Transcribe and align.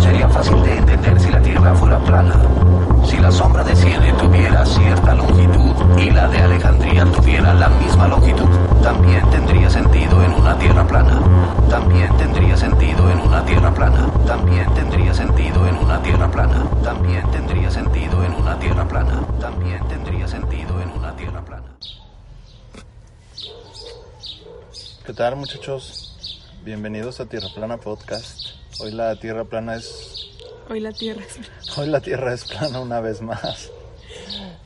Sería 0.00 0.28
fácil 0.28 0.62
de 0.62 0.78
entender 0.78 1.20
si 1.20 1.30
la 1.30 1.42
Tierra 1.42 1.74
fuera 1.74 1.98
plana. 2.00 2.34
Si 3.04 3.16
la 3.18 3.30
sombra 3.30 3.64
de 3.64 3.76
Siene 3.76 4.12
tuviera 4.14 4.64
cierta 4.64 5.14
longitud 5.14 5.98
y 5.98 6.10
la 6.10 6.28
de 6.28 6.38
Alejandría 6.38 7.04
tuviera 7.06 7.54
la 7.54 7.68
misma 7.68 8.08
longitud, 8.08 8.48
también 8.82 9.28
tendría 9.30 9.70
sentido 9.70 10.22
en 10.22 10.32
una 10.32 10.58
Tierra 10.58 10.86
plana. 10.86 11.20
También 11.68 12.16
tendría 12.16 12.56
sentido 12.56 13.10
en 13.10 13.20
una 13.20 13.44
Tierra 13.44 13.70
plana. 13.72 14.06
También 14.26 14.74
tendría 14.74 15.14
sentido 15.14 15.66
en 15.66 15.76
una 15.76 16.02
Tierra 16.02 16.28
plana. 16.30 16.64
También 16.82 17.30
tendría 17.30 17.70
sentido 17.70 18.24
en 18.24 18.34
una 18.34 18.58
Tierra 18.58 18.84
plana. 18.88 19.20
También 19.40 19.88
tendría 19.88 20.28
sentido 20.28 20.80
en 20.80 20.90
una 20.90 21.16
Tierra 21.16 21.40
plana. 21.42 21.68
¿Qué 25.06 25.12
tal 25.12 25.36
muchachos? 25.36 26.09
Bienvenidos 26.62 27.20
a 27.20 27.26
Tierra 27.26 27.48
Plana 27.54 27.78
Podcast. 27.78 28.48
Hoy 28.80 28.92
la 28.92 29.16
Tierra 29.16 29.44
Plana 29.44 29.76
es... 29.76 30.28
Hoy 30.68 30.80
la 30.80 30.92
tierra 30.92 31.22
es... 31.22 31.78
Hoy 31.78 31.88
la 31.88 32.00
Tierra 32.00 32.34
es 32.34 32.44
plana 32.44 32.80
una 32.80 33.00
vez 33.00 33.22
más. 33.22 33.70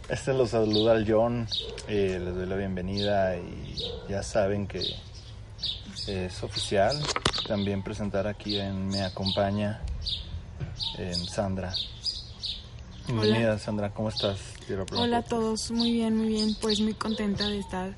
Este 0.08 0.34
los 0.34 0.50
saluda 0.50 0.92
al 0.92 1.08
John. 1.08 1.46
eh, 1.86 2.20
les 2.22 2.34
doy 2.34 2.46
la 2.46 2.56
bienvenida 2.56 3.36
y 3.36 3.77
ya 4.08 4.24
saben 4.24 4.66
que 4.66 4.82
es 6.08 6.42
oficial. 6.42 7.00
También 7.46 7.84
presentar 7.84 8.26
aquí 8.26 8.58
en 8.58 8.88
Me 8.88 9.02
Acompaña 9.02 9.80
en 10.98 11.14
Sandra. 11.14 11.72
Bienvenida 13.06 13.56
Sandra, 13.58 13.91
¿cómo 13.94 14.08
estás? 14.08 14.38
Tierra 14.66 14.84
Plana 14.84 15.04
Hola 15.04 15.19
a 15.19 15.22
Podcast? 15.22 15.30
todos, 15.30 15.70
muy 15.70 15.92
bien, 15.92 16.16
muy 16.16 16.28
bien. 16.28 16.56
Pues 16.60 16.80
muy 16.80 16.94
contenta 16.94 17.48
de 17.48 17.60
estar 17.60 17.94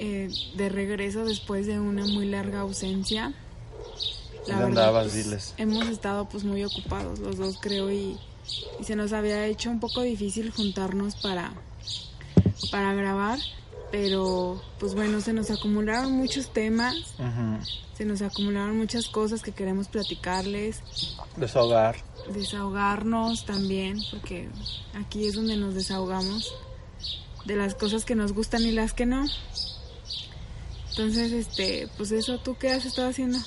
eh, 0.00 0.30
de 0.56 0.68
regreso 0.68 1.24
después 1.24 1.66
de 1.66 1.80
una 1.80 2.06
muy 2.06 2.26
larga 2.26 2.60
ausencia. 2.60 3.34
¿Dónde 4.46 4.64
andabas? 4.64 5.12
pues, 5.12 5.54
hemos 5.58 5.88
estado 5.88 6.28
pues 6.28 6.44
muy 6.44 6.64
ocupados 6.64 7.18
los 7.18 7.36
dos 7.36 7.58
creo 7.60 7.90
y, 7.90 8.16
y 8.80 8.84
se 8.84 8.96
nos 8.96 9.12
había 9.12 9.44
hecho 9.46 9.70
un 9.70 9.80
poco 9.80 10.02
difícil 10.02 10.50
juntarnos 10.50 11.16
para, 11.16 11.52
para 12.70 12.94
grabar. 12.94 13.38
Pero 13.90 14.62
pues 14.78 14.94
bueno, 14.94 15.20
se 15.20 15.32
nos 15.32 15.50
acumularon 15.50 16.12
muchos 16.12 16.52
temas, 16.52 16.94
se 17.96 18.04
nos 18.04 18.20
acumularon 18.20 18.76
muchas 18.76 19.08
cosas 19.08 19.42
que 19.42 19.52
queremos 19.52 19.88
platicarles. 19.88 20.82
Desahogar. 21.36 21.96
desahogarnos 22.32 23.46
también, 23.46 23.98
porque 24.10 24.48
aquí 24.94 25.26
es 25.26 25.34
donde 25.34 25.56
nos 25.56 25.74
desahogamos 25.74 26.54
de 27.46 27.56
las 27.56 27.74
cosas 27.74 28.04
que 28.04 28.14
nos 28.14 28.32
gustan 28.32 28.62
y 28.62 28.72
las 28.72 28.92
que 28.92 29.06
no. 29.06 29.24
Entonces, 30.98 31.30
este, 31.30 31.88
pues 31.96 32.10
eso, 32.10 32.38
¿tú 32.38 32.56
qué 32.58 32.72
has 32.72 32.84
estado 32.84 33.10
haciendo? 33.10 33.38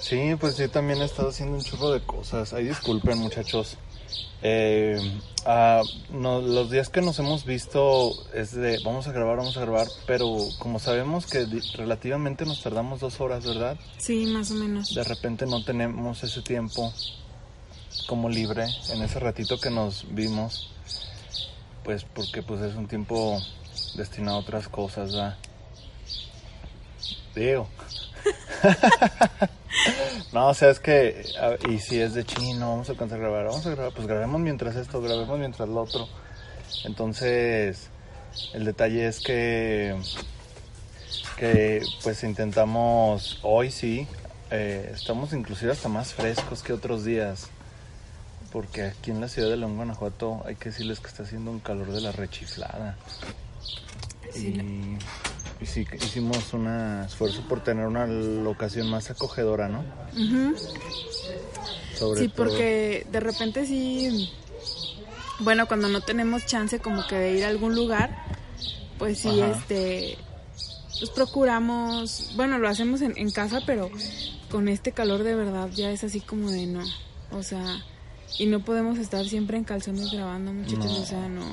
Sí, 0.00 0.34
pues 0.40 0.56
yo 0.56 0.70
también 0.70 1.02
he 1.02 1.04
estado 1.04 1.28
haciendo 1.28 1.58
un 1.58 1.62
churro 1.62 1.90
de 1.90 2.00
cosas. 2.00 2.54
Ay, 2.54 2.68
disculpen, 2.68 3.18
muchachos. 3.18 3.76
Eh, 4.40 4.98
ah, 5.44 5.82
no, 6.10 6.40
los 6.40 6.70
días 6.70 6.88
que 6.88 7.02
nos 7.02 7.18
hemos 7.18 7.44
visto 7.44 8.14
es 8.32 8.52
de 8.52 8.78
vamos 8.82 9.06
a 9.06 9.12
grabar, 9.12 9.36
vamos 9.36 9.58
a 9.58 9.60
grabar, 9.60 9.88
pero 10.06 10.38
como 10.58 10.78
sabemos 10.78 11.26
que 11.26 11.46
relativamente 11.74 12.46
nos 12.46 12.62
tardamos 12.62 13.00
dos 13.00 13.20
horas, 13.20 13.44
¿verdad? 13.44 13.78
Sí, 13.98 14.24
más 14.24 14.50
o 14.50 14.54
menos. 14.54 14.94
De 14.94 15.04
repente 15.04 15.44
no 15.44 15.62
tenemos 15.64 16.24
ese 16.24 16.40
tiempo 16.40 16.94
como 18.06 18.30
libre 18.30 18.64
en 18.88 19.02
ese 19.02 19.20
ratito 19.20 19.60
que 19.60 19.68
nos 19.68 20.06
vimos, 20.14 20.70
pues 21.82 22.04
porque 22.04 22.42
pues 22.42 22.62
es 22.62 22.74
un 22.74 22.88
tiempo 22.88 23.38
destinado 23.96 24.38
a 24.38 24.40
otras 24.40 24.68
cosas, 24.68 25.12
¿verdad? 25.12 25.36
Digo. 27.34 27.68
no, 30.32 30.48
o 30.48 30.54
sea, 30.54 30.70
es 30.70 30.80
que, 30.80 31.24
y 31.68 31.78
si 31.78 32.00
es 32.00 32.14
de 32.14 32.24
chino, 32.24 32.70
vamos 32.70 32.88
a 32.88 32.92
alcanzar 32.92 33.18
a 33.18 33.22
grabar, 33.22 33.46
vamos 33.46 33.66
a 33.66 33.70
grabar, 33.70 33.92
pues 33.92 34.06
grabemos 34.06 34.40
mientras 34.40 34.76
esto, 34.76 35.00
grabemos 35.00 35.38
mientras 35.38 35.68
lo 35.68 35.82
otro. 35.82 36.08
Entonces, 36.84 37.88
el 38.52 38.64
detalle 38.64 39.06
es 39.06 39.20
que, 39.20 39.96
que 41.36 41.82
pues 42.02 42.22
intentamos, 42.24 43.38
hoy 43.42 43.70
sí, 43.70 44.06
eh, 44.50 44.92
estamos 44.94 45.32
inclusive 45.32 45.72
hasta 45.72 45.88
más 45.88 46.14
frescos 46.14 46.62
que 46.62 46.72
otros 46.72 47.04
días. 47.04 47.48
Porque 48.52 48.82
aquí 48.84 49.10
en 49.10 49.20
la 49.20 49.28
ciudad 49.28 49.50
de 49.50 49.56
León, 49.56 49.74
Guanajuato, 49.74 50.42
hay 50.46 50.54
que 50.54 50.68
decirles 50.68 51.00
que 51.00 51.08
está 51.08 51.24
haciendo 51.24 51.50
un 51.50 51.58
calor 51.58 51.90
de 51.90 52.00
la 52.00 52.12
rechiflada. 52.12 52.96
Sí, 54.32 54.48
y, 54.48 54.98
y 55.60 55.66
sí, 55.66 55.86
hicimos 55.96 56.52
un 56.52 56.66
esfuerzo 57.04 57.42
por 57.48 57.62
tener 57.62 57.86
una 57.86 58.06
locación 58.06 58.88
más 58.90 59.10
acogedora, 59.10 59.68
¿no? 59.68 59.84
Sobre 61.98 62.20
Sí, 62.22 62.28
todo- 62.28 62.36
porque 62.46 63.06
de 63.10 63.20
repente 63.20 63.66
sí, 63.66 64.30
bueno, 65.40 65.66
cuando 65.66 65.88
no 65.88 66.00
tenemos 66.00 66.44
chance 66.46 66.78
como 66.80 67.06
que 67.06 67.16
de 67.16 67.32
ir 67.38 67.44
a 67.44 67.48
algún 67.48 67.74
lugar, 67.74 68.16
pues 68.98 69.18
sí, 69.20 69.40
Ajá. 69.40 69.52
este, 69.58 70.18
pues 70.98 71.10
procuramos, 71.10 72.32
bueno, 72.36 72.58
lo 72.58 72.68
hacemos 72.68 73.00
en, 73.02 73.16
en 73.16 73.30
casa, 73.30 73.60
pero 73.66 73.90
con 74.50 74.68
este 74.68 74.92
calor 74.92 75.22
de 75.22 75.34
verdad 75.34 75.68
ya 75.72 75.90
es 75.90 76.04
así 76.04 76.20
como 76.20 76.50
de 76.50 76.66
no, 76.66 76.84
o 77.32 77.42
sea, 77.42 77.84
y 78.38 78.46
no 78.46 78.60
podemos 78.64 78.98
estar 78.98 79.24
siempre 79.26 79.56
en 79.56 79.64
calzones 79.64 80.10
grabando, 80.12 80.52
muchachos, 80.52 80.84
No. 80.84 81.00
o 81.02 81.04
sea, 81.06 81.28
no. 81.28 81.44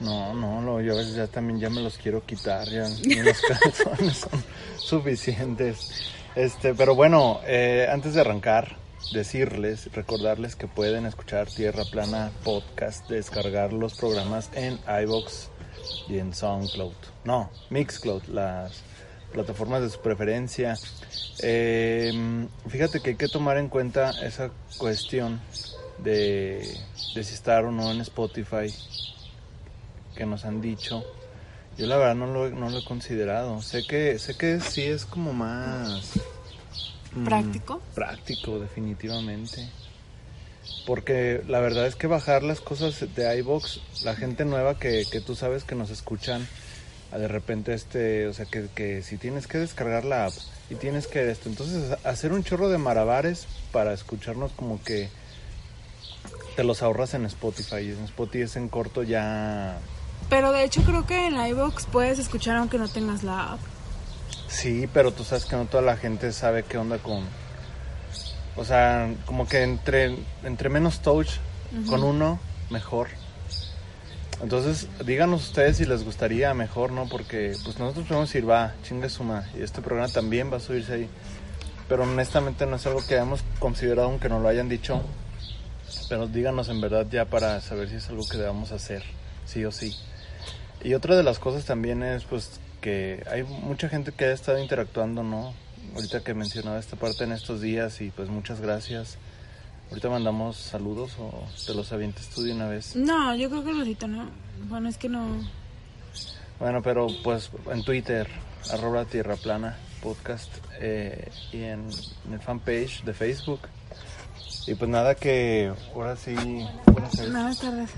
No, 0.00 0.34
no, 0.34 0.60
lo- 0.62 0.80
yo 0.80 0.92
a 0.92 0.96
veces 0.96 1.14
ya 1.14 1.26
también 1.26 1.58
ya 1.58 1.70
me 1.70 1.80
los 1.80 1.96
quiero 1.96 2.24
quitar, 2.24 2.68
ya 2.68 2.82
los 2.88 3.40
calzones 3.42 4.16
son 4.18 4.44
suficientes. 4.76 5.90
Este, 6.34 6.74
pero 6.74 6.94
bueno, 6.94 7.40
eh, 7.46 7.88
antes 7.90 8.12
de 8.14 8.20
arrancar, 8.20 8.76
decirles, 9.12 9.90
recordarles 9.94 10.54
que 10.54 10.66
pueden 10.68 11.06
escuchar 11.06 11.48
Tierra 11.48 11.84
Plana 11.90 12.30
Podcast, 12.44 13.08
descargar 13.08 13.72
los 13.72 13.94
programas 13.94 14.50
en 14.54 14.78
iBox 15.02 15.48
y 16.08 16.18
en 16.18 16.34
SoundCloud. 16.34 16.92
No, 17.24 17.50
Mixcloud, 17.70 18.24
las 18.24 18.82
plataformas 19.32 19.80
de 19.82 19.88
su 19.90 20.00
preferencia. 20.00 20.76
Eh, 21.40 22.12
fíjate 22.68 23.00
que 23.00 23.10
hay 23.10 23.16
que 23.16 23.28
tomar 23.28 23.56
en 23.56 23.68
cuenta 23.68 24.10
esa 24.24 24.50
cuestión 24.78 25.40
de, 25.98 26.68
de 27.14 27.24
si 27.24 27.32
estar 27.34 27.64
o 27.64 27.72
no 27.72 27.90
en 27.90 28.00
Spotify 28.02 28.72
que 30.16 30.26
nos 30.26 30.44
han 30.44 30.60
dicho. 30.60 31.04
Yo 31.78 31.86
la 31.86 31.96
verdad 31.96 32.14
no 32.14 32.26
lo, 32.26 32.50
no 32.50 32.70
lo 32.70 32.78
he 32.78 32.84
considerado. 32.84 33.60
Sé 33.62 33.86
que, 33.86 34.18
sé 34.18 34.36
que 34.36 34.60
sí 34.60 34.82
es 34.82 35.04
como 35.04 35.32
más... 35.32 36.12
mm, 37.14 37.24
¿Práctico? 37.24 37.82
práctico, 37.94 38.58
definitivamente. 38.58 39.68
Porque 40.86 41.42
la 41.46 41.60
verdad 41.60 41.86
es 41.86 41.94
que 41.94 42.06
bajar 42.06 42.42
las 42.42 42.60
cosas 42.60 43.14
de 43.14 43.38
iBox, 43.38 43.80
la 44.04 44.16
gente 44.16 44.44
nueva 44.44 44.78
que, 44.78 45.04
que 45.10 45.20
tú 45.20 45.36
sabes 45.36 45.64
que 45.64 45.74
nos 45.74 45.90
escuchan, 45.90 46.46
de 47.12 47.28
repente 47.28 47.72
este, 47.72 48.26
o 48.26 48.32
sea 48.32 48.46
que, 48.46 48.68
que 48.74 49.02
si 49.02 49.16
tienes 49.16 49.46
que 49.46 49.58
descargar 49.58 50.04
la 50.04 50.26
app 50.26 50.32
y 50.68 50.74
tienes 50.74 51.06
que 51.06 51.30
esto, 51.30 51.48
entonces 51.48 51.96
hacer 52.04 52.32
un 52.32 52.42
chorro 52.42 52.68
de 52.68 52.78
marabares 52.78 53.46
para 53.72 53.92
escucharnos 53.92 54.52
como 54.52 54.82
que 54.82 55.08
te 56.56 56.64
los 56.64 56.82
ahorras 56.82 57.14
en 57.14 57.26
Spotify. 57.26 57.76
Y 57.82 57.90
en 57.90 58.04
Spotify 58.04 58.42
es 58.42 58.56
en 58.56 58.68
corto 58.68 59.02
ya 59.02 59.78
Pero 60.28 60.52
de 60.52 60.64
hecho 60.64 60.82
creo 60.82 61.06
que 61.06 61.26
en 61.26 61.34
iVoox 61.34 61.86
puedes 61.86 62.18
escuchar 62.18 62.56
aunque 62.56 62.78
no 62.78 62.88
tengas 62.88 63.22
la 63.22 63.52
app. 63.52 63.60
Sí, 64.48 64.88
pero 64.92 65.12
tú 65.12 65.24
sabes 65.24 65.44
que 65.44 65.56
no 65.56 65.66
toda 65.66 65.82
la 65.82 65.96
gente 65.96 66.32
sabe 66.32 66.64
qué 66.64 66.78
onda 66.78 66.98
con... 66.98 67.24
O 68.56 68.64
sea, 68.64 69.12
como 69.26 69.46
que 69.46 69.62
entre, 69.62 70.16
entre 70.42 70.68
menos 70.68 71.00
touch 71.00 71.28
con 71.88 72.02
uno, 72.02 72.40
mejor. 72.70 73.08
Entonces, 74.42 74.88
díganos 75.04 75.48
ustedes 75.48 75.78
si 75.78 75.84
les 75.84 76.04
gustaría 76.04 76.52
mejor, 76.54 76.92
¿no? 76.92 77.08
Porque 77.08 77.54
pues 77.64 77.78
nosotros 77.78 78.06
podemos 78.06 78.28
decir, 78.28 78.48
va, 78.48 78.74
chingue 78.82 79.08
suma, 79.08 79.44
y 79.58 79.62
este 79.62 79.80
programa 79.80 80.12
también 80.12 80.52
va 80.52 80.58
a 80.58 80.60
subirse 80.60 80.92
ahí. 80.92 81.08
Pero 81.88 82.02
honestamente 82.02 82.66
no 82.66 82.76
es 82.76 82.86
algo 82.86 83.00
que 83.06 83.14
hayamos 83.14 83.44
considerado, 83.58 84.08
aunque 84.08 84.28
no 84.28 84.40
lo 84.40 84.48
hayan 84.48 84.68
dicho. 84.68 85.00
Pero 86.08 86.26
díganos 86.26 86.68
en 86.68 86.80
verdad 86.80 87.06
ya 87.10 87.24
para 87.24 87.60
saber 87.60 87.88
si 87.88 87.96
es 87.96 88.08
algo 88.08 88.26
que 88.28 88.36
debamos 88.36 88.72
hacer, 88.72 89.02
sí 89.46 89.64
o 89.64 89.72
sí. 89.72 89.96
Y 90.86 90.94
otra 90.94 91.16
de 91.16 91.24
las 91.24 91.40
cosas 91.40 91.64
también 91.64 92.04
es, 92.04 92.22
pues, 92.22 92.60
que 92.80 93.20
hay 93.28 93.42
mucha 93.42 93.88
gente 93.88 94.12
que 94.12 94.26
ha 94.26 94.32
estado 94.32 94.60
interactuando, 94.60 95.24
¿no? 95.24 95.52
Ahorita 95.96 96.22
que 96.22 96.32
mencionaba 96.32 96.78
esta 96.78 96.94
parte 96.94 97.24
en 97.24 97.32
estos 97.32 97.60
días 97.60 98.00
y 98.00 98.10
pues 98.10 98.28
muchas 98.28 98.60
gracias. 98.60 99.18
Ahorita 99.90 100.08
mandamos 100.10 100.56
saludos 100.56 101.16
o 101.18 101.44
te 101.66 101.74
los 101.74 101.90
avientes 101.90 102.28
tú 102.28 102.42
de 102.42 102.52
una 102.52 102.68
vez. 102.68 102.94
No, 102.94 103.34
yo 103.34 103.50
creo 103.50 103.64
que 103.64 103.72
Rosita 103.72 104.06
no. 104.06 104.30
Bueno, 104.68 104.88
es 104.88 104.96
que 104.96 105.08
no. 105.08 105.26
Bueno, 106.60 106.80
pero 106.82 107.08
pues 107.24 107.50
en 107.72 107.82
Twitter, 107.82 108.28
arroba 108.70 109.06
tierra 109.06 109.34
plana 109.34 109.76
podcast 110.04 110.52
eh, 110.78 111.32
y 111.52 111.64
en, 111.64 111.88
en 112.28 112.32
el 112.32 112.40
fanpage 112.40 113.02
de 113.02 113.12
Facebook. 113.12 113.62
Y 114.68 114.76
pues 114.76 114.88
nada 114.88 115.16
que 115.16 115.72
ahora 115.92 116.14
sí... 116.14 116.36
Buenas 116.86 117.10
tardes. 117.10 117.32
Buenas 117.32 117.58
tardes. 117.58 117.90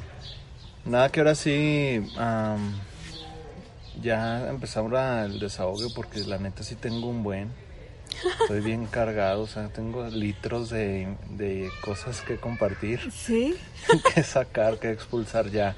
Nada 0.89 1.11
que 1.11 1.21
ahora 1.21 1.35
sí 1.35 2.03
am, 2.17 2.73
ya 4.01 4.49
empezamos 4.49 4.91
el 5.27 5.39
desahogo 5.39 5.93
porque 5.95 6.21
la 6.21 6.39
neta 6.39 6.63
sí 6.63 6.77
tengo 6.77 7.09
un 7.09 7.23
buen. 7.23 7.51
Estoy 8.41 8.63
bien 8.63 8.87
cargado, 8.91 9.43
o 9.43 9.47
sea, 9.47 9.69
tengo 9.69 10.09
litros 10.09 10.71
de, 10.71 11.15
de 11.29 11.71
cosas 11.83 12.23
que 12.23 12.39
compartir, 12.39 13.13
¿Sí? 13.13 13.55
que 14.15 14.23
sacar, 14.23 14.79
que 14.79 14.91
expulsar 14.91 15.51
ya. 15.51 15.77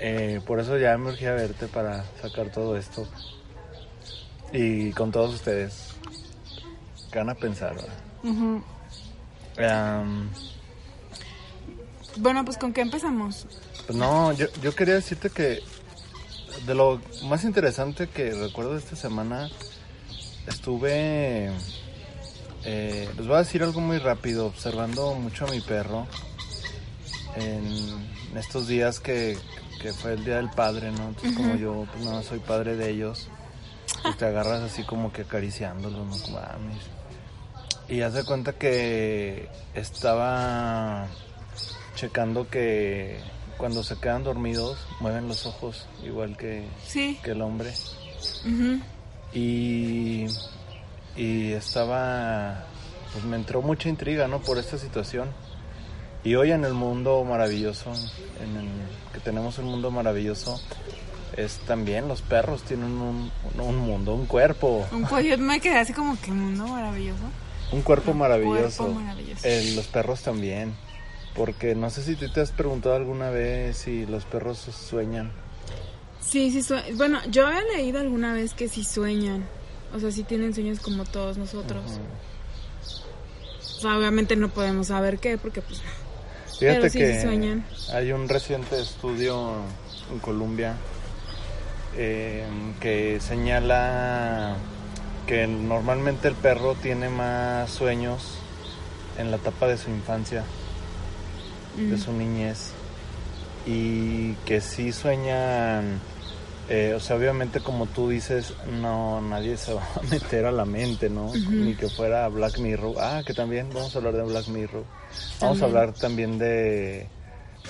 Eh, 0.00 0.40
por 0.46 0.60
eso 0.60 0.78
ya 0.78 0.96
me 0.96 1.10
urgí 1.10 1.26
a 1.26 1.34
verte 1.34 1.66
para 1.66 2.04
sacar 2.22 2.50
todo 2.50 2.76
esto. 2.78 3.06
Y 4.50 4.92
con 4.92 5.12
todos 5.12 5.34
ustedes. 5.34 5.94
¿Qué 7.12 7.18
van 7.18 7.28
a 7.28 7.34
pensar? 7.34 7.76
Am, 9.58 10.30
Bueno, 12.16 12.44
pues 12.46 12.56
¿con 12.56 12.72
qué 12.72 12.80
empezamos? 12.80 13.46
Pues 13.86 13.96
no, 13.96 14.32
yo, 14.32 14.46
yo 14.62 14.74
quería 14.74 14.94
decirte 14.94 15.30
que 15.30 15.62
de 16.66 16.74
lo 16.74 17.00
más 17.24 17.44
interesante 17.44 18.08
que 18.08 18.32
recuerdo 18.32 18.72
de 18.72 18.78
esta 18.78 18.96
semana, 18.96 19.48
estuve, 20.46 21.50
eh, 22.64 23.08
les 23.16 23.26
voy 23.26 23.36
a 23.36 23.40
decir 23.40 23.62
algo 23.62 23.80
muy 23.80 23.98
rápido, 23.98 24.46
observando 24.46 25.14
mucho 25.14 25.46
a 25.46 25.50
mi 25.50 25.60
perro 25.60 26.06
en, 27.36 28.16
estos 28.36 28.68
días 28.68 29.00
que, 29.00 29.38
que 29.80 29.92
fue 29.92 30.12
el 30.12 30.24
Día 30.24 30.36
del 30.36 30.50
Padre, 30.50 30.90
¿no? 30.90 31.08
Entonces 31.08 31.34
como 31.34 31.56
yo 31.56 31.86
pues 31.90 32.04
no 32.04 32.22
soy 32.22 32.38
padre 32.38 32.76
de 32.76 32.90
ellos, 32.90 33.28
pues 34.02 34.18
te 34.18 34.26
agarras 34.26 34.60
así 34.60 34.82
como 34.82 35.10
que 35.10 35.22
acariciándolos, 35.22 36.06
¿no? 36.06 36.22
Como, 36.22 36.38
ah, 36.38 36.58
Y 37.88 38.02
hace 38.02 38.24
cuenta 38.24 38.52
que 38.52 39.48
estaba 39.74 41.06
checando 41.94 42.46
que 42.50 43.20
cuando 43.58 43.82
se 43.82 43.96
quedan 43.96 44.24
dormidos 44.24 44.78
mueven 45.00 45.28
los 45.28 45.46
ojos 45.46 45.86
igual 46.04 46.36
que, 46.36 46.66
Sí. 46.86 47.18
que 47.22 47.30
el 47.32 47.42
hombre. 47.42 47.72
Y, 49.32 50.26
y 51.16 51.52
estaba 51.52 52.64
pues 53.12 53.24
me 53.24 53.36
entró 53.36 53.62
mucha 53.62 53.88
intriga 53.88 54.28
no 54.28 54.40
por 54.40 54.58
esta 54.58 54.78
situación. 54.78 55.28
Y 56.24 56.34
hoy 56.34 56.50
en 56.52 56.64
el 56.64 56.74
mundo 56.74 57.22
maravilloso 57.24 57.92
en 58.42 58.56
el 58.56 58.68
que 59.12 59.20
tenemos 59.20 59.58
un 59.58 59.66
mundo 59.66 59.90
maravilloso 59.90 60.60
es 61.36 61.58
también 61.66 62.08
los 62.08 62.22
perros 62.22 62.62
tienen 62.62 62.90
un, 62.98 63.30
un 63.58 63.76
mundo 63.76 64.14
un 64.14 64.26
cuerpo. 64.26 64.86
Un 64.90 65.04
pollo 65.04 65.36
me 65.38 65.60
quedé 65.60 65.78
así 65.78 65.92
como 65.92 66.18
que 66.20 66.30
mundo 66.32 66.66
maravilloso. 66.66 67.22
un 67.72 67.82
cuerpo 67.82 68.10
Un 68.12 68.18
maravilloso, 68.18 68.84
cuerpo 68.84 69.00
maravilloso. 69.00 69.40
Eh, 69.46 69.72
los 69.76 69.86
perros 69.86 70.22
también 70.22 70.74
porque 71.36 71.74
no 71.74 71.90
sé 71.90 72.02
si 72.02 72.16
tú 72.16 72.28
te 72.28 72.40
has 72.40 72.50
preguntado 72.50 72.94
alguna 72.96 73.30
vez 73.30 73.76
si 73.76 74.06
los 74.06 74.24
perros 74.24 74.58
sueñan 74.58 75.30
Sí, 76.20 76.50
sí, 76.50 76.62
sue- 76.62 76.92
bueno, 76.94 77.20
yo 77.30 77.46
había 77.46 77.62
leído 77.76 78.00
alguna 78.00 78.32
vez 78.34 78.52
que 78.54 78.68
sí 78.68 78.82
sueñan. 78.82 79.44
O 79.94 80.00
sea, 80.00 80.10
sí 80.10 80.24
tienen 80.24 80.52
sueños 80.54 80.80
como 80.80 81.04
todos 81.04 81.38
nosotros. 81.38 81.84
O 83.76 83.80
sea, 83.80 83.96
obviamente 83.96 84.34
no 84.34 84.48
podemos 84.48 84.88
saber 84.88 85.18
qué, 85.20 85.38
porque 85.38 85.62
pues... 85.62 85.80
Fíjate 86.58 86.78
Pero 86.80 86.90
sí, 86.90 86.98
que 86.98 87.14
sí 87.14 87.20
sueñan. 87.22 87.64
hay 87.92 88.10
un 88.10 88.28
reciente 88.28 88.80
estudio 88.80 89.52
en 90.10 90.18
Colombia 90.18 90.74
eh, 91.96 92.44
que 92.80 93.20
señala 93.20 94.56
que 95.28 95.46
normalmente 95.46 96.26
el 96.28 96.34
perro 96.34 96.74
tiene 96.74 97.08
más 97.08 97.70
sueños 97.70 98.38
en 99.18 99.30
la 99.30 99.36
etapa 99.36 99.66
de 99.66 99.76
su 99.78 99.90
infancia, 99.90 100.44
de 101.76 101.98
su 101.98 102.12
niñez, 102.12 102.70
y 103.66 104.32
que 104.44 104.60
sí 104.60 104.92
sueñan, 104.92 106.00
eh, 106.68 106.94
o 106.96 107.00
sea, 107.00 107.16
obviamente 107.16 107.60
como 107.60 107.86
tú 107.86 108.08
dices, 108.08 108.54
no, 108.80 109.20
nadie 109.20 109.56
se 109.56 109.74
va 109.74 109.82
a 109.96 110.02
meter 110.10 110.46
a 110.46 110.52
la 110.52 110.64
mente, 110.64 111.08
¿no? 111.10 111.32
Ni 111.50 111.74
que 111.74 111.88
fuera 111.88 112.28
Black 112.28 112.58
Mirror. 112.58 112.94
Ah, 113.00 113.22
que 113.26 113.34
también 113.34 113.68
vamos 113.72 113.94
a 113.94 113.98
hablar 113.98 114.14
de 114.14 114.22
Black 114.22 114.48
Mirror. 114.48 114.84
Vamos 115.40 115.62
a 115.62 115.64
hablar 115.64 115.92
también 115.92 116.38
de 116.38 117.06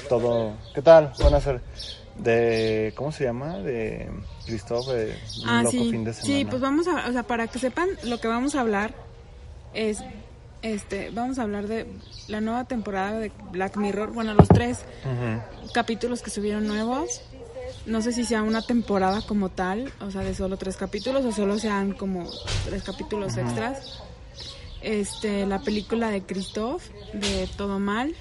todo. 0.08 0.52
¿Qué 0.74 0.82
tal? 0.82 1.12
Buenas 1.20 1.44
tardes. 1.44 1.62
De, 2.16 2.94
¿cómo 2.96 3.12
se 3.12 3.24
llama? 3.24 3.58
De 3.58 4.08
de 4.46 5.14
un 5.42 5.48
Ah, 5.48 5.58
loco 5.62 5.70
sí. 5.72 5.90
fin 5.90 6.04
de 6.04 6.14
semana. 6.14 6.38
Sí, 6.38 6.44
pues 6.46 6.62
vamos 6.62 6.86
a, 6.88 7.08
o 7.08 7.12
sea, 7.12 7.22
para 7.24 7.46
que 7.48 7.58
sepan 7.58 7.88
lo 8.04 8.18
que 8.18 8.28
vamos 8.28 8.54
a 8.54 8.60
hablar 8.60 8.94
es, 9.74 10.02
este, 10.72 11.10
vamos 11.10 11.38
a 11.38 11.42
hablar 11.42 11.66
de 11.68 11.86
la 12.28 12.40
nueva 12.40 12.64
temporada 12.64 13.18
de 13.18 13.30
Black 13.52 13.76
Mirror. 13.76 14.12
Bueno, 14.12 14.34
los 14.34 14.48
tres 14.48 14.78
capítulos 15.72 16.22
que 16.22 16.30
subieron 16.30 16.66
nuevos. 16.66 17.22
No 17.84 18.00
sé 18.02 18.12
si 18.12 18.24
sea 18.24 18.42
una 18.42 18.62
temporada 18.62 19.22
como 19.22 19.48
tal, 19.48 19.92
o 20.00 20.10
sea, 20.10 20.22
de 20.22 20.34
solo 20.34 20.56
tres 20.56 20.76
capítulos 20.76 21.24
o 21.24 21.32
solo 21.32 21.58
sean 21.58 21.92
como 21.92 22.28
tres 22.64 22.82
capítulos 22.82 23.36
extras. 23.36 24.00
Este, 24.82 25.46
la 25.46 25.60
película 25.60 26.10
de 26.10 26.22
Christoph, 26.22 26.82
de 27.12 27.48
Todo 27.56 27.78
Mal. 27.78 28.14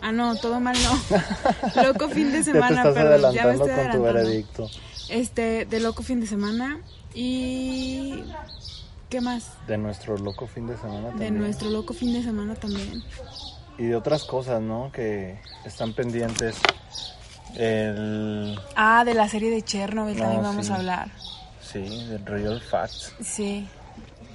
Ah, 0.00 0.12
no, 0.12 0.36
Todo 0.36 0.60
Mal 0.60 0.76
no. 0.82 1.82
Loco 1.84 2.08
fin 2.08 2.30
de 2.32 2.38
Ya 2.38 2.44
te 2.44 2.52
semana, 2.52 2.76
estás 2.76 2.94
perdón, 2.94 3.34
ya 3.34 3.44
me 3.44 3.50
adelantando 3.50 3.52
estoy 3.52 3.68
con 3.68 3.68
tu 3.68 3.70
adelantando. 3.70 4.02
veredicto. 4.02 4.70
Este, 5.10 5.64
de 5.66 5.80
Loco 5.80 6.02
fin 6.02 6.20
de 6.20 6.26
semana 6.26 6.80
y 7.14 8.22
¿qué 9.08 9.20
más? 9.20 9.52
De 9.66 9.78
nuestro 9.78 10.16
loco 10.18 10.46
fin 10.46 10.66
de 10.66 10.76
semana 10.76 11.06
De 11.06 11.10
también. 11.10 11.38
nuestro 11.38 11.70
Loco 11.70 11.94
fin 11.94 12.12
de 12.12 12.22
semana 12.22 12.54
también. 12.54 13.02
Y 13.78 13.84
de 13.86 13.96
otras 13.96 14.24
cosas, 14.24 14.60
¿no? 14.60 14.90
Que 14.92 15.40
están 15.64 15.92
pendientes. 15.94 16.56
El... 17.54 18.58
Ah, 18.76 19.04
de 19.04 19.14
la 19.14 19.28
serie 19.28 19.50
de 19.50 19.62
Chernobyl 19.62 20.16
No, 20.16 20.22
también 20.22 20.42
vamos 20.42 20.66
sí. 20.66 20.72
a 20.72 20.76
hablar. 20.76 21.10
Sí, 21.62 22.06
del 22.08 22.24
Real 22.26 22.60
Facts. 22.60 23.14
Sí, 23.20 23.68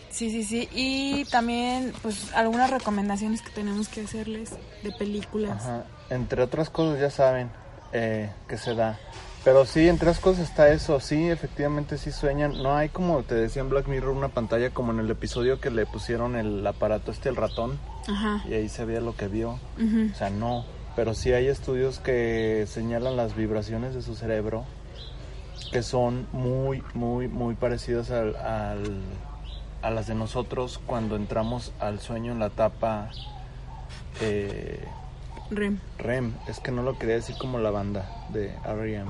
sí, 0.10 0.30
sí, 0.32 0.44
sí. 0.44 0.70
Y 0.72 1.26
también, 1.26 1.94
pues, 2.02 2.34
algunas 2.34 2.70
recomendaciones 2.70 3.42
que 3.42 3.50
tenemos 3.52 3.88
que 3.90 4.02
hacerles 4.02 4.52
de 4.84 4.92
películas. 4.92 5.62
Ajá. 5.64 5.84
Entre 6.10 6.42
otras 6.42 6.70
cosas, 6.70 7.00
ya 7.00 7.10
saben 7.10 7.50
eh, 7.92 8.32
que 8.48 8.58
se 8.58 8.76
da. 8.76 8.98
Pero 9.44 9.66
sí, 9.66 9.90
entre 9.90 10.10
otras 10.10 10.22
cosas 10.24 10.48
está 10.50 10.70
eso. 10.70 11.00
Sí, 11.02 11.30
efectivamente 11.30 11.98
sí 11.98 12.12
sueñan. 12.12 12.64
No 12.64 12.76
hay 12.78 12.88
como 12.90 13.24
te 13.24 13.36
decía 13.36 13.62
en 13.62 13.70
Black 13.70 13.88
Mirror 13.88 14.16
una 14.16 14.30
pantalla 14.30 14.70
como 14.70 14.94
en 14.94 15.00
el 15.00 15.12
episodio 15.12 15.60
que 15.60 15.70
le 15.70 15.86
pusieron 15.86 16.36
el 16.38 16.66
aparato 16.66 17.12
este 17.12 17.28
al 17.30 17.36
ratón 17.36 17.78
Ajá. 18.08 18.42
y 18.48 18.54
ahí 18.54 18.70
se 18.70 18.86
veía 18.86 19.02
lo 19.02 19.16
que 19.18 19.28
vio. 19.28 19.60
ujú. 19.78 20.12
O 20.14 20.16
sea, 20.16 20.30
no. 20.30 20.64
Pero 20.96 21.14
sí 21.14 21.34
hay 21.34 21.48
estudios 21.48 22.00
que 22.00 22.66
señalan 22.70 23.18
las 23.18 23.36
vibraciones 23.36 23.94
de 23.96 24.02
su 24.02 24.16
cerebro 24.16 24.64
que 25.72 25.82
son 25.84 26.28
muy, 26.32 26.84
muy, 26.94 27.28
muy 27.28 27.56
parecidas 27.56 28.12
al, 28.12 28.36
al- 28.38 29.02
a 29.82 29.90
las 29.90 30.08
de 30.08 30.14
nosotros 30.16 30.80
cuando 30.86 31.16
entramos 31.18 31.74
al 31.80 32.00
sueño 32.00 32.32
en 32.32 32.40
la 32.40 32.46
etapa 32.46 33.10
eh, 34.22 34.86
Rem. 35.56 35.80
REM. 35.98 36.34
Es 36.48 36.60
que 36.60 36.72
no 36.72 36.84
lo 36.84 36.98
quería 36.98 37.16
decir 37.16 37.36
como 37.38 37.60
la 37.60 37.72
banda 37.72 38.10
de 38.30 38.54
R.E.M. 38.66 39.10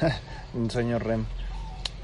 Un 0.54 0.70
sueño 0.70 0.98
REM. 0.98 1.24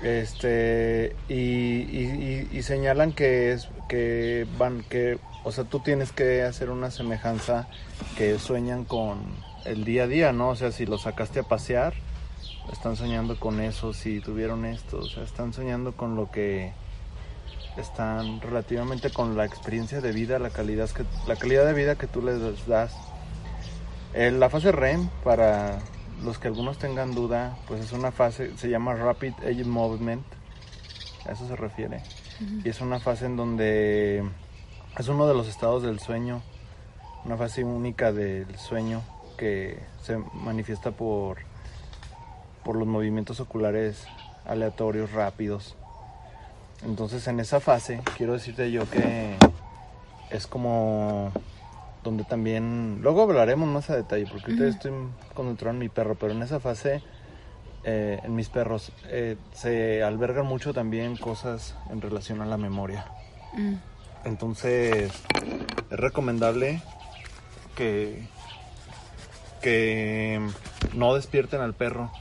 Este 0.02 1.16
y, 1.28 1.34
y- 1.34 2.46
y- 2.52 2.58
y 2.58 2.62
señalan 2.62 3.12
que 3.12 3.52
es 3.52 3.68
que 3.88 4.46
van 4.58 4.82
que 4.82 5.18
o 5.42 5.52
sea 5.52 5.64
tú 5.64 5.80
tienes 5.80 6.12
que 6.12 6.42
hacer 6.42 6.68
una 6.70 6.90
semejanza 6.90 7.66
que 8.18 8.38
sueñan 8.38 8.84
con 8.84 9.18
el 9.64 9.84
día 9.84 10.04
a 10.04 10.06
día 10.06 10.32
no 10.32 10.50
o 10.50 10.56
sea 10.56 10.70
si 10.70 10.84
lo 10.84 10.98
sacaste 10.98 11.40
a 11.40 11.44
pasear 11.44 11.94
están 12.70 12.96
soñando 12.96 13.40
con 13.40 13.58
eso 13.60 13.94
si 13.94 14.20
tuvieron 14.20 14.66
esto 14.66 14.98
o 14.98 15.06
sea 15.08 15.22
están 15.22 15.54
soñando 15.54 15.92
con 15.96 16.14
lo 16.14 16.30
que 16.30 16.72
están 17.78 18.40
relativamente 18.42 19.10
con 19.10 19.34
la 19.36 19.46
experiencia 19.46 20.00
de 20.02 20.12
vida 20.12 20.38
la 20.38 20.50
calidad 20.50 20.90
que 20.90 21.04
la 21.26 21.36
calidad 21.36 21.64
de 21.64 21.72
vida 21.72 21.94
que 21.96 22.06
tú 22.06 22.20
les 22.22 22.66
das 22.66 22.92
la 24.16 24.48
fase 24.50 24.72
REM 24.72 25.08
para 25.22 25.78
los 26.24 26.38
que 26.38 26.48
algunos 26.48 26.78
tengan 26.78 27.14
duda 27.14 27.56
pues 27.68 27.80
es 27.80 27.92
una 27.92 28.10
fase 28.10 28.56
se 28.56 28.68
llama 28.68 28.94
Rapid 28.94 29.34
Eye 29.44 29.64
Movement 29.64 30.24
a 31.26 31.32
eso 31.32 31.46
se 31.46 31.56
refiere 31.56 32.02
y 32.64 32.68
es 32.68 32.80
una 32.80 32.98
fase 32.98 33.26
en 33.26 33.36
donde 33.36 34.24
es 34.98 35.08
uno 35.08 35.26
de 35.26 35.34
los 35.34 35.48
estados 35.48 35.82
del 35.82 36.00
sueño 36.00 36.42
una 37.24 37.36
fase 37.36 37.64
única 37.64 38.12
del 38.12 38.56
sueño 38.58 39.02
que 39.36 39.78
se 40.02 40.16
manifiesta 40.16 40.92
por 40.92 41.38
por 42.64 42.76
los 42.76 42.88
movimientos 42.88 43.38
oculares 43.38 44.06
aleatorios, 44.46 45.12
rápidos. 45.12 45.76
Entonces 46.84 47.26
en 47.28 47.40
esa 47.40 47.60
fase 47.60 48.00
quiero 48.16 48.34
decirte 48.34 48.70
yo 48.70 48.88
que 48.90 49.36
es 50.30 50.46
como 50.46 51.32
donde 52.06 52.22
también, 52.22 53.00
luego 53.02 53.22
hablaremos 53.22 53.68
más 53.68 53.90
a 53.90 53.96
detalle, 53.96 54.26
porque 54.30 54.52
ahorita 54.52 54.68
estoy 54.68 54.92
concentrado 55.34 55.72
en 55.74 55.80
mi 55.80 55.88
perro, 55.88 56.14
pero 56.14 56.32
en 56.32 56.40
esa 56.42 56.60
fase, 56.60 57.02
eh, 57.82 58.20
en 58.22 58.34
mis 58.36 58.48
perros, 58.48 58.92
eh, 59.08 59.36
se 59.52 60.04
albergan 60.04 60.46
mucho 60.46 60.72
también 60.72 61.16
cosas 61.16 61.74
en 61.90 62.00
relación 62.00 62.40
a 62.42 62.46
la 62.46 62.56
memoria. 62.56 63.06
Mm. 63.54 63.74
Entonces, 64.24 65.10
es 65.90 65.98
recomendable 65.98 66.80
que, 67.74 68.28
que 69.60 70.40
no 70.94 71.14
despierten 71.14 71.60
al 71.60 71.74
perro. 71.74 72.12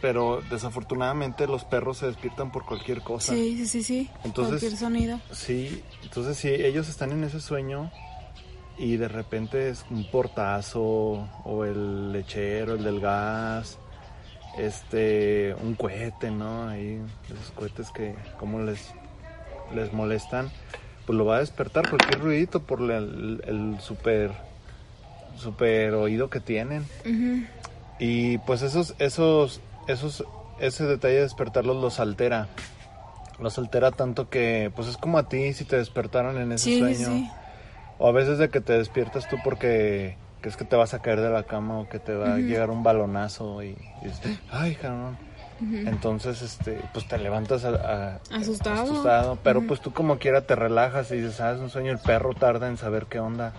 Pero 0.00 0.42
desafortunadamente 0.50 1.46
los 1.46 1.64
perros 1.64 1.98
se 1.98 2.06
despiertan 2.06 2.50
por 2.50 2.64
cualquier 2.66 3.02
cosa. 3.02 3.32
Sí, 3.32 3.56
sí, 3.56 3.66
sí, 3.66 3.82
sí. 3.84 4.10
Entonces- 4.24 4.58
Cualquier 4.60 4.76
sonido. 4.76 5.20
Sí, 5.30 5.84
entonces 6.02 6.36
si 6.38 6.48
ellos 6.48 6.88
están 6.88 7.12
en 7.12 7.22
ese 7.22 7.40
sueño 7.40 7.88
y 8.82 8.96
de 8.96 9.06
repente 9.06 9.68
es 9.68 9.84
un 9.90 10.04
portazo 10.10 10.82
o 11.44 11.64
el 11.64 12.10
lechero, 12.12 12.74
el 12.74 12.82
del 12.82 12.98
gas, 13.00 13.78
este, 14.58 15.54
un 15.62 15.74
cohete, 15.76 16.30
¿no? 16.30 16.68
Ahí, 16.68 17.00
esos 17.32 17.50
cohetes 17.52 17.90
que 17.90 18.14
como 18.38 18.60
les, 18.60 18.92
les 19.74 19.92
molestan, 19.92 20.50
pues 21.06 21.16
lo 21.16 21.24
va 21.24 21.36
a 21.36 21.40
despertar 21.40 21.88
cualquier 21.88 22.20
ruidito 22.20 22.60
por 22.62 22.80
el, 22.82 23.40
el 23.46 23.76
super, 23.80 24.32
super 25.36 25.94
oído 25.94 26.28
que 26.28 26.40
tienen. 26.40 26.84
Y 27.98 28.38
pues 28.38 28.62
esos, 28.62 28.94
esos, 28.98 29.60
esos, 29.86 30.24
ese 30.58 30.84
detalle 30.86 31.14
de 31.14 31.20
despertarlos 31.22 31.76
los 31.80 32.00
altera. 32.00 32.48
Los 33.38 33.58
altera 33.58 33.92
tanto 33.92 34.28
que, 34.28 34.72
pues 34.74 34.88
es 34.88 34.96
como 34.96 35.18
a 35.18 35.28
ti 35.28 35.52
si 35.52 35.64
te 35.64 35.76
despertaron 35.76 36.36
en 36.38 36.50
ese 36.52 36.64
Sí, 36.64 36.78
sueño. 36.78 37.06
sí. 37.06 37.30
O 38.04 38.08
a 38.08 38.12
veces 38.12 38.36
de 38.38 38.48
que 38.50 38.60
te 38.60 38.72
despiertas 38.72 39.28
tú 39.28 39.36
porque 39.44 40.16
crees 40.40 40.56
que 40.56 40.64
te 40.64 40.74
vas 40.74 40.92
a 40.92 40.98
caer 41.00 41.20
de 41.20 41.30
la 41.30 41.44
cama 41.44 41.78
o 41.78 41.88
que 41.88 42.00
te 42.00 42.12
va 42.16 42.34
a 42.34 42.38
llegar 42.38 42.68
un 42.70 42.82
balonazo 42.82 43.62
y, 43.62 43.68
y 43.68 44.10
ay, 44.50 44.74
cabrón. 44.74 45.16
Entonces, 45.86 46.42
este, 46.42 46.80
pues 46.92 47.06
te 47.06 47.16
levantas 47.16 47.64
a- 47.64 47.68
a- 47.68 48.20
Asustado. 48.36 48.82
asustado, 48.82 49.38
pero 49.44 49.64
pues 49.68 49.80
tú 49.80 49.92
como 49.92 50.18
quiera 50.18 50.40
te 50.48 50.56
relajas 50.56 51.12
y 51.12 51.18
dices, 51.20 51.40
ah, 51.40 51.52
es 51.52 51.60
un 51.60 51.70
sueño, 51.70 51.92
el 51.92 52.00
perro 52.00 52.34
tarda 52.34 52.66
en 52.66 52.76
saber 52.76 53.06
qué 53.06 53.20
onda. 53.20 53.52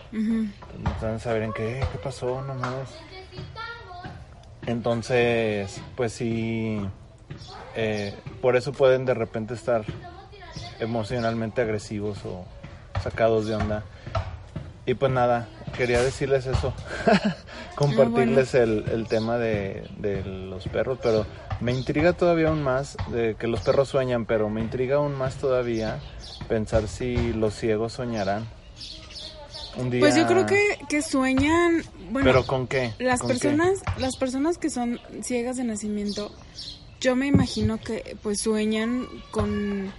Tarda 0.92 1.14
en 1.14 1.20
saber 1.22 1.44
en 1.44 1.54
qué, 1.54 1.80
qué 1.94 1.98
pasó, 2.00 2.42
no 2.42 2.54
mames. 2.56 2.90
Entonces, 4.66 5.82
pues 5.96 6.12
sí, 6.12 6.86
eh, 7.78 8.14
por 8.42 8.58
eso 8.58 8.74
pueden 8.74 9.06
de 9.06 9.14
repente 9.14 9.54
estar 9.54 9.86
emocionalmente 10.82 11.62
agresivos 11.62 12.18
o 12.26 12.44
sacados 13.02 13.48
de 13.48 13.56
onda. 13.56 13.84
Y 14.86 14.96
pues 14.96 15.12
nada, 15.12 15.48
quería 15.78 16.02
decirles 16.02 16.46
eso, 16.46 16.74
compartirles 17.76 18.54
el, 18.54 18.84
el 18.92 19.08
tema 19.08 19.38
de, 19.38 19.88
de 19.98 20.24
los 20.26 20.68
perros, 20.68 21.00
pero 21.02 21.26
me 21.62 21.72
intriga 21.72 22.12
todavía 22.14 22.50
aún 22.50 22.62
más 22.64 22.98
de 23.10 23.36
que 23.40 23.48
los 23.48 23.62
perros 23.62 23.88
sueñan, 23.88 24.26
pero 24.26 24.50
me 24.50 24.60
intriga 24.62 24.98
aún 24.98 25.16
más 25.18 25.36
todavía 25.36 26.00
pensar 26.50 26.88
si 26.90 27.32
los 27.32 27.54
ciegos 27.56 27.94
soñarán. 27.94 28.46
Un 29.78 29.90
día, 29.90 30.02
Pues 30.02 30.16
yo 30.16 30.28
creo 30.28 30.46
que, 30.46 30.78
que 30.90 31.02
sueñan, 31.02 31.82
bueno, 32.12 32.30
¿Pero 32.30 32.46
con 32.46 32.68
qué? 32.68 32.94
las 33.00 33.22
¿Con 33.22 33.30
qué? 33.32 33.34
personas, 33.40 33.80
las 33.98 34.18
personas 34.18 34.58
que 34.58 34.70
son 34.70 35.00
ciegas 35.24 35.56
de 35.58 35.64
nacimiento, 35.64 36.30
yo 37.00 37.16
me 37.16 37.28
imagino 37.28 37.80
que 37.80 38.16
pues 38.22 38.42
sueñan 38.42 39.08
con 39.32 39.92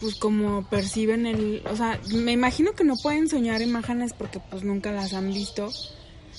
pues 0.00 0.14
como 0.16 0.64
perciben 0.68 1.26
el, 1.26 1.62
o 1.70 1.76
sea, 1.76 2.00
me 2.14 2.32
imagino 2.32 2.72
que 2.72 2.84
no 2.84 2.96
pueden 2.96 3.28
soñar 3.28 3.60
imágenes 3.62 4.12
porque 4.12 4.40
pues 4.50 4.64
nunca 4.64 4.92
las 4.92 5.12
han 5.12 5.28
visto. 5.32 5.70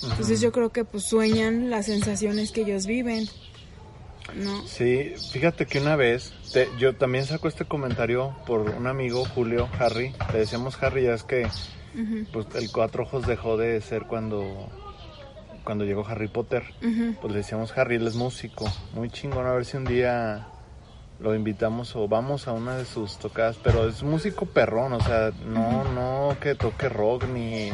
Entonces 0.02 0.40
yo 0.40 0.50
creo 0.52 0.70
que 0.70 0.84
pues 0.84 1.04
sueñan 1.04 1.70
las 1.70 1.86
sensaciones 1.86 2.50
que 2.50 2.62
ellos 2.62 2.86
viven. 2.86 3.28
¿No? 4.36 4.66
Sí, 4.66 5.12
fíjate 5.32 5.66
que 5.66 5.80
una 5.80 5.96
vez, 5.96 6.32
te- 6.52 6.68
yo 6.78 6.94
también 6.96 7.26
saco 7.26 7.48
este 7.48 7.64
comentario 7.64 8.34
por 8.46 8.60
un 8.70 8.86
amigo, 8.86 9.24
Julio, 9.34 9.68
Harry, 9.78 10.12
le 10.32 10.38
decíamos 10.40 10.80
Harry, 10.82 11.02
ya 11.04 11.14
es 11.14 11.22
que 11.24 11.46
pues, 12.32 12.46
el 12.54 12.70
Cuatro 12.72 13.02
Ojos 13.02 13.26
dejó 13.26 13.56
de 13.56 13.80
ser 13.80 14.04
cuando, 14.04 14.70
cuando 15.64 15.84
llegó 15.84 16.06
Harry 16.06 16.28
Potter. 16.28 16.62
Pues 17.20 17.32
le 17.32 17.38
decíamos 17.40 17.76
Harry, 17.76 17.96
él 17.96 18.06
es 18.06 18.14
músico, 18.14 18.72
muy 18.94 19.10
chingón, 19.10 19.46
a 19.46 19.52
ver 19.52 19.64
si 19.66 19.76
un 19.76 19.84
día 19.84 20.46
lo 21.22 21.34
invitamos 21.34 21.94
o 21.94 22.08
vamos 22.08 22.48
a 22.48 22.52
una 22.52 22.76
de 22.76 22.84
sus 22.84 23.18
tocadas, 23.18 23.56
pero 23.62 23.88
es 23.88 24.02
músico 24.02 24.46
perrón, 24.46 24.92
o 24.92 25.00
sea, 25.00 25.30
no, 25.46 25.84
no 25.84 26.36
que 26.40 26.54
toque 26.54 26.88
rock 26.88 27.24
ni... 27.28 27.70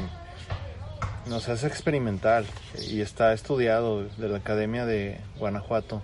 No 1.27 1.41
sé, 1.41 1.53
es 1.53 1.65
experimental 1.65 2.47
y 2.91 3.01
está 3.01 3.33
estudiado 3.33 4.05
de 4.05 4.29
la 4.29 4.39
Academia 4.39 4.87
de 4.87 5.21
Guanajuato. 5.39 6.03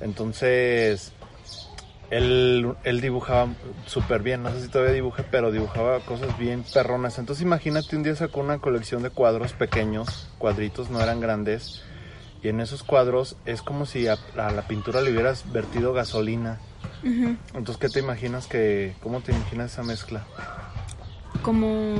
Entonces, 0.00 1.12
él, 2.10 2.74
él 2.84 3.00
dibujaba 3.00 3.48
súper 3.86 4.22
bien, 4.22 4.42
no 4.42 4.50
sé 4.50 4.62
si 4.62 4.68
todavía 4.68 4.94
dibuje, 4.94 5.22
pero 5.22 5.50
dibujaba 5.50 6.00
cosas 6.00 6.38
bien 6.38 6.64
perronas. 6.72 7.18
Entonces 7.18 7.42
imagínate, 7.42 7.96
un 7.96 8.02
día 8.02 8.16
sacó 8.16 8.40
una 8.40 8.58
colección 8.58 9.02
de 9.02 9.10
cuadros 9.10 9.52
pequeños, 9.52 10.30
cuadritos, 10.38 10.88
no 10.90 11.00
eran 11.00 11.20
grandes, 11.20 11.82
y 12.42 12.48
en 12.48 12.60
esos 12.60 12.82
cuadros 12.82 13.36
es 13.46 13.62
como 13.62 13.84
si 13.84 14.06
a, 14.06 14.16
a 14.36 14.50
la 14.50 14.66
pintura 14.66 15.00
le 15.00 15.10
hubieras 15.10 15.50
vertido 15.52 15.92
gasolina. 15.92 16.60
Entonces, 17.54 17.76
¿qué 17.78 17.88
te 17.88 18.00
imaginas 18.00 18.46
que, 18.46 18.94
cómo 19.02 19.20
te 19.20 19.32
imaginas 19.32 19.72
esa 19.72 19.82
mezcla? 19.82 20.24
Como 21.42 21.94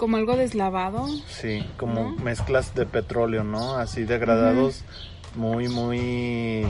como 0.00 0.16
algo 0.16 0.34
deslavado. 0.34 1.06
Sí, 1.28 1.62
como 1.76 2.12
¿No? 2.12 2.24
mezclas 2.24 2.74
de 2.74 2.86
petróleo, 2.86 3.44
¿no? 3.44 3.76
Así 3.76 4.04
degradados, 4.04 4.82
muy, 5.36 5.68
muy, 5.68 6.66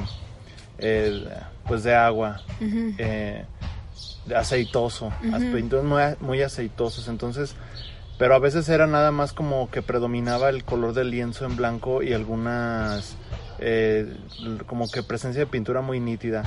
eh, 0.78 1.28
pues 1.68 1.84
de 1.84 1.94
agua, 1.94 2.42
eh, 2.98 3.44
aceitoso, 4.34 5.12
aspectos 5.32 5.84
muy, 5.84 6.02
muy 6.18 6.42
aceitosos. 6.42 7.06
Entonces, 7.06 7.54
pero 8.20 8.34
a 8.34 8.38
veces 8.38 8.68
era 8.68 8.86
nada 8.86 9.12
más 9.12 9.32
como 9.32 9.70
que 9.70 9.80
predominaba 9.80 10.50
el 10.50 10.62
color 10.62 10.92
del 10.92 11.10
lienzo 11.10 11.46
en 11.46 11.56
blanco 11.56 12.02
y 12.02 12.12
algunas, 12.12 13.16
eh, 13.60 14.14
como 14.66 14.90
que 14.90 15.02
presencia 15.02 15.40
de 15.40 15.46
pintura 15.46 15.80
muy 15.80 16.00
nítida. 16.00 16.42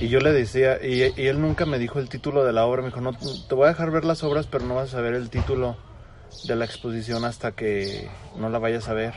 Y 0.00 0.08
yo 0.08 0.20
le 0.20 0.32
decía, 0.32 0.82
y, 0.82 1.02
y 1.20 1.26
él 1.26 1.42
nunca 1.42 1.66
me 1.66 1.78
dijo 1.78 1.98
el 1.98 2.08
título 2.08 2.44
de 2.46 2.54
la 2.54 2.64
obra, 2.64 2.80
me 2.80 2.88
dijo, 2.88 3.02
no, 3.02 3.12
te 3.12 3.54
voy 3.54 3.66
a 3.66 3.68
dejar 3.68 3.90
ver 3.90 4.06
las 4.06 4.24
obras, 4.24 4.46
pero 4.46 4.64
no 4.64 4.74
vas 4.74 4.88
a 4.88 4.92
saber 4.92 5.12
el 5.12 5.28
título 5.28 5.76
de 6.48 6.56
la 6.56 6.64
exposición 6.64 7.26
hasta 7.26 7.52
que 7.52 8.08
no 8.38 8.48
la 8.48 8.58
vayas 8.58 8.88
a 8.88 8.94
ver. 8.94 9.12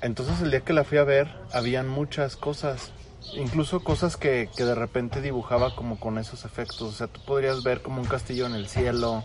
Entonces 0.00 0.40
el 0.40 0.50
día 0.50 0.60
que 0.60 0.72
la 0.72 0.84
fui 0.84 0.96
a 0.96 1.04
ver, 1.04 1.28
habían 1.52 1.86
muchas 1.86 2.34
cosas, 2.34 2.92
incluso 3.34 3.80
cosas 3.80 4.16
que, 4.16 4.48
que 4.56 4.64
de 4.64 4.74
repente 4.74 5.20
dibujaba 5.20 5.74
como 5.74 5.98
con 5.98 6.18
esos 6.18 6.44
efectos. 6.44 6.82
O 6.82 6.92
sea, 6.92 7.06
tú 7.06 7.20
podrías 7.24 7.62
ver 7.62 7.82
como 7.82 8.00
un 8.00 8.06
castillo 8.06 8.46
en 8.46 8.54
el 8.54 8.68
cielo 8.68 9.24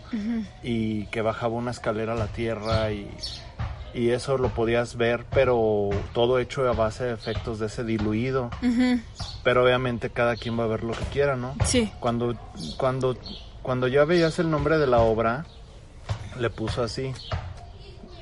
y 0.62 1.06
que 1.06 1.22
bajaba 1.22 1.54
una 1.54 1.70
escalera 1.70 2.12
a 2.12 2.16
la 2.16 2.28
tierra 2.28 2.92
y, 2.92 3.10
y 3.94 4.10
eso 4.10 4.38
lo 4.38 4.48
podías 4.48 4.96
ver, 4.96 5.26
pero 5.30 5.90
todo 6.12 6.38
hecho 6.38 6.68
a 6.68 6.72
base 6.72 7.04
de 7.04 7.12
efectos 7.12 7.58
de 7.58 7.66
ese 7.66 7.84
diluido. 7.84 8.50
Pero 9.44 9.64
obviamente 9.64 10.10
cada 10.10 10.36
quien 10.36 10.58
va 10.58 10.64
a 10.64 10.68
ver 10.68 10.84
lo 10.84 10.92
que 10.92 11.04
quiera, 11.04 11.36
¿no? 11.36 11.54
Sí. 11.64 11.92
Cuando, 12.00 12.36
cuando, 12.76 13.16
cuando 13.62 13.88
ya 13.88 14.04
veías 14.04 14.38
el 14.38 14.50
nombre 14.50 14.78
de 14.78 14.86
la 14.86 15.00
obra, 15.00 15.46
le 16.38 16.50
puso 16.50 16.82
así, 16.82 17.12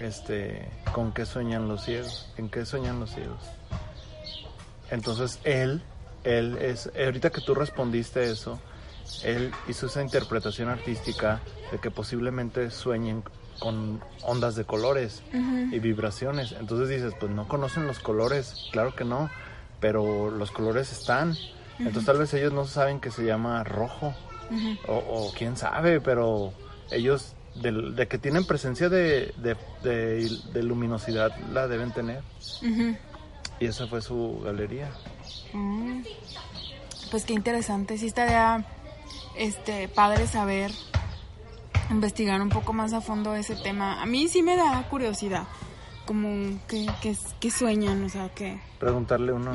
este, 0.00 0.68
¿con 0.92 1.12
qué 1.12 1.26
sueñan 1.26 1.68
los 1.68 1.84
ciegos? 1.84 2.32
¿En 2.37 2.49
qué 2.49 2.64
sueñan 2.64 3.00
los 3.00 3.10
ciegos? 3.10 3.38
Entonces 4.90 5.38
él, 5.44 5.82
él 6.25 6.59
es, 6.61 6.90
ahorita 6.99 7.30
que 7.30 7.40
tú 7.40 7.54
respondiste 7.54 8.30
eso, 8.30 8.59
él 9.25 9.52
hizo 9.68 9.87
esa 9.87 10.02
interpretación 10.02 10.68
artística 10.68 11.40
de 11.73 11.78
que 11.78 11.90
posiblemente 11.90 12.70
sueñen 12.70 13.23
con 13.59 14.00
ondas 14.23 14.54
de 14.56 14.64
colores 14.64 15.23
y 15.73 15.78
vibraciones. 15.78 16.52
Entonces 16.59 16.88
dices, 16.88 17.14
pues 17.20 17.30
no 17.32 17.47
conocen 17.47 17.87
los 17.87 17.99
colores, 17.99 18.68
claro 18.73 18.94
que 18.94 19.04
no, 19.04 19.30
pero 19.80 20.30
los 20.30 20.50
colores 20.50 20.92
están. 20.92 21.37
Entonces 21.78 22.04
tal 22.06 22.18
vez 22.18 22.32
ellos 22.35 22.52
no 22.52 22.66
saben 22.66 23.00
que 23.00 23.11
se 23.11 23.25
llama 23.25 23.62
rojo, 23.64 24.14
o, 24.88 24.94
o 24.97 25.32
quién 25.37 25.56
sabe, 25.56 26.00
pero 26.00 26.52
ellos 26.90 27.35
del- 27.54 27.94
de, 27.97 28.09
que 28.09 28.18
tienen 28.18 28.44
presencia 28.44 28.88
de, 28.88 29.32
de, 29.38 29.56
de- 29.82 30.28
de 30.52 30.62
luminosidad 30.62 31.30
la 31.52 31.68
deben 31.68 31.92
tener. 31.92 32.23
Y 33.61 33.67
esa 33.67 33.87
fue 33.87 34.00
su 34.00 34.40
galería. 34.43 34.90
Mm. 35.52 36.02
Pues 37.11 37.25
qué 37.25 37.35
interesante, 37.35 37.99
sí 37.99 38.07
estaría 38.07 38.64
este 39.37 39.88
padre 39.88 40.26
saber 40.26 40.71
investigar 41.90 42.40
un 42.40 42.49
poco 42.49 42.73
más 42.73 42.93
a 42.93 43.00
fondo 43.00 43.35
ese 43.35 43.57
tema. 43.57 44.00
A 44.00 44.07
mí 44.07 44.29
sí 44.29 44.43
me 44.43 44.57
da 44.57 44.87
curiosidad 44.88 45.47
como 46.07 46.59
que, 46.67 46.88
que, 47.00 47.17
que 47.38 47.50
sueñan, 47.50 48.02
o 48.05 48.09
sea, 48.09 48.29
que... 48.31 48.61
Preguntarle 48.81 49.33
uno. 49.33 49.52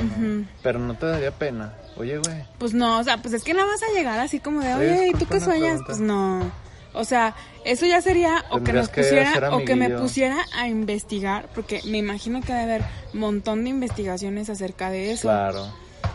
Pero 0.63 0.79
no 0.79 0.95
te 0.95 1.05
daría 1.05 1.31
pena. 1.31 1.73
Oye, 1.97 2.17
güey. 2.17 2.45
Pues 2.59 2.73
no, 2.73 2.99
o 2.99 3.03
sea, 3.03 3.21
pues 3.21 3.33
es 3.33 3.43
que 3.43 3.53
no 3.53 3.65
vas 3.65 3.81
a 3.83 3.93
llegar 3.93 4.19
así 4.19 4.39
como 4.39 4.61
de, 4.61 4.73
oye, 4.73 5.09
¿y 5.09 5.11
tú 5.13 5.25
qué 5.25 5.39
sueñas? 5.39 5.81
pregunta. 5.81 5.85
Pues 5.87 5.99
no. 5.99 6.51
O 6.95 7.03
sea, 7.03 7.35
eso 7.63 7.85
ya 7.85 8.01
sería 8.01 8.45
o 8.51 8.61
que 8.61 8.73
nos 8.73 8.89
pusiera 8.89 9.55
o 9.55 9.63
que 9.65 9.75
me 9.75 9.89
pusiera 9.89 10.37
a 10.57 10.67
investigar, 10.67 11.49
porque 11.53 11.81
me 11.85 11.97
imagino 11.99 12.41
que 12.41 12.53
debe 12.53 12.63
haber 12.63 12.81
un 13.13 13.19
montón 13.19 13.63
de 13.63 13.69
investigaciones 13.71 14.49
acerca 14.49 14.89
de 14.89 15.11
eso. 15.11 15.23
Claro. 15.27 15.65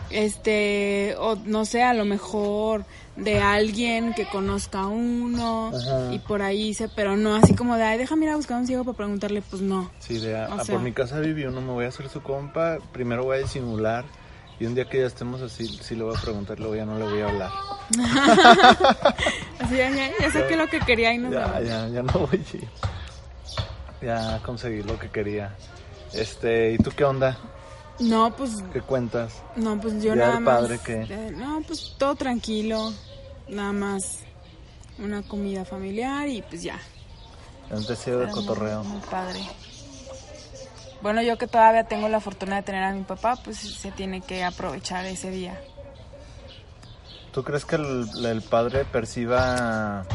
Este, 0.09 1.15
o 1.19 1.35
no 1.35 1.65
sé, 1.65 1.83
a 1.83 1.93
lo 1.93 2.05
mejor 2.05 2.85
de 3.15 3.39
alguien 3.39 4.13
que 4.13 4.25
conozca 4.25 4.81
a 4.81 4.87
uno 4.87 5.71
Ajá. 5.73 6.13
y 6.13 6.19
por 6.19 6.41
ahí 6.41 6.73
se, 6.73 6.89
pero 6.89 7.15
no 7.17 7.35
así 7.35 7.53
como 7.55 7.75
de, 7.77 7.83
ay, 7.83 7.97
déjame 7.97 8.25
ir 8.25 8.31
a 8.31 8.35
buscar 8.35 8.57
a 8.57 8.59
un 8.61 8.67
ciego 8.67 8.83
para 8.83 8.97
preguntarle, 8.97 9.41
pues 9.41 9.61
no. 9.61 9.89
Sí, 9.99 10.19
de 10.19 10.37
a, 10.37 10.49
O 10.49 10.59
a 10.59 10.63
sea- 10.65 10.75
por 10.75 10.83
mi 10.83 10.91
casa 10.91 11.19
viví 11.19 11.45
uno, 11.45 11.61
me 11.61 11.71
voy 11.71 11.85
a 11.85 11.89
hacer 11.89 12.09
su 12.09 12.21
compa. 12.21 12.77
Primero 12.91 13.23
voy 13.23 13.37
a 13.37 13.39
disimular. 13.41 14.05
Y 14.61 14.67
un 14.67 14.75
día 14.75 14.85
que 14.87 14.99
ya 14.99 15.07
estemos 15.07 15.41
así, 15.41 15.65
sí 15.67 15.95
le 15.95 16.03
voy 16.03 16.15
a 16.15 16.21
preguntar, 16.21 16.59
luego 16.59 16.75
ya 16.75 16.85
no 16.85 16.95
le 16.99 17.05
voy 17.05 17.21
a 17.21 17.29
hablar. 17.29 17.49
Así 19.59 19.75
ya, 19.75 19.89
ya, 19.89 20.11
ya 20.19 20.31
saqué 20.31 20.55
lo 20.55 20.67
que 20.67 20.79
quería 20.81 21.11
y 21.15 21.17
no 21.17 21.31
Ya, 21.31 21.47
me- 21.47 21.65
ya, 21.67 21.87
ya 21.87 22.03
no 22.03 22.13
voy. 22.13 22.45
Ya 24.03 24.39
conseguí 24.45 24.83
lo 24.83 24.99
que 24.99 25.09
quería. 25.09 25.55
Este, 26.13 26.73
¿y 26.73 26.77
tú 26.77 26.91
qué 26.95 27.03
onda? 27.03 27.39
No, 27.97 28.35
pues 28.35 28.51
¿Qué 28.71 28.81
cuentas? 28.81 29.41
No, 29.55 29.81
pues 29.81 29.95
yo 29.95 30.13
Día 30.13 30.27
nada 30.27 30.39
más. 30.39 30.59
Padre, 30.59 30.79
¿qué? 30.85 31.07
eh, 31.09 31.31
no, 31.35 31.63
pues 31.65 31.95
todo 31.97 32.13
tranquilo. 32.13 32.93
Nada 33.49 33.71
más 33.73 34.19
una 34.99 35.23
comida 35.23 35.65
familiar 35.65 36.27
y 36.27 36.43
pues 36.43 36.61
ya. 36.61 36.79
Un 37.71 37.83
deseo 37.87 38.19
de 38.19 38.25
muy- 38.27 38.35
cotorreo. 38.35 38.83
Muy, 38.83 39.01
padre. 39.09 39.39
Bueno, 41.01 41.21
yo 41.21 41.37
que 41.37 41.47
todavía 41.47 41.85
tengo 41.85 42.09
la 42.09 42.19
fortuna 42.19 42.57
de 42.57 42.63
tener 42.63 42.83
a 42.83 42.93
mi 42.93 43.03
papá, 43.03 43.35
pues 43.43 43.57
se 43.57 43.91
tiene 43.91 44.21
que 44.21 44.43
aprovechar 44.43 45.05
ese 45.05 45.31
día. 45.31 45.59
¿Tú 47.31 47.43
crees 47.43 47.65
que 47.65 47.75
el, 47.77 48.25
el 48.25 48.41
padre 48.41 48.85
perciba 48.85 50.05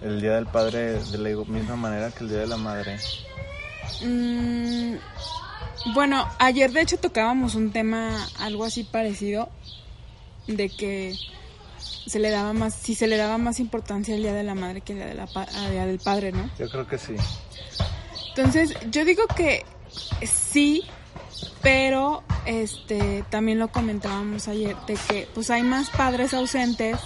el 0.00 0.20
día 0.20 0.34
del 0.34 0.46
padre 0.46 1.02
de 1.02 1.18
la 1.18 1.44
misma 1.44 1.76
manera 1.76 2.10
que 2.10 2.24
el 2.24 2.30
día 2.30 2.38
de 2.38 2.46
la 2.46 2.56
madre? 2.56 2.98
Mm, 4.02 4.96
bueno, 5.94 6.26
ayer 6.38 6.72
de 6.72 6.82
hecho 6.82 6.98
tocábamos 6.98 7.54
un 7.54 7.72
tema 7.72 8.26
algo 8.38 8.64
así 8.64 8.84
parecido 8.84 9.48
de 10.46 10.68
que 10.68 11.14
se 12.06 12.18
le 12.18 12.30
daba 12.30 12.52
más, 12.52 12.74
si 12.74 12.94
se 12.94 13.06
le 13.06 13.16
daba 13.16 13.38
más 13.38 13.58
importancia 13.58 14.14
al 14.14 14.22
día 14.22 14.32
de 14.32 14.42
la 14.42 14.54
madre 14.54 14.80
que 14.80 14.92
el 14.92 14.98
día, 14.98 15.06
de 15.08 15.14
la 15.14 15.24
al 15.24 15.70
día 15.70 15.86
del 15.86 15.98
padre, 15.98 16.32
¿no? 16.32 16.48
Yo 16.58 16.68
creo 16.68 16.86
que 16.86 16.98
sí. 16.98 17.16
Entonces, 18.36 18.74
yo 18.90 19.04
digo 19.04 19.22
que 19.36 19.64
sí, 20.24 20.82
pero 21.62 22.22
este 22.44 23.24
también 23.30 23.58
lo 23.58 23.68
comentábamos 23.68 24.46
ayer 24.48 24.76
de 24.86 24.94
que 25.08 25.28
pues 25.34 25.50
hay 25.50 25.62
más 25.62 25.88
padres 25.90 26.34
ausentes 26.34 26.98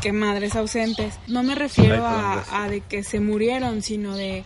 que 0.00 0.12
madres 0.12 0.56
ausentes. 0.56 1.14
No 1.28 1.42
me 1.42 1.54
refiero 1.54 2.04
a, 2.06 2.44
a 2.64 2.68
de 2.68 2.80
que 2.80 3.04
se 3.04 3.20
murieron, 3.20 3.82
sino 3.82 4.16
de 4.16 4.44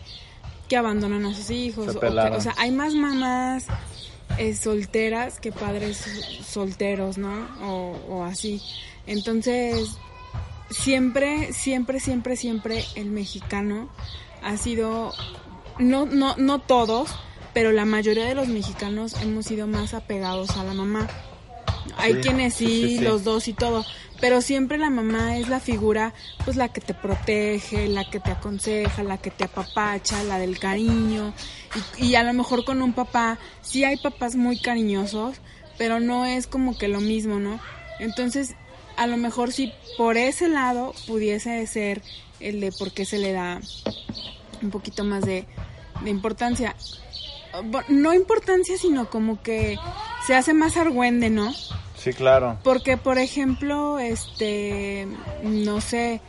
que 0.69 0.77
abandonan 0.77 1.25
a 1.25 1.35
sus 1.35 1.51
hijos. 1.51 1.87
Se 1.87 1.91
o, 1.93 2.01
que- 2.01 2.07
pelaron. 2.09 2.39
o 2.39 2.41
sea, 2.41 2.55
hay 2.59 2.71
más 2.71 2.95
mamás 2.95 3.65
eh, 4.39 4.55
solteras 4.55 5.41
que 5.41 5.53
padres 5.53 6.05
solteros, 6.47 7.17
¿no? 7.17 7.49
O, 7.63 7.97
o 8.09 8.25
así. 8.25 8.61
Entonces, 9.07 9.97
siempre, 10.71 11.53
siempre, 11.53 12.01
siempre, 12.01 12.37
siempre 12.37 12.85
el 12.97 13.07
mexicano 13.11 13.89
ha 14.43 14.57
sido, 14.57 15.13
no, 15.79 16.07
no, 16.07 16.37
no 16.37 16.59
todos, 16.61 17.11
pero 17.53 17.73
la 17.73 17.85
mayoría 17.85 18.25
de 18.27 18.35
los 18.35 18.49
mexicanos 18.49 19.15
hemos 19.23 19.47
sido 19.47 19.67
más 19.67 19.95
apegados 19.95 20.57
a 20.57 20.65
la 20.65 20.75
mamá. 20.75 21.09
Hay 21.99 22.15
Sí, 22.15 22.21
quienes 22.21 22.55
sí, 22.55 22.67
sí, 22.67 22.83
sí, 22.89 22.99
sí. 22.99 23.05
los 23.05 23.25
dos 23.25 23.49
y 23.49 23.53
todo, 23.53 23.85
pero 24.21 24.41
siempre 24.43 24.77
la 24.77 24.91
mamá 24.91 25.37
es 25.39 25.49
la 25.49 25.61
figura, 25.61 26.15
pues 26.45 26.57
la 26.57 26.69
que 26.69 26.81
te 26.81 26.95
protege, 26.95 27.89
la 27.89 28.09
que 28.11 28.19
te 28.21 28.31
aconseja, 28.33 29.03
la 29.03 29.19
que 29.19 29.31
te 29.31 29.45
apapacha, 29.45 30.23
la 30.25 30.39
del 30.39 30.59
cariño. 30.59 31.33
Y, 31.99 32.07
y 32.07 32.15
a 32.17 32.23
lo 32.25 32.33
mejor 32.33 32.65
con 32.65 32.83
un 32.83 32.93
papá, 32.93 33.39
sí 33.63 33.85
hay 33.85 33.97
papás 33.97 34.35
muy 34.37 34.59
cariñosos, 34.59 35.37
pero 35.79 36.01
no 36.01 36.27
es 36.27 36.47
como 36.47 36.77
que 36.77 36.89
lo 36.89 37.01
mismo, 37.01 37.39
¿no? 37.39 37.61
Entonces, 38.01 38.55
a 38.97 39.07
lo 39.07 39.17
mejor 39.17 39.53
sí 39.53 39.73
por 39.97 40.17
ese 40.17 40.49
lado 40.49 40.93
pudiese 41.07 41.65
ser 41.67 42.03
el 42.41 42.61
de 42.61 42.73
por 42.73 42.93
qué 42.93 43.05
se 43.05 43.19
le 43.19 43.33
da 43.33 43.61
un 44.63 44.71
poquito 44.71 45.05
más 45.05 45.25
de, 45.25 45.47
de 46.03 46.11
importancia. 46.11 46.75
No 47.89 48.13
importancia, 48.13 48.77
sino 48.77 49.09
como 49.09 49.43
que 49.43 49.79
se 50.27 50.35
hace 50.35 50.53
más 50.53 50.77
argüende, 50.77 51.31
¿no? 51.31 51.53
Sí, 51.97 52.13
claro. 52.13 52.59
Porque, 52.63 52.97
por 52.99 53.19
ejemplo, 53.19 53.99
este, 53.99 55.09
no 55.43 55.81
sé, 55.81 56.21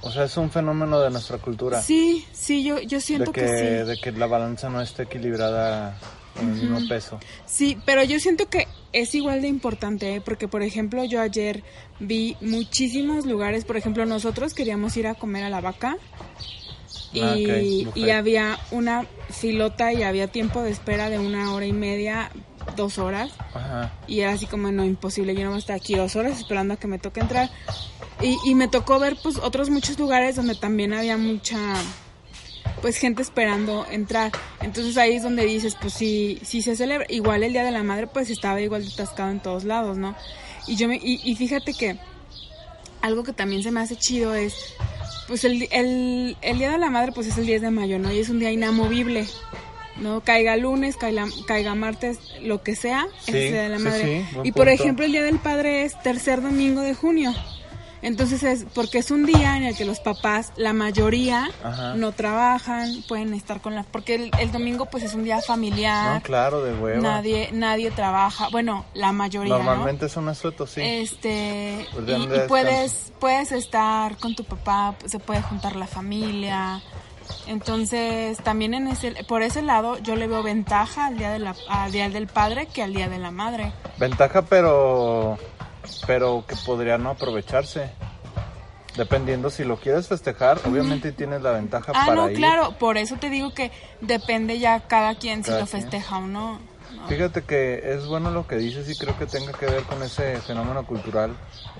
O 0.00 0.10
sea, 0.10 0.24
es 0.24 0.36
un 0.36 0.50
fenómeno 0.50 0.98
de 1.00 1.10
nuestra 1.10 1.38
cultura. 1.38 1.80
sí, 1.82 2.26
sí, 2.32 2.64
yo, 2.64 2.80
yo 2.80 2.98
de 2.98 3.00
siento 3.00 3.32
que, 3.32 3.42
que, 3.42 3.58
sí. 3.58 3.88
de 3.88 3.98
que 4.02 4.12
la 4.12 4.26
balanza 4.26 4.68
no 4.70 4.80
esté 4.80 5.04
equilibrada 5.04 5.96
en 6.40 6.48
el 6.48 6.54
mismo 6.54 6.80
peso. 6.88 7.20
Sí, 7.46 7.78
pero 7.84 8.02
yo 8.02 8.18
siento 8.18 8.48
que 8.48 8.66
es 8.92 9.14
igual 9.14 9.42
de 9.42 9.48
importante, 9.48 10.14
¿eh? 10.16 10.20
porque 10.20 10.48
por 10.48 10.62
ejemplo 10.62 11.04
yo 11.04 11.20
ayer 11.20 11.62
vi 12.00 12.36
muchísimos 12.40 13.26
lugares, 13.26 13.64
por 13.64 13.76
ejemplo 13.76 14.04
nosotros 14.06 14.54
queríamos 14.54 14.96
ir 14.96 15.06
a 15.06 15.14
comer 15.14 15.44
a 15.44 15.50
la 15.50 15.60
vaca 15.60 15.96
y, 17.12 17.20
Ah, 17.20 17.34
buffet. 17.34 17.96
y 17.96 18.10
había 18.10 18.58
una 18.70 19.06
filota 19.30 19.92
y 19.92 20.02
había 20.02 20.28
tiempo 20.28 20.62
de 20.62 20.70
espera 20.70 21.10
de 21.10 21.18
una 21.18 21.52
hora 21.54 21.66
y 21.66 21.72
media, 21.72 22.30
dos 22.76 22.98
horas 22.98 23.30
Ajá. 23.54 23.92
y 24.06 24.20
era 24.20 24.32
así 24.32 24.46
como 24.46 24.70
no 24.70 24.84
imposible, 24.84 25.34
yo 25.34 25.42
no 25.42 25.48
voy 25.50 25.56
a 25.56 25.58
estar 25.58 25.76
aquí 25.76 25.94
dos 25.94 26.16
horas 26.16 26.38
esperando 26.38 26.74
a 26.74 26.76
que 26.76 26.86
me 26.86 26.98
toque 26.98 27.20
entrar 27.20 27.50
y, 28.20 28.38
y 28.46 28.54
me 28.54 28.68
tocó 28.68 28.98
ver 28.98 29.16
pues 29.22 29.36
otros 29.38 29.68
muchos 29.68 29.98
lugares 29.98 30.36
donde 30.36 30.54
también 30.54 30.92
había 30.94 31.16
mucha 31.16 31.58
pues 32.80 32.96
gente 32.96 33.22
esperando 33.22 33.86
entrar. 33.90 34.32
Entonces 34.60 34.96
ahí 34.96 35.14
es 35.14 35.22
donde 35.22 35.44
dices, 35.44 35.76
pues 35.80 35.92
sí, 35.94 36.38
sí 36.42 36.62
se 36.62 36.74
celebra. 36.74 37.06
Igual 37.08 37.42
el 37.44 37.52
Día 37.52 37.62
de 37.64 37.70
la 37.70 37.82
Madre, 37.84 38.08
pues 38.08 38.28
estaba 38.30 38.60
igual 38.60 38.84
de 38.84 38.92
atascado 38.92 39.30
en 39.30 39.38
todos 39.40 39.62
lados, 39.64 39.98
¿no? 39.98 40.16
Y 40.66 40.74
yo 40.76 40.88
me, 40.88 40.96
y, 40.96 41.20
y 41.22 41.34
fíjate 41.36 41.74
que 41.74 41.96
algo 43.02 43.22
que 43.24 43.32
también 43.32 43.62
se 43.62 43.70
me 43.70 43.80
hace 43.80 43.96
chido 43.96 44.34
es, 44.34 44.74
pues 45.28 45.44
el, 45.44 45.68
el, 45.70 46.36
el 46.40 46.58
Día 46.58 46.70
de 46.70 46.78
la 46.78 46.90
Madre, 46.90 47.12
pues 47.12 47.26
es 47.26 47.36
el 47.38 47.46
10 47.46 47.62
de 47.62 47.70
mayo, 47.70 47.98
¿no? 47.98 48.12
Y 48.12 48.18
es 48.18 48.28
un 48.28 48.38
día 48.38 48.50
inamovible. 48.50 49.26
No 50.00 50.22
caiga 50.22 50.56
lunes, 50.56 50.96
caiga, 50.96 51.26
caiga 51.46 51.74
martes, 51.74 52.18
lo 52.40 52.62
que 52.62 52.74
sea, 52.74 53.06
Sí, 53.24 53.30
es 53.32 53.34
el 53.36 53.52
Día 53.52 53.62
de 53.64 53.68
la 53.68 53.78
Madre. 53.78 54.26
sí, 54.32 54.38
y 54.44 54.52
por 54.52 54.68
ejemplo, 54.68 55.04
el 55.04 55.12
Día 55.12 55.22
del 55.22 55.38
Padre 55.38 55.84
es 55.84 56.00
tercer 56.02 56.40
domingo 56.40 56.80
de 56.80 56.94
junio. 56.94 57.34
Entonces 58.02 58.42
es 58.42 58.66
porque 58.74 58.98
es 58.98 59.10
un 59.12 59.24
día 59.26 59.56
en 59.56 59.62
el 59.62 59.76
que 59.76 59.84
los 59.84 60.00
papás, 60.00 60.52
la 60.56 60.72
mayoría, 60.72 61.48
Ajá. 61.62 61.94
no 61.94 62.10
trabajan, 62.12 63.02
pueden 63.08 63.32
estar 63.32 63.60
con 63.60 63.74
la... 63.76 63.84
Porque 63.84 64.16
el, 64.16 64.30
el 64.40 64.50
domingo 64.50 64.86
pues 64.86 65.04
es 65.04 65.14
un 65.14 65.22
día 65.24 65.40
familiar, 65.40 66.16
No, 66.16 66.22
claro, 66.22 66.62
de 66.64 66.74
hueva. 66.74 67.00
nadie 67.00 67.50
nadie 67.52 67.90
trabaja, 67.92 68.48
bueno, 68.50 68.84
la 68.94 69.12
mayoría, 69.12 69.56
¿no? 69.56 69.62
Normalmente 69.62 70.08
son 70.08 70.28
asuetos, 70.28 70.70
sí. 70.70 70.80
Este, 70.82 71.86
Pues 71.94 72.08
y, 72.08 72.12
y 72.24 72.48
puedes, 72.48 73.12
puedes 73.20 73.52
estar 73.52 74.16
con 74.16 74.34
tu 74.34 74.44
papá, 74.44 74.96
se 75.06 75.18
puede 75.20 75.40
juntar 75.42 75.76
la 75.76 75.86
familia. 75.86 76.82
Entonces, 77.46 78.38
también 78.38 78.74
en 78.74 78.88
ese, 78.88 79.12
por 79.28 79.42
ese 79.42 79.62
lado, 79.62 79.98
yo 79.98 80.16
le 80.16 80.26
veo 80.26 80.42
ventaja 80.42 81.06
al 81.06 81.18
día, 81.18 81.30
de 81.30 81.38
la, 81.38 81.54
al 81.68 81.92
día 81.92 82.08
del 82.10 82.26
padre 82.26 82.66
que 82.66 82.82
al 82.82 82.92
día 82.94 83.08
de 83.08 83.18
la 83.18 83.30
madre. 83.30 83.72
Ventaja, 83.98 84.42
pero 84.42 85.38
pero 86.06 86.44
que 86.46 86.56
podría 86.56 86.98
no 86.98 87.10
aprovecharse. 87.10 87.90
Dependiendo 88.96 89.48
si 89.48 89.64
lo 89.64 89.78
quieres 89.78 90.06
festejar, 90.08 90.60
obviamente 90.66 91.12
tienes 91.12 91.40
la 91.40 91.52
ventaja 91.52 91.92
Ah, 91.94 92.04
para 92.06 92.14
no, 92.14 92.30
ir. 92.30 92.36
claro, 92.36 92.76
por 92.78 92.98
eso 92.98 93.16
te 93.16 93.30
digo 93.30 93.54
que 93.54 93.70
depende 94.02 94.58
ya 94.58 94.80
cada 94.80 95.14
quien 95.14 95.42
Cada 95.42 95.56
si 95.56 95.60
lo 95.62 95.66
quien. 95.66 95.82
festeja 95.82 96.18
o 96.18 96.26
no. 96.26 96.58
¿no? 96.94 97.08
Fíjate 97.08 97.42
que 97.42 97.94
es 97.94 98.04
bueno 98.06 98.30
lo 98.30 98.46
que 98.46 98.56
dices 98.56 98.90
y 98.90 98.94
creo 98.98 99.16
que 99.18 99.24
tenga 99.24 99.52
que 99.52 99.64
ver 99.64 99.82
con 99.84 100.02
ese 100.02 100.36
fenómeno 100.42 100.86
cultural 100.86 101.34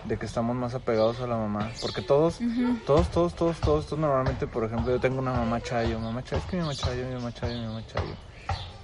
de 0.07 0.17
que 0.19 0.25
estamos 0.25 0.57
más 0.57 0.75
apegados 0.75 1.21
a 1.21 1.27
la 1.27 1.37
mamá. 1.37 1.71
Porque 1.83 2.01
todos, 2.01 2.39
todos, 2.87 3.11
todos, 3.11 3.35
todos, 3.35 3.61
todos, 3.61 3.87
todos 3.87 3.99
normalmente, 4.01 4.47
por 4.47 4.65
ejemplo, 4.65 4.91
yo 4.91 4.99
tengo 4.99 5.19
una 5.19 5.35
mamá 5.35 5.61
chayo, 5.61 6.01
mamá 6.01 6.25
chayo, 6.25 6.39
es 6.43 6.49
que 6.51 6.57
mi 6.57 6.63
mamá 6.63 6.75
chayo, 6.75 7.05
mi 7.07 7.15
mamá 7.15 7.33
chayo, 7.35 7.55
mi 7.61 7.67
mamá 7.67 7.83
chayo. 7.89 8.15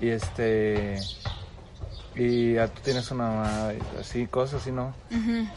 Y 0.02 0.09
este... 0.11 0.98
Y 2.18 2.54
ya 2.54 2.66
tú 2.66 2.81
tienes 2.83 3.12
una 3.12 3.28
mamá, 3.28 3.72
así, 4.00 4.26
cosas 4.26 4.62
así, 4.62 4.72
¿no? 4.72 4.92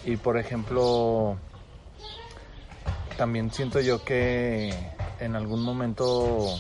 Y 0.06 0.16
por 0.18 0.38
ejemplo, 0.38 1.36
también 3.18 3.52
siento 3.52 3.80
yo 3.80 4.04
que 4.04 4.72
en 5.20 5.36
algún 5.36 5.64
momento 5.64 6.56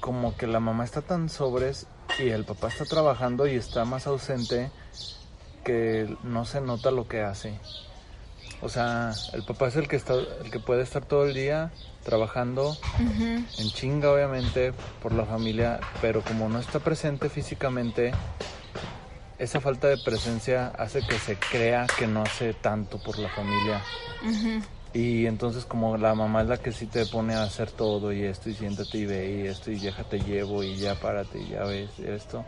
como 0.00 0.36
que 0.36 0.48
la 0.48 0.58
mamá 0.58 0.84
está 0.84 1.02
tan 1.02 1.28
sobres 1.28 1.86
y 2.18 2.30
el 2.30 2.44
papá 2.44 2.66
está 2.66 2.84
trabajando 2.84 3.46
y 3.46 3.54
está 3.54 3.84
más 3.84 4.08
ausente 4.08 4.72
que 5.64 6.16
no 6.24 6.44
se 6.44 6.60
nota 6.60 6.90
lo 6.90 7.06
que 7.06 7.22
hace. 7.22 7.60
O 8.60 8.68
sea, 8.68 9.12
el 9.34 9.44
papá 9.44 9.68
es 9.68 9.76
el 9.76 9.86
que 9.86 9.94
está, 9.94 10.14
el 10.14 10.50
que 10.50 10.58
puede 10.58 10.82
estar 10.82 11.04
todo 11.04 11.26
el 11.26 11.34
día 11.34 11.70
trabajando 12.08 12.74
en 12.98 13.68
chinga, 13.68 14.10
obviamente, 14.10 14.72
por 15.02 15.12
la 15.12 15.26
familia, 15.26 15.78
pero 16.00 16.22
como 16.22 16.48
no 16.48 16.58
está 16.58 16.78
presente 16.80 17.28
físicamente, 17.28 18.12
esa 19.38 19.60
falta 19.60 19.88
de 19.88 19.98
presencia 19.98 20.68
hace 20.68 21.06
que 21.06 21.18
se 21.18 21.36
crea 21.36 21.86
que 21.98 22.06
no 22.06 22.22
hace 22.22 22.54
tanto 22.54 22.98
por 22.98 23.18
la 23.18 23.28
familia. 23.28 23.82
Y 24.94 25.26
entonces 25.26 25.66
como 25.66 25.98
la 25.98 26.14
mamá 26.14 26.40
es 26.40 26.48
la 26.48 26.56
que 26.56 26.72
sí 26.72 26.86
te 26.86 27.04
pone 27.04 27.34
a 27.34 27.42
hacer 27.42 27.70
todo 27.70 28.10
y 28.10 28.22
esto 28.22 28.48
y 28.48 28.54
siéntate 28.54 28.96
y 28.96 29.04
ve 29.04 29.42
y 29.42 29.46
esto 29.46 29.70
y 29.70 29.78
ya 29.78 29.92
te 30.04 30.18
llevo 30.18 30.62
y 30.62 30.76
ya 30.76 30.94
párate 30.94 31.42
y 31.42 31.48
ya 31.50 31.64
ves 31.64 31.90
esto, 31.98 32.42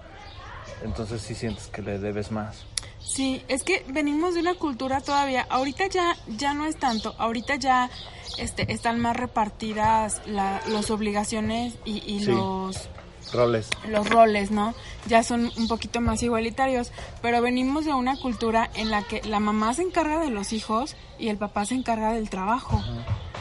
entonces 0.82 1.20
sí 1.20 1.34
sientes 1.34 1.66
que 1.66 1.82
le 1.82 1.98
debes 1.98 2.32
más. 2.32 2.64
Sí, 3.02 3.42
es 3.48 3.62
que 3.64 3.84
venimos 3.88 4.34
de 4.34 4.40
una 4.40 4.54
cultura 4.54 5.00
todavía, 5.00 5.46
ahorita 5.50 5.86
ya 5.88 6.16
ya 6.28 6.54
no 6.54 6.66
es 6.66 6.76
tanto, 6.76 7.14
ahorita 7.18 7.56
ya 7.56 7.90
este 8.38 8.72
están 8.72 9.00
más 9.00 9.16
repartidas 9.16 10.20
la, 10.26 10.60
las 10.68 10.90
obligaciones 10.90 11.74
y, 11.84 11.98
y 12.06 12.20
Sí. 12.20 12.26
los 12.32 12.88
Roles. 13.32 13.68
los 13.88 14.08
roles, 14.08 14.50
¿no? 14.50 14.74
Ya 15.06 15.22
son 15.22 15.52
un 15.56 15.68
poquito 15.68 16.00
más 16.00 16.22
igualitarios, 16.22 16.90
pero 17.22 17.40
venimos 17.42 17.84
de 17.84 17.92
una 17.94 18.16
cultura 18.16 18.70
en 18.74 18.90
la 18.90 19.02
que 19.02 19.22
la 19.22 19.38
mamá 19.40 19.72
se 19.74 19.82
encarga 19.82 20.18
de 20.18 20.30
los 20.30 20.52
hijos 20.52 20.96
y 21.18 21.28
el 21.28 21.36
papá 21.36 21.64
se 21.64 21.74
encarga 21.74 22.12
del 22.12 22.28
trabajo, 22.28 22.82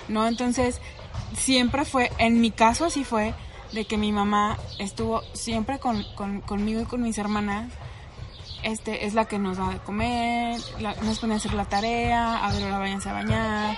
¿no? 0.08 0.28
Entonces, 0.28 0.80
siempre 1.38 1.86
fue, 1.86 2.12
en 2.20 2.40
mi 2.40 2.52
caso 2.52 2.86
así 2.86 3.04
fue, 3.04 3.34
de 3.72 3.86
que 3.86 3.98
mi 3.98 4.12
mamá 4.12 4.58
estuvo 4.80 5.22
siempre 5.34 5.80
con, 5.80 6.04
con- 6.16 6.42
conmigo 6.42 6.82
y 6.82 6.86
con 6.86 7.02
mis 7.02 7.18
hermanas, 7.18 7.72
este, 8.64 9.06
es 9.06 9.14
la 9.14 9.26
que 9.26 9.40
nos 9.40 9.58
da 9.58 9.70
de 9.70 9.78
comer, 9.80 10.60
la- 10.80 10.96
nos 11.04 11.20
pone 11.20 11.34
a 11.34 11.38
hacer 11.38 11.54
la 11.54 11.66
tarea, 11.66 12.38
a 12.46 12.52
ver, 12.52 12.64
ahora 12.64 12.80
váyanse 12.80 13.10
a 13.10 13.14
bañar, 13.14 13.78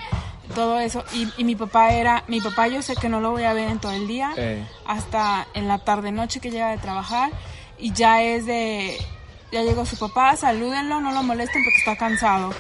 todo 0.56 0.80
eso, 0.80 1.04
y, 1.14 1.28
y 1.38 1.44
mi 1.44 1.56
papá 1.56 1.92
era, 1.94 2.24
mi 2.28 2.42
papá 2.42 2.68
yo 2.68 2.82
sé 2.82 2.96
que 2.96 3.08
no 3.10 3.22
lo 3.22 3.32
voy 3.32 3.44
a 3.44 3.54
ver 3.54 3.70
en 3.70 3.80
todo 3.80 3.92
el 3.94 4.08
día, 4.08 4.34
Eh, 4.38 4.66
hasta 4.86 5.48
en 5.54 5.68
la 5.68 5.78
tarde 5.80 6.12
noche 6.12 6.40
que 6.40 6.52
llega 6.52 6.70
de 6.72 6.78
trabajar 6.78 7.32
y 7.78 7.94
ya 7.94 8.22
es 8.22 8.46
de 8.46 8.98
ya 9.52 9.64
llegó 9.64 9.86
su 9.86 9.98
papá, 9.98 10.36
salúdenlo, 10.38 11.02
no 11.02 11.12
lo 11.12 11.24
molesten 11.24 11.62
porque 11.64 11.78
está 11.80 11.96
cansado. 11.98 12.54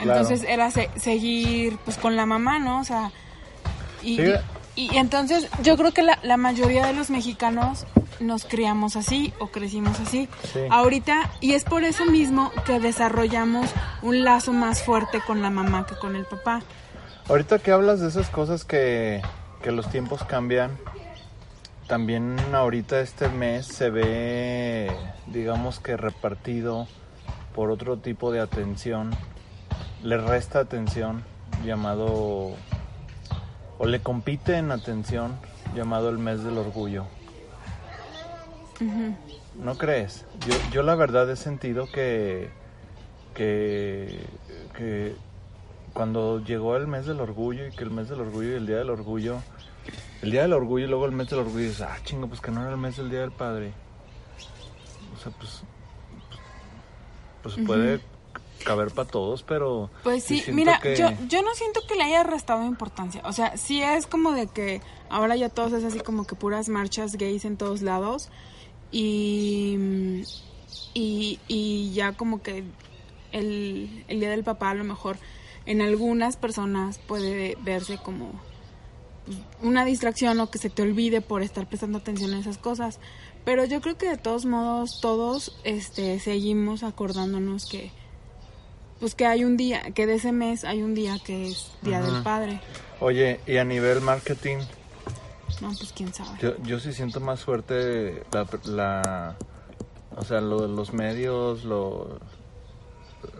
Entonces 0.00 0.42
era 0.42 0.70
se- 0.72 0.90
seguir 0.96 1.78
pues 1.84 1.96
con 1.98 2.16
la 2.16 2.26
mamá, 2.26 2.58
¿no? 2.58 2.80
O 2.80 2.84
sea, 2.84 3.12
y, 4.02 4.16
Sí. 4.16 4.22
y- 4.74 4.92
y 4.94 4.96
entonces 4.98 5.48
yo 5.62 5.76
creo 5.76 5.92
que 5.92 6.02
la, 6.02 6.18
la 6.24 6.36
mayoría 6.36 6.84
de 6.86 6.94
los 6.94 7.10
mexicanos 7.10 7.86
nos 8.20 8.44
criamos 8.44 8.96
así 8.96 9.32
o 9.38 9.48
crecimos 9.48 9.98
así. 10.00 10.28
Sí. 10.52 10.60
Ahorita, 10.70 11.30
y 11.40 11.54
es 11.54 11.64
por 11.64 11.84
eso 11.84 12.06
mismo 12.06 12.52
que 12.64 12.80
desarrollamos 12.80 13.70
un 14.02 14.24
lazo 14.24 14.52
más 14.52 14.82
fuerte 14.82 15.20
con 15.26 15.42
la 15.42 15.50
mamá 15.50 15.86
que 15.86 15.96
con 15.96 16.16
el 16.16 16.24
papá. 16.24 16.62
Ahorita 17.28 17.58
que 17.58 17.70
hablas 17.70 18.00
de 18.00 18.08
esas 18.08 18.28
cosas 18.28 18.64
que, 18.64 19.22
que 19.62 19.72
los 19.72 19.88
tiempos 19.90 20.24
cambian, 20.24 20.76
también 21.86 22.36
ahorita 22.52 23.00
este 23.00 23.28
mes 23.28 23.66
se 23.66 23.90
ve, 23.90 24.90
digamos 25.26 25.78
que 25.78 25.96
repartido 25.96 26.88
por 27.54 27.70
otro 27.70 27.98
tipo 27.98 28.32
de 28.32 28.40
atención, 28.40 29.10
le 30.02 30.16
resta 30.16 30.60
atención 30.60 31.22
llamado, 31.64 32.54
o 33.78 33.86
le 33.86 34.00
compite 34.00 34.56
en 34.56 34.72
atención 34.72 35.36
llamado 35.74 36.08
el 36.08 36.18
mes 36.18 36.42
del 36.42 36.58
orgullo. 36.58 37.06
¿No 39.56 39.76
crees? 39.76 40.24
Yo, 40.46 40.54
yo 40.72 40.82
la 40.82 40.94
verdad 40.94 41.30
he 41.30 41.36
sentido 41.36 41.86
que, 41.92 42.50
que, 43.34 44.18
que 44.76 45.14
cuando 45.92 46.40
llegó 46.42 46.76
el 46.76 46.86
mes 46.86 47.06
del 47.06 47.20
orgullo 47.20 47.66
y 47.66 47.70
que 47.70 47.84
el 47.84 47.90
mes 47.90 48.08
del 48.08 48.20
orgullo 48.20 48.50
y 48.52 48.54
el 48.54 48.66
día 48.66 48.78
del 48.78 48.90
orgullo, 48.90 49.38
el 50.22 50.30
día 50.30 50.42
del 50.42 50.52
orgullo 50.54 50.86
y 50.86 50.88
luego 50.88 51.06
el 51.06 51.12
mes 51.12 51.28
del 51.28 51.40
orgullo, 51.40 51.58
dices, 51.64 51.82
ah, 51.82 51.96
chingo, 52.04 52.26
pues 52.28 52.40
que 52.40 52.50
no 52.50 52.62
era 52.62 52.70
el 52.70 52.78
mes 52.78 52.96
del 52.96 53.10
día 53.10 53.20
del 53.20 53.32
padre. 53.32 53.72
O 55.14 55.18
sea, 55.22 55.32
pues, 55.32 55.62
pues 57.42 57.56
puede 57.66 58.00
caber 58.64 58.90
para 58.92 59.08
todos, 59.08 59.42
pero... 59.42 59.90
Pues 60.04 60.22
sí, 60.24 60.42
mira, 60.52 60.78
que- 60.80 60.96
yo, 60.96 61.08
yo 61.28 61.42
no 61.42 61.52
siento 61.54 61.80
que 61.86 61.96
le 61.96 62.04
haya 62.04 62.22
restado 62.22 62.64
importancia. 62.64 63.20
O 63.24 63.32
sea, 63.32 63.56
sí 63.56 63.82
es 63.82 64.06
como 64.06 64.32
de 64.32 64.46
que 64.46 64.80
ahora 65.10 65.36
ya 65.36 65.48
todos 65.48 65.72
es 65.72 65.84
así 65.84 66.00
como 66.00 66.26
que 66.26 66.36
puras 66.36 66.68
marchas 66.68 67.16
gays 67.16 67.44
en 67.44 67.56
todos 67.56 67.82
lados. 67.82 68.30
Y, 68.92 70.22
y, 70.94 71.40
y 71.48 71.92
ya 71.94 72.12
como 72.12 72.42
que 72.42 72.62
el, 73.32 74.04
el 74.08 74.20
Día 74.20 74.30
del 74.30 74.44
Papá 74.44 74.70
a 74.70 74.74
lo 74.74 74.84
mejor 74.84 75.16
en 75.66 75.80
algunas 75.80 76.36
personas 76.36 76.98
puede 76.98 77.56
verse 77.62 77.98
como 77.98 78.32
pues, 79.26 79.38
una 79.62 79.84
distracción 79.84 80.38
o 80.40 80.50
que 80.50 80.58
se 80.58 80.70
te 80.70 80.82
olvide 80.82 81.20
por 81.20 81.42
estar 81.42 81.66
prestando 81.68 81.98
atención 81.98 82.34
a 82.34 82.38
esas 82.38 82.58
cosas. 82.58 82.98
Pero 83.44 83.64
yo 83.64 83.80
creo 83.80 83.98
que 83.98 84.08
de 84.08 84.18
todos 84.18 84.44
modos 84.44 85.00
todos 85.00 85.58
este 85.64 86.20
seguimos 86.20 86.82
acordándonos 86.82 87.66
que 87.66 87.90
pues 89.00 89.16
que 89.16 89.26
hay 89.26 89.42
un 89.42 89.56
día, 89.56 89.82
que 89.94 90.06
de 90.06 90.14
ese 90.14 90.30
mes 90.30 90.64
hay 90.64 90.80
un 90.80 90.94
día 90.94 91.18
que 91.24 91.48
es 91.48 91.72
Día 91.82 92.00
del 92.00 92.22
Padre. 92.22 92.60
Oye, 93.00 93.40
y 93.48 93.56
a 93.56 93.64
nivel 93.64 94.00
marketing, 94.00 94.58
No, 95.60 95.68
pues 95.68 95.92
quién 95.94 96.12
sabe. 96.14 96.30
Yo, 96.40 96.56
yo 96.62 96.80
sí 96.80 96.92
siento 96.92 97.20
más 97.20 97.40
fuerte 97.44 98.24
la, 98.32 98.46
la- 98.64 99.36
o 100.16 100.24
sea, 100.24 100.40
lo 100.40 100.62
de 100.62 100.68
los 100.68 100.92
medios, 100.92 101.64
lo, 101.64 102.18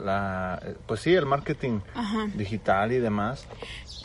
la, 0.03 0.61
pues 0.87 1.01
sí, 1.01 1.12
el 1.14 1.27
marketing 1.27 1.81
Ajá. 1.94 2.27
digital 2.35 2.92
y 2.92 2.98
demás, 2.98 3.46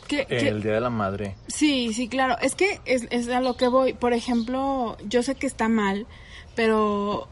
Que- 0.07 0.21
en 0.21 0.27
que- 0.27 0.47
el 0.47 0.61
Día 0.63 0.73
de 0.73 0.81
la 0.81 0.89
Madre. 0.89 1.35
Sí, 1.47 1.93
sí, 1.93 2.07
claro. 2.07 2.37
Es 2.41 2.55
que 2.55 2.79
es, 2.85 3.07
es 3.11 3.29
a 3.29 3.41
lo 3.41 3.55
que 3.57 3.67
voy. 3.67 3.93
Por 3.93 4.13
ejemplo, 4.13 4.97
yo 5.07 5.23
sé 5.23 5.35
que 5.35 5.47
está 5.47 5.69
mal, 5.69 6.07
pero 6.55 7.27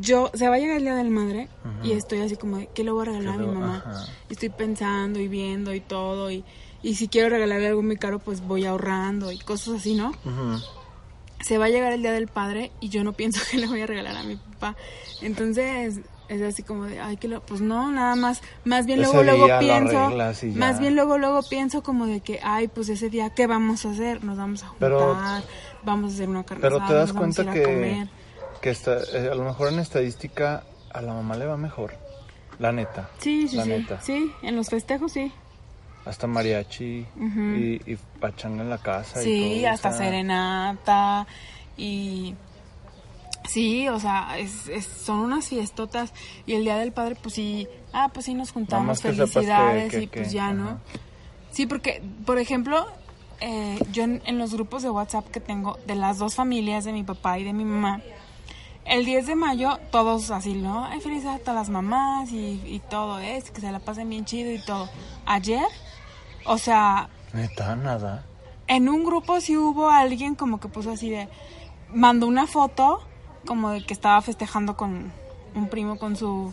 yo, 0.00 0.30
se 0.34 0.48
va 0.48 0.54
a 0.54 0.58
llegar 0.58 0.76
el 0.76 0.84
Día 0.84 0.94
del 0.94 1.10
Madre 1.10 1.48
y 1.82 1.92
estoy 1.92 2.20
así 2.20 2.36
como, 2.36 2.58
de, 2.58 2.68
¿qué 2.74 2.84
le 2.84 2.90
voy 2.92 3.02
a 3.02 3.04
regalar 3.06 3.34
a 3.34 3.38
¿Qué 3.38 3.42
mi 3.44 3.52
mamá? 3.54 3.82
ajá. 3.86 4.04
Y 4.28 4.32
Estoy 4.34 4.48
pensando 4.50 5.18
y 5.18 5.26
viendo 5.28 5.74
y 5.74 5.80
todo. 5.80 6.30
Y, 6.30 6.44
y 6.82 6.94
si 6.94 7.08
quiero 7.08 7.28
regalarle 7.28 7.68
algo 7.68 7.82
muy 7.82 7.96
caro, 7.96 8.18
pues 8.18 8.40
voy 8.40 8.64
ahorrando 8.66 9.30
y 9.32 9.38
cosas 9.38 9.76
así, 9.76 9.94
¿no? 9.94 10.12
Se 11.40 11.56
va 11.58 11.66
a 11.66 11.68
llegar 11.68 11.92
el 11.92 12.02
día 12.02 12.12
del 12.12 12.28
padre 12.28 12.70
y 12.80 12.88
yo 12.90 13.02
no 13.04 13.12
pienso 13.14 13.40
que 13.50 13.56
le 13.58 13.66
voy 13.66 13.80
a 13.82 13.86
regalar 13.86 14.16
a 14.16 14.22
mi 14.22 14.36
papá. 14.36 14.76
Entonces 15.22 16.00
es 16.28 16.42
así 16.42 16.62
como 16.62 16.84
de, 16.84 17.00
ay, 17.00 17.16
que 17.16 17.26
lo, 17.26 17.40
pues 17.42 17.60
no, 17.60 17.90
nada 17.90 18.14
más, 18.14 18.40
más 18.64 18.86
bien 18.86 19.00
Ese 19.00 19.12
luego 19.12 19.24
luego 19.24 19.58
pienso, 19.58 20.10
más 20.56 20.78
bien 20.78 20.94
luego 20.94 21.18
luego 21.18 21.42
pienso 21.42 21.82
como 21.82 22.06
de 22.06 22.20
que, 22.20 22.38
ay, 22.42 22.68
pues 22.68 22.88
ese 22.88 23.10
día 23.10 23.30
qué 23.30 23.48
vamos 23.48 23.84
a 23.84 23.90
hacer, 23.90 24.22
nos 24.22 24.38
vamos 24.38 24.62
a 24.62 24.68
juntar, 24.68 24.88
Pero- 24.90 25.16
vamos 25.82 26.12
a 26.12 26.14
hacer 26.14 26.28
una 26.28 26.44
carne 26.44 26.60
Pero 26.62 26.86
te 26.86 26.94
das 26.94 27.10
a 27.10 27.14
cuenta 27.14 27.42
ir 27.42 27.48
a 27.48 27.52
que, 27.52 27.62
comer. 27.64 28.08
que 28.62 28.70
está, 28.70 28.98
eh, 29.12 29.28
a 29.32 29.34
lo 29.34 29.42
mejor 29.44 29.72
en 29.72 29.80
estadística 29.80 30.62
a 30.92 31.02
la 31.02 31.14
mamá 31.14 31.36
le 31.36 31.46
va 31.46 31.56
mejor, 31.56 31.94
la 32.60 32.70
neta. 32.70 33.10
Sí, 33.18 33.48
sí, 33.48 33.56
la 33.56 33.64
sí, 33.64 33.68
neta. 33.70 34.00
sí, 34.00 34.32
en 34.42 34.54
los 34.54 34.68
festejos 34.68 35.10
sí. 35.12 35.32
Hasta 36.04 36.26
mariachi 36.26 37.06
y, 37.56 37.92
y 37.92 37.98
pachanga 38.20 38.62
en 38.62 38.70
la 38.70 38.78
casa. 38.78 39.20
y 39.22 39.24
Sí, 39.24 39.64
o 39.64 39.68
hasta 39.70 39.90
sea, 39.92 39.98
serenata 40.06 41.26
y 41.76 42.34
sí, 43.48 43.88
o 43.88 43.98
sea, 44.00 44.38
es, 44.38 44.68
es- 44.68 44.86
son 44.86 45.18
unas 45.20 45.46
fiestotas 45.48 46.12
y 46.46 46.54
el 46.54 46.64
día 46.64 46.76
del 46.78 46.92
padre 46.92 47.16
pues 47.20 47.34
sí, 47.34 47.68
ah, 47.92 48.10
pues 48.12 48.26
sí 48.26 48.34
nos 48.34 48.52
juntamos, 48.52 49.00
que 49.00 49.08
que- 49.10 49.14
felicidades 49.14 49.94
y 49.94 50.06
pues 50.06 50.28
que- 50.28 50.34
ya, 50.34 50.52
¿no? 50.52 50.78
Sí, 51.50 51.66
porque 51.66 52.02
por 52.24 52.38
ejemplo, 52.38 52.86
eh, 53.40 53.78
yo 53.92 54.04
en, 54.04 54.22
en 54.24 54.38
los 54.38 54.54
grupos 54.54 54.82
de 54.82 54.90
WhatsApp 54.90 55.28
que 55.30 55.40
tengo 55.40 55.78
de 55.86 55.96
las 55.96 56.18
dos 56.18 56.34
familias, 56.34 56.84
de 56.84 56.92
mi 56.92 57.02
papá 57.02 57.38
y 57.38 57.44
de 57.44 57.52
mi 57.52 57.64
mamá, 57.64 58.00
el 58.84 59.04
10 59.04 59.26
de 59.26 59.34
mayo 59.34 59.78
todos 59.90 60.30
así, 60.30 60.54
¿no? 60.54 60.84
Ay, 60.86 61.00
felicidades 61.00 61.40
a 61.40 61.44
todas 61.44 61.54
las 61.56 61.68
mamás 61.70 62.30
y, 62.32 62.60
y 62.64 62.80
todo 62.88 63.18
eso, 63.18 63.52
que 63.52 63.60
se 63.60 63.70
la 63.72 63.78
pasen 63.80 64.08
bien 64.08 64.24
chido 64.24 64.50
y 64.52 64.58
todo. 64.64 64.88
Ayer, 65.26 65.64
o 66.44 66.58
sea, 66.58 67.08
Neta, 67.32 67.76
nada. 67.76 68.24
en 68.66 68.88
un 68.88 69.04
grupo 69.04 69.40
sí 69.40 69.56
hubo 69.56 69.90
alguien 69.90 70.34
como 70.34 70.60
que 70.60 70.68
puso 70.68 70.90
así 70.92 71.10
de 71.10 71.28
mandó 71.92 72.26
una 72.26 72.46
foto 72.46 73.00
como 73.46 73.70
de 73.70 73.84
que 73.84 73.94
estaba 73.94 74.20
festejando 74.22 74.76
con 74.76 75.12
un 75.54 75.68
primo 75.68 75.98
con 75.98 76.16
su 76.16 76.52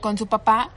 con 0.00 0.16
su 0.16 0.26
papá 0.26 0.70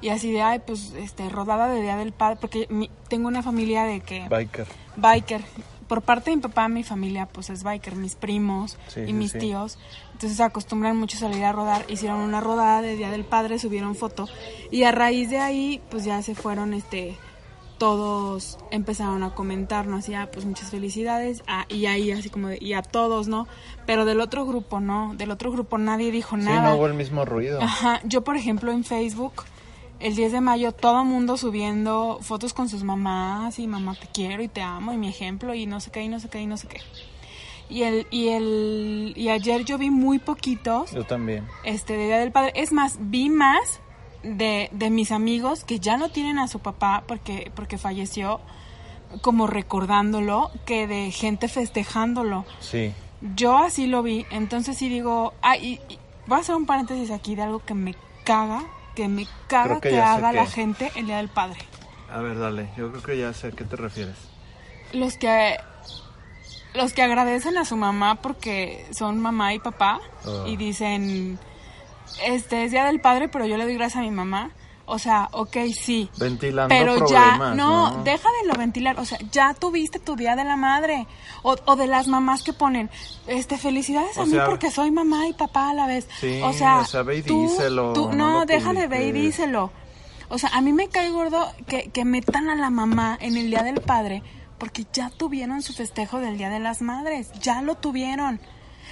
y 0.00 0.08
así 0.10 0.30
de 0.32 0.42
ay 0.42 0.58
pues 0.66 0.92
este 0.98 1.28
rodada 1.28 1.68
de 1.68 1.80
día 1.80 1.96
del 1.96 2.12
padre 2.12 2.36
porque 2.40 2.66
mi- 2.68 2.90
tengo 3.08 3.28
una 3.28 3.42
familia 3.42 3.84
de 3.84 4.00
que 4.00 4.28
Biker. 4.28 4.66
biker 4.96 5.42
por 5.88 6.02
parte 6.02 6.30
de 6.30 6.36
mi 6.36 6.42
papá 6.42 6.68
mi 6.68 6.82
familia 6.82 7.26
pues 7.26 7.48
es 7.50 7.62
biker 7.62 7.94
mis 7.96 8.14
primos 8.16 8.76
Sí, 8.88 9.00
y 9.00 9.06
sí, 9.06 9.12
mis 9.12 9.32
sí. 9.32 9.38
tíos 9.38 9.78
entonces 10.12 10.36
se 10.36 10.42
acostumbran 10.42 10.96
mucho 10.98 11.16
a 11.16 11.20
salir 11.20 11.44
a 11.44 11.52
rodar 11.52 11.84
hicieron 11.88 12.20
una 12.20 12.40
rodada 12.40 12.82
de 12.82 12.96
día 12.96 13.10
del 13.10 13.24
padre 13.24 13.58
subieron 13.58 13.94
foto 13.94 14.26
y 14.70 14.82
a 14.84 14.92
raíz 14.92 15.30
de 15.30 15.38
ahí 15.38 15.80
pues 15.90 16.04
ya 16.04 16.20
se 16.22 16.34
fueron 16.34 16.74
este 16.74 17.16
todos 17.78 18.58
empezaron 18.70 19.22
a 19.22 19.34
comentarnos 19.34 20.08
y 20.08 20.14
ah, 20.14 20.30
pues 20.32 20.44
muchas 20.44 20.70
felicidades 20.70 21.42
ah, 21.46 21.66
y 21.68 21.86
ahí 21.86 22.10
así 22.12 22.30
como 22.30 22.48
de, 22.48 22.58
y 22.60 22.72
a 22.74 22.82
todos 22.82 23.28
no 23.28 23.46
pero 23.86 24.04
del 24.04 24.20
otro 24.20 24.46
grupo 24.46 24.80
no 24.80 25.14
del 25.16 25.30
otro 25.30 25.50
grupo 25.52 25.78
nadie 25.78 26.10
dijo 26.10 26.36
Sí, 26.36 26.42
nada 26.44 26.70
no 26.70 26.76
hubo 26.76 26.86
el 26.86 26.94
mismo 26.94 27.24
ruido. 27.24 27.60
Ajá, 27.62 28.00
yo 28.04 28.22
por 28.24 28.36
ejemplo 28.36 28.72
en 28.72 28.84
Facebook 28.84 29.44
el 30.00 30.16
10 30.16 30.32
de 30.32 30.40
mayo 30.40 30.72
todo 30.72 31.04
mundo 31.04 31.36
subiendo 31.36 32.18
fotos 32.20 32.52
con 32.52 32.68
sus 32.68 32.82
mamás 32.82 33.58
y 33.58 33.66
mamá 33.66 33.94
te 33.94 34.06
quiero 34.12 34.42
y 34.42 34.48
te 34.48 34.60
amo 34.60 34.92
y 34.92 34.96
mi 34.98 35.08
ejemplo 35.08 35.54
y 35.54 35.66
no 35.66 35.80
sé 35.80 35.90
qué 35.90 36.02
y 36.02 36.08
no 36.08 36.20
sé 36.20 36.28
qué 36.28 36.40
y 36.40 36.46
no 36.46 36.56
sé 36.56 36.66
qué. 36.68 36.80
Y 37.70 37.82
el 37.84 38.06
y 38.10 38.28
el 38.28 39.14
y 39.16 39.30
ayer 39.30 39.64
yo 39.64 39.78
vi 39.78 39.88
muy 39.90 40.18
poquitos 40.18 40.90
Yo 40.92 41.04
también. 41.04 41.46
este 41.64 41.96
de 41.96 42.06
Día 42.06 42.18
del 42.18 42.30
Padre. 42.30 42.52
Es 42.56 42.72
más, 42.72 42.98
vi 43.00 43.30
más 43.30 43.80
de, 44.24 44.68
de 44.72 44.90
mis 44.90 45.12
amigos 45.12 45.64
que 45.64 45.78
ya 45.78 45.96
no 45.96 46.08
tienen 46.08 46.38
a 46.38 46.48
su 46.48 46.58
papá 46.58 47.04
porque 47.06 47.52
porque 47.54 47.78
falleció 47.78 48.40
como 49.20 49.46
recordándolo 49.46 50.50
que 50.66 50.86
de 50.86 51.10
gente 51.12 51.46
festejándolo. 51.48 52.44
Sí. 52.60 52.92
Yo 53.36 53.56
así 53.58 53.86
lo 53.86 54.02
vi, 54.02 54.26
entonces 54.30 54.76
sí 54.76 54.88
digo, 54.88 55.32
ah, 55.42 55.56
y, 55.56 55.80
y 55.88 55.98
voy 56.26 56.38
a 56.38 56.40
hacer 56.40 56.54
un 56.56 56.66
paréntesis 56.66 57.10
aquí 57.10 57.34
de 57.36 57.42
algo 57.42 57.60
que 57.60 57.74
me 57.74 57.94
caga, 58.24 58.64
que 58.94 59.08
me 59.08 59.26
caga 59.46 59.78
Creo 59.78 59.92
que 59.92 60.00
haga 60.00 60.32
la 60.32 60.46
gente 60.46 60.90
el 60.96 61.06
Día 61.06 61.18
del 61.18 61.28
Padre. 61.28 61.58
A 62.12 62.18
ver, 62.18 62.38
dale. 62.38 62.68
Yo 62.76 62.90
creo 62.90 63.02
que 63.02 63.18
ya 63.18 63.32
sé 63.32 63.48
a 63.48 63.50
qué 63.52 63.64
te 63.64 63.76
refieres. 63.76 64.16
Los 64.92 65.16
que 65.16 65.56
los 66.74 66.92
que 66.92 67.02
agradecen 67.02 67.56
a 67.56 67.64
su 67.64 67.76
mamá 67.76 68.16
porque 68.16 68.84
son 68.90 69.20
mamá 69.20 69.54
y 69.54 69.58
papá 69.60 70.00
Ah. 70.26 70.44
y 70.46 70.56
dicen, 70.56 71.38
este 72.24 72.64
es 72.64 72.70
Día 72.70 72.84
del 72.84 73.00
Padre, 73.00 73.28
pero 73.28 73.46
yo 73.46 73.56
le 73.56 73.64
doy 73.64 73.74
gracias 73.74 73.98
a 74.00 74.02
mi 74.02 74.10
mamá. 74.10 74.50
O 74.86 74.98
sea, 74.98 75.30
ok, 75.32 75.56
sí. 75.74 76.10
Ventilando 76.18 76.68
Pero 76.68 76.96
ya, 77.08 77.36
problemas, 77.36 77.56
no, 77.56 77.90
¿no? 77.96 78.04
deja 78.04 78.28
de 78.42 78.48
lo 78.48 78.54
ventilar, 78.54 79.00
o 79.00 79.06
sea, 79.06 79.16
ya 79.32 79.54
tuviste 79.54 79.98
tu 79.98 80.14
día 80.14 80.36
de 80.36 80.44
la 80.44 80.56
madre, 80.56 81.06
o, 81.42 81.56
o 81.64 81.76
de 81.76 81.86
las 81.86 82.06
mamás 82.06 82.42
que 82.42 82.52
ponen, 82.52 82.90
este, 83.26 83.56
felicidades 83.56 84.18
a 84.18 84.26
mí 84.26 84.36
porque 84.44 84.70
soy 84.70 84.90
mamá 84.90 85.26
y 85.26 85.32
papá 85.32 85.70
a 85.70 85.74
la 85.74 85.86
vez. 85.86 86.06
Sí, 86.20 86.38
o 86.42 86.52
sea, 86.52 86.80
o 86.80 86.84
sea, 86.84 87.02
ve 87.02 87.16
y 87.16 87.22
díselo, 87.22 87.94
tú- 87.94 88.12
no 88.12 88.44
deja 88.44 88.74
de 88.74 88.86
ver 88.86 89.06
y 89.06 89.12
díselo. 89.12 89.72
O 90.28 90.36
sea, 90.36 90.50
a 90.50 90.60
mí 90.60 90.74
me 90.74 90.88
cae 90.88 91.08
gordo 91.10 91.50
que, 91.66 91.88
que 91.90 92.04
metan 92.04 92.50
a 92.50 92.54
la 92.54 92.68
mamá 92.68 93.16
en 93.22 93.38
el 93.38 93.48
día 93.48 93.62
del 93.62 93.80
padre, 93.80 94.22
porque 94.58 94.84
ya 94.92 95.08
tuvieron 95.08 95.62
su 95.62 95.72
festejo 95.72 96.20
del 96.20 96.36
día 96.36 96.50
de 96.50 96.60
las 96.60 96.82
madres, 96.82 97.32
ya 97.40 97.62
lo 97.62 97.74
tuvieron. 97.76 98.38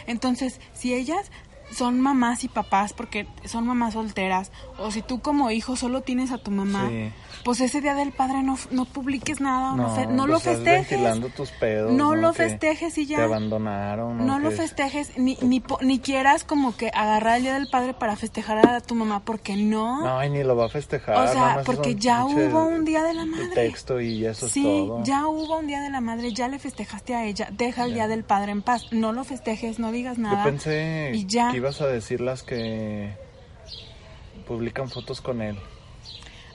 Entonces, 0.07 0.59
si 0.73 0.95
ellas 0.95 1.31
son 1.73 2.01
mamás 2.01 2.45
y 2.45 2.49
papás 2.49 2.93
porque 2.93 3.27
son 3.45 3.67
mamás 3.67 3.95
solteras, 3.95 4.53
o 4.79 4.91
si 4.91 5.03
tú 5.03 5.21
como 5.21 5.51
hijo 5.51 5.77
solo 5.77 6.03
tienes 6.03 6.31
a 6.33 6.39
tu 6.39 6.51
mamá. 6.51 6.91
Pues 7.45 7.61
ese 7.61 7.81
día 7.81 7.95
del 7.95 8.13
padre 8.13 8.43
no, 8.43 8.57
no 8.71 8.85
publiques 8.85 9.41
nada, 9.41 9.75
no, 9.75 9.89
No, 9.89 10.07
no 10.07 10.17
pues 10.27 10.29
lo 10.29 10.41
festejes. 10.41 11.35
tus 11.35 11.51
pedos. 11.53 11.93
No 11.93 12.15
lo 12.15 12.33
festejes 12.33 12.97
y 12.99 13.07
ya. 13.07 13.17
Te 13.19 13.23
abandonaron. 13.25 14.27
No 14.27 14.39
lo 14.39 14.51
festejes, 14.51 15.17
ni, 15.19 15.37
ni, 15.43 15.61
po- 15.61 15.79
ni 15.83 15.99
quieras 15.99 16.45
como 16.45 16.77
que 16.77 16.91
agarrar 16.95 17.39
el 17.39 17.43
día 17.43 17.55
del 17.55 17.69
padre 17.69 17.95
para 17.95 18.17
festejar 18.17 18.67
a 18.67 18.81
tu 18.81 18.95
mamá, 18.95 19.25
porque 19.25 19.57
no. 19.57 20.03
No, 20.05 20.25
y 20.25 20.31
ni 20.31 20.43
lo 20.45 20.57
va 20.57 20.67
a 20.67 20.69
festejar. 20.69 21.17
O 21.17 21.33
sea, 21.33 21.63
porque 21.65 21.95
ya 21.97 22.25
hubo 22.25 22.65
un 22.67 22.85
día 22.85 23.03
de 23.03 23.15
la 23.15 23.25
madre. 23.27 23.49
Texto 23.55 24.01
y 24.01 24.25
eso 24.25 24.49
sí, 24.49 24.61
es 24.61 24.87
todo. 24.87 25.03
ya 25.05 25.27
hubo 25.27 25.59
un 25.59 25.67
día 25.67 25.81
de 25.81 25.91
la 25.91 26.01
madre, 26.01 26.33
ya 26.33 26.49
le 26.49 26.59
festejaste 26.59 27.15
a 27.15 27.25
ella, 27.25 27.49
deja 27.53 27.85
el 27.85 27.95
día 27.95 28.09
del 28.09 28.25
padre 28.25 28.53
en 28.53 28.63
paz, 28.63 28.85
no 28.93 29.13
lo 29.13 29.25
festejes, 29.25 29.79
no 29.79 29.91
digas 29.93 30.17
Yo 30.17 30.23
nada. 30.23 30.45
pensé 30.45 31.11
y 31.15 31.27
ya. 31.27 31.51
que 31.51 31.57
ibas 31.59 31.81
a 31.81 31.87
decir 31.87 32.21
las 32.21 32.43
que 32.43 33.17
publican 34.47 34.89
fotos 34.89 35.21
con 35.21 35.41
él. 35.43 35.57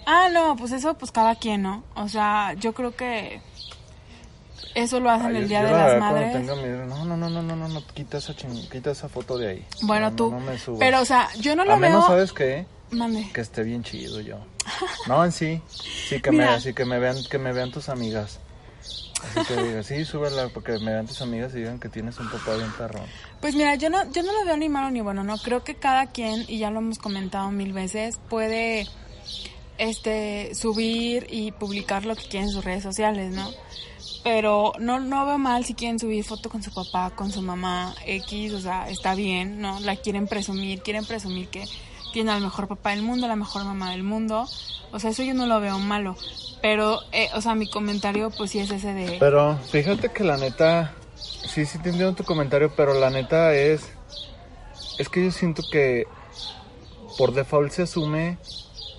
Ah, 0.09 0.29
no, 0.31 0.55
pues 0.55 0.71
eso, 0.71 0.93
pues 0.93 1.11
cada 1.11 1.35
quien, 1.35 1.61
¿no? 1.63 1.83
O 1.95 2.07
sea, 2.07 2.53
yo 2.53 2.73
creo 2.73 2.95
que 2.95 3.41
eso 4.73 4.99
lo 5.01 5.09
hacen 5.09 5.35
Ay, 5.35 5.41
el 5.43 5.49
día 5.49 5.63
de 5.63 5.71
la 5.71 5.87
las 5.89 5.99
madres. 5.99 6.45
No, 6.45 6.55
no, 6.55 7.15
no, 7.17 7.29
no, 7.29 7.41
no, 7.41 7.55
no, 7.55 7.67
no, 7.67 7.87
quita 7.93 8.17
esa, 8.17 8.33
ching- 8.33 8.69
quita 8.69 8.91
esa 8.91 9.09
foto 9.09 9.37
de 9.37 9.49
ahí. 9.49 9.65
Bueno, 9.81 10.09
No, 10.11 10.15
tú. 10.15 10.31
No, 10.31 10.39
me 10.39 10.57
subas. 10.57 10.79
pero, 10.79 11.01
o 11.01 11.05
sea, 11.05 11.27
yo 11.39 11.55
no 11.57 11.65
lo 11.65 11.73
a 11.73 11.77
menos, 11.77 11.99
veo. 12.01 12.07
¿sabes 12.07 12.31
qué? 12.31 12.65
Mande. 12.91 13.29
Que 13.33 13.41
esté 13.41 13.63
bien 13.63 13.83
chido 13.83 14.21
yo. 14.21 14.37
No, 15.07 15.25
en 15.25 15.31
sí. 15.33 15.61
Sí, 15.69 16.21
que, 16.21 16.31
Mira. 16.31 16.51
me, 16.51 16.61
sí, 16.61 16.73
que 16.73 16.85
me 16.85 16.99
vean, 16.99 17.17
que 17.29 17.37
me 17.37 17.51
vean 17.51 17.71
tus 17.71 17.89
amigas. 17.89 18.39
Así 19.23 19.45
que 19.47 19.61
diga, 19.63 19.83
sí, 19.83 20.05
súbela 20.05 20.47
porque 20.53 20.73
me 20.79 20.91
vean 20.93 21.07
tus 21.07 21.21
amigas 21.21 21.51
y 21.53 21.57
digan 21.57 21.79
que 21.79 21.89
tienes 21.89 22.17
un 22.19 22.29
papá 22.29 22.53
bien 22.55 22.71
perrón. 22.77 23.03
Pues 23.41 23.55
mira, 23.55 23.75
yo 23.75 23.89
no, 23.89 24.09
yo 24.11 24.21
no 24.23 24.31
lo 24.31 24.45
veo 24.45 24.55
ni 24.57 24.69
malo 24.69 24.89
ni 24.91 25.01
bueno, 25.01 25.23
¿no? 25.23 25.37
Creo 25.39 25.63
que 25.63 25.75
cada 25.75 26.05
quien, 26.07 26.45
y 26.47 26.59
ya 26.59 26.69
lo 26.69 26.79
hemos 26.79 26.99
comentado 26.99 27.49
mil 27.51 27.73
veces, 27.73 28.19
puede 28.29 28.87
este 29.77 30.53
subir 30.55 31.27
y 31.29 31.51
publicar 31.51 32.05
lo 32.05 32.15
que 32.15 32.27
quiere 32.27 32.45
en 32.45 32.51
sus 32.51 32.63
redes 32.63 32.83
sociales, 32.83 33.33
¿no? 33.33 33.49
Pero 34.23 34.73
no, 34.79 34.99
no 34.99 35.25
veo 35.25 35.37
mal 35.37 35.63
si 35.63 35.73
quieren 35.73 35.99
subir 35.99 36.23
foto 36.23 36.49
con 36.49 36.61
su 36.61 36.73
papá, 36.73 37.11
con 37.15 37.31
su 37.31 37.41
mamá, 37.41 37.95
X, 38.05 38.53
o 38.53 38.59
sea, 38.59 38.89
está 38.89 39.15
bien, 39.15 39.61
¿no? 39.61 39.79
La 39.79 39.95
quieren 39.95 40.27
presumir, 40.27 40.81
quieren 40.81 41.05
presumir 41.05 41.47
que 41.47 41.65
tiene 42.11 42.31
al 42.31 42.41
mejor 42.41 42.67
papá 42.67 42.91
del 42.91 43.03
mundo, 43.03 43.27
la 43.27 43.35
mejor 43.35 43.63
mamá 43.63 43.91
del 43.91 44.03
mundo. 44.03 44.47
O 44.91 44.99
sea, 44.99 45.11
eso 45.11 45.23
yo 45.23 45.33
no 45.33 45.45
lo 45.45 45.59
veo 45.59 45.79
malo. 45.79 46.15
Pero, 46.61 46.99
eh, 47.11 47.29
o 47.35 47.41
sea, 47.41 47.55
mi 47.55 47.69
comentario 47.69 48.31
pues 48.31 48.51
sí 48.51 48.59
es 48.59 48.71
ese 48.71 48.93
de... 48.93 49.17
Pero 49.19 49.57
fíjate 49.69 50.09
que 50.09 50.23
la 50.23 50.37
neta, 50.37 50.93
sí, 51.15 51.65
sí 51.65 51.77
te 51.79 51.89
entiendo 51.89 52.15
tu 52.15 52.23
comentario, 52.23 52.73
pero 52.75 52.93
la 52.99 53.09
neta 53.09 53.53
es, 53.53 53.87
es 54.97 55.09
que 55.09 55.25
yo 55.25 55.31
siento 55.31 55.63
que 55.71 56.05
por 57.17 57.33
default 57.33 57.71
se 57.71 57.83
asume 57.83 58.37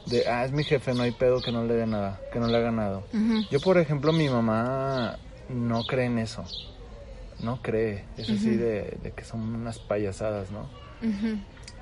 de, 0.09 0.27
ah, 0.29 0.45
es 0.45 0.53
mi 0.53 0.65
jefe, 0.65 0.95
no 0.95 1.03
hay 1.03 1.13
pedo 1.13 1.41
que 1.43 1.53
no 1.53 1.65
le 1.65 1.75
dé 1.75 1.87
nada, 1.87 2.21
que 2.33 2.39
no 2.41 2.47
le 2.47 2.57
haga 2.57 2.71
nada. 2.71 2.99
Ujú. 3.13 3.43
Yo, 3.51 3.61
por 3.61 3.79
ejemplo, 3.79 4.13
mi 4.13 4.29
mamá 4.29 5.19
no 5.49 5.85
cree 5.85 6.07
en 6.07 6.19
eso, 6.19 6.45
no 7.41 7.61
cree, 7.63 8.05
es 8.17 8.29
así 8.31 8.51
de, 8.57 8.99
de 9.03 9.13
que 9.13 9.25
son 9.25 9.41
unas 9.55 9.79
payasadas, 9.79 10.51
¿no? 10.51 10.69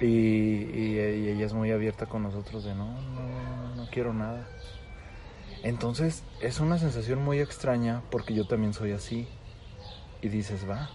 Y, 0.00 0.06
y- 0.06 0.98
y 1.00 1.28
ella 1.30 1.46
es 1.46 1.52
muy 1.54 1.70
abierta 1.70 2.06
con 2.06 2.22
nosotros 2.22 2.64
de 2.64 2.74
no, 2.74 2.86
no, 3.00 3.20
no, 3.20 3.76
no 3.76 3.88
quiero 3.90 4.12
nada. 4.12 4.46
Entonces 5.62 6.22
es 6.40 6.60
una 6.60 6.78
sensación 6.78 7.22
muy 7.24 7.40
extraña 7.40 8.02
porque 8.10 8.34
yo 8.34 8.46
también 8.46 8.74
soy 8.74 8.92
así. 8.92 9.26
Y 10.22 10.28
dices, 10.28 10.68
va, 10.68 10.90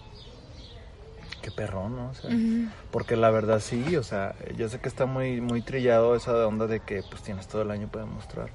qué 1.42 1.50
perrón, 1.50 1.96
¿no? 1.96 2.08
O 2.10 2.14
sea. 2.14 2.30
Porque 2.90 3.16
la 3.16 3.30
verdad 3.30 3.60
sí, 3.60 3.96
o 3.96 4.02
sea, 4.02 4.34
yo 4.56 4.68
sé 4.70 4.78
que 4.78 4.88
está 4.88 5.04
muy, 5.04 5.40
muy 5.42 5.60
trillado 5.60 6.14
esa 6.16 6.46
onda 6.46 6.66
de 6.66 6.80
que 6.80 7.02
pues 7.02 7.22
tienes 7.22 7.46
todo 7.48 7.60
el 7.62 7.70
año 7.70 7.88
para 7.88 8.06
demostrar. 8.06 8.48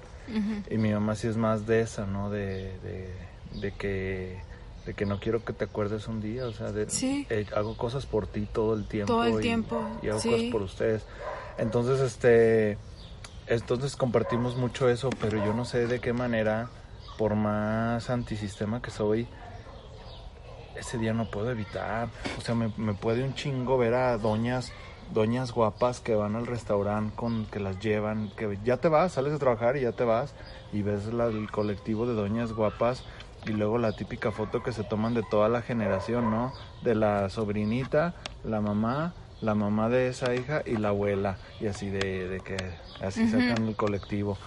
Y 0.69 0.77
mi 0.77 0.91
mamá 0.91 1.15
sí 1.15 1.27
es 1.27 1.37
más 1.37 1.65
de 1.67 1.81
esa, 1.81 2.05
¿no? 2.07 2.29
De, 2.31 2.77
de, 2.79 3.13
de 3.59 3.71
que 3.73 4.41
de 4.85 4.93
que 4.93 5.05
no 5.05 5.19
quiero 5.19 5.43
que 5.43 5.51
te 5.51 5.65
acuerdes 5.65 6.07
un 6.07 6.21
día, 6.21 6.45
o 6.45 6.53
sea, 6.53 6.71
de, 6.71 6.89
Sí. 6.89 7.27
eh, 7.29 7.45
hago 7.53 7.75
cosas 7.75 8.05
por 8.05 8.25
ti 8.25 8.47
todo 8.51 8.73
el 8.73 8.85
tiempo. 8.85 9.15
Todo 9.15 9.25
el 9.27 9.39
y- 9.39 9.41
tiempo, 9.41 9.77
Y, 10.01 10.07
hago 10.07 10.19
sí. 10.19 10.29
cosas 10.29 10.45
por 10.49 10.61
ustedes. 10.61 11.05
Entonces, 11.57 11.99
este, 11.99 12.77
entonces 13.47 13.97
compartimos 13.97 14.55
mucho 14.55 14.87
eso, 14.89 15.09
pero 15.19 15.37
yo 15.43 15.53
no 15.53 15.65
sé 15.65 15.87
de 15.87 15.99
qué 15.99 16.13
manera, 16.13 16.69
por 17.17 17.35
más 17.35 18.09
antisistema 18.09 18.81
que 18.81 18.89
soy, 18.91 19.27
ese 20.79 20.97
día 20.97 21.13
no 21.13 21.25
puedo 21.25 21.51
evitar. 21.51 22.09
O 22.37 22.41
sea, 22.41 22.55
me, 22.55 22.71
me 22.77 22.93
puede 22.93 23.23
un 23.23 23.33
chingo 23.33 23.77
ver 23.77 23.93
a 23.93 24.17
doñas, 24.17 24.71
doñas 25.13 25.51
guapas 25.51 25.99
que 25.99 26.15
van 26.15 26.35
al 26.35 26.47
restaurante 26.47 27.15
con 27.15 27.45
que 27.45 27.59
las 27.59 27.79
llevan, 27.79 28.29
que 28.35 28.57
ya 28.63 28.77
te 28.77 28.87
vas, 28.89 29.13
sales 29.13 29.33
a 29.33 29.39
trabajar 29.39 29.77
y 29.77 29.81
ya 29.81 29.91
te 29.93 30.03
vas 30.03 30.33
y 30.73 30.81
ves 30.81 31.05
la- 31.13 31.27
el 31.27 31.49
colectivo 31.51 32.05
de 32.05 32.13
doñas 32.13 32.53
guapas 32.53 33.03
y 33.45 33.51
luego 33.51 33.77
la 33.77 33.93
típica 33.93 34.31
foto 34.31 34.61
que 34.63 34.73
se 34.73 34.83
toman 34.83 35.13
de 35.13 35.23
toda 35.23 35.47
la 35.47 35.61
generación, 35.61 36.29
¿no? 36.29 36.53
De 36.81 36.95
la 36.95 37.29
sobrinita, 37.29 38.15
la 38.43 38.59
mamá, 38.59 39.13
la 39.41 39.55
mamá 39.55 39.87
de 39.87 40.07
esa 40.09 40.35
hija 40.35 40.61
y 40.65 40.77
la 40.77 40.89
abuela 40.89 41.37
y 41.61 41.67
así 41.67 41.89
de, 41.89 42.27
de 42.27 42.39
que 42.41 42.57
así 43.01 43.21
Ujú. 43.23 43.31
sacan 43.31 43.67
el 43.67 43.75
colectivo. 43.75 44.37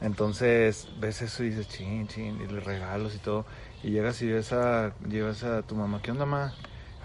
Entonces 0.00 0.88
ves 1.00 1.22
eso 1.22 1.42
y 1.44 1.48
dices, 1.50 1.68
chin, 1.68 2.06
chin, 2.08 2.38
y 2.40 2.46
regalos 2.46 3.14
y 3.14 3.18
todo. 3.18 3.46
Y 3.84 3.90
llegas 3.90 4.20
y 4.22 4.26
ves 4.28 4.52
a, 4.52 4.94
llegas 5.08 5.42
a 5.44 5.62
tu 5.62 5.74
mamá, 5.76 6.00
¿qué 6.02 6.10
onda, 6.10 6.24
mamá? 6.24 6.54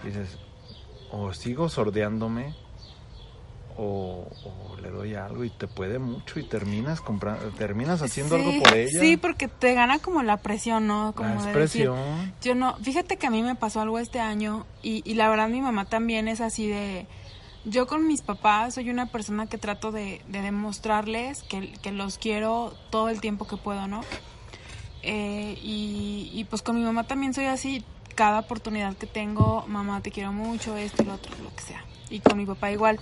Y 0.03 0.07
dices, 0.07 0.37
o 1.11 1.33
sigo 1.33 1.67
sordeándome, 1.67 2.55
o, 3.77 4.27
o 4.45 4.77
le 4.81 4.89
doy 4.89 5.15
algo 5.15 5.43
y 5.43 5.49
te 5.49 5.67
puede 5.67 5.99
mucho 5.99 6.39
y 6.39 6.43
terminas 6.43 7.01
comprando, 7.01 7.49
terminas 7.57 8.01
haciendo 8.01 8.37
Sí, 8.37 8.41
algo 8.45 8.63
por 8.63 8.73
ella. 8.75 8.99
Sí, 8.99 9.17
porque 9.17 9.47
te 9.47 9.73
gana 9.73 9.99
como 9.99 10.23
la 10.23 10.37
presión, 10.37 10.87
¿no? 10.87 11.13
Como 11.15 11.29
la 11.29 11.35
de 11.35 11.59
decir, 11.59 11.81
expresión. 11.83 12.33
yo 12.41 12.55
no, 12.55 12.75
fíjate 12.77 13.17
que 13.17 13.27
a 13.27 13.29
mí 13.29 13.41
me 13.43 13.55
pasó 13.55 13.81
algo 13.81 13.99
este 13.99 14.19
año 14.21 14.65
y, 14.81 15.01
y 15.09 15.15
la 15.15 15.29
verdad 15.29 15.49
mi 15.49 15.61
mamá 15.61 15.85
también 15.85 16.27
es 16.29 16.39
así 16.41 16.67
de, 16.67 17.07
yo 17.65 17.87
con 17.87 18.07
mis 18.07 18.21
papás 18.21 18.75
soy 18.75 18.89
una 18.89 19.05
persona 19.07 19.47
que 19.47 19.57
trato 19.57 19.91
de, 19.91 20.21
de 20.27 20.41
demostrarles 20.41 21.43
que, 21.43 21.73
que 21.81 21.91
los 21.91 22.17
quiero 22.17 22.73
todo 22.89 23.09
el 23.09 23.19
tiempo 23.21 23.47
que 23.47 23.57
puedo, 23.57 23.87
¿no? 23.87 24.01
Eh, 25.03 25.57
y, 25.61 26.45
pues 26.49 26.61
con 26.61 26.75
mi 26.75 26.83
mamá 26.83 27.05
también 27.05 27.33
soy 27.33 27.45
así, 27.45 27.83
cada 28.15 28.39
oportunidad 28.39 28.95
que 28.97 29.07
tengo, 29.07 29.63
mamá 29.67 30.01
te 30.01 30.11
quiero 30.11 30.33
mucho, 30.33 30.75
esto 30.75 31.03
y 31.03 31.05
lo 31.05 31.13
otro, 31.13 31.31
lo 31.43 31.55
que 31.55 31.61
sea. 31.61 31.83
Y 32.09 32.19
con 32.19 32.37
mi 32.37 32.45
papá 32.45 32.71
igual. 32.71 32.99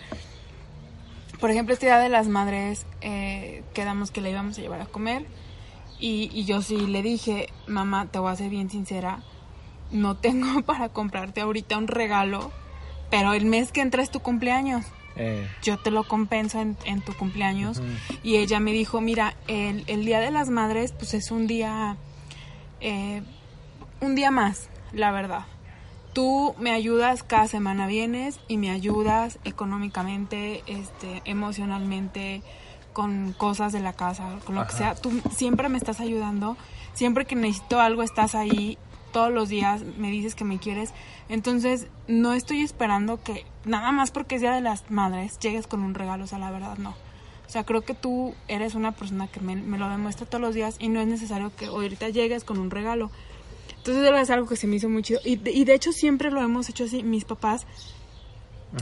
Por 1.40 1.52
ejemplo, 1.52 1.74
este 1.74 1.88
día 1.88 2.00
de 2.00 2.10
las 2.10 2.28
madres, 2.28 2.86
eh, 3.02 3.64
quedamos 3.74 4.12
que 4.12 4.22
la 4.22 4.30
íbamos 4.30 4.58
a 4.58 4.62
llevar 4.62 4.82
a 4.82 4.86
comer. 4.86 5.26
Y, 6.00 6.30
y 6.34 6.46
yo 6.46 6.62
sí 6.62 6.78
le 6.78 7.02
dije, 7.02 7.50
mamá, 7.68 8.08
te 8.12 8.20
voy 8.20 8.32
a 8.32 8.36
ser 8.36 8.50
bien 8.50 8.70
sincera, 8.70 9.24
no 9.92 10.18
tengo 10.18 10.62
para 10.66 10.90
comprarte 10.90 11.42
ahorita 11.42 11.78
un 11.78 11.88
regalo, 11.88 12.52
pero 13.10 13.34
el 13.34 13.46
mes 13.46 13.72
que 13.72 13.82
entra 13.82 14.04
es 14.04 14.12
tu 14.12 14.20
cumpleaños. 14.20 14.86
Eh, 15.18 15.48
yo 15.64 15.78
te 15.78 15.92
lo 15.92 16.04
compenso 16.04 16.62
en, 16.62 16.78
en 16.86 17.02
tu 17.02 17.14
cumpleaños. 17.14 17.82
Y 18.24 18.38
ella 18.38 18.60
me 18.60 18.72
dijo, 18.72 19.02
mira, 19.02 19.36
el, 19.48 19.84
el 19.88 20.06
Día 20.06 20.20
de 20.20 20.32
las 20.32 20.50
Madres, 20.50 20.92
pues 20.92 21.14
es 21.14 21.32
un 21.32 21.48
día, 21.48 21.98
eh, 22.80 23.22
un 24.02 24.16
día 24.16 24.32
más, 24.32 24.70
la 24.94 25.12
verdad. 25.12 25.46
Tú 26.14 26.56
me 26.60 26.72
ayudas, 26.72 27.24
cada 27.24 27.48
semana 27.48 27.86
vienes 27.86 28.40
y 28.48 28.58
me 28.58 28.72
ayudas 28.72 29.38
económicamente, 29.44 30.64
este, 30.66 31.22
emocionalmente, 31.26 32.42
con 32.94 33.34
cosas 33.34 33.74
de 33.74 33.80
la 33.80 33.94
casa, 33.94 34.40
con 34.44 34.56
lo 34.56 34.66
que 34.66 34.74
sea. 34.74 34.96
Tú 34.96 35.22
siempre 35.32 35.70
me 35.70 35.78
estás 35.78 36.00
ayudando, 36.00 36.58
siempre 36.94 37.26
que 37.26 37.36
necesito 37.36 37.80
algo 37.80 38.02
estás 38.02 38.34
ahí, 38.34 38.80
todos 39.18 39.34
los 39.34 39.50
días 39.50 39.82
me 39.98 40.12
dices 40.12 40.36
que 40.36 40.44
me 40.44 40.60
quieres. 40.60 40.92
Entonces, 41.28 41.88
no 42.08 42.34
estoy 42.34 42.62
esperando 42.62 43.24
que 43.24 43.46
nada 43.66 43.92
más 43.92 44.12
porque 44.12 44.36
es 44.36 44.42
Día 44.42 44.54
de 44.54 44.62
las 44.62 44.92
Madres 44.92 45.40
llegues 45.40 45.66
con 45.66 45.82
un 45.82 45.96
regalo, 45.96 46.26
o 46.26 46.28
sea, 46.28 46.38
la 46.38 46.52
verdad 46.52 46.78
no. 46.78 46.92
O 46.92 47.50
sea, 47.50 47.64
creo 47.64 47.82
que 47.82 47.96
tú 47.96 48.36
eres 48.48 48.76
una 48.76 48.92
persona 48.92 49.26
que 49.26 49.40
me, 49.40 49.56
me 49.56 49.80
lo 49.80 49.90
demuestra 49.90 50.28
todos 50.28 50.40
los 50.40 50.54
días 50.54 50.76
y 50.78 50.90
no 50.90 51.00
es 51.00 51.08
necesario 51.08 51.52
que 51.56 51.66
ahorita 51.66 52.10
llegues 52.10 52.44
con 52.44 52.60
un 52.60 52.70
regalo. 52.70 53.10
Entonces, 53.76 54.04
eso 54.04 54.16
es 54.18 54.30
algo 54.30 54.48
que 54.48 54.56
se 54.56 54.68
me 54.68 54.76
hizo 54.76 54.88
muy 54.88 55.02
chido. 55.02 55.20
Y 55.26 55.38
de, 55.38 55.50
y 55.50 55.66
de 55.66 55.74
hecho, 55.74 55.94
siempre 55.94 56.30
lo 56.30 56.40
hemos 56.44 56.70
hecho 56.70 56.84
así. 56.84 57.02
Mis 57.02 57.26
papás, 57.26 57.66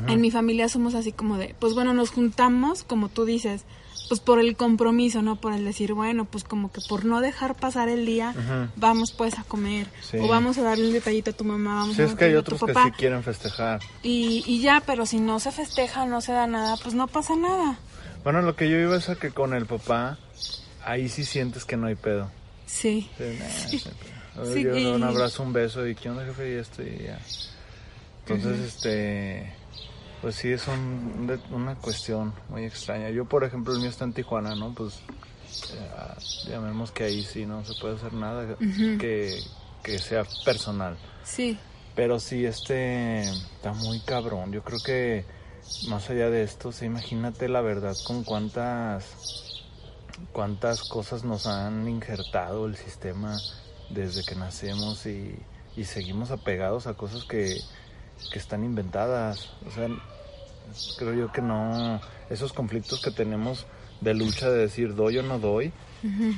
en 0.05 0.19
mi 0.19 0.31
familia 0.31 0.67
somos 0.67 0.95
así 0.95 1.13
como 1.13 1.37
de, 1.37 1.55
pues 1.61 1.75
bueno, 1.75 1.93
nos 1.93 2.11
juntamos, 2.11 2.83
como 2.83 3.07
tú 3.07 3.23
dices, 3.23 3.63
pues 4.07 4.19
por 4.19 4.39
el 4.39 4.55
compromiso, 4.55 5.21
¿no? 5.21 5.35
Por 5.35 5.53
el 5.53 5.65
decir, 5.65 5.93
bueno, 5.93 6.25
pues 6.25 6.43
como 6.43 6.71
que 6.71 6.81
por 6.87 7.05
no 7.05 7.21
dejar 7.21 7.55
pasar 7.55 7.89
el 7.89 8.05
día, 8.05 8.33
vamos 8.75 9.11
pues 9.11 9.37
a 9.39 9.43
comer. 9.43 9.87
Sí. 10.01 10.17
O 10.19 10.27
vamos 10.27 10.57
a 10.57 10.61
darle 10.63 10.87
un 10.87 10.93
detallito 10.93 11.31
a 11.31 11.33
tu 11.33 11.43
mamá, 11.43 11.75
vamos 11.75 11.95
Sí, 11.95 12.01
a 12.01 12.05
es 12.05 12.15
que 12.15 12.25
hay 12.25 12.35
otros 12.35 12.61
que 12.63 12.73
sí 12.73 12.91
quieren 12.97 13.23
festejar. 13.23 13.81
Y, 14.03 14.43
y 14.45 14.61
ya, 14.61 14.81
pero 14.85 15.05
si 15.05 15.19
no 15.19 15.39
se 15.39 15.51
festeja, 15.51 16.05
no 16.05 16.21
se 16.21 16.31
da 16.33 16.47
nada, 16.47 16.77
pues 16.81 16.93
no 16.95 17.07
pasa 17.07 17.35
nada. 17.35 17.77
Bueno, 18.23 18.41
lo 18.41 18.55
que 18.55 18.69
yo 18.69 18.77
iba 18.77 18.95
es 18.97 19.09
a 19.09 19.15
que 19.15 19.31
con 19.31 19.53
el 19.53 19.65
papá, 19.65 20.17
ahí 20.83 21.09
sí 21.09 21.25
sientes 21.25 21.65
que 21.65 21.77
no 21.77 21.87
hay 21.87 21.95
pedo. 21.95 22.29
Sí. 22.65 23.09
Sí, 23.17 23.23
nah, 23.39 23.45
sí, 23.69 23.81
pero- 24.33 24.53
Sí, 24.53 24.63
yo 24.63 24.75
y- 24.75 24.85
un 24.87 25.03
abrazo, 25.03 25.43
un 25.43 25.53
beso 25.53 25.87
y 25.87 25.95
qué 25.95 26.09
onda 26.09 26.25
jefe 26.25 26.51
y 26.51 26.55
esto 26.55 26.81
y 26.83 27.03
ya. 27.05 27.19
Entonces, 28.27 28.59
este, 28.59 29.53
pues 30.25 30.37
sí 30.37 30.51
es 30.51 30.67
un- 30.67 31.39
una 31.51 31.75
cuestión 31.75 32.33
muy 32.49 32.65
extraña. 32.65 33.11
Yo, 33.11 33.25
por 33.25 33.43
ejemplo, 33.43 33.73
el 33.75 33.79
mío 33.79 33.91
está 33.91 34.05
en 34.05 34.13
Tijuana, 34.13 34.55
¿no? 34.55 34.73
Pues 34.73 34.95
ya, 35.69 36.17
llamemos 36.49 36.91
que 36.91 37.03
ahí 37.03 37.21
sí 37.21 37.45
no 37.45 37.63
se 37.63 37.75
puede 37.79 37.97
hacer 37.97 38.11
nada 38.13 38.55
que, 38.57 39.39
que 39.83 39.99
sea 39.99 40.23
personal. 40.43 40.97
Sí. 41.23 41.59
Pero 41.95 42.19
sí, 42.19 42.43
este, 42.43 43.21
está 43.21 43.73
muy 43.73 43.99
cabrón. 43.99 44.51
Yo 44.51 44.63
creo 44.63 44.79
que 44.83 45.25
más 45.89 46.09
allá 46.09 46.31
de 46.31 46.41
esto, 46.41 46.71
sí, 46.71 46.85
imagínate 46.85 47.47
la 47.47 47.61
verdad 47.61 47.95
con 48.07 48.23
cuántas, 48.23 49.61
cuántas 50.31 50.81
cosas 50.89 51.23
nos 51.23 51.45
han 51.45 51.87
injertado 51.87 52.65
el 52.65 52.77
sistema 52.77 53.37
desde 53.91 54.23
que 54.25 54.33
nacemos 54.33 55.05
y, 55.05 55.35
y 55.77 55.83
seguimos 55.83 56.31
apegados 56.31 56.87
a 56.87 56.95
cosas 56.95 57.25
que, 57.25 57.61
que 58.31 58.39
están 58.39 58.63
inventadas. 58.63 59.51
O 59.67 59.71
sea, 59.71 59.87
creo 60.97 61.13
yo 61.13 61.31
que 61.31 61.41
no, 61.41 61.99
esos 62.29 62.53
conflictos 62.53 63.01
que 63.01 63.11
tenemos 63.11 63.65
de 64.01 64.13
lucha 64.13 64.49
de 64.49 64.57
decir 64.57 64.95
doy 64.95 65.17
o 65.17 65.23
no 65.23 65.39
doy, 65.39 65.71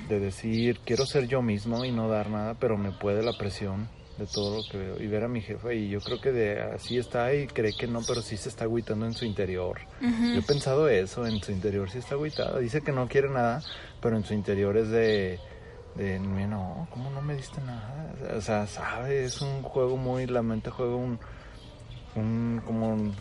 de 0.07 0.19
decir 0.19 0.79
quiero 0.85 1.05
ser 1.05 1.27
yo 1.27 1.41
mismo 1.41 1.83
y 1.83 1.91
no 1.91 2.07
dar 2.07 2.29
nada, 2.29 2.53
pero 2.53 2.77
me 2.77 2.91
puede 2.91 3.21
la 3.23 3.37
presión 3.37 3.89
de 4.17 4.25
todo 4.25 4.57
lo 4.57 4.63
que 4.69 4.77
veo 4.77 5.01
y 5.01 5.07
ver 5.07 5.23
a 5.23 5.27
mi 5.27 5.41
jefa 5.41 5.73
y 5.73 5.89
yo 5.89 5.99
creo 6.01 6.19
que 6.19 6.31
de 6.31 6.61
así 6.61 6.97
está 6.97 7.33
y 7.33 7.47
cree 7.47 7.73
que 7.73 7.87
no, 7.87 8.01
pero 8.07 8.21
sí 8.21 8.37
se 8.37 8.49
está 8.49 8.63
agüitando 8.63 9.05
en 9.05 9.13
su 9.13 9.25
interior. 9.25 9.79
Yo 10.01 10.39
he 10.39 10.41
pensado 10.41 10.89
eso, 10.89 11.27
en 11.27 11.41
su 11.41 11.51
interior 11.51 11.89
sí 11.89 11.99
está 11.99 12.15
agüitada. 12.15 12.59
Dice 12.59 12.81
que 12.81 12.91
no 12.91 13.07
quiere 13.07 13.29
nada, 13.29 13.61
pero 14.01 14.17
en 14.17 14.23
su 14.23 14.33
interior 14.33 14.75
es 14.77 14.89
de, 14.89 15.39
de 15.95 16.19
no, 16.19 16.87
¿cómo 16.91 17.11
no 17.11 17.21
me 17.21 17.35
diste 17.35 17.61
nada? 17.61 18.13
O 18.35 18.41
sea, 18.41 18.65
sabe, 18.65 19.23
es 19.23 19.41
un 19.41 19.61
juego 19.61 19.97
muy, 19.97 20.25
la 20.25 20.41
mente 20.41 20.71
juega 20.71 20.95
un, 20.95 21.19
un 22.15 22.61
como 22.65 22.89
un 22.89 23.13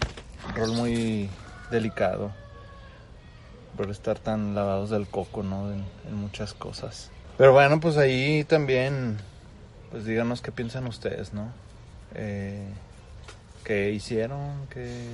rol 0.55 0.73
muy 0.73 1.29
delicado 1.71 2.33
por 3.77 3.91
estar 3.91 4.19
tan 4.19 4.55
lavados 4.55 4.91
del 4.91 5.07
coco, 5.07 5.43
¿no? 5.43 5.71
En, 5.73 5.85
en 6.09 6.15
muchas 6.15 6.55
cosas. 6.55 7.11
Pero 7.37 7.53
bueno, 7.53 7.79
pues 7.81 7.97
ahí 7.99 8.45
también, 8.45 9.19
pues 9.91 10.05
díganos 10.07 10.41
qué 10.41 10.53
piensan 10.53 10.87
ustedes, 10.87 11.35
¿no? 11.35 11.49
Eh, 12.15 12.67
¿Qué 13.65 13.91
hicieron? 13.91 14.67
¿Qué, 14.71 15.09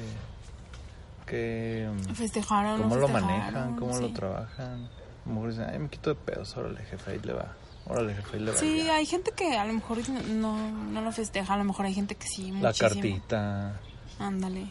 qué, 1.27 1.89
Festejaron. 2.15 2.77
no 2.81 2.83
¿Cómo 2.85 2.97
lo 2.97 3.09
festejaron, 3.09 3.39
manejan? 3.41 3.77
¿Cómo 3.77 3.99
lo 3.99 4.09
sí. 4.09 4.15
trabajan? 4.15 4.89
A 5.25 5.29
lo 5.29 5.35
mejor 5.35 5.51
dicen, 5.51 5.67
ay, 5.71 5.79
me 5.79 5.89
quito 5.89 6.11
de 6.11 6.17
pedos, 6.17 6.57
órale, 6.57 6.83
jefe, 6.85 7.11
ahí 7.13 7.21
le 7.25 7.33
va. 7.33 7.53
Órale, 7.87 8.15
jefe, 8.15 8.37
ahí 8.37 8.43
le 8.45 8.51
va. 8.53 8.57
Sí, 8.59 8.85
ya". 8.85 8.95
hay 8.97 9.07
gente 9.07 9.33
que 9.33 9.57
a 9.57 9.65
lo 9.65 9.73
mejor 9.73 9.99
no, 10.09 10.71
no 10.71 11.01
lo 11.01 11.11
festeja, 11.13 11.55
a 11.55 11.57
lo 11.57 11.65
mejor 11.65 11.87
hay 11.87 11.95
gente 11.95 12.15
que 12.15 12.27
sí, 12.29 12.53
La 12.53 12.69
muchísimo. 12.69 12.89
cartita, 12.91 13.73
Ándale. 14.21 14.67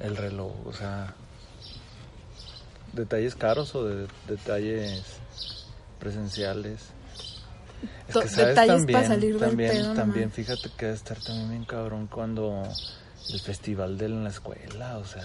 El 0.00 0.16
reloj, 0.16 0.52
o 0.66 0.72
sea, 0.72 1.14
detalles 2.92 3.34
caros 3.34 3.74
o 3.74 3.86
de, 3.86 4.06
detalles 4.26 5.02
presenciales. 5.98 6.80
Es 8.08 8.16
que 8.16 8.28
sabes 8.28 8.48
detalles 8.48 8.76
también, 8.78 9.00
pa' 9.00 9.06
salir 9.06 9.38
del 9.38 9.48
también, 9.48 9.70
pedo 9.70 9.94
también 9.94 10.30
fíjate 10.30 10.70
que 10.76 10.86
debe 10.86 10.96
estar 10.96 11.18
también 11.18 11.50
bien 11.50 11.64
cabrón 11.64 12.08
cuando 12.08 12.62
el 13.28 13.40
festival 13.40 13.96
de 13.96 14.08
la 14.08 14.28
escuela, 14.28 14.98
o 14.98 15.04
sea, 15.04 15.24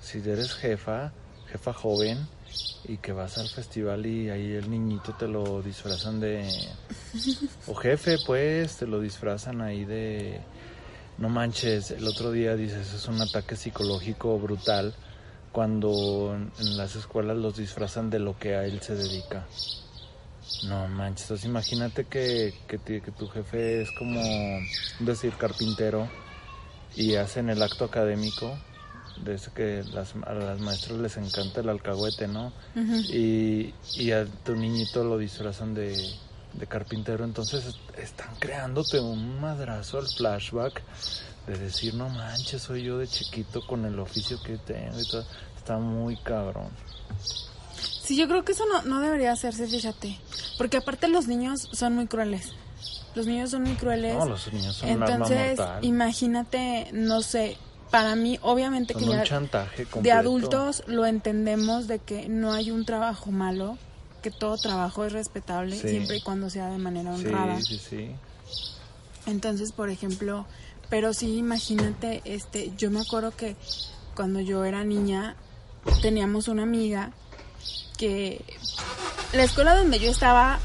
si 0.00 0.18
eres 0.18 0.54
jefa, 0.54 1.12
jefa 1.50 1.72
joven 1.72 2.28
y 2.84 2.98
que 2.98 3.12
vas 3.12 3.38
al 3.38 3.48
festival 3.48 4.06
y 4.06 4.30
ahí 4.30 4.52
el 4.52 4.70
niñito 4.70 5.14
te 5.18 5.26
lo 5.26 5.62
disfrazan 5.62 6.20
de 6.20 6.48
o 7.66 7.74
jefe 7.74 8.16
pues 8.24 8.76
te 8.76 8.86
lo 8.86 9.00
disfrazan 9.00 9.60
ahí 9.60 9.84
de 9.84 10.40
no 11.18 11.28
manches, 11.28 11.90
el 11.90 12.06
otro 12.06 12.30
día 12.30 12.56
dices 12.56 12.92
es 12.92 13.08
un 13.08 13.20
ataque 13.20 13.56
psicológico 13.56 14.38
brutal 14.38 14.94
cuando 15.50 16.36
en, 16.36 16.76
las 16.76 16.96
escuelas 16.96 17.36
los 17.38 17.56
disfrazan 17.56 18.10
de 18.10 18.18
lo 18.18 18.38
que 18.38 18.54
a 18.56 18.64
él 18.64 18.80
se 18.82 18.94
dedica. 18.94 19.46
No 20.68 20.86
manches, 20.88 21.22
entonces 21.22 21.46
imagínate 21.46 22.04
que, 22.04 22.54
que, 22.68 22.78
que 22.78 23.10
tu 23.12 23.28
jefe 23.28 23.82
es 23.82 23.88
como, 23.98 24.20
decir, 25.00 25.32
carpintero 25.34 26.08
y 26.94 27.16
hacen 27.16 27.48
el 27.48 27.62
acto 27.62 27.86
académico, 27.86 28.56
de 29.24 29.40
que 29.54 29.82
las, 29.92 30.14
a 30.26 30.34
las 30.34 30.60
maestras 30.60 30.98
les 30.98 31.16
encanta 31.16 31.60
el 31.60 31.70
alcahuete, 31.70 32.28
¿no? 32.28 32.52
y, 32.74 33.74
y 33.94 34.12
a 34.12 34.26
tu 34.44 34.54
niñito 34.54 35.04
lo 35.04 35.16
disfrazan 35.16 35.74
de, 35.74 35.96
de 36.54 36.66
carpintero, 36.66 37.24
entonces 37.24 37.66
est- 37.66 37.98
están 37.98 38.34
creándote 38.38 38.98
un 39.00 39.40
madrazo 39.40 39.98
al 39.98 40.06
flashback 40.08 40.82
de 41.46 41.58
decir, 41.58 41.94
no 41.94 42.08
manches, 42.08 42.62
soy 42.62 42.82
yo 42.82 42.98
de 42.98 43.06
chiquito 43.06 43.66
con 43.66 43.84
el 43.84 43.98
oficio 43.98 44.42
que 44.42 44.56
tengo 44.58 45.00
y 45.00 45.06
todo. 45.08 45.24
Está 45.56 45.78
muy 45.78 46.16
cabrón. 46.16 46.68
Sí, 48.02 48.16
yo 48.16 48.28
creo 48.28 48.44
que 48.44 48.52
eso 48.52 48.64
no, 48.66 48.82
no 48.82 49.00
debería 49.00 49.32
hacerse, 49.32 49.66
fíjate. 49.66 50.18
Porque 50.58 50.76
aparte 50.78 51.08
los 51.08 51.26
niños 51.26 51.68
son 51.72 51.94
muy 51.94 52.06
crueles. 52.06 52.52
Los 53.14 53.26
niños 53.26 53.50
son 53.50 53.62
muy 53.62 53.74
crueles. 53.74 54.14
No, 54.16 54.26
los 54.26 54.52
niños 54.52 54.76
son 54.76 54.90
un 54.90 55.02
arma 55.02 55.14
Entonces, 55.14 55.58
mortal. 55.58 55.84
imagínate, 55.84 56.88
no 56.92 57.22
sé, 57.22 57.56
para 57.90 58.14
mí, 58.14 58.38
obviamente 58.42 58.92
Son 58.94 59.02
que 59.04 59.08
un 59.10 59.16
ya 59.16 59.24
chantaje 59.24 59.84
completo. 59.86 60.02
de 60.02 60.12
adultos 60.12 60.82
lo 60.86 61.06
entendemos 61.06 61.86
de 61.88 61.98
que 61.98 62.28
no 62.28 62.52
hay 62.52 62.70
un 62.70 62.84
trabajo 62.84 63.30
malo, 63.30 63.78
que 64.26 64.32
todo 64.32 64.56
trabajo 64.58 65.04
es 65.04 65.12
respetable 65.12 65.76
Sí. 65.80 65.88
siempre 65.88 66.16
y 66.16 66.20
cuando 66.20 66.50
sea 66.50 66.66
de 66.68 66.78
manera 66.78 67.16
Sí, 67.16 67.26
honrada. 67.26 67.60
sí, 67.60 67.78
sí. 67.78 68.10
Entonces, 69.26 69.70
por 69.70 69.88
ejemplo, 69.88 70.46
pero 70.90 71.14
sí, 71.14 71.36
imagínate, 71.36 72.22
este, 72.24 72.72
yo 72.76 72.90
me 72.90 72.98
acuerdo 73.00 73.30
que 73.36 73.54
cuando 74.16 74.40
yo 74.40 74.64
era 74.64 74.82
niña 74.82 75.36
teníamos 76.02 76.48
una 76.48 76.64
amiga 76.64 77.12
que 77.98 78.44
la 79.32 79.44
escuela 79.44 79.76
donde 79.76 80.00
yo 80.00 80.10
estaba 80.10 80.58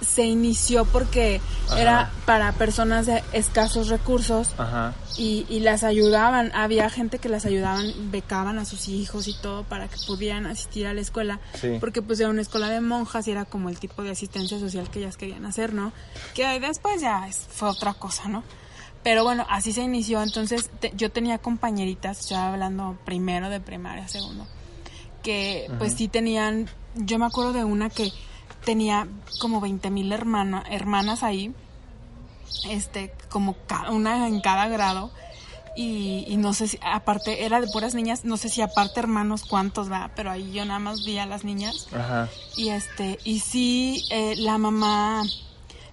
se 0.00 0.24
inició 0.24 0.84
porque 0.84 1.40
Ajá. 1.66 1.80
era 1.80 2.12
para 2.24 2.52
personas 2.52 3.06
de 3.06 3.22
escasos 3.32 3.88
recursos 3.88 4.50
Ajá. 4.58 4.94
y, 5.16 5.44
y 5.48 5.60
las 5.60 5.82
ayudaban, 5.84 6.50
había 6.54 6.88
gente 6.90 7.18
que 7.18 7.28
las 7.28 7.44
ayudaban, 7.44 7.92
becaban 8.10 8.58
a 8.58 8.64
sus 8.64 8.88
hijos 8.88 9.28
y 9.28 9.34
todo 9.40 9.64
para 9.64 9.88
que 9.88 9.96
pudieran 10.06 10.46
asistir 10.46 10.86
a 10.86 10.94
la 10.94 11.00
escuela, 11.00 11.40
Sí. 11.60 11.78
porque 11.80 12.00
pues 12.02 12.20
era 12.20 12.28
una 12.30 12.42
escuela 12.42 12.68
de 12.68 12.80
monjas 12.80 13.26
y 13.28 13.32
era 13.32 13.44
como 13.44 13.68
el 13.68 13.78
tipo 13.78 14.02
de 14.02 14.10
asistencia 14.10 14.58
social 14.58 14.88
que 14.90 15.00
ellas 15.00 15.16
querían 15.16 15.44
hacer, 15.46 15.72
¿no? 15.74 15.92
Que 16.34 16.58
después 16.60 17.00
ya 17.00 17.28
fue 17.50 17.68
otra 17.68 17.94
cosa, 17.94 18.28
¿no? 18.28 18.44
Pero 19.02 19.22
bueno, 19.24 19.46
así 19.48 19.72
se 19.72 19.82
inició, 19.82 20.22
entonces 20.22 20.70
te- 20.80 20.92
yo 20.96 21.10
tenía 21.10 21.38
compañeritas, 21.38 22.28
ya 22.28 22.52
hablando 22.52 22.98
primero 23.04 23.48
de 23.48 23.60
primaria, 23.60 24.08
segundo, 24.08 24.46
que 25.22 25.70
pues 25.78 25.94
sí 25.94 26.08
tenían, 26.08 26.68
yo 26.94 27.18
me 27.18 27.26
acuerdo 27.26 27.52
de 27.52 27.64
una 27.64 27.90
que 27.90 28.12
tenía 28.68 29.08
como 29.38 29.62
20 29.62 29.88
mil 29.88 30.12
hermanas 30.12 31.22
ahí, 31.22 31.54
este, 32.68 33.14
como 33.30 33.56
una 33.90 34.28
en 34.28 34.42
cada 34.42 34.68
grado. 34.68 35.10
Y, 35.74 36.26
y 36.28 36.36
no 36.36 36.52
sé 36.52 36.68
si, 36.68 36.78
aparte, 36.82 37.46
era 37.46 37.62
de 37.62 37.68
puras 37.68 37.94
niñas, 37.94 38.26
no 38.26 38.36
sé 38.36 38.50
si 38.50 38.60
aparte 38.60 39.00
hermanos 39.00 39.44
cuántos, 39.48 39.90
va, 39.90 40.10
pero 40.14 40.30
ahí 40.30 40.52
yo 40.52 40.66
nada 40.66 40.80
más 40.80 41.02
vi 41.06 41.16
a 41.16 41.24
las 41.24 41.44
niñas. 41.44 41.88
Ajá. 41.94 42.28
Y 42.56 42.68
este, 42.68 43.18
y 43.24 43.38
sí, 43.38 44.04
eh, 44.10 44.34
la 44.36 44.58
mamá, 44.58 45.22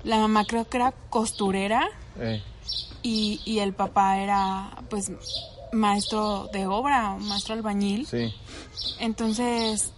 la 0.03 0.17
mamá 0.17 0.43
creo 0.43 0.67
que 0.67 0.75
era 0.75 0.91
costurera 1.09 1.87
Eh, 2.19 2.43
y, 3.03 3.39
y 3.45 3.59
el 3.59 3.71
papá 3.71 4.17
era, 4.19 4.79
pues, 4.89 5.13
maestro 5.71 6.49
de 6.51 6.67
obra, 6.67 7.13
o 7.13 7.19
maestro 7.19 7.53
albañil. 7.53 8.05
sí. 8.05 8.33
Entonces, 8.99 9.93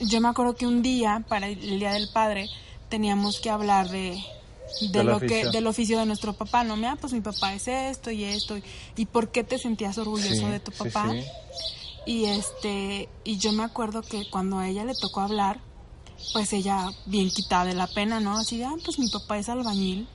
yo 0.00 0.20
me 0.20 0.28
acuerdo 0.28 0.54
que 0.54 0.66
un 0.66 0.82
día, 0.82 1.24
para 1.28 1.48
el 1.48 1.78
Día 1.78 1.92
del 1.92 2.08
Padre, 2.08 2.48
teníamos 2.88 3.40
que 3.40 3.50
hablar 3.50 3.88
de, 3.88 4.22
de 4.80 5.04
lo 5.04 5.20
que, 5.20 5.46
del 5.46 5.66
oficio 5.66 5.98
de 5.98 6.06
nuestro 6.06 6.32
papá, 6.32 6.64
¿no? 6.64 6.76
Mira, 6.76 6.96
pues 6.96 7.12
mi 7.12 7.20
papá 7.20 7.54
es 7.54 7.68
esto 7.68 8.10
y 8.10 8.24
esto, 8.24 8.56
y, 8.56 8.62
y 8.96 9.06
por 9.06 9.30
qué 9.30 9.44
te 9.44 9.58
sentías 9.58 9.98
orgulloso 9.98 10.34
sí, 10.34 10.44
de 10.44 10.60
tu 10.60 10.72
papá. 10.72 11.10
sí. 11.12 11.24
Y 12.06 12.26
este, 12.26 13.08
y 13.24 13.36
yo 13.38 13.52
me 13.52 13.64
acuerdo 13.64 14.00
que 14.00 14.30
cuando 14.30 14.58
a 14.58 14.68
ella 14.68 14.84
le 14.84 14.94
tocó 14.94 15.22
hablar, 15.22 15.58
pues 16.32 16.52
ella 16.52 16.90
bien 17.04 17.30
quitada 17.30 17.64
de 17.64 17.74
la 17.74 17.88
pena, 17.88 18.20
¿no? 18.20 18.38
Así 18.38 18.58
de, 18.58 18.64
ah, 18.64 18.74
pues 18.84 18.98
mi 19.00 19.08
papá 19.08 19.38
es 19.38 19.48
albañil. 19.48 20.06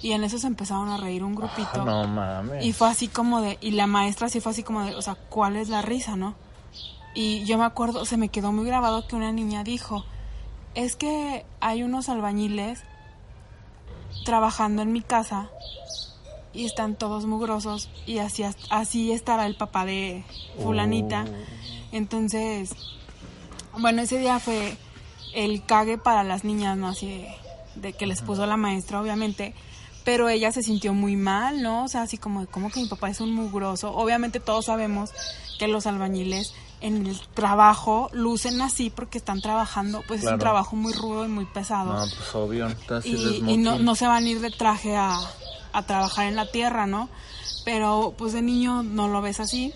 Y 0.00 0.12
en 0.12 0.24
eso 0.24 0.38
se 0.38 0.46
empezaron 0.46 0.88
a 0.88 0.96
reír 0.96 1.22
un 1.24 1.34
grupito. 1.34 1.68
Ah, 1.74 1.84
no 1.84 2.06
mames. 2.06 2.64
Y 2.64 2.72
fue 2.72 2.88
así 2.88 3.08
como 3.08 3.40
de, 3.40 3.58
y 3.60 3.72
la 3.72 3.88
maestra 3.88 4.28
sí 4.28 4.40
fue 4.40 4.52
así 4.52 4.62
como 4.62 4.84
de, 4.84 4.94
o 4.94 5.02
sea, 5.02 5.16
¿cuál 5.16 5.56
es 5.56 5.68
la 5.68 5.82
risa, 5.82 6.16
no? 6.16 6.34
Y 7.14 7.44
yo 7.44 7.58
me 7.58 7.64
acuerdo, 7.64 8.04
se 8.04 8.16
me 8.16 8.28
quedó 8.28 8.52
muy 8.52 8.64
grabado 8.64 9.06
que 9.06 9.16
una 9.16 9.32
niña 9.32 9.64
dijo, 9.64 10.04
es 10.74 10.96
que 10.96 11.44
hay 11.60 11.82
unos 11.82 12.08
albañiles 12.08 12.82
trabajando 14.24 14.82
en 14.82 14.92
mi 14.92 15.02
casa 15.02 15.50
y 16.52 16.64
están 16.64 16.96
todos 16.96 17.26
mugrosos 17.26 17.90
y 18.06 18.18
así, 18.18 18.44
así 18.70 19.12
estaba 19.12 19.46
el 19.46 19.56
papá 19.56 19.84
de 19.84 20.24
fulanita. 20.62 21.24
Entonces, 21.92 22.74
bueno, 23.78 24.02
ese 24.02 24.18
día 24.18 24.38
fue 24.38 24.76
el 25.34 25.64
cague 25.64 25.98
para 25.98 26.24
las 26.24 26.44
niñas, 26.44 26.76
¿no? 26.76 26.88
Así 26.88 27.06
de, 27.06 27.28
de 27.76 27.92
que 27.92 28.06
les 28.06 28.22
puso 28.22 28.46
la 28.46 28.56
maestra, 28.56 29.00
obviamente. 29.00 29.54
Pero 30.04 30.28
ella 30.28 30.50
se 30.50 30.62
sintió 30.62 30.94
muy 30.94 31.16
mal, 31.16 31.62
¿no? 31.62 31.84
O 31.84 31.88
sea, 31.88 32.02
así 32.02 32.18
como, 32.18 32.40
de, 32.40 32.46
¿cómo 32.48 32.70
que 32.70 32.80
mi 32.80 32.88
papá 32.88 33.08
es 33.08 33.20
un 33.20 33.32
mugroso? 33.32 33.94
Obviamente 33.94 34.40
todos 34.40 34.64
sabemos 34.66 35.10
que 35.58 35.68
los 35.68 35.86
albañiles 35.86 36.54
en 36.82 37.06
el 37.06 37.18
trabajo 37.34 38.10
lucen 38.12 38.60
así 38.60 38.90
porque 38.90 39.18
están 39.18 39.40
trabajando, 39.40 40.02
pues 40.06 40.18
es 40.18 40.24
Claro. 40.24 40.36
un 40.36 40.40
trabajo 40.40 40.76
muy 40.76 40.92
rudo 40.92 41.24
y 41.24 41.28
muy 41.28 41.44
pesado 41.46 41.92
No, 41.94 42.00
pues 42.14 42.34
obvio. 42.34 42.68
y, 43.04 43.50
y 43.52 43.56
no, 43.56 43.78
no 43.78 43.94
se 43.94 44.06
van 44.06 44.24
a 44.24 44.28
ir 44.28 44.40
de 44.40 44.50
traje 44.50 44.96
a, 44.96 45.18
a 45.72 45.82
trabajar 45.86 46.26
en 46.26 46.36
la 46.36 46.50
tierra, 46.50 46.86
¿no? 46.86 47.08
Pero 47.64 48.14
pues 48.18 48.32
de 48.32 48.42
niño 48.42 48.82
no 48.82 49.08
lo 49.08 49.22
ves 49.22 49.40
así. 49.40 49.72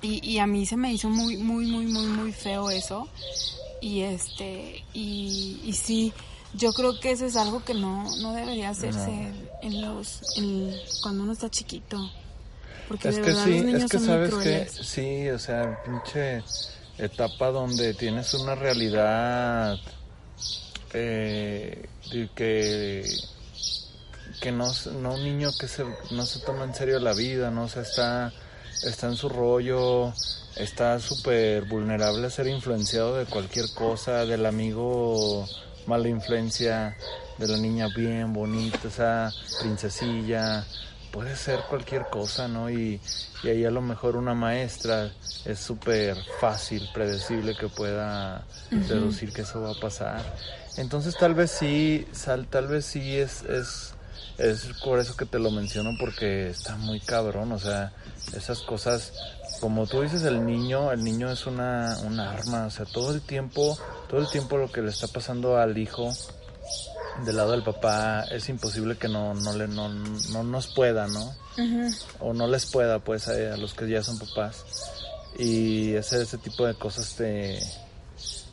Y, 0.00 0.18
y 0.28 0.38
a 0.38 0.46
mí 0.48 0.66
se 0.66 0.76
me 0.76 0.92
hizo 0.92 1.08
muy, 1.08 1.36
muy, 1.36 1.66
muy, 1.66 1.86
muy, 1.86 2.06
muy 2.06 2.32
feo 2.32 2.70
eso. 2.70 3.06
Y 3.80 4.00
este, 4.00 4.84
y, 4.92 5.60
y 5.64 5.72
sí, 5.74 6.12
yo 6.54 6.72
creo 6.72 6.98
que 6.98 7.12
eso 7.12 7.24
es 7.24 7.36
algo 7.36 7.64
que 7.64 7.74
no, 7.74 8.04
no 8.20 8.32
debería 8.32 8.70
hacerse 8.70 9.32
en 9.62 9.80
los, 9.80 10.36
en- 10.36 10.74
cuando 11.02 11.22
uno 11.22 11.32
está 11.32 11.48
chiquito. 11.48 12.10
Porque 12.88 13.08
Es 13.08 13.16
de 13.16 13.22
que 13.22 13.28
verdad 13.28 13.44
sí, 13.44 13.50
los 13.56 13.64
niños 13.64 13.82
es 13.84 13.90
que 13.90 13.98
son 13.98 14.06
sabes 14.06 14.34
que 14.34 14.68
sí, 14.68 15.28
o 15.30 15.38
sea, 15.38 15.82
pinche 15.84 16.42
etapa 16.98 17.50
donde 17.50 17.94
tienes 17.94 18.34
una 18.34 18.54
realidad 18.54 19.78
eh, 20.92 21.88
que 22.34 23.04
que 24.40 24.50
no, 24.50 24.72
no 25.00 25.14
un 25.14 25.22
niño 25.22 25.50
que 25.58 25.68
se, 25.68 25.84
no 26.10 26.26
se 26.26 26.40
toma 26.40 26.64
en 26.64 26.74
serio 26.74 26.98
la 26.98 27.12
vida, 27.12 27.50
no 27.52 27.64
o 27.64 27.68
sea, 27.68 27.82
está, 27.82 28.32
está 28.82 29.06
en 29.06 29.14
su 29.14 29.28
rollo, 29.28 30.12
está 30.56 30.98
súper 30.98 31.64
vulnerable 31.66 32.26
a 32.26 32.30
ser 32.30 32.48
influenciado 32.48 33.16
de 33.16 33.26
cualquier 33.26 33.70
cosa, 33.72 34.26
del 34.26 34.44
amigo 34.44 35.46
mala 35.86 36.08
influencia, 36.08 36.96
de 37.38 37.48
la 37.48 37.56
niña 37.56 37.86
bien 37.94 38.32
bonita, 38.32 38.88
esa 38.88 39.32
princesilla, 39.60 40.66
puede 41.12 41.36
ser 41.36 41.60
cualquier 41.68 42.06
cosa, 42.06 42.48
¿no? 42.48 42.70
Y, 42.70 43.00
y 43.44 43.48
ahí 43.48 43.64
a 43.64 43.70
lo 43.70 43.82
mejor 43.82 44.16
una 44.16 44.34
maestra 44.34 45.12
es 45.44 45.58
súper 45.58 46.16
fácil, 46.40 46.88
predecible 46.94 47.54
que 47.54 47.68
pueda 47.68 48.44
deducir 48.70 49.32
que 49.32 49.42
eso 49.42 49.60
va 49.60 49.72
a 49.72 49.80
pasar. 49.80 50.22
Entonces 50.78 51.14
tal 51.16 51.34
vez 51.34 51.50
sí, 51.50 52.06
sal, 52.12 52.46
tal 52.48 52.66
vez 52.66 52.86
sí 52.86 53.16
es, 53.16 53.42
es, 53.42 53.94
es 54.38 54.70
por 54.82 54.98
eso 54.98 55.16
que 55.16 55.26
te 55.26 55.38
lo 55.38 55.50
menciono 55.50 55.90
porque 56.00 56.48
está 56.48 56.76
muy 56.76 57.00
cabrón, 57.00 57.52
o 57.52 57.58
sea, 57.58 57.92
esas 58.34 58.60
cosas, 58.60 59.12
como 59.60 59.86
tú 59.86 60.00
dices, 60.00 60.22
el 60.22 60.46
niño, 60.46 60.92
el 60.92 61.04
niño 61.04 61.30
es 61.30 61.46
una, 61.46 61.98
un 62.06 62.18
arma, 62.20 62.66
o 62.66 62.70
sea, 62.70 62.86
todo 62.86 63.12
el 63.12 63.20
tiempo, 63.20 63.78
todo 64.08 64.20
el 64.20 64.30
tiempo 64.30 64.56
lo 64.56 64.72
que 64.72 64.80
le 64.80 64.90
está 64.90 65.08
pasando 65.08 65.58
al 65.58 65.76
hijo 65.76 66.12
del 67.24 67.36
lado 67.36 67.52
del 67.52 67.62
papá 67.62 68.24
es 68.30 68.48
imposible 68.48 68.96
que 68.96 69.08
no, 69.08 69.34
no 69.34 69.52
le, 69.56 69.68
no, 69.68 69.88
no 69.88 70.42
nos 70.42 70.66
pueda, 70.68 71.06
¿no? 71.06 71.34
O 72.20 72.32
no 72.32 72.46
les 72.46 72.66
pueda 72.66 72.98
pues 72.98 73.28
a, 73.28 73.54
a 73.54 73.56
los 73.56 73.74
que 73.74 73.88
ya 73.88 74.02
son 74.02 74.18
papás. 74.18 74.64
Y 75.38 75.92
ese, 75.94 76.22
ese 76.22 76.38
tipo 76.38 76.66
de 76.66 76.74
cosas 76.74 77.14
te, 77.14 77.60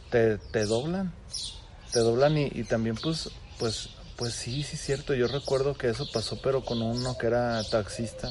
te, 0.09 0.37
te 0.37 0.65
doblan. 0.65 1.13
Te 1.91 1.99
doblan 1.99 2.37
y, 2.37 2.49
y 2.53 2.63
también 2.63 2.95
pues 3.01 3.29
pues 3.57 3.89
pues 4.15 4.33
sí 4.33 4.63
sí 4.63 4.75
es 4.75 4.81
cierto. 4.81 5.13
Yo 5.13 5.27
recuerdo 5.27 5.75
que 5.75 5.89
eso 5.89 6.05
pasó 6.11 6.39
pero 6.41 6.63
con 6.63 6.81
uno 6.81 7.17
que 7.17 7.27
era 7.27 7.63
taxista. 7.63 8.29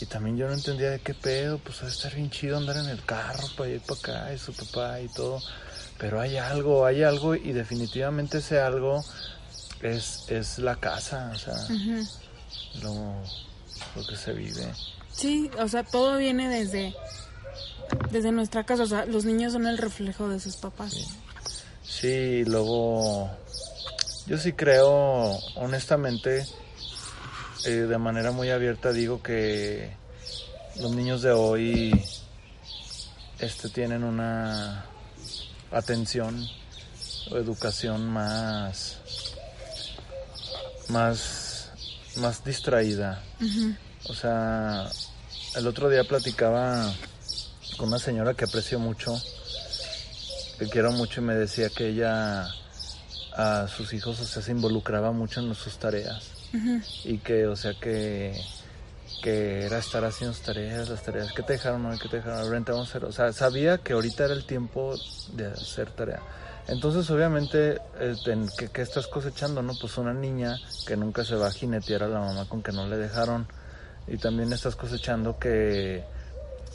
Y 0.00 0.06
también 0.06 0.38
yo 0.38 0.46
no 0.46 0.54
entendía 0.54 0.90
de 0.90 1.00
qué 1.00 1.12
pedo 1.12 1.58
pues 1.58 1.82
a 1.82 1.86
estar 1.88 2.14
bien 2.14 2.30
chido 2.30 2.56
andar 2.56 2.76
en 2.78 2.88
el 2.88 3.04
carro 3.04 3.46
para 3.56 3.70
y 3.70 3.78
para 3.78 4.00
acá 4.00 4.32
y 4.32 4.38
su 4.38 4.54
papá 4.54 5.00
y 5.00 5.08
todo 5.08 5.38
pero 5.98 6.20
hay 6.20 6.36
algo 6.36 6.84
hay 6.86 7.02
algo 7.02 7.34
y 7.34 7.52
definitivamente 7.52 8.38
ese 8.38 8.60
algo 8.60 9.04
es, 9.82 10.24
es 10.28 10.58
la 10.58 10.76
casa 10.76 11.30
o 11.34 11.38
sea 11.38 11.54
Ujú. 11.74 12.06
lo, 12.82 13.22
lo 13.96 14.06
que 14.06 14.16
se 14.16 14.32
vive 14.32 14.66
Sí, 15.12 15.48
o 15.60 15.68
sea, 15.68 15.84
todo 15.84 16.16
viene 16.18 16.48
desde, 16.48 16.92
desde 18.10 18.32
nuestra 18.32 18.64
casa. 18.64 18.82
O 18.82 18.86
sea, 18.86 19.06
los 19.06 19.24
niños 19.24 19.52
son 19.52 19.64
el 19.68 19.78
reflejo 19.78 20.28
de 20.28 20.40
sus 20.40 20.56
papás. 20.56 20.96
Sí, 21.84 22.44
luego 22.46 23.30
yo 24.26 24.36
sí 24.36 24.54
creo, 24.54 25.38
honestamente, 25.54 26.44
eh, 27.64 27.70
de 27.70 27.98
manera 27.98 28.32
muy 28.32 28.50
abierta 28.50 28.92
digo 28.92 29.22
que 29.22 29.92
los 30.80 30.90
niños 30.90 31.22
de 31.22 31.30
hoy 31.30 32.04
este 33.38 33.68
tienen 33.68 34.02
una 34.02 34.86
atención 35.74 36.46
o 37.30 37.36
educación 37.36 38.08
más 38.08 38.98
más 40.88 41.70
más 42.16 42.44
distraída. 42.44 43.22
O 44.08 44.14
sea, 44.14 44.88
el 45.56 45.66
otro 45.66 45.88
día 45.88 46.04
platicaba 46.04 46.92
con 47.76 47.88
una 47.88 47.98
señora 47.98 48.34
que 48.34 48.44
aprecio 48.44 48.78
mucho, 48.78 49.20
que 50.58 50.68
quiero 50.68 50.92
mucho 50.92 51.20
y 51.20 51.24
me 51.24 51.34
decía 51.34 51.68
que 51.70 51.88
ella 51.88 52.48
a 53.36 53.66
sus 53.66 53.92
hijos, 53.92 54.20
o 54.20 54.24
sea, 54.24 54.42
se 54.42 54.52
involucraba 54.52 55.10
mucho 55.12 55.40
en 55.40 55.54
sus 55.54 55.78
tareas. 55.78 56.30
Y 57.04 57.18
que, 57.18 57.46
o 57.46 57.56
sea, 57.56 57.74
que 57.74 58.40
que 59.24 59.64
era 59.64 59.78
estar 59.78 60.04
haciendo 60.04 60.36
tareas, 60.36 60.90
las 60.90 61.02
tareas 61.02 61.32
que 61.32 61.42
te 61.42 61.54
dejaron 61.54 61.86
hoy, 61.86 61.98
que 61.98 62.10
te 62.10 62.16
dejaron 62.18 62.40
ahorita 62.40 62.72
vamos 62.72 62.88
a 62.88 62.90
hacer, 62.90 63.04
o 63.06 63.12
sea, 63.12 63.32
sabía 63.32 63.78
que 63.78 63.94
ahorita 63.94 64.26
era 64.26 64.34
el 64.34 64.44
tiempo 64.44 64.94
de 65.32 65.46
hacer 65.46 65.90
tarea. 65.92 66.20
Entonces, 66.68 67.08
obviamente, 67.10 67.80
eh, 68.00 68.14
en- 68.26 68.50
¿qué, 68.58 68.68
qué 68.68 68.82
estás 68.82 69.06
cosechando, 69.06 69.62
no? 69.62 69.72
Pues 69.80 69.96
una 69.96 70.12
niña 70.12 70.58
que 70.86 70.94
nunca 70.98 71.24
se 71.24 71.36
va 71.36 71.46
a 71.46 71.50
jinetear 71.52 72.02
a 72.02 72.08
la 72.08 72.20
mamá 72.20 72.46
con 72.50 72.62
que 72.62 72.72
no 72.72 72.86
le 72.86 72.98
dejaron. 72.98 73.46
Y 74.06 74.18
también 74.18 74.52
estás 74.52 74.76
cosechando 74.76 75.38
que, 75.38 76.04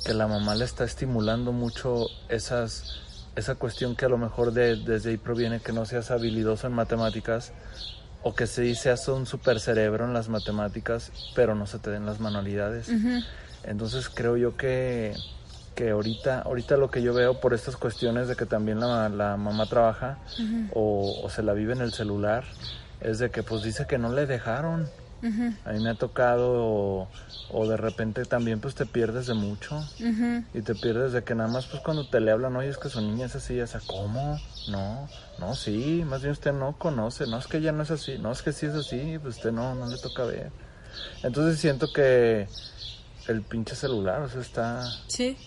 que 0.03 0.13
la 0.15 0.25
mamá 0.27 0.55
le 0.55 0.65
está 0.65 0.85
estimulando 0.85 1.51
mucho 1.51 2.07
esas, 2.29 2.95
esa 3.35 3.53
cuestión 3.55 3.95
que 3.95 4.05
a 4.05 4.09
lo 4.09 4.17
mejor 4.17 4.53
de- 4.53 4.75
desde 4.77 5.11
ahí 5.11 5.17
proviene 5.17 5.59
que 5.59 5.71
no 5.71 5.85
seas 5.85 6.09
habilidoso 6.09 6.65
en 6.65 6.73
matemáticas 6.73 7.51
o 8.23 8.35
que 8.35 8.47
sí 8.47 8.75
seas 8.75 9.07
un 9.07 9.25
super 9.25 9.59
cerebro 9.59 10.05
en 10.05 10.13
las 10.13 10.27
matemáticas, 10.29 11.11
pero 11.35 11.55
no 11.55 11.65
se 11.65 11.79
te 11.79 11.89
den 11.89 12.05
las 12.05 12.19
manualidades. 12.19 12.89
Entonces 13.63 14.09
creo 14.09 14.37
yo 14.37 14.57
que, 14.57 15.13
que 15.75 15.91
ahorita, 15.91 16.41
ahorita 16.41 16.77
lo 16.77 16.89
que 16.91 17.01
yo 17.01 17.13
veo 17.13 17.39
por 17.39 17.53
estas 17.53 17.77
cuestiones 17.77 18.27
de 18.27 18.35
que 18.35 18.45
también 18.45 18.79
la, 18.79 19.09
la 19.09 19.37
mamá 19.37 19.65
trabaja 19.67 20.17
o, 20.73 21.21
o 21.23 21.29
se 21.29 21.43
la 21.43 21.53
vive 21.53 21.73
en 21.73 21.81
el 21.81 21.93
celular, 21.93 22.43
es 23.01 23.19
de 23.19 23.31
que 23.31 23.43
pues 23.43 23.63
dice 23.63 23.85
que 23.87 23.97
no 23.97 24.11
le 24.13 24.25
dejaron. 24.25 24.89
Ujú. 25.21 25.53
A 25.65 25.71
mí 25.73 25.79
me 25.79 25.89
ha 25.89 25.95
tocado 25.95 26.51
o, 26.53 27.07
o 27.51 27.67
de 27.67 27.77
repente 27.77 28.25
también 28.25 28.59
pues 28.59 28.75
te 28.75 28.85
pierdes 28.85 29.27
de 29.27 29.33
mucho 29.33 29.83
y 30.53 30.61
te 30.61 30.75
pierdes 30.75 31.11
de 31.13 31.23
que 31.23 31.35
nada 31.35 31.49
más 31.49 31.65
pues 31.67 31.81
cuando 31.83 32.05
te 32.05 32.19
le 32.19 32.31
hablan, 32.31 32.55
oye 32.55 32.69
es 32.69 32.77
que 32.77 32.89
su 32.89 33.01
niña 33.01 33.25
es 33.27 33.35
así, 33.35 33.59
o 33.59 33.67
sea, 33.67 33.81
¿cómo? 33.85 34.39
No, 34.67 35.09
no, 35.39 35.55
sí, 35.55 36.03
más 36.05 36.21
bien 36.21 36.31
usted 36.31 36.53
no 36.53 36.77
conoce, 36.77 37.27
no 37.27 37.37
es 37.37 37.47
que 37.47 37.57
ella 37.57 37.71
no 37.71 37.83
es 37.83 37.91
así, 37.91 38.17
no 38.17 38.31
es 38.31 38.41
que 38.41 38.53
sí 38.53 38.65
es 38.65 38.73
así, 38.73 39.17
pues 39.21 39.37
usted 39.37 39.51
no, 39.51 39.75
no 39.75 39.87
le 39.87 39.97
toca 39.97 40.23
ver. 40.23 40.51
Entonces 41.23 41.59
siento 41.59 41.91
que 41.91 42.47
el 43.27 43.41
pinche 43.43 43.75
celular, 43.75 44.21
o 44.21 44.29
sea, 44.29 44.41
está, 44.41 44.91
Sí. 45.07 45.37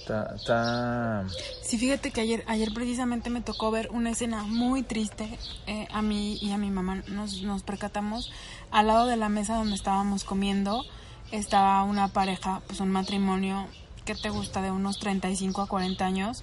está, 0.00 0.34
está, 0.36 1.24
Sí, 1.62 1.78
fíjate 1.78 2.10
que 2.10 2.20
ayer, 2.20 2.42
ayer 2.46 2.72
precisamente 2.72 3.28
me 3.30 3.40
tocó 3.42 3.70
ver 3.70 3.88
una 3.92 4.10
escena 4.10 4.42
muy 4.44 4.82
triste. 4.82 5.38
eh, 5.66 5.86
a 5.92 6.00
mí 6.00 6.38
y 6.40 6.52
a 6.52 6.56
mi 6.58 6.70
mamá 6.70 7.02
nos, 7.08 7.42
nos 7.42 7.62
percatamos 7.62 8.30
al 8.70 8.86
lado 8.86 9.06
de 9.06 9.16
la 9.16 9.28
mesa 9.28 9.56
donde 9.56 9.74
estábamos 9.74 10.24
comiendo 10.24 10.84
estaba 11.30 11.82
una 11.82 12.08
pareja, 12.08 12.62
pues 12.66 12.80
un 12.80 12.90
matrimonio 12.90 13.66
que 14.04 14.14
te 14.14 14.30
gusta 14.30 14.62
de 14.62 14.70
unos 14.70 14.98
35 14.98 15.60
a 15.60 15.66
40 15.66 16.04
años 16.04 16.42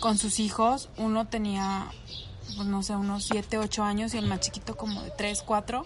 con 0.00 0.16
sus 0.16 0.40
hijos. 0.40 0.88
Uno 0.96 1.26
tenía, 1.26 1.86
pues 2.56 2.66
no 2.66 2.82
sé, 2.82 2.96
unos 2.96 3.24
7, 3.24 3.58
8 3.58 3.84
años 3.84 4.14
y 4.14 4.18
el 4.18 4.26
más 4.26 4.40
chiquito 4.40 4.76
como 4.76 5.02
de 5.02 5.10
3, 5.10 5.42
4. 5.42 5.84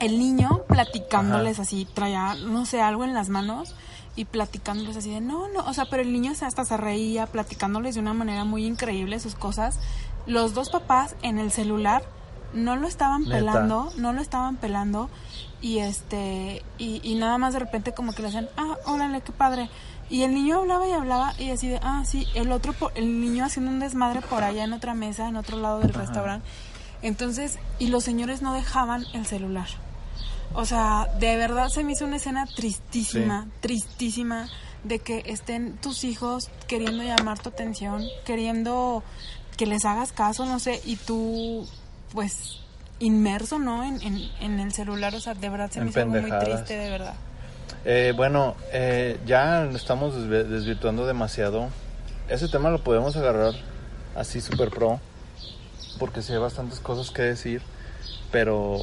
El 0.00 0.18
niño 0.18 0.62
platicándoles 0.68 1.58
así, 1.58 1.86
traía, 1.92 2.34
no 2.34 2.66
sé, 2.66 2.80
algo 2.80 3.04
en 3.04 3.14
las 3.14 3.28
manos 3.28 3.74
y 4.14 4.24
platicándoles 4.24 4.96
así 4.96 5.10
de, 5.10 5.20
no, 5.20 5.48
no, 5.48 5.64
o 5.66 5.72
sea, 5.72 5.86
pero 5.86 6.02
el 6.02 6.12
niño 6.12 6.32
hasta 6.40 6.64
se 6.64 6.76
reía, 6.76 7.26
platicándoles 7.26 7.94
de 7.94 8.00
una 8.00 8.14
manera 8.14 8.44
muy 8.44 8.64
increíble 8.64 9.18
sus 9.18 9.34
cosas. 9.34 9.78
Los 10.26 10.54
dos 10.54 10.70
papás 10.70 11.16
en 11.22 11.38
el 11.38 11.50
celular 11.50 12.02
no 12.52 12.76
lo 12.76 12.86
estaban 12.88 13.22
Neta. 13.22 13.36
pelando, 13.36 13.92
no 13.96 14.12
lo 14.12 14.20
estaban 14.20 14.56
pelando 14.56 15.10
y 15.60 15.78
este, 15.78 16.62
y, 16.78 17.00
y 17.02 17.14
nada 17.16 17.38
más 17.38 17.52
de 17.52 17.60
repente 17.60 17.92
como 17.92 18.12
que 18.12 18.22
le 18.22 18.28
hacían, 18.28 18.48
ah, 18.56 18.76
órale, 18.86 19.20
qué 19.20 19.32
padre. 19.32 19.68
Y 20.10 20.22
el 20.22 20.32
niño 20.32 20.58
hablaba 20.58 20.88
y 20.88 20.92
hablaba 20.92 21.34
y 21.38 21.50
así 21.50 21.68
de, 21.68 21.80
ah, 21.82 22.02
sí, 22.06 22.26
el 22.34 22.50
otro, 22.52 22.74
el 22.94 23.20
niño 23.20 23.44
haciendo 23.44 23.70
un 23.70 23.78
desmadre 23.78 24.22
por 24.22 24.42
allá 24.42 24.64
en 24.64 24.72
otra 24.72 24.94
mesa, 24.94 25.28
en 25.28 25.36
otro 25.36 25.58
lado 25.58 25.80
del 25.80 25.92
restaurante. 25.92 26.46
Entonces, 27.02 27.58
y 27.78 27.88
los 27.88 28.04
señores 28.04 28.40
no 28.42 28.54
dejaban 28.54 29.04
el 29.12 29.26
celular. 29.26 29.68
O 30.54 30.64
sea, 30.64 31.08
de 31.20 31.36
verdad 31.36 31.68
se 31.68 31.84
me 31.84 31.92
hizo 31.92 32.06
una 32.06 32.16
escena 32.16 32.46
tristísima, 32.46 33.48
tristísima, 33.60 34.48
de 34.82 34.98
que 34.98 35.22
estén 35.26 35.76
tus 35.76 36.04
hijos 36.04 36.50
queriendo 36.66 37.02
llamar 37.02 37.38
tu 37.38 37.50
atención, 37.50 38.02
queriendo 38.24 39.02
que 39.56 39.66
les 39.66 39.84
hagas 39.84 40.12
caso, 40.12 40.46
no 40.46 40.58
sé, 40.58 40.80
y 40.84 40.96
tú, 40.96 41.68
pues, 42.12 42.58
inmerso, 42.98 43.58
¿no? 43.58 43.84
En, 43.84 44.02
en, 44.02 44.20
en 44.40 44.60
el 44.60 44.72
celular, 44.72 45.14
o 45.14 45.20
sea, 45.20 45.34
de 45.34 45.48
verdad 45.48 45.70
se 45.70 45.78
En 45.80 45.84
me 45.86 45.90
hizo 45.90 46.06
muy 46.06 46.30
triste, 46.32 46.76
de 46.76 46.90
verdad. 46.90 47.14
Eh, 47.84 48.12
bueno, 48.16 48.56
eh, 48.72 49.18
ya 49.26 49.64
estamos 49.66 50.14
desvi- 50.14 50.44
desvirtuando 50.46 51.06
demasiado. 51.06 51.68
Ese 52.28 52.48
tema 52.48 52.70
lo 52.70 52.82
podemos 52.82 53.16
agarrar 53.16 53.54
así 54.16 54.40
super 54.40 54.70
pro, 54.70 55.00
porque 55.98 56.20
sí 56.22 56.32
hay 56.32 56.38
bastantes 56.38 56.80
cosas 56.80 57.10
que 57.10 57.22
decir, 57.22 57.62
pero 58.30 58.76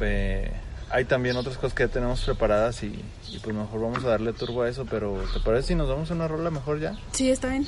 eh, 0.00 0.52
hay 0.90 1.04
también 1.04 1.36
otras 1.36 1.56
cosas 1.56 1.74
que 1.74 1.86
ya 1.86 1.92
tenemos 1.92 2.20
preparadas 2.22 2.82
y, 2.82 3.02
y 3.30 3.38
pues 3.38 3.54
mejor 3.56 3.80
vamos 3.80 4.04
a 4.04 4.08
darle 4.08 4.32
turbo 4.32 4.62
a 4.62 4.68
eso, 4.68 4.84
pero 4.84 5.22
¿te 5.32 5.40
parece 5.40 5.68
si 5.68 5.74
nos 5.76 5.88
damos 5.88 6.10
una 6.10 6.26
rola 6.28 6.50
mejor 6.50 6.80
ya? 6.80 6.98
Sí, 7.12 7.30
está 7.30 7.48
bien. 7.48 7.66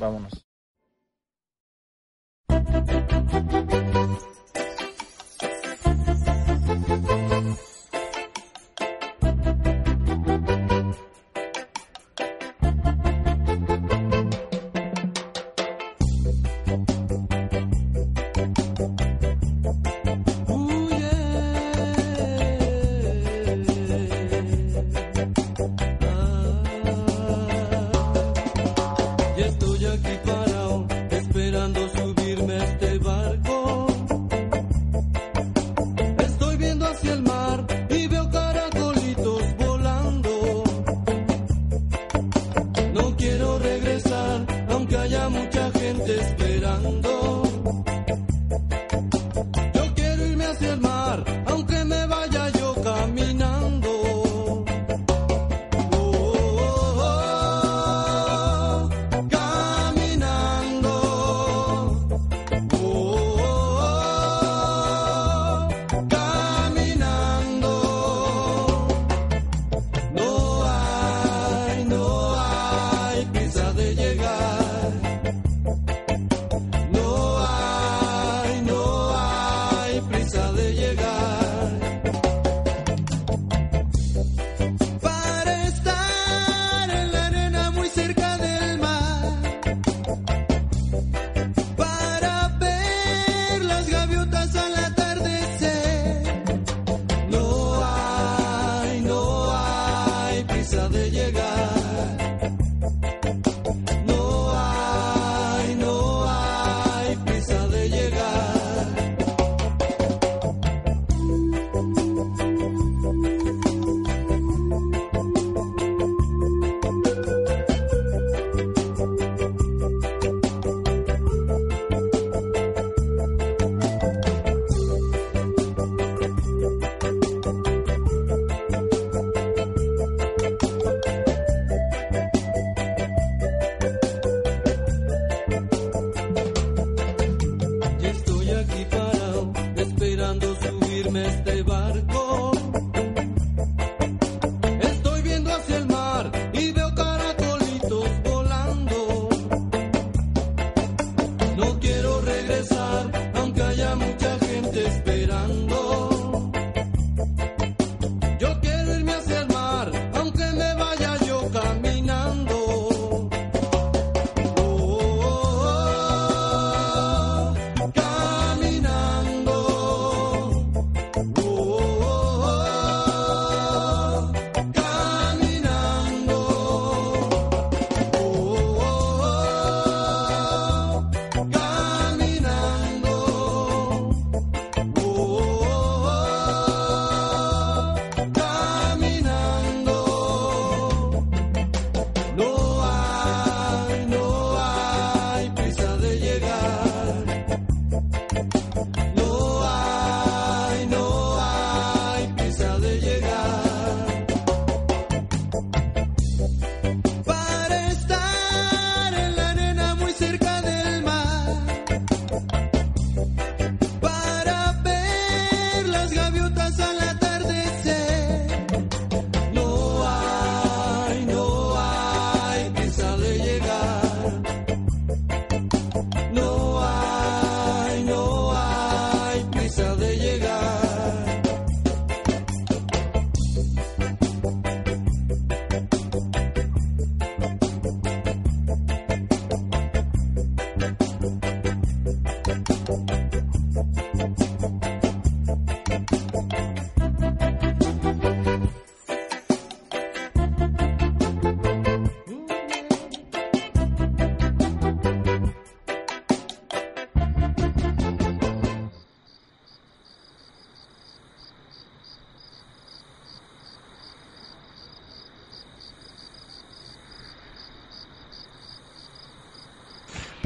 Vámonos. 0.00 0.32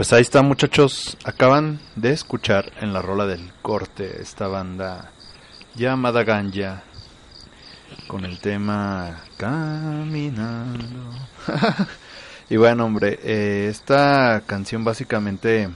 Pues 0.09 0.17
ahí 0.17 0.23
está 0.23 0.41
muchachos, 0.41 1.19
acaban 1.23 1.81
de 1.95 2.13
escuchar 2.13 2.73
en 2.81 2.95
la 2.95 3.03
rola 3.03 3.27
del 3.27 3.53
corte 3.61 4.23
esta 4.23 4.49
banda 4.49 5.11
llamada 5.75 6.25
Ganja 6.25 6.83
con 8.07 8.25
el 8.25 8.39
tema 8.39 9.21
Caminando. 9.37 11.11
y 12.49 12.57
bueno 12.57 12.87
hombre, 12.87 13.21
eh, 13.23 13.69
esta 13.69 14.45
canción 14.47 14.83
básicamente 14.83 15.69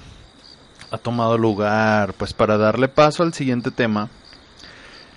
ha 0.90 0.96
tomado 0.96 1.36
lugar 1.36 2.14
pues 2.14 2.32
para 2.32 2.56
darle 2.56 2.88
paso 2.88 3.24
al 3.24 3.34
siguiente 3.34 3.70
tema, 3.70 4.08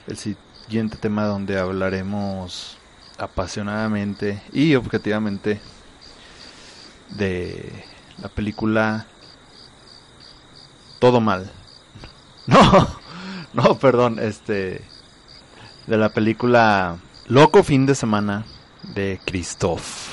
el 0.08 0.18
siguiente 0.18 0.98
tema 0.98 1.24
donde 1.24 1.58
hablaremos 1.58 2.78
apasionadamente 3.18 4.44
y 4.52 4.76
objetivamente 4.76 5.62
de 7.12 7.95
la 8.22 8.30
película 8.30 9.06
Todo 11.00 11.22
Mal. 11.22 11.52
No, 12.48 12.88
no, 13.54 13.80
perdón, 13.80 14.20
este 14.20 14.84
de 15.88 15.98
la 15.98 16.10
película 16.10 17.00
Loco 17.28 17.64
fin 17.64 17.88
de 17.88 17.96
semana 17.96 18.46
de 18.94 19.20
Christoph. 19.26 20.10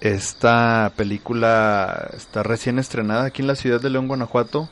Esta 0.00 0.92
película 0.96 2.10
está 2.12 2.42
recién 2.42 2.80
estrenada 2.80 3.26
aquí 3.26 3.42
en 3.42 3.48
la 3.48 3.54
ciudad 3.54 3.80
de 3.80 3.88
León, 3.88 4.08
Guanajuato. 4.08 4.68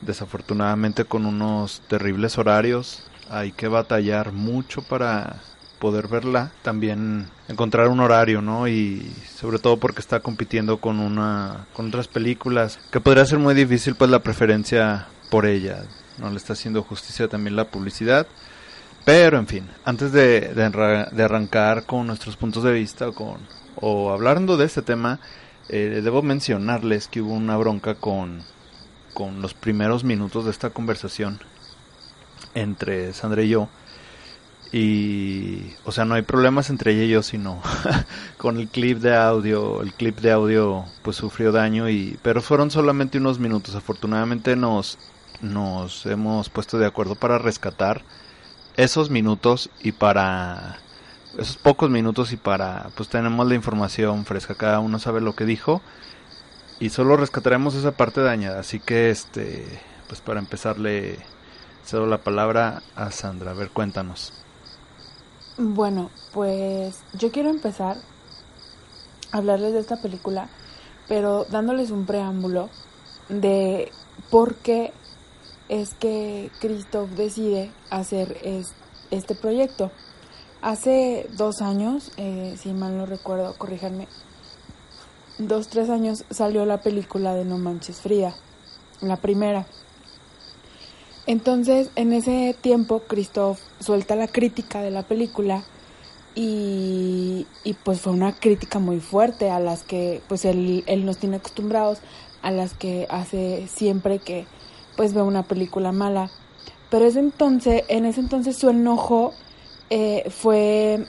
Desafortunadamente 0.00 1.04
con 1.04 1.26
unos 1.26 1.80
terribles 1.88 2.38
horarios. 2.38 3.04
Hay 3.30 3.52
que 3.52 3.68
batallar 3.68 4.32
mucho 4.32 4.82
para 4.82 5.36
poder 5.78 6.08
verla, 6.08 6.52
también 6.62 7.28
encontrar 7.48 7.88
un 7.88 8.00
horario, 8.00 8.42
¿no? 8.42 8.68
Y 8.68 9.12
sobre 9.34 9.58
todo 9.58 9.76
porque 9.78 10.00
está 10.00 10.20
compitiendo 10.20 10.78
con 10.78 11.00
una 11.00 11.66
con 11.72 11.88
otras 11.88 12.08
películas, 12.08 12.78
que 12.90 13.00
podría 13.00 13.26
ser 13.26 13.38
muy 13.38 13.54
difícil 13.54 13.94
pues 13.94 14.10
la 14.10 14.20
preferencia 14.20 15.06
por 15.30 15.46
ella. 15.46 15.84
No 16.18 16.30
le 16.30 16.36
está 16.36 16.54
haciendo 16.54 16.82
justicia 16.82 17.28
también 17.28 17.56
la 17.56 17.68
publicidad. 17.70 18.26
Pero 19.04 19.38
en 19.38 19.46
fin, 19.46 19.68
antes 19.84 20.10
de, 20.10 20.52
de, 20.52 21.22
arrancar 21.22 21.84
con 21.84 22.08
nuestros 22.08 22.36
puntos 22.36 22.64
de 22.64 22.72
vista 22.72 23.08
o 23.08 23.12
con 23.12 23.38
o 23.76 24.10
hablando 24.10 24.56
de 24.56 24.64
este 24.64 24.82
tema, 24.82 25.20
eh, 25.68 26.00
debo 26.02 26.22
mencionarles 26.22 27.08
que 27.08 27.20
hubo 27.20 27.34
una 27.34 27.56
bronca 27.56 27.94
con, 27.94 28.42
con 29.14 29.42
los 29.42 29.54
primeros 29.54 30.02
minutos 30.02 30.44
de 30.44 30.50
esta 30.50 30.70
conversación 30.70 31.38
entre 32.54 33.12
Sandra 33.12 33.42
y 33.42 33.50
yo 33.50 33.68
y, 34.78 35.74
o 35.84 35.92
sea, 35.92 36.04
no 36.04 36.16
hay 36.16 36.22
problemas 36.22 36.68
entre 36.68 36.92
ella 36.92 37.04
y 37.04 37.08
yo, 37.08 37.22
sino 37.22 37.62
con 38.36 38.58
el 38.58 38.68
clip 38.68 38.98
de 38.98 39.16
audio. 39.16 39.80
El 39.80 39.94
clip 39.94 40.18
de 40.18 40.32
audio 40.32 40.84
pues 41.00 41.16
sufrió 41.16 41.50
daño, 41.50 41.88
y 41.88 42.18
pero 42.22 42.42
fueron 42.42 42.70
solamente 42.70 43.16
unos 43.16 43.38
minutos. 43.38 43.74
Afortunadamente 43.74 44.54
nos, 44.54 44.98
nos 45.40 46.04
hemos 46.04 46.50
puesto 46.50 46.78
de 46.78 46.84
acuerdo 46.84 47.14
para 47.14 47.38
rescatar 47.38 48.02
esos 48.76 49.08
minutos 49.08 49.70
y 49.82 49.92
para 49.92 50.76
esos 51.38 51.56
pocos 51.56 51.88
minutos 51.88 52.34
y 52.34 52.36
para 52.36 52.90
pues 52.96 53.08
tenemos 53.08 53.48
la 53.48 53.54
información 53.54 54.26
fresca 54.26 54.54
cada 54.54 54.80
uno 54.80 54.98
sabe 54.98 55.22
lo 55.22 55.34
que 55.34 55.46
dijo 55.46 55.80
y 56.78 56.90
solo 56.90 57.16
rescataremos 57.16 57.74
esa 57.74 57.92
parte 57.92 58.20
dañada 58.20 58.60
así 58.60 58.80
que 58.80 59.08
este 59.08 59.64
pues 60.08 60.20
para 60.20 60.40
empezar 60.40 60.78
le 60.78 61.18
cedo 61.84 62.06
la 62.06 62.18
palabra 62.18 62.82
a 62.94 63.10
Sandra 63.10 63.52
a 63.52 63.54
ver 63.54 63.70
cuéntanos 63.70 64.45
bueno, 65.58 66.10
pues 66.32 67.02
yo 67.14 67.32
quiero 67.32 67.48
empezar 67.48 67.96
a 69.32 69.38
hablarles 69.38 69.72
de 69.72 69.80
esta 69.80 70.00
película, 70.02 70.48
pero 71.08 71.44
dándoles 71.46 71.90
un 71.90 72.04
preámbulo 72.04 72.68
de 73.28 73.90
por 74.30 74.56
qué 74.56 74.92
es 75.68 75.94
que 75.94 76.50
Christoph 76.60 77.10
decide 77.10 77.72
hacer 77.90 78.38
este 79.10 79.34
proyecto. 79.34 79.90
Hace 80.62 81.28
dos 81.36 81.60
años, 81.60 82.12
eh, 82.16 82.56
si 82.58 82.72
mal 82.72 82.96
no 82.96 83.06
recuerdo, 83.06 83.54
corríjanme, 83.56 84.08
dos, 85.38 85.68
tres 85.68 85.90
años 85.90 86.24
salió 86.30 86.66
la 86.66 86.82
película 86.82 87.34
de 87.34 87.44
No 87.44 87.58
Manches 87.58 88.00
Fría, 88.00 88.34
la 89.00 89.16
primera. 89.16 89.66
Entonces, 91.26 91.90
en 91.96 92.12
ese 92.12 92.56
tiempo, 92.60 93.02
Christoph 93.06 93.58
suelta 93.80 94.14
la 94.14 94.28
crítica 94.28 94.80
de 94.80 94.90
la 94.90 95.02
película 95.02 95.64
y, 96.34 97.46
pues 97.84 98.00
fue 98.00 98.12
una 98.12 98.32
crítica 98.32 98.78
muy 98.78 99.00
fuerte 99.00 99.50
a 99.50 99.58
las 99.58 99.82
que 99.82 100.22
pues 100.28 100.44
él, 100.44 100.84
él 100.86 101.04
nos 101.06 101.18
tiene 101.18 101.36
acostumbrados, 101.36 101.98
a 102.42 102.50
las 102.50 102.74
que 102.74 103.06
hace 103.08 103.66
siempre 103.68 104.18
que 104.18 104.46
pues 104.96 105.14
ve 105.14 105.22
una 105.22 105.42
película 105.44 105.92
mala. 105.92 106.30
Pero 106.90 107.06
ese 107.06 107.20
entonces, 107.20 107.82
en 107.88 108.04
ese 108.04 108.20
entonces 108.20 108.56
su 108.56 108.68
enojo 108.68 109.32
eh, 109.90 110.30
fue, 110.30 111.06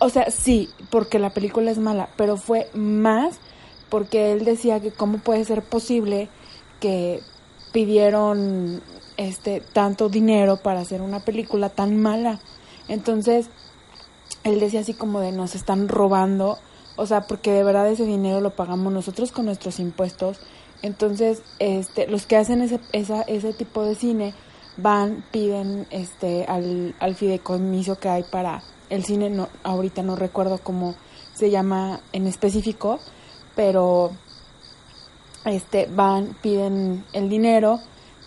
o 0.00 0.10
sea, 0.10 0.30
sí, 0.30 0.68
porque 0.90 1.18
la 1.18 1.30
película 1.30 1.70
es 1.70 1.78
mala, 1.78 2.10
pero 2.16 2.36
fue 2.36 2.68
más 2.74 3.38
porque 3.88 4.32
él 4.32 4.44
decía 4.44 4.80
que 4.80 4.92
cómo 4.92 5.18
puede 5.18 5.44
ser 5.44 5.62
posible 5.62 6.28
que 6.80 7.20
pidieron 7.72 8.82
este 9.20 9.60
tanto 9.60 10.08
dinero 10.08 10.56
para 10.56 10.80
hacer 10.80 11.02
una 11.02 11.20
película 11.20 11.68
tan 11.68 12.00
mala. 12.00 12.40
Entonces, 12.88 13.50
él 14.44 14.60
decía 14.60 14.80
así 14.80 14.94
como 14.94 15.20
de 15.20 15.30
nos 15.30 15.54
están 15.54 15.88
robando, 15.88 16.58
o 16.96 17.06
sea, 17.06 17.26
porque 17.26 17.52
de 17.52 17.62
verdad 17.62 17.88
ese 17.88 18.04
dinero 18.04 18.40
lo 18.40 18.56
pagamos 18.56 18.92
nosotros 18.92 19.30
con 19.30 19.44
nuestros 19.44 19.78
impuestos. 19.78 20.40
Entonces, 20.82 21.42
este, 21.58 22.06
los 22.06 22.24
que 22.24 22.36
hacen 22.36 22.62
ese, 22.62 22.80
esa, 22.92 23.20
ese 23.22 23.52
tipo 23.52 23.84
de 23.84 23.94
cine 23.94 24.34
van, 24.78 25.22
piden 25.30 25.86
este, 25.90 26.46
al, 26.46 26.94
al 26.98 27.14
fideicomiso 27.14 27.98
que 27.98 28.08
hay 28.08 28.22
para 28.22 28.62
el 28.88 29.04
cine, 29.04 29.28
no, 29.28 29.48
ahorita 29.62 30.02
no 30.02 30.16
recuerdo 30.16 30.58
cómo 30.62 30.94
se 31.34 31.50
llama 31.50 32.00
en 32.12 32.26
específico, 32.26 32.98
pero 33.54 34.12
este, 35.44 35.86
van, 35.94 36.34
piden 36.40 37.04
el 37.12 37.28
dinero 37.28 37.80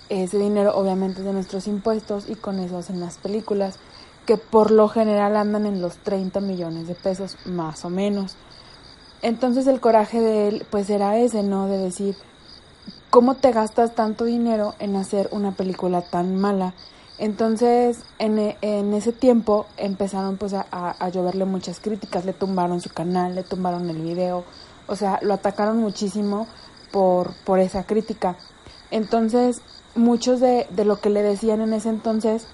ese 0.09 0.37
dinero 0.37 0.75
obviamente 0.75 1.19
es 1.19 1.25
de 1.25 1.33
nuestros 1.33 1.67
impuestos 1.67 2.29
y 2.29 2.35
con 2.35 2.59
eso 2.59 2.77
hacen 2.77 2.99
las 2.99 3.17
películas 3.17 3.79
que 4.25 4.37
por 4.37 4.71
lo 4.71 4.87
general 4.87 5.35
andan 5.35 5.65
en 5.65 5.81
los 5.81 5.97
30 5.97 6.39
millones 6.39 6.87
de 6.87 6.95
pesos 6.95 7.37
más 7.45 7.83
o 7.85 7.89
menos. 7.89 8.35
Entonces 9.21 9.67
el 9.67 9.79
coraje 9.79 10.21
de 10.21 10.47
él 10.47 10.65
pues 10.69 10.89
era 10.89 11.17
ese, 11.17 11.43
¿no? 11.43 11.67
De 11.67 11.77
decir, 11.77 12.15
¿cómo 13.09 13.35
te 13.35 13.51
gastas 13.51 13.95
tanto 13.95 14.25
dinero 14.25 14.75
en 14.79 14.95
hacer 14.95 15.29
una 15.31 15.51
película 15.51 16.01
tan 16.01 16.39
mala? 16.39 16.73
Entonces 17.17 17.99
en, 18.19 18.55
en 18.61 18.93
ese 18.93 19.13
tiempo 19.13 19.65
empezaron 19.77 20.37
pues 20.37 20.53
a, 20.53 20.65
a, 20.71 21.09
lloverle 21.09 21.45
muchas 21.45 21.79
críticas, 21.79 22.25
le 22.25 22.33
tumbaron 22.33 22.81
su 22.81 22.89
canal, 22.89 23.35
le 23.35 23.43
tumbaron 23.43 23.89
el 23.89 24.01
video, 24.01 24.43
o 24.87 24.95
sea, 24.95 25.19
lo 25.21 25.33
atacaron 25.33 25.77
muchísimo 25.77 26.47
por, 26.91 27.33
por 27.45 27.59
esa 27.59 27.83
crítica. 27.83 28.35
Entonces 28.91 29.61
muchos 29.95 30.39
de, 30.39 30.67
de 30.69 30.85
lo 30.85 30.99
que 30.99 31.09
le 31.09 31.21
decían 31.21 31.61
en 31.61 31.73
ese 31.73 31.89
entonces, 31.89 32.47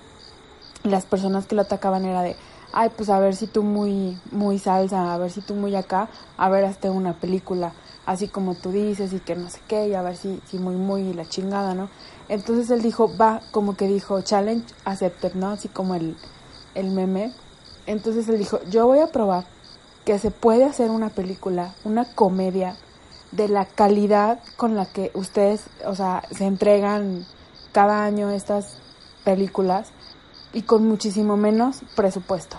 las 0.83 1.05
personas 1.05 1.45
que 1.45 1.55
lo 1.55 1.61
atacaban 1.61 2.05
era 2.05 2.21
de, 2.21 2.35
ay, 2.73 2.89
pues 2.95 3.09
a 3.09 3.19
ver 3.19 3.35
si 3.35 3.47
tú 3.47 3.63
muy, 3.63 4.17
muy 4.31 4.59
salsa, 4.59 5.13
a 5.13 5.17
ver 5.17 5.31
si 5.31 5.41
tú 5.41 5.55
muy 5.55 5.75
acá, 5.75 6.09
a 6.37 6.49
ver 6.49 6.65
hasta 6.65 6.91
una 6.91 7.13
película, 7.13 7.73
así 8.05 8.27
como 8.27 8.55
tú 8.55 8.71
dices 8.71 9.13
y 9.13 9.19
que 9.19 9.35
no 9.35 9.49
sé 9.49 9.59
qué, 9.67 9.87
y 9.87 9.93
a 9.93 10.01
ver 10.01 10.15
si, 10.15 10.41
si 10.45 10.57
muy, 10.57 10.75
muy 10.75 11.13
la 11.13 11.27
chingada, 11.27 11.73
¿no? 11.73 11.89
Entonces 12.27 12.69
él 12.69 12.81
dijo, 12.81 13.11
va, 13.17 13.41
como 13.51 13.75
que 13.75 13.87
dijo, 13.87 14.21
challenge 14.21 14.73
accepted, 14.85 15.33
¿no? 15.33 15.49
Así 15.49 15.67
como 15.67 15.95
el, 15.95 16.15
el 16.75 16.91
meme. 16.91 17.33
Entonces 17.87 18.29
él 18.29 18.37
dijo, 18.37 18.59
yo 18.69 18.85
voy 18.85 18.99
a 18.99 19.07
probar 19.07 19.45
que 20.05 20.19
se 20.19 20.31
puede 20.31 20.63
hacer 20.63 20.91
una 20.91 21.09
película, 21.09 21.73
una 21.83 22.05
comedia, 22.13 22.77
de 23.32 23.47
la 23.47 23.65
calidad 23.65 24.39
con 24.57 24.75
la 24.75 24.86
que 24.86 25.11
ustedes, 25.13 25.65
o 25.86 25.95
sea, 25.95 26.23
se 26.32 26.45
entregan 26.45 27.25
cada 27.71 28.03
año 28.03 28.32
estas 28.32 28.77
películas 29.23 29.91
y 30.53 30.63
con 30.63 30.88
muchísimo 30.88 31.38
menos 31.38 31.82
presupuesto. 31.95 32.57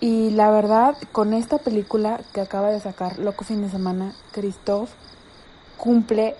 Y 0.00 0.30
la 0.30 0.50
verdad, 0.50 0.96
con 1.12 1.34
esta 1.34 1.58
película 1.58 2.20
que 2.32 2.40
acaba 2.40 2.70
de 2.70 2.80
sacar 2.80 3.18
Loco 3.18 3.44
Fin 3.44 3.62
de 3.62 3.70
Semana, 3.70 4.14
Christoph 4.32 4.90
cumple 5.76 6.36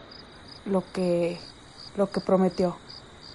lo 0.65 0.83
que, 0.93 1.39
lo 1.97 2.11
que 2.11 2.21
prometió. 2.21 2.77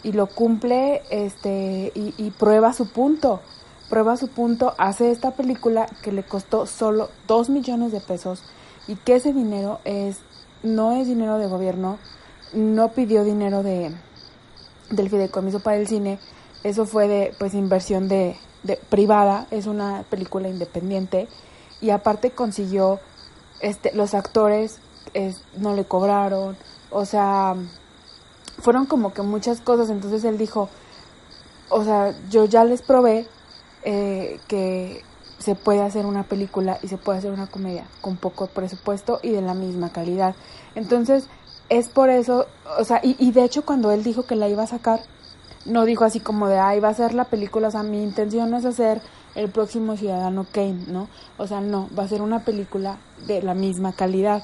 Y 0.04 0.12
lo 0.12 0.28
cumple 0.28 1.02
este, 1.10 1.92
y, 1.96 2.14
y 2.18 2.32
prueba 2.32 2.74
su 2.74 2.88
punto. 2.90 3.42
Prueba 3.90 4.18
su 4.18 4.28
punto, 4.28 4.74
hace 4.80 5.12
esta 5.12 5.32
película 5.32 5.86
que 6.02 6.12
le 6.12 6.24
costó 6.24 6.66
solo 6.66 7.10
2 7.28 7.50
millones 7.50 7.92
de 7.92 8.02
pesos 8.02 8.44
y 8.88 8.96
que 8.96 9.16
ese 9.16 9.34
dinero 9.34 9.80
es 9.86 10.20
no 10.64 10.94
es 10.94 11.08
dinero 11.08 11.38
de 11.38 11.48
gobierno, 11.48 12.00
no 12.54 12.90
pidió 12.90 13.24
dinero 13.24 13.64
de 13.64 13.96
del 14.90 15.10
fideicomiso 15.10 15.62
para 15.62 15.78
el 15.78 15.88
cine, 15.88 16.20
eso 16.64 16.86
fue 16.86 17.08
de 17.08 17.34
pues 17.40 17.54
inversión 17.54 18.08
de, 18.08 18.38
de 18.64 18.78
privada, 18.90 19.48
es 19.52 19.68
una 19.68 20.04
película 20.10 20.48
independiente 20.48 21.28
y 21.82 21.90
aparte 21.90 22.32
consiguió 22.32 23.00
este 23.62 23.94
los 23.94 24.14
actores 24.14 24.80
no 25.58 25.74
le 25.74 25.86
cobraron 25.86 26.58
O 26.90 27.06
sea, 27.06 27.56
fueron 28.60 28.86
como 28.86 29.14
que 29.14 29.22
muchas 29.22 29.62
cosas. 29.62 29.90
Entonces 29.90 30.24
él 30.24 30.38
dijo, 30.38 30.70
o 31.70 31.84
sea, 31.84 32.16
yo 32.30 32.46
ya 32.46 32.64
les 32.64 32.82
probé 32.82 33.28
eh, 33.84 34.40
que 34.48 35.04
se 35.40 35.56
puede 35.56 35.82
hacer 35.82 36.06
una 36.06 36.24
película 36.24 36.80
y 36.82 36.88
se 36.88 36.98
puede 36.98 37.20
hacer 37.20 37.32
una 37.32 37.48
comedia 37.48 37.86
con 38.02 38.18
poco 38.18 38.48
presupuesto 38.48 39.20
y 39.22 39.32
de 39.32 39.42
la 39.42 39.54
misma 39.54 39.92
calidad. 39.92 40.36
Entonces, 40.76 41.28
es 41.70 41.90
por 41.90 42.10
eso, 42.10 42.46
o 42.80 42.84
sea, 42.84 43.00
y, 43.04 43.32
de 43.32 43.44
hecho 43.44 43.66
cuando 43.66 43.92
él 43.92 44.04
dijo 44.04 44.26
que 44.26 44.36
la 44.36 44.48
iba 44.48 44.64
a 44.64 44.68
sacar, 44.68 45.02
no 45.66 45.86
dijo 45.86 46.04
así 46.04 46.20
como 46.20 46.48
de, 46.48 46.60
ay, 46.60 46.80
va 46.80 46.90
a 46.90 46.94
ser 46.94 47.14
la 47.14 47.26
película, 47.26 47.70
o 47.70 47.72
sea, 47.72 47.84
mi 47.84 48.04
intención 48.04 48.52
no 48.52 48.58
es 48.58 48.66
hacer 48.66 49.02
el 49.34 49.50
próximo 49.50 49.98
Ciudadano 49.98 50.46
Kane, 50.52 50.86
¿no? 50.88 51.10
O 51.38 51.48
sea, 51.48 51.60
no, 51.60 51.90
va 51.98 52.04
a 52.04 52.08
ser 52.08 52.22
una 52.22 52.46
película 52.46 52.98
de 53.26 53.42
la 53.42 53.56
misma 53.56 53.94
calidad. 53.94 54.44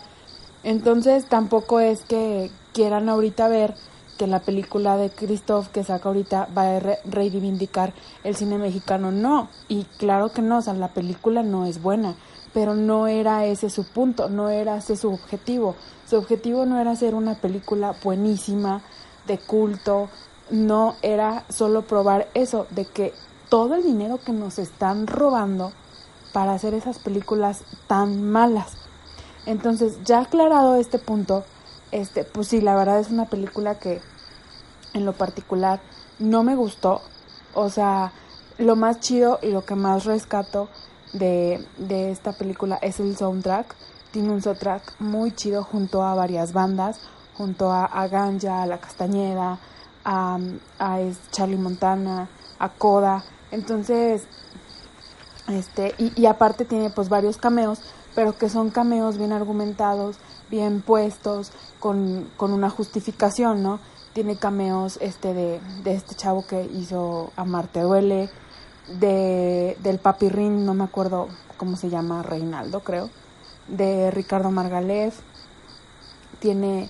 Entonces, 0.64 1.26
tampoco 1.28 1.80
es 1.80 2.04
que 2.04 2.50
quieran 2.74 3.08
ahorita 3.08 3.48
ver 3.48 3.76
que 4.22 4.28
la 4.28 4.42
película 4.42 4.98
de 4.98 5.10
Christoph 5.10 5.70
que 5.70 5.84
saca 5.84 6.08
ahorita 6.08 6.48
va 6.56 6.76
a 6.76 6.80
re 6.80 7.00
reivindicar 7.06 7.92
el 8.24 8.36
cine 8.36 8.60
mexicano, 8.60 9.12
no, 9.12 9.50
y 9.68 9.86
claro 9.98 10.32
que 10.32 10.44
no, 10.44 10.60
o 10.60 10.62
sea, 10.62 10.76
la 10.76 10.90
película 10.90 11.42
no 11.42 11.66
es 11.66 11.82
buena, 11.82 12.14
pero 12.54 12.76
no 12.76 13.08
era 13.08 13.48
ese 13.48 13.72
su 13.72 13.84
punto, 13.84 14.30
no 14.30 14.50
era 14.50 14.78
ese 14.78 14.96
su 14.96 15.12
objetivo. 15.12 15.76
Su 16.08 16.18
objetivo 16.18 16.68
no 16.68 16.80
era 16.80 16.92
hacer 16.92 17.16
una 17.16 17.34
película 17.34 17.96
buenísima, 18.04 18.84
de 19.26 19.40
culto, 19.40 20.10
no 20.52 20.94
era 21.02 21.46
solo 21.50 21.82
probar 21.82 22.28
eso, 22.36 22.68
de 22.70 22.86
que 22.86 23.16
todo 23.50 23.74
el 23.74 23.82
dinero 23.82 24.20
que 24.24 24.34
nos 24.34 24.60
están 24.60 25.08
robando 25.08 25.72
para 26.32 26.54
hacer 26.54 26.76
esas 26.76 27.00
películas 27.00 27.64
tan 27.88 28.30
malas. 28.30 28.78
Entonces, 29.48 29.98
ya 30.04 30.20
aclarado 30.20 30.76
este 30.76 31.00
punto, 31.00 31.44
este, 31.92 32.24
pues 32.24 32.48
sí, 32.48 32.62
la 32.62 32.76
verdad 32.76 33.00
es 33.00 33.10
una 33.10 33.26
película 33.26 33.80
que 33.80 34.02
en 34.94 35.06
lo 35.06 35.14
particular 35.14 35.82
no 36.20 36.44
me 36.44 36.56
gustó. 36.56 37.02
O 37.54 37.70
sea, 37.70 38.14
lo 38.58 38.76
más 38.76 39.00
chido 39.00 39.40
y 39.42 39.48
lo 39.48 39.66
que 39.66 39.76
más 39.76 40.06
rescato 40.06 40.70
de, 41.14 41.66
de 41.78 42.12
esta 42.12 42.34
película 42.34 42.78
es 42.82 43.00
el 43.00 43.16
soundtrack. 43.18 43.76
Tiene 44.12 44.32
un 44.32 44.42
soundtrack 44.42 45.00
muy 45.00 45.32
chido 45.34 45.64
junto 45.64 46.04
a 46.04 46.16
varias 46.16 46.54
bandas, 46.54 47.00
junto 47.36 47.72
a, 47.72 47.86
a 47.86 48.08
Ganja, 48.08 48.62
a 48.62 48.66
La 48.66 48.80
Castañeda, 48.80 49.60
a, 50.04 50.40
a 50.80 51.00
Charlie 51.32 51.58
Montana, 51.58 52.30
a 52.60 52.70
Coda. 52.70 53.24
Entonces, 53.52 54.24
este, 55.48 55.96
y, 55.98 56.22
y 56.22 56.26
aparte 56.26 56.66
tiene 56.66 56.90
pues 56.90 57.10
varios 57.10 57.38
cameos, 57.38 57.80
pero 58.16 58.38
que 58.38 58.50
son 58.50 58.70
cameos 58.70 59.18
bien 59.18 59.32
argumentados, 59.32 60.18
bien 60.52 60.82
puestos, 60.82 61.52
con, 61.80 62.30
con 62.38 62.54
una 62.54 62.70
justificación, 62.70 63.64
¿no? 63.64 63.80
Tiene 64.14 64.36
cameos 64.36 65.00
este 65.02 65.34
de, 65.34 65.60
de 65.84 65.94
este 65.94 66.14
chavo 66.14 66.46
que 66.46 66.64
hizo 66.64 67.32
Amarte 67.38 67.80
Duele, 67.80 68.30
de, 69.00 69.78
del 69.82 70.00
Papi 70.00 70.30
Rin, 70.30 70.66
no 70.66 70.74
me 70.74 70.84
acuerdo 70.84 71.30
cómo 71.58 71.78
se 71.78 71.90
llama, 71.90 72.22
Reinaldo 72.22 72.82
creo, 72.82 73.10
de 73.68 74.12
Ricardo 74.12 74.52
Margalef, 74.52 75.18
tiene, 76.40 76.90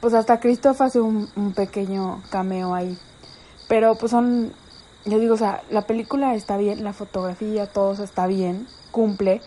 pues 0.00 0.14
hasta 0.14 0.40
Christoph 0.40 0.80
hace 0.80 1.00
un, 1.00 1.28
un 1.36 1.52
pequeño 1.52 2.22
cameo 2.30 2.74
ahí, 2.74 2.96
pero 3.68 3.96
pues 3.96 4.10
son, 4.10 4.52
yo 5.04 5.18
digo, 5.18 5.34
o 5.34 5.38
sea, 5.38 5.62
la 5.70 5.82
película 5.82 6.34
está 6.34 6.56
bien, 6.56 6.84
la 6.84 6.92
fotografía, 6.92 7.66
todo 7.66 8.02
está 8.02 8.26
bien, 8.26 8.66
cumple, 8.90 9.42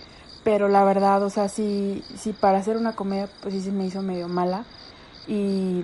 pero 0.46 0.70
la 0.70 0.84
verdad, 0.84 1.24
o 1.24 1.32
sea, 1.32 1.50
sí, 1.50 2.06
sí 2.16 2.32
para 2.32 2.60
hacer 2.60 2.78
una 2.78 2.96
comedia, 2.96 3.28
pues 3.42 3.56
sí 3.56 3.62
se 3.62 3.72
me 3.72 3.88
hizo 3.88 4.04
medio 4.04 4.28
mala 4.28 4.64
y 5.28 5.84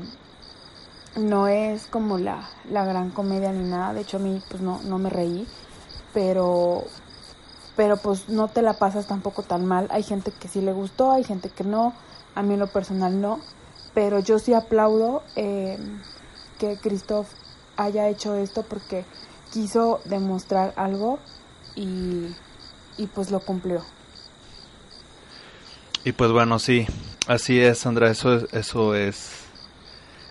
no 1.18 1.47
es 1.47 1.88
como 1.88 2.20
la, 2.20 2.47
la 2.70 2.86
gran 2.86 3.09
comedia 3.09 3.51
ni 3.51 3.68
nada, 3.68 3.93
de 3.93 4.01
hecho 4.01 4.18
a 4.18 4.20
mí 4.20 4.39
pues 4.49 4.62
no, 4.62 4.80
no 4.84 4.99
me 4.99 5.09
reí, 5.09 5.47
pero 6.14 6.84
pero 7.76 7.97
pues 7.97 8.30
no 8.30 8.49
te 8.49 8.62
la 8.62 8.74
pasas 8.74 9.07
tampoco 9.07 9.41
tan 9.41 9.66
mal, 9.66 9.88
hay 9.89 10.03
gente 10.03 10.32
que 10.32 10.47
sí 10.47 10.62
le 10.62 10.74
gustó, 10.74 11.12
hay 11.12 11.24
gente 11.24 11.49
que 11.49 11.64
no, 11.64 11.93
a 12.36 12.43
mí 12.43 12.53
en 12.53 12.59
lo 12.59 12.68
personal 12.68 13.20
no, 13.20 13.39
pero 13.95 14.20
yo 14.20 14.38
sí 14.38 14.53
aplaudo 14.53 15.24
eh, 15.36 15.80
que 16.59 16.78
Christoph 16.78 17.30
haya 17.78 18.09
hecho 18.09 18.36
esto 18.36 18.62
porque 18.62 19.05
quiso 19.51 20.01
demostrar 20.05 20.74
algo 20.76 21.18
y, 21.76 22.36
y 22.97 23.07
pues 23.07 23.32
lo 23.32 23.39
cumplió. 23.39 23.82
Y 26.04 26.14
pues 26.14 26.32
bueno, 26.32 26.58
sí, 26.58 26.88
así 27.28 27.60
es, 27.60 27.80
Sandra, 27.80 28.10
eso 28.10 28.34
es, 28.34 28.54
eso 28.54 28.95
es, 28.95 29.43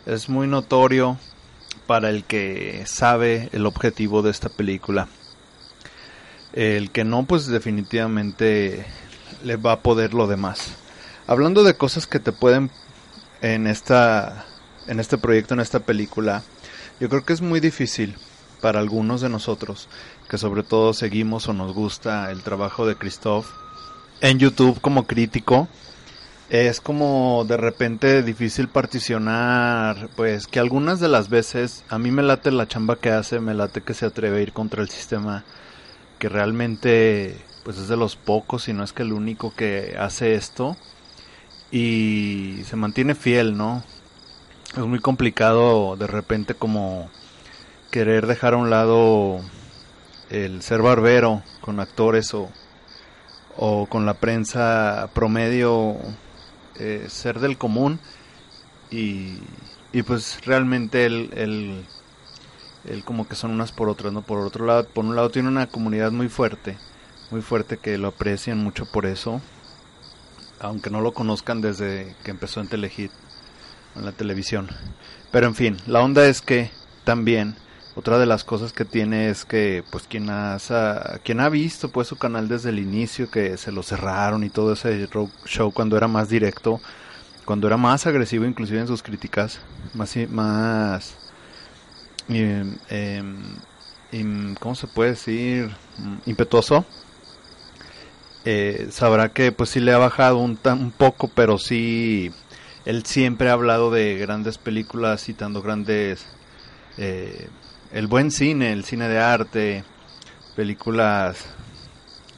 es 0.05 0.29
muy 0.29 0.49
notorio 0.49 1.17
para 1.87 2.11
el 2.11 2.25
que 2.25 2.83
sabe 2.87 3.49
el 3.53 3.67
objetivo 3.67 4.23
de 4.23 4.33
esta 4.33 4.49
película. 4.49 5.07
El 6.53 6.91
que 6.91 7.05
no, 7.05 7.25
pues 7.25 7.47
definitivamente 7.47 8.85
le 9.45 9.57
va 9.57 9.73
a 9.73 9.81
poder 9.81 10.13
lo 10.13 10.27
demás. 10.27 10.73
Hablando 11.29 11.63
de 11.63 11.77
cosas 11.77 12.09
que 12.09 12.19
te 12.19 12.33
pueden 12.33 12.73
en 13.41 13.69
esta, 13.69 14.47
en 14.89 14.99
este 14.99 15.19
proyecto, 15.19 15.55
en 15.55 15.61
esta 15.61 15.79
película, 15.79 16.43
yo 16.99 17.09
creo 17.09 17.25
que 17.25 17.33
es 17.33 17.43
muy 17.43 17.61
difícil 17.61 18.17
para 18.61 18.81
algunos 18.81 19.21
de 19.21 19.29
nosotros 19.29 19.89
que 20.29 20.37
sobre 20.37 20.65
todo 20.65 20.95
seguimos 20.95 21.49
o 21.49 21.53
nos 21.53 21.73
gusta 21.73 22.33
el 22.33 22.43
trabajo 22.43 22.87
de 22.87 22.97
Christoph 22.97 23.47
en 24.21 24.39
YouTube 24.39 24.81
como 24.81 25.07
crítico 25.07 25.69
es 26.51 26.81
como 26.81 27.45
de 27.47 27.57
repente 27.57 28.25
difícil 28.25 28.69
particionar, 28.69 30.09
pues 30.17 30.49
que 30.49 30.59
algunas 30.59 30.99
de 30.99 31.09
las 31.09 31.29
veces 31.29 31.85
a 31.89 31.99
mí 31.99 32.11
me 32.11 32.25
late 32.25 32.51
la 32.51 32.67
chamba 32.67 32.97
que 32.97 33.11
hace, 33.11 33.39
me 33.39 33.55
late 33.55 33.83
que 33.83 33.95
se 33.95 34.07
atreve 34.07 34.39
a 34.39 34.43
ir 34.43 34.53
contra 34.53 34.83
el 34.83 34.89
sistema, 34.89 35.45
que 36.19 36.29
realmente 36.29 37.37
pues 37.63 37.79
es 37.79 37.87
de 37.87 37.97
los 37.97 38.17
pocos, 38.17 38.65
si 38.65 38.73
no 38.73 38.83
es 38.83 38.93
que 38.93 39.03
el 39.03 39.13
único 39.13 39.55
que 39.55 39.97
hace 39.97 40.35
esto 40.35 40.77
y 41.71 42.63
se 42.65 42.75
mantiene 42.75 43.15
fiel, 43.15 43.57
¿no? 43.57 43.85
Es 44.73 44.85
muy 44.85 44.99
complicado 44.99 45.97
de 45.97 46.09
repente 46.09 46.55
como 46.55 47.11
querer 47.93 48.27
dejar 48.27 48.55
a 48.55 48.57
un 48.57 48.71
lado 48.71 49.41
el 50.31 50.63
ser 50.63 50.83
barbero 50.83 51.43
con 51.61 51.79
actores 51.79 52.35
o 52.35 52.51
o 53.63 53.85
con 53.85 54.07
la 54.07 54.15
prensa 54.15 55.11
promedio 55.13 55.97
eh, 56.77 57.05
ser 57.09 57.41
del 57.41 57.59
común 57.59 58.01
y, 58.91 59.35
y 59.93 60.03
pues 60.03 60.41
realmente 60.47 61.05
el, 61.05 61.31
el, 61.35 61.85
el, 62.87 63.05
como 63.05 63.29
que 63.29 63.35
son 63.35 63.51
unas 63.51 63.71
por 63.71 63.91
otras, 63.91 64.15
¿no? 64.15 64.23
Por 64.23 64.39
otro 64.39 64.65
lado, 64.65 64.89
por 64.89 65.05
un 65.05 65.15
lado 65.15 65.31
tiene 65.31 65.49
una 65.49 65.67
comunidad 65.67 66.11
muy 66.11 66.31
fuerte, 66.31 66.79
muy 67.31 67.43
fuerte 67.43 67.77
que 67.77 67.99
lo 67.99 68.09
aprecian 68.09 68.57
mucho 68.57 68.87
por 68.87 69.05
eso, 69.05 69.43
aunque 70.59 70.89
no 70.89 71.03
lo 71.03 71.13
conozcan 71.13 71.61
desde 71.61 72.17
que 72.25 72.31
empezó 72.31 72.63
en 72.63 72.69
Telehit, 72.69 73.13
en 73.95 74.07
la 74.07 74.13
televisión. 74.13 74.71
Pero 75.31 75.47
en 75.47 75.55
fin, 75.55 75.77
la 75.87 76.01
onda 76.01 76.25
es 76.25 76.41
que 76.41 76.71
también 77.05 77.57
otra 77.97 78.19
de 78.19 78.27
las 78.27 78.45
cosas 78.45 78.73
que 78.73 78.85
tiene 78.85 79.31
es 79.31 79.45
que 79.45 79.83
pues 79.91 80.05
quien 80.07 80.31
ha, 80.31 80.59
quien 81.25 81.41
ha 81.41 81.49
visto 81.49 81.91
pues 81.91 82.09
su 82.09 82.17
canal 82.17 82.49
desde 82.49 82.71
el 82.71 82.79
inicio 82.79 83.31
que 83.31 83.57
se 83.57 83.73
lo 83.73 83.83
cerraron 83.83 84.45
y 84.45 84.51
todo 84.51 84.73
ese 84.75 85.09
show 85.45 85.73
cuando 85.73 85.97
era 85.97 86.09
más 86.09 86.29
directo 86.29 86.81
cuando 87.45 87.67
era 87.67 87.77
más 87.77 88.07
agresivo 88.07 88.45
inclusive 88.45 88.81
en 88.81 88.87
sus 88.87 89.03
críticas 89.03 89.61
más 89.95 90.17
más 90.29 91.17
eh, 92.29 92.65
eh, 92.91 94.55
cómo 94.61 94.75
se 94.75 94.87
puede 94.87 95.11
decir 95.11 95.71
impetuoso. 96.27 96.85
Eh, 98.45 98.89
sabrá 98.91 99.31
que 99.31 99.53
pues 99.53 99.71
sí 99.71 99.81
le 99.81 99.93
ha 99.93 99.99
bajado 99.99 100.39
un, 100.39 100.59
un 100.65 100.91
poco 100.93 101.29
pero 101.29 101.59
sí 101.59 102.33
él 102.87 103.05
siempre 103.05 103.51
ha 103.51 103.53
hablado 103.53 103.91
de 103.91 104.17
grandes 104.17 104.57
películas 104.57 105.23
citando 105.23 105.61
grandes 105.61 106.25
eh, 106.97 107.49
el 107.93 108.07
buen 108.07 108.31
cine, 108.31 108.73
el 108.73 108.85
cine 108.85 109.09
de 109.09 109.19
arte, 109.19 109.85
películas 110.55 111.45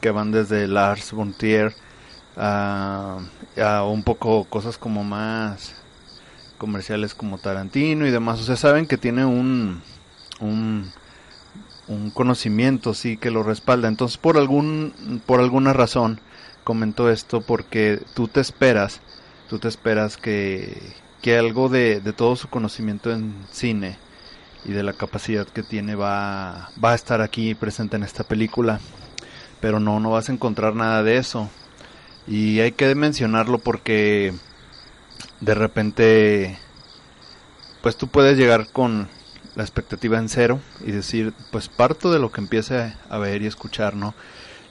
que 0.01 0.11
van 0.11 0.31
desde 0.31 0.67
Lars 0.67 1.11
von 1.11 1.33
Trier 1.33 1.73
a, 2.35 3.19
a, 3.61 3.83
un 3.83 4.03
poco 4.03 4.45
cosas 4.45 4.77
como 4.77 5.03
más 5.03 5.75
comerciales 6.57 7.13
como 7.13 7.37
Tarantino 7.37 8.07
y 8.07 8.11
demás. 8.11 8.39
Sea, 8.39 8.55
saben 8.55 8.87
que 8.87 8.97
tiene 8.97 9.25
un, 9.25 9.81
un, 10.39 10.91
un 11.87 12.09
conocimiento, 12.11 12.93
sí, 12.93 13.17
que 13.17 13.31
lo 13.31 13.43
respalda. 13.43 13.87
Entonces, 13.87 14.17
por, 14.17 14.37
algún, 14.37 15.21
por 15.25 15.39
alguna 15.39 15.73
razón, 15.73 16.19
comentó 16.63 17.09
esto 17.09 17.41
porque 17.41 18.01
tú 18.15 18.27
te 18.27 18.41
esperas, 18.41 19.01
tú 19.49 19.59
te 19.59 19.67
esperas 19.67 20.17
que, 20.17 20.81
que 21.21 21.37
algo 21.37 21.69
de, 21.69 21.99
de 21.99 22.13
todo 22.13 22.35
su 22.35 22.49
conocimiento 22.49 23.11
en 23.11 23.35
cine 23.51 24.02
y 24.65 24.71
de 24.71 24.83
la 24.83 24.93
capacidad 24.93 25.47
que 25.47 25.63
tiene 25.63 25.95
va, 25.95 26.69
va 26.83 26.91
a 26.91 26.95
estar 26.95 27.21
aquí 27.21 27.55
presente 27.55 27.95
en 27.95 28.03
esta 28.03 28.23
película. 28.23 28.79
Pero 29.59 29.79
no, 29.79 29.99
no 29.99 30.11
vas 30.11 30.29
a 30.29 30.33
encontrar 30.33 30.75
nada 30.75 31.03
de 31.03 31.17
eso. 31.17 31.49
Y 32.27 32.59
hay 32.59 32.71
que 32.73 32.93
mencionarlo 32.95 33.59
porque 33.59 34.33
de 35.41 35.55
repente 35.55 36.57
pues 37.83 37.97
tú 37.97 38.07
puedes 38.07 38.37
llegar 38.37 38.67
con 38.71 39.09
la 39.55 39.63
expectativa 39.63 40.17
en 40.17 40.29
cero 40.29 40.61
y 40.85 40.91
decir, 40.91 41.33
pues 41.51 41.67
parto 41.67 42.13
de 42.13 42.19
lo 42.19 42.31
que 42.31 42.39
empiece 42.39 42.93
a 43.09 43.17
ver 43.17 43.41
y 43.41 43.47
escuchar, 43.47 43.93
¿no? 43.93 44.15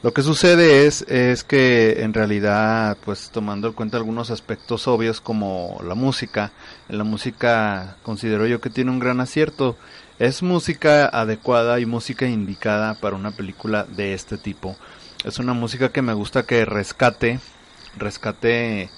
Lo 0.02 0.12
que 0.12 0.22
sucede 0.22 0.86
es, 0.86 1.02
es 1.02 1.44
que 1.44 2.02
en 2.02 2.12
realidad, 2.12 2.96
pues 3.04 3.30
tomando 3.30 3.68
en 3.68 3.74
cuenta 3.74 3.98
algunos 3.98 4.32
aspectos 4.32 4.88
obvios 4.88 5.20
como 5.20 5.78
la 5.86 5.94
música, 5.94 6.50
la 6.88 7.04
música 7.04 7.98
considero 8.02 8.48
yo 8.48 8.60
que 8.60 8.68
tiene 8.68 8.90
un 8.90 8.98
gran 8.98 9.20
acierto. 9.20 9.76
Es 10.18 10.42
música 10.42 11.06
adecuada 11.06 11.78
y 11.78 11.86
música 11.86 12.26
indicada 12.26 12.94
para 12.94 13.14
una 13.14 13.30
película 13.30 13.84
de 13.84 14.12
este 14.12 14.38
tipo. 14.38 14.76
Es 15.22 15.38
una 15.38 15.52
música 15.52 15.90
que 15.90 16.02
me 16.02 16.14
gusta 16.14 16.42
que 16.42 16.64
rescate, 16.64 17.38
rescate 17.96 18.90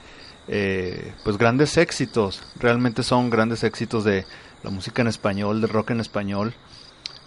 eh, 0.48 1.12
pues 1.22 1.36
grandes 1.36 1.76
éxitos. 1.76 2.42
Realmente 2.58 3.02
son 3.02 3.28
grandes 3.28 3.62
éxitos 3.62 4.04
de 4.04 4.24
la 4.62 4.70
música 4.70 5.02
en 5.02 5.08
español, 5.08 5.60
de 5.60 5.66
rock 5.66 5.90
en 5.90 6.00
español. 6.00 6.54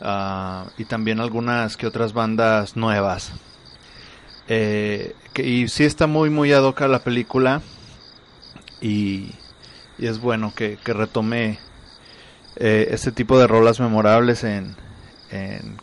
Ah, 0.01 0.65
y 0.79 0.85
también 0.85 1.19
algunas 1.19 1.77
que 1.77 1.85
otras 1.85 2.13
bandas 2.13 2.75
nuevas 2.75 3.33
eh, 4.47 5.15
que, 5.33 5.43
y 5.43 5.67
sí 5.67 5.83
está 5.83 6.07
muy, 6.07 6.29
muy 6.29 6.53
ad 6.53 6.73
la 6.87 6.99
película. 6.99 7.61
Y, 8.81 9.31
es 9.99 10.19
bueno 10.19 10.53
que, 10.55 10.77
que 10.77 10.93
retome 10.93 11.57
eh, 12.55 12.89
este 12.91 13.11
tipo 13.11 13.39
de 13.39 13.47
rolas 13.47 13.79
memorables 13.79 14.43
en, 14.43 14.75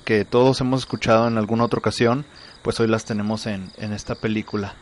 que 0.04 0.24
todos 0.24 0.60
hemos 0.60 0.80
escuchado 0.80 1.28
en 1.28 1.36
alguna 1.36 1.64
otra 1.64 1.78
ocasión. 1.78 2.24
Pues 2.62 2.80
hoy 2.80 2.86
las 2.88 3.04
tenemos 3.04 3.46
en, 3.46 3.70
en 3.76 3.92
esta 3.92 4.14
película. 4.14 4.74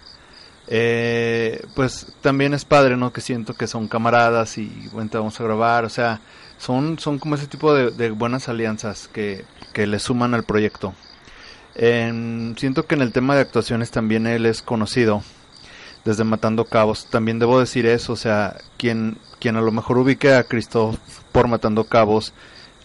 Eh, 0.69 1.65
pues 1.75 2.15
también 2.21 2.55
es 2.55 2.65
padre, 2.65 2.97
¿no? 2.97 3.13
Que 3.13 3.21
siento 3.21 3.55
que 3.55 3.67
son 3.67 3.89
camaradas 3.89 4.59
y 4.59 4.89
bueno, 4.93 5.11
vamos 5.13 5.41
a 5.41 5.45
grabar, 5.45 5.85
o 5.85 5.89
sea, 5.89 6.21
son, 6.57 7.01
son 7.01 7.19
como 7.19 7.35
ese 7.35 7.49
tipo 7.49 7.75
de, 7.75 7.91
de 7.91 8.11
buenas 8.11 8.49
alianzas 8.49 9.09
que, 9.09 9.45
que 9.73 9.89
le 9.89 9.99
suman 9.99 10.35
al 10.35 10.45
proyecto 10.45 10.95
siento 11.75 12.87
que 12.87 12.95
en 12.95 13.03
el 13.03 13.13
tema 13.13 13.35
de 13.35 13.43
actuaciones 13.43 13.91
también 13.91 14.27
él 14.27 14.47
es 14.47 14.63
conocido 14.63 15.23
desde 16.05 16.25
Matando 16.25 16.65
Cabos. 16.65 17.07
También 17.07 17.39
debo 17.39 17.61
decir 17.61 17.87
eso, 17.87 18.13
o 18.13 18.17
sea, 18.17 18.57
quien, 18.77 19.19
quien 19.39 19.57
a 19.57 19.61
lo 19.61 19.73
mejor 19.73 19.99
ubique 19.99 20.35
a 20.35 20.45
Christoph 20.45 20.97
por 21.33 21.49
Matando 21.49 21.85
Cabos 21.85 22.33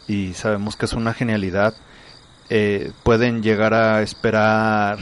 y 0.08 0.34
sabemos 0.34 0.76
que 0.76 0.86
es 0.86 0.94
una 0.94 1.14
genialidad, 1.14 1.74
eh, 2.50 2.92
pueden 3.04 3.44
llegar 3.44 3.74
a 3.74 4.02
esperar 4.02 5.00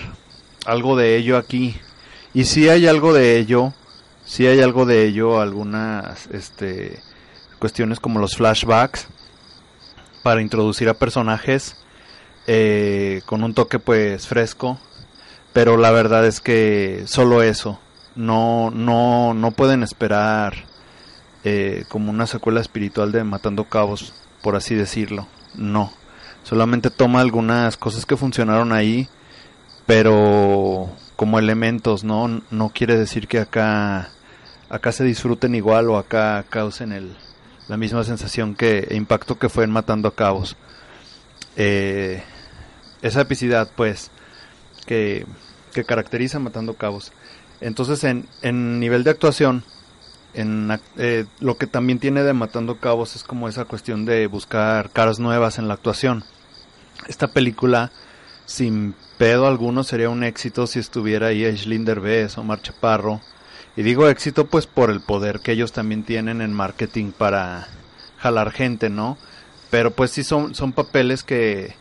algo 0.65 0.95
de 0.95 1.15
ello 1.15 1.37
aquí. 1.37 1.79
Y 2.33 2.45
si 2.45 2.69
hay 2.69 2.87
algo 2.87 3.13
de 3.13 3.37
ello, 3.37 3.73
si 4.25 4.47
hay 4.47 4.61
algo 4.61 4.85
de 4.85 5.05
ello, 5.05 5.39
algunas 5.39 6.27
este, 6.27 6.99
cuestiones 7.59 7.99
como 7.99 8.19
los 8.19 8.35
flashbacks 8.35 9.07
para 10.23 10.41
introducir 10.41 10.89
a 10.89 10.95
personajes 10.95 11.77
eh, 12.47 13.21
con 13.25 13.43
un 13.43 13.53
toque 13.53 13.79
pues 13.79 14.27
fresco, 14.27 14.79
pero 15.53 15.77
la 15.77 15.91
verdad 15.91 16.25
es 16.25 16.41
que 16.41 17.03
solo 17.05 17.41
eso, 17.41 17.79
no, 18.15 18.71
no, 18.71 19.33
no 19.33 19.51
pueden 19.51 19.83
esperar 19.83 20.53
eh, 21.43 21.85
como 21.87 22.11
una 22.11 22.27
secuela 22.27 22.61
espiritual 22.61 23.11
de 23.11 23.23
Matando 23.23 23.65
Cabos, 23.65 24.13
por 24.41 24.55
así 24.55 24.75
decirlo, 24.75 25.27
no, 25.55 25.91
solamente 26.43 26.89
toma 26.89 27.21
algunas 27.21 27.77
cosas 27.77 28.05
que 28.05 28.17
funcionaron 28.17 28.73
ahí, 28.73 29.07
pero 29.85 30.89
como 31.15 31.39
elementos, 31.39 32.03
no, 32.03 32.41
no 32.51 32.69
quiere 32.69 32.97
decir 32.97 33.27
que 33.27 33.39
acá, 33.39 34.09
acá 34.69 34.91
se 34.91 35.03
disfruten 35.03 35.55
igual 35.55 35.89
o 35.89 35.97
acá 35.97 36.43
causen 36.49 36.91
el, 36.91 37.15
la 37.67 37.77
misma 37.77 38.03
sensación 38.03 38.55
que 38.55 38.87
impacto 38.91 39.39
que 39.39 39.49
fue 39.49 39.63
en 39.63 39.71
Matando 39.71 40.11
Cabos. 40.11 40.57
Eh, 41.55 42.23
esa 43.07 43.21
epicidad, 43.21 43.69
pues, 43.75 44.09
que, 44.87 45.25
que 45.73 45.83
caracteriza 45.83 46.39
Matando 46.39 46.73
Cabos. 46.73 47.11
Entonces, 47.61 48.03
en, 48.03 48.27
en 48.41 48.79
nivel 48.79 49.03
de 49.03 49.11
actuación, 49.11 49.63
en, 50.33 50.79
eh, 50.97 51.25
lo 51.39 51.57
que 51.57 51.67
también 51.67 51.99
tiene 51.99 52.23
de 52.23 52.33
Matando 52.33 52.79
Cabos 52.79 53.15
es 53.15 53.23
como 53.23 53.47
esa 53.47 53.65
cuestión 53.65 54.05
de 54.05 54.25
buscar 54.25 54.89
caras 54.89 55.19
nuevas 55.19 55.59
en 55.59 55.67
la 55.67 55.75
actuación. 55.75 56.23
Esta 57.07 57.27
película, 57.27 57.91
sin 58.47 58.95
pedo 59.19 59.45
alguno, 59.47 59.83
sería 59.83 60.09
un 60.09 60.23
éxito 60.23 60.65
si 60.65 60.79
estuviera 60.79 61.27
ahí 61.27 61.45
Aislinn 61.45 61.85
Derbez 61.85 62.39
o 62.39 62.43
Mar 62.43 62.61
Chaparro. 62.61 63.21
Y 63.77 63.83
digo 63.83 64.09
éxito 64.09 64.47
pues 64.47 64.65
por 64.65 64.89
el 64.89 65.01
poder 65.01 65.41
que 65.41 65.51
ellos 65.51 65.73
también 65.73 66.03
tienen 66.03 66.41
en 66.41 66.53
marketing 66.53 67.11
para 67.11 67.67
jalar 68.17 68.51
gente, 68.51 68.89
¿no? 68.89 69.17
Pero 69.69 69.91
pues 69.91 70.11
sí 70.11 70.23
son, 70.23 70.55
son 70.55 70.71
papeles 70.73 71.23
que, 71.23 71.75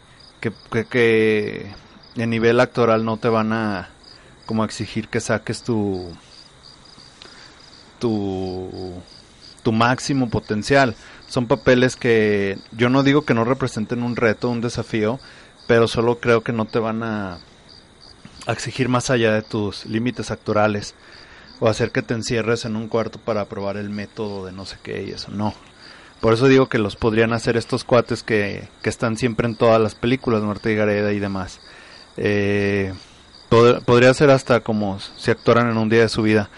que, 0.51 0.84
que, 0.84 1.70
a 2.16 2.26
nivel 2.26 2.61
actoral 2.61 3.05
no 3.05 3.16
te 3.16 3.28
van 3.28 3.53
a 3.53 3.88
como 4.47 4.64
exigir 4.64 5.09
que 5.09 5.20
saques 5.20 5.62
tu 5.62 6.12
tu 7.99 9.03
tu 9.62 9.72
máximo 9.72 10.28
potencial. 10.28 10.95
Son 11.28 11.47
papeles 11.47 11.97
que 11.97 12.59
yo 12.72 12.90
no 12.90 13.03
digo 13.03 13.22
que 13.22 13.34
no 13.34 13.45
representen 13.45 14.03
un 14.03 14.16
reto, 14.16 14.51
un 14.51 14.61
desafío, 14.61 15.18
pero 15.66 15.88
solo 15.88 16.20
creo 16.20 16.42
que 16.42 16.53
no 16.53 16.66
te 16.66 16.78
van 16.78 17.03
a, 17.03 17.38
a 18.47 18.53
exigir 18.53 18.88
más 18.88 19.09
allá 19.11 19.32
de 19.32 19.42
tus 19.42 19.86
límites 19.86 20.30
actorales 20.30 20.95
o 21.61 21.68
hacer 21.68 21.92
que 21.92 22.03
te 22.03 22.14
encierres 22.14 22.66
en 22.66 22.76
un 22.76 22.88
cuarto 22.88 23.18
para 23.18 23.47
probar 23.47 23.78
el 23.78 23.88
método 23.88 24.45
de 24.45 24.53
no 24.53 24.66
sé 24.66 24.76
qué 24.82 25.05
y 25.05 25.11
eso. 25.12 25.30
No, 25.30 25.55
por 26.20 26.34
eso 26.34 26.46
digo 26.48 26.68
que 26.68 26.78
los 26.78 26.96
podrían 26.96 27.32
hacer 27.32 27.56
estos 27.56 27.84
cuates 27.84 28.22
que, 28.22 28.68
que 28.82 28.90
están 28.90 29.16
siempre 29.16 29.46
en 29.46 29.56
todas 29.56 29.80
las 29.80 29.94
películas, 29.94 30.42
Marta 30.42 30.70
y 30.70 30.76
Gareda 30.76 31.12
y 31.12 31.18
demás. 31.18 31.60
Eh, 32.16 32.94
podría 33.84 34.14
ser 34.14 34.30
hasta 34.30 34.60
como 34.60 34.98
si 35.00 35.30
actuaran 35.30 35.70
en 35.70 35.76
un 35.76 35.88
día 35.88 36.00
de 36.00 36.08
su 36.08 36.22
vida. 36.22 36.50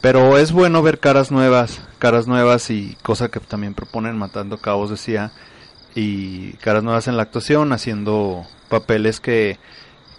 Pero 0.00 0.36
es 0.36 0.50
bueno 0.50 0.82
ver 0.82 0.98
caras 0.98 1.30
nuevas, 1.30 1.80
caras 1.98 2.26
nuevas 2.26 2.70
y 2.70 2.96
cosa 3.02 3.30
que 3.30 3.38
también 3.38 3.74
proponen 3.74 4.18
Matando 4.18 4.58
Cabos, 4.58 4.90
decía, 4.90 5.30
y 5.94 6.54
caras 6.54 6.82
nuevas 6.82 7.06
en 7.06 7.16
la 7.16 7.22
actuación, 7.22 7.72
haciendo 7.72 8.44
papeles 8.68 9.20
que, 9.20 9.58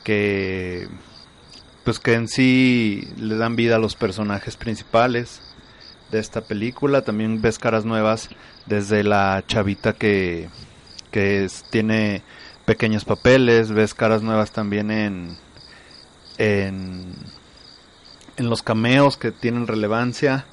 que, 0.03 0.87
pues 1.83 1.99
que 1.99 2.13
en 2.13 2.29
sí 2.29 3.09
le 3.17 3.35
dan 3.35 3.57
vida 3.57 3.75
a 3.75 3.79
los 3.79 3.95
personajes 3.95 4.55
principales 4.55 5.41
de 6.11 6.19
esta 6.19 6.41
película. 6.41 7.01
También 7.01 7.41
ves 7.41 7.59
caras 7.59 7.83
nuevas 7.83 8.29
desde 8.65 9.03
la 9.03 9.43
chavita 9.47 9.93
que, 9.93 10.49
que 11.11 11.47
tiene 11.69 12.23
pequeños 12.65 13.05
papeles, 13.05 13.71
ves 13.71 13.93
caras 13.93 14.21
nuevas 14.21 14.51
también 14.51 14.89
en, 14.91 15.37
en, 16.37 17.13
en 18.37 18.49
los 18.49 18.63
cameos 18.63 19.17
que 19.17 19.31
tienen 19.31 19.67
relevancia, 19.67 20.45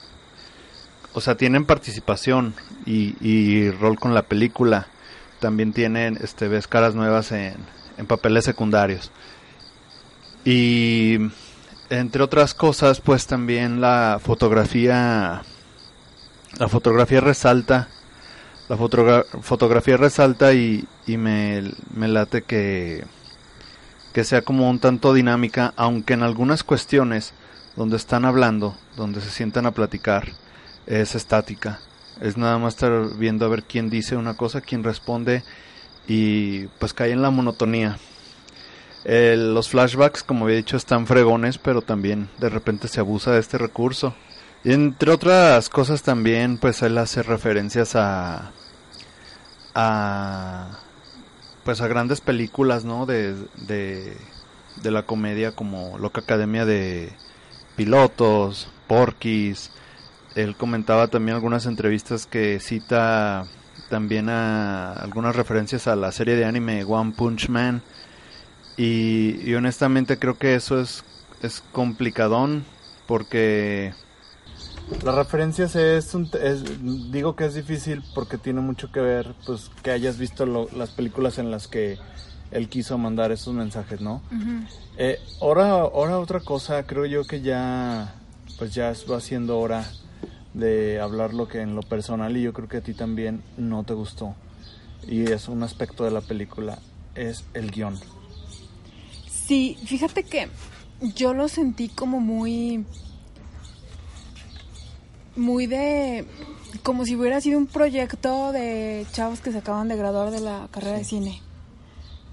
o 1.13 1.21
sea, 1.21 1.37
tienen 1.37 1.67
participación 1.67 2.55
y, 2.87 3.17
y 3.21 3.71
rol 3.71 3.99
con 3.99 4.15
la 4.15 4.23
película. 4.23 4.89
También 5.41 5.73
tienen, 5.73 6.19
este, 6.21 6.49
ves 6.49 6.69
caras 6.69 6.95
nuevas 6.95 7.33
en, 7.33 7.55
en 7.97 8.07
papeles 8.07 8.45
secundarios. 8.45 9.11
Y 10.45 11.19
entre 11.89 12.23
otras 12.23 12.55
cosas, 12.55 13.01
pues 13.01 13.27
también 13.27 13.81
la 13.81 14.21
fotografía, 14.23 15.43
la 16.59 16.69
fotografía 16.69 17.21
resalta 17.21 17.89
la 18.71 18.77
fotografía 18.77 19.97
resalta 19.97 20.53
y, 20.53 20.87
me, 21.09 21.73
late 21.97 22.43
que, 22.43 23.05
que 24.13 24.23
sea 24.23 24.43
como 24.43 24.71
un 24.71 24.79
tanto 24.79 25.13
dinámica, 25.13 25.75
aunque 25.77 26.15
en 26.15 26.23
algunas 26.23 26.63
cuestiones 26.63 27.33
donde 27.75 27.97
están 27.97 28.25
hablando, 28.25 28.77
donde 28.97 29.21
se 29.21 29.31
sientan 29.31 29.67
a 29.67 29.73
platicar, 29.73 30.29
es 30.87 31.17
estática. 31.17 31.81
Es 32.21 32.37
nada 32.37 32.59
más 32.59 32.75
estar 32.75 33.17
viendo 33.19 33.45
a 33.45 33.49
ver 33.49 33.65
quién 33.65 33.91
dice 33.91 34.15
una 34.15 34.37
cosa, 34.37 34.61
quién 34.61 34.85
responde 34.85 35.43
y 36.07 36.69
pues 36.79 36.95
cae 36.95 37.11
en 37.11 37.23
la 37.23 37.31
monotonía. 37.31 37.99
los 39.05 39.69
flashbacks, 39.69 40.23
como 40.23 40.45
había 40.45 40.59
dicho, 40.59 40.77
están 40.77 41.09
fregones, 41.09 41.59
pero 41.59 41.83
también 41.83 42.29
de 42.39 42.51
repente 42.51 42.87
se 42.87 43.01
abusa 43.01 43.33
de 43.33 43.41
este 43.41 43.59
recurso. 43.59 44.15
Y 44.63 44.73
entre 44.75 45.11
otras 45.11 45.69
cosas 45.71 46.03
también, 46.05 46.59
pues 46.59 46.83
él 46.83 46.99
hace 46.99 47.23
referencias 47.25 47.97
a, 47.97 48.53
a 49.75 50.79
pues 51.65 51.81
a 51.81 51.89
grandes 51.89 52.21
películas 52.21 52.85
no 52.85 53.07
de, 53.07 53.37
de, 53.57 54.17
la 54.91 55.03
comedia 55.05 55.53
como 55.53 55.99
Loca 55.99 56.23
Academia 56.23 56.65
de 56.65 57.13
Pilotos 57.77 58.71
Porquis 58.87 59.71
él 60.35 60.57
comentaba 60.57 61.09
también 61.09 61.35
algunas 61.35 61.67
entrevistas 61.67 62.27
que 62.27 62.61
cita 62.61 63.47
también 63.89 64.29
a 64.29 64.93
algunas 64.93 65.37
referencias 65.37 65.87
a 65.87 65.97
la 65.97 66.13
serie 66.13 66.37
de 66.37 66.45
anime 66.45 66.85
One 66.85 67.13
Punch 67.17 67.49
Man. 67.49 67.83
Y, 68.77 69.41
y 69.43 69.55
honestamente 69.57 70.19
creo 70.19 70.39
que 70.39 70.55
eso 70.55 70.81
es 70.81 71.05
es 71.43 71.63
complicadón 71.73 72.65
porque 73.07 73.95
Las 75.05 75.15
referencias 75.15 75.77
es, 75.77 76.15
un- 76.15 76.29
es- 76.43 76.63
digo 77.11 77.35
que 77.37 77.47
es 77.47 77.55
difícil 77.55 78.03
porque 78.15 78.37
tiene 78.37 78.61
mucho 78.61 78.93
que 78.93 79.01
ver, 79.01 79.35
pues, 79.47 79.71
que 79.83 79.91
hayas 79.93 80.19
visto 80.19 80.45
lo- 80.45 80.69
las 80.77 80.91
películas 80.91 81.39
en 81.39 81.51
las 81.51 81.69
que 81.69 81.99
él 82.51 82.69
quiso 82.69 82.99
mandar 82.99 83.33
esos 83.33 83.55
mensajes, 83.55 84.01
¿no? 84.01 84.21
Eh, 84.99 85.19
ahora, 85.41 85.71
ahora 85.81 86.19
otra 86.19 86.41
cosa, 86.41 86.83
creo 86.87 87.07
yo 87.07 87.25
que 87.25 87.41
ya, 87.41 88.15
pues 88.59 88.75
ya 88.75 88.93
va 89.11 89.21
siendo 89.21 89.59
hora 89.59 89.87
de 90.53 91.01
hablar 91.01 91.33
lo 91.33 91.49
que 91.49 91.61
en 91.63 91.75
lo 91.77 91.83
personal 91.83 92.37
y 92.37 92.43
yo 92.43 92.53
creo 92.53 92.69
que 92.69 92.79
a 92.79 92.81
ti 92.83 92.93
también 92.93 93.43
no 93.57 93.85
te 93.85 93.95
gustó 93.95 94.35
y 95.07 95.23
es 95.31 95.49
un 95.49 95.63
aspecto 95.63 96.05
de 96.05 96.11
la 96.11 96.21
película, 96.21 96.79
es 97.15 97.45
el 97.55 97.71
guion. 97.71 97.99
Sí, 99.29 99.79
fíjate 99.87 100.25
que 100.25 100.49
yo 101.15 101.33
lo 101.33 101.49
sentí 101.49 101.89
como 101.89 102.21
muy. 102.21 102.85
Muy 105.41 105.67
de. 105.67 106.27
Como 106.83 107.05
si 107.07 107.17
hubiera 107.17 107.41
sido 107.41 107.59
un 107.59 107.67
proyecto 107.67 108.53
de 108.53 109.07
chavos 109.13 109.41
que 109.41 109.51
se 109.53 109.59
acaban 109.59 109.89
de 109.89 109.97
graduar 109.97 110.31
de 110.31 110.41
la 110.41 110.69
carrera 110.71 110.99
de 110.99 111.05
cine. 111.05 111.41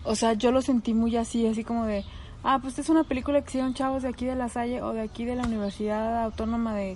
O 0.04 0.16
sea, 0.16 0.34
yo 0.34 0.52
lo 0.52 0.62
sentí 0.62 0.94
muy 0.94 1.16
así, 1.16 1.48
así 1.48 1.64
como 1.64 1.86
de. 1.86 2.04
Ah, 2.44 2.60
pues 2.62 2.78
es 2.80 2.90
una 2.90 3.04
película 3.06 3.42
que 3.42 3.48
hicieron 3.50 3.74
chavos 3.74 4.04
de 4.04 4.10
aquí 4.10 4.26
de 4.26 4.36
La 4.36 4.50
Salle 4.50 4.82
o 4.82 4.92
de 4.94 5.02
aquí 5.02 5.24
de 5.26 5.36
la 5.36 5.44
Universidad 5.44 6.24
Autónoma 6.26 6.76
de. 6.76 6.96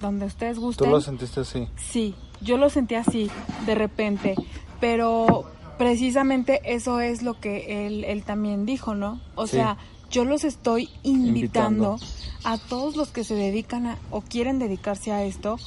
Donde 0.00 0.24
ustedes 0.26 0.56
¿Tú 0.56 0.62
gusten. 0.62 0.90
lo 0.90 1.00
sentiste 1.02 1.40
así? 1.40 1.68
Sí, 1.76 2.14
yo 2.40 2.56
lo 2.56 2.68
sentí 2.70 2.94
así, 2.94 3.30
de 3.66 3.74
repente, 3.74 4.34
pero 4.80 5.44
precisamente 5.78 6.60
eso 6.64 7.00
es 7.00 7.22
lo 7.22 7.38
que 7.40 7.86
él, 7.86 8.04
él 8.04 8.22
también 8.24 8.66
dijo, 8.66 8.94
¿no? 8.94 9.20
O 9.34 9.46
Sí. 9.46 9.56
sea, 9.56 9.76
yo 10.10 10.24
los 10.24 10.44
estoy 10.44 10.88
invitando, 11.02 11.94
Invitando. 11.94 11.98
a 12.44 12.58
todos 12.58 12.96
los 12.96 13.08
que 13.08 13.24
se 13.24 13.34
dedican 13.34 13.86
a, 13.86 13.98
o 14.10 14.20
quieren 14.20 14.58
dedicarse 14.58 15.12
a 15.12 15.24
esto, 15.24 15.58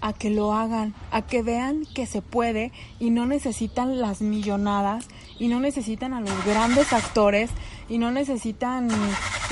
a 0.00 0.12
que 0.12 0.30
lo 0.30 0.52
hagan, 0.52 0.94
a 1.10 1.22
que 1.22 1.42
vean 1.42 1.86
que 1.94 2.06
se 2.06 2.22
puede 2.22 2.72
y 2.98 3.10
no 3.10 3.26
necesitan 3.26 4.00
las 4.00 4.20
millonadas 4.20 5.06
y 5.38 5.48
no 5.48 5.60
necesitan 5.60 6.12
a 6.12 6.20
los 6.20 6.44
grandes 6.44 6.92
actores 6.92 7.50
y 7.88 7.98
no 7.98 8.10
necesitan 8.10 8.88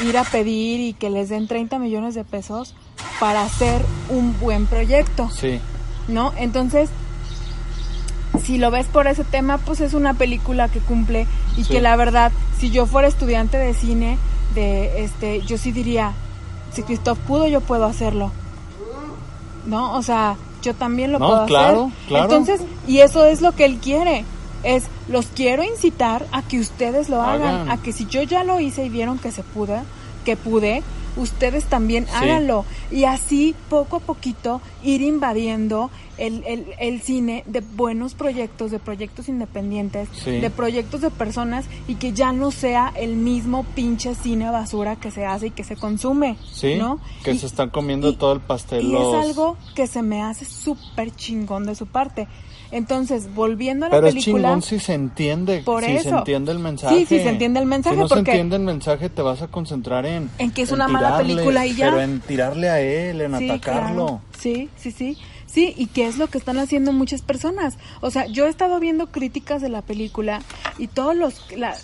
ir 0.04 0.18
a 0.18 0.24
pedir 0.24 0.80
y 0.80 0.92
que 0.92 1.10
les 1.10 1.28
den 1.28 1.46
30 1.46 1.78
millones 1.78 2.14
de 2.14 2.24
pesos 2.24 2.74
para 3.20 3.42
hacer 3.42 3.84
un 4.08 4.38
buen 4.40 4.66
proyecto. 4.66 5.30
Sí. 5.30 5.60
¿no? 6.08 6.32
Entonces, 6.36 6.90
si 8.44 8.58
lo 8.58 8.70
ves 8.70 8.86
por 8.86 9.06
ese 9.06 9.24
tema, 9.24 9.58
pues 9.58 9.80
es 9.80 9.94
una 9.94 10.14
película 10.14 10.68
que 10.68 10.80
cumple 10.80 11.26
y 11.56 11.64
Sí. 11.64 11.72
que 11.74 11.80
la 11.80 11.96
verdad, 11.96 12.32
si 12.58 12.70
yo 12.70 12.86
fuera 12.86 13.08
estudiante 13.08 13.56
de 13.58 13.74
cine, 13.74 14.18
de 14.54 15.04
este, 15.04 15.42
yo 15.42 15.58
sí 15.58 15.72
diría, 15.72 16.12
si 16.72 16.82
Christoph 16.82 17.18
pudo, 17.20 17.46
yo 17.48 17.60
puedo 17.60 17.84
hacerlo. 17.86 18.30
¿No? 19.66 19.94
O 19.94 20.02
sea, 20.02 20.36
yo 20.62 20.74
también 20.74 21.12
lo 21.12 21.18
No, 21.18 21.28
puedo 21.28 21.46
claro, 21.46 21.84
hacer. 21.86 22.08
claro. 22.08 22.24
Entonces, 22.24 22.60
y 22.86 22.98
eso 23.00 23.24
es 23.24 23.40
lo 23.42 23.52
que 23.52 23.64
él 23.64 23.78
quiere. 23.78 24.24
Es, 24.62 24.84
los 25.08 25.26
quiero 25.26 25.62
incitar 25.64 26.26
a 26.32 26.42
que 26.42 26.58
ustedes 26.60 27.08
lo 27.08 27.22
hagan, 27.22 27.54
Hagan. 27.54 27.70
a 27.70 27.76
que 27.82 27.92
si 27.92 28.06
yo 28.06 28.22
ya 28.22 28.44
lo 28.44 28.60
hice 28.60 28.84
y 28.84 28.88
vieron 28.90 29.18
que 29.18 29.32
se 29.32 29.42
pudo, 29.42 29.76
que 30.24 30.36
pude, 30.36 30.82
ustedes 31.16 31.64
también 31.64 32.06
Sí. 32.06 32.12
háganlo. 32.14 32.64
Y 32.90 33.04
así, 33.04 33.54
poco 33.68 33.96
a 33.96 34.00
poquito, 34.00 34.60
ir 34.82 35.02
invadiendo 35.02 35.90
el, 36.18 36.44
el, 36.46 36.66
el 36.78 37.00
cine 37.00 37.44
de 37.46 37.60
buenos 37.60 38.14
proyectos, 38.14 38.70
de 38.70 38.78
proyectos 38.78 39.28
independientes, 39.28 40.08
Sí. 40.12 40.32
de 40.32 40.50
proyectos 40.50 41.00
de 41.00 41.10
personas 41.10 41.64
y 41.88 41.94
que 41.94 42.12
ya 42.12 42.32
no 42.32 42.50
sea 42.50 42.92
el 42.96 43.16
mismo 43.16 43.64
pinche 43.74 44.14
cine 44.14 44.50
basura 44.50 44.96
que 44.96 45.10
se 45.10 45.24
hace 45.24 45.46
y 45.46 45.50
que 45.50 45.64
se 45.64 45.76
consume. 45.76 46.36
Sí, 46.52 46.74
¿no? 46.76 47.00
que 47.24 47.32
Y- 47.32 47.38
se 47.38 47.46
están 47.46 47.70
comiendo 47.70 48.08
y- 48.10 48.16
todo 48.16 48.32
el 48.32 48.40
pastel. 48.40 48.84
Y 48.86 48.92
los- 48.92 49.14
es 49.14 49.24
algo 49.30 49.56
que 49.74 49.86
se 49.86 50.02
me 50.02 50.22
hace 50.22 50.44
súper 50.44 51.14
chingón 51.14 51.64
de 51.64 51.74
su 51.74 51.86
parte. 51.86 52.28
Entonces, 52.72 53.34
volviendo 53.34 53.86
a 53.86 53.88
la 53.88 53.96
Pero 53.96 54.06
es 54.06 54.14
película... 54.14 54.48
chingón 54.48 54.62
si 54.62 54.78
se 54.78 54.94
entiende, 54.94 55.62
Por 55.64 55.82
si 55.84 55.90
se 55.98 56.08
eso. 56.08 56.18
entiende 56.18 56.52
el 56.52 56.58
mensaje. 56.60 56.98
Sí, 56.98 57.06
sí 57.06 57.18
se 57.18 57.28
entiende 57.28 57.60
el 57.60 57.66
mensaje, 57.66 57.96
Si 57.96 58.02
no 58.02 58.08
porque- 58.08 58.24
se 58.24 58.30
entiende 58.30 58.56
el 58.56 58.62
mensaje, 58.62 59.08
te 59.08 59.22
vas 59.22 59.42
a 59.42 59.48
concentrar 59.48 60.06
en... 60.06 60.30
En 60.38 60.50
que 60.52 60.62
es 60.62 60.70
una 60.72 60.86
mala 60.88 61.18
película 61.18 61.66
y 61.66 61.74
ya. 61.74 61.86
Pero 61.90 62.00
en 62.02 62.20
tirarle 62.20 62.68
a 62.70 62.80
él, 62.80 63.20
en 63.22 63.36
Sí, 63.38 63.50
atacarlo. 63.50 64.06
claro. 64.06 64.20
Sí, 64.38 64.68
sí, 64.76 64.90
sí. 64.92 65.18
Sí, 65.46 65.74
y 65.76 65.86
que 65.86 66.06
es 66.06 66.16
lo 66.16 66.28
que 66.28 66.38
están 66.38 66.58
haciendo 66.58 66.92
muchas 66.92 67.22
personas. 67.22 67.76
O 68.00 68.10
sea, 68.12 68.26
yo 68.26 68.46
he 68.46 68.48
estado 68.48 68.78
viendo 68.78 69.08
críticas 69.08 69.60
de 69.60 69.68
la 69.68 69.82
película 69.82 70.40
y 70.78 70.86
todos 70.86 71.16
los... 71.16 71.44
La, 71.56 71.74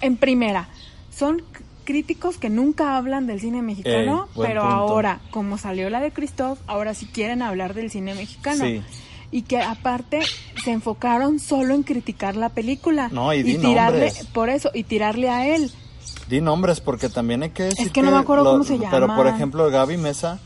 en 0.00 0.16
primera, 0.16 0.68
son 1.14 1.42
críticos 1.84 2.36
que 2.36 2.50
nunca 2.50 2.96
hablan 2.96 3.28
del 3.28 3.40
cine 3.40 3.62
mexicano, 3.62 4.26
Ey, 4.34 4.42
pero 4.44 4.62
punto. 4.62 4.74
ahora, 4.76 5.20
como 5.30 5.56
salió 5.56 5.88
la 5.88 6.00
de 6.00 6.10
Christoph, 6.10 6.58
ahora 6.66 6.94
sí 6.94 7.06
quieren 7.06 7.42
hablar 7.42 7.74
del 7.74 7.92
cine 7.92 8.12
mexicano. 8.14 8.64
Sí. 8.64 8.82
Y 9.30 9.42
que 9.42 9.60
aparte 9.60 10.20
se 10.64 10.70
enfocaron 10.72 11.38
solo 11.40 11.74
en 11.74 11.82
criticar 11.82 12.36
la 12.36 12.48
película. 12.48 13.08
No, 13.12 13.32
y 13.32 13.42
di 13.42 13.58
tirarle, 13.58 14.06
nombres. 14.06 14.26
por 14.32 14.48
eso, 14.48 14.70
y 14.72 14.84
tirarle 14.84 15.28
a 15.30 15.46
él. 15.54 15.70
Di 16.28 16.40
nombres, 16.40 16.80
porque 16.80 17.08
también 17.08 17.42
hay 17.42 17.50
que 17.50 17.64
decir 17.64 17.90
que 17.92 18.02
no 18.02 18.10
me 18.10 18.18
acuerdo 18.18 18.44
cómo 18.52 18.64
se 18.64 18.76
Pero, 18.78 19.06
por 19.08 19.24
llama. 19.26 19.30
ejemplo, 19.30 19.70
Gaby 19.70 19.96
Mesa, 19.96 20.38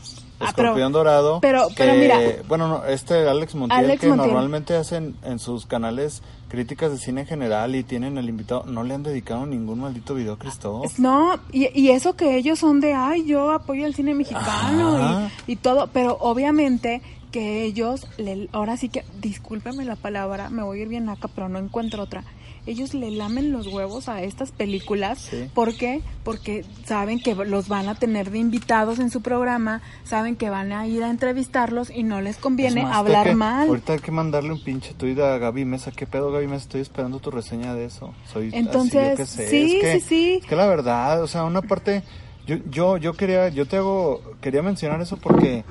Ah, 0.43 0.53
pero- 0.55 0.69
Escorpión 0.69 0.91
Dorado. 0.91 1.39
pero- 1.39 1.67
que- 1.67 1.75
pero 1.77 1.93
mira. 1.93 2.19
Bueno, 2.47 2.67
no, 2.67 2.85
este 2.85 3.27
Alex 3.29 3.53
Montiel, 3.53 3.85
Alex 3.85 4.01
que 4.01 4.07
Montiel. 4.07 4.29
normalmente 4.33 4.75
hacen 4.75 5.15
en 5.23 5.37
sus 5.37 5.67
canales 5.67 6.23
críticas 6.49 6.89
de 6.91 6.97
cine 6.97 7.21
en 7.21 7.27
general 7.27 7.75
y 7.75 7.83
tienen 7.83 8.17
el 8.17 8.27
invitado, 8.27 8.63
no 8.65 8.83
le 8.83 8.95
han 8.95 9.03
dedicado 9.03 9.45
ningún 9.45 9.81
maldito 9.81 10.15
video 10.15 10.33
a 10.33 10.39
Cristóbal. 10.39 10.89
No, 10.97 11.39
y, 11.51 11.67
y 11.79 11.91
eso 11.91 12.15
que 12.15 12.37
ellos 12.37 12.57
son 12.57 12.79
de, 12.81 12.95
ay, 12.95 13.23
yo 13.25 13.51
apoyo 13.51 13.85
el 13.85 13.93
cine 13.93 14.15
mexicano 14.15 15.29
y, 15.47 15.51
y 15.51 15.55
todo, 15.57 15.87
pero 15.93 16.17
obviamente 16.19 17.03
que 17.31 17.63
ellos, 17.63 18.07
le, 18.17 18.49
ahora 18.51 18.77
sí 18.77 18.89
que, 18.89 19.03
discúlpeme 19.21 19.85
la 19.85 19.95
palabra, 19.95 20.49
me 20.49 20.63
voy 20.63 20.79
a 20.79 20.81
ir 20.83 20.87
bien 20.89 21.09
acá, 21.09 21.29
pero 21.33 21.49
no 21.49 21.57
encuentro 21.59 22.03
otra. 22.03 22.23
Ellos 22.67 22.93
le 22.93 23.09
lamen 23.09 23.51
los 23.51 23.65
huevos 23.65 24.07
a 24.07 24.21
estas 24.21 24.51
películas. 24.51 25.17
Sí. 25.17 25.49
¿Por 25.51 25.75
qué? 25.75 26.01
Porque 26.23 26.63
saben 26.85 27.19
que 27.19 27.33
los 27.33 27.67
van 27.67 27.89
a 27.89 27.95
tener 27.95 28.29
de 28.29 28.37
invitados 28.37 28.99
en 28.99 29.09
su 29.09 29.21
programa, 29.21 29.81
saben 30.03 30.35
que 30.35 30.51
van 30.51 30.71
a 30.71 30.85
ir 30.85 31.03
a 31.03 31.09
entrevistarlos 31.09 31.89
y 31.89 32.03
no 32.03 32.21
les 32.21 32.37
conviene 32.37 32.83
más, 32.83 32.95
hablar 32.95 33.25
que- 33.29 33.35
mal. 33.35 33.67
Ahorita 33.67 33.93
hay 33.93 33.99
que 33.99 34.11
mandarle 34.11 34.51
un 34.51 34.63
pinche 34.63 34.93
tuit 34.93 35.17
a 35.19 35.39
Gaby 35.39 35.65
Mesa. 35.65 35.89
¿Qué 35.91 36.05
pedo, 36.05 36.31
Gaby 36.31 36.45
Mesa? 36.45 36.63
Estoy 36.65 36.81
esperando 36.81 37.19
tu 37.19 37.31
reseña 37.31 37.73
de 37.73 37.85
eso. 37.85 38.13
Soy 38.31 38.49
así, 38.49 38.57
Entonces, 38.57 39.09
yo 39.11 39.15
qué 39.17 39.25
sé. 39.25 39.49
sí, 39.49 39.75
es 39.77 39.81
que, 39.81 39.99
sí, 40.01 40.05
sí. 40.07 40.39
Es 40.43 40.45
que 40.45 40.55
la 40.55 40.67
verdad, 40.67 41.23
o 41.23 41.27
sea, 41.27 41.43
una 41.45 41.63
parte... 41.63 42.03
Yo, 42.45 42.57
yo, 42.69 42.97
yo 42.97 43.13
quería, 43.13 43.49
yo 43.49 43.67
te 43.67 43.77
hago, 43.77 44.21
quería 44.41 44.61
mencionar 44.61 45.01
eso 45.01 45.17
porque... 45.17 45.63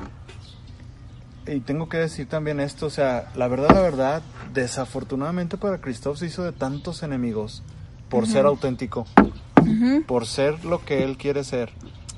Y 1.53 1.61
tengo 1.61 1.89
que 1.89 1.97
decir 1.99 2.27
también 2.29 2.61
esto, 2.61 2.87
o 2.87 2.91
sea, 2.91 3.31
la 3.35 3.49
verdad, 3.49 3.71
la 3.75 3.81
verdad, 3.83 4.23
desafortunadamente 4.55 5.57
para 5.57 5.79
Christoph 5.81 6.19
se 6.19 6.27
hizo 6.27 6.45
de 6.45 6.53
tantos 6.53 7.03
enemigos 7.03 7.63
por 8.09 8.27
ser 8.29 8.47
auténtico, 8.47 9.07
por 10.07 10.27
ser 10.27 10.65
lo 10.65 10.85
que 10.85 11.03
él 11.03 11.17
quiere 11.17 11.43
ser. 11.45 11.71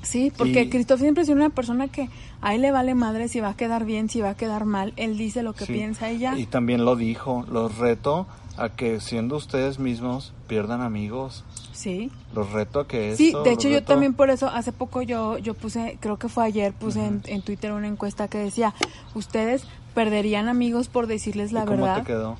Sí, 0.03 0.31
porque 0.37 0.63
Y- 0.63 0.69
Christoph 0.69 0.99
siempre 0.99 1.23
es 1.23 1.29
una 1.29 1.49
persona 1.49 1.87
que 1.87 2.09
a 2.41 2.53
él 2.53 2.61
le 2.61 2.71
vale 2.71 2.93
madre 2.93 3.27
si 3.27 3.39
va 3.39 3.49
a 3.49 3.53
quedar 3.55 3.85
bien, 3.85 4.09
si 4.09 4.21
va 4.21 4.31
a 4.31 4.35
quedar 4.35 4.65
mal. 4.65 4.93
Él 4.97 5.17
dice 5.17 5.41
lo 5.43 5.53
que 5.53 5.65
Sí. 5.65 5.73
piensa 5.73 6.11
y 6.11 6.19
ya. 6.19 6.37
Y 6.37 6.45
también 6.45 6.83
lo 6.85 6.95
dijo, 6.95 7.45
los 7.49 7.77
reto 7.77 8.27
a 8.57 8.69
que 8.69 8.99
siendo 8.99 9.37
ustedes 9.37 9.79
mismos 9.79 10.33
pierdan 10.47 10.81
amigos. 10.81 11.43
Sí. 11.73 12.11
Los 12.33 12.51
reto 12.51 12.79
a 12.81 12.87
que 12.87 13.15
Sí, 13.17 13.27
esto, 13.27 13.43
de 13.43 13.51
hecho 13.51 13.67
yo 13.67 13.83
también 13.83 14.13
por 14.13 14.29
eso 14.29 14.47
hace 14.47 14.71
poco 14.71 15.01
yo 15.01 15.37
yo 15.39 15.53
puse, 15.55 15.97
creo 15.99 16.17
que 16.17 16.29
fue 16.29 16.45
ayer, 16.45 16.71
puse 16.73 17.03
en, 17.05 17.21
en 17.25 17.41
Twitter 17.41 17.71
una 17.73 17.87
encuesta 17.87 18.27
que 18.27 18.37
decía, 18.37 18.73
ustedes 19.15 19.65
perderían 19.93 20.47
amigos 20.49 20.87
por 20.87 21.07
decirles 21.07 21.51
¿Y 21.51 21.55
la 21.55 21.65
cómo 21.65 21.83
verdad. 21.83 21.97
te 22.01 22.03
quedó? 22.07 22.37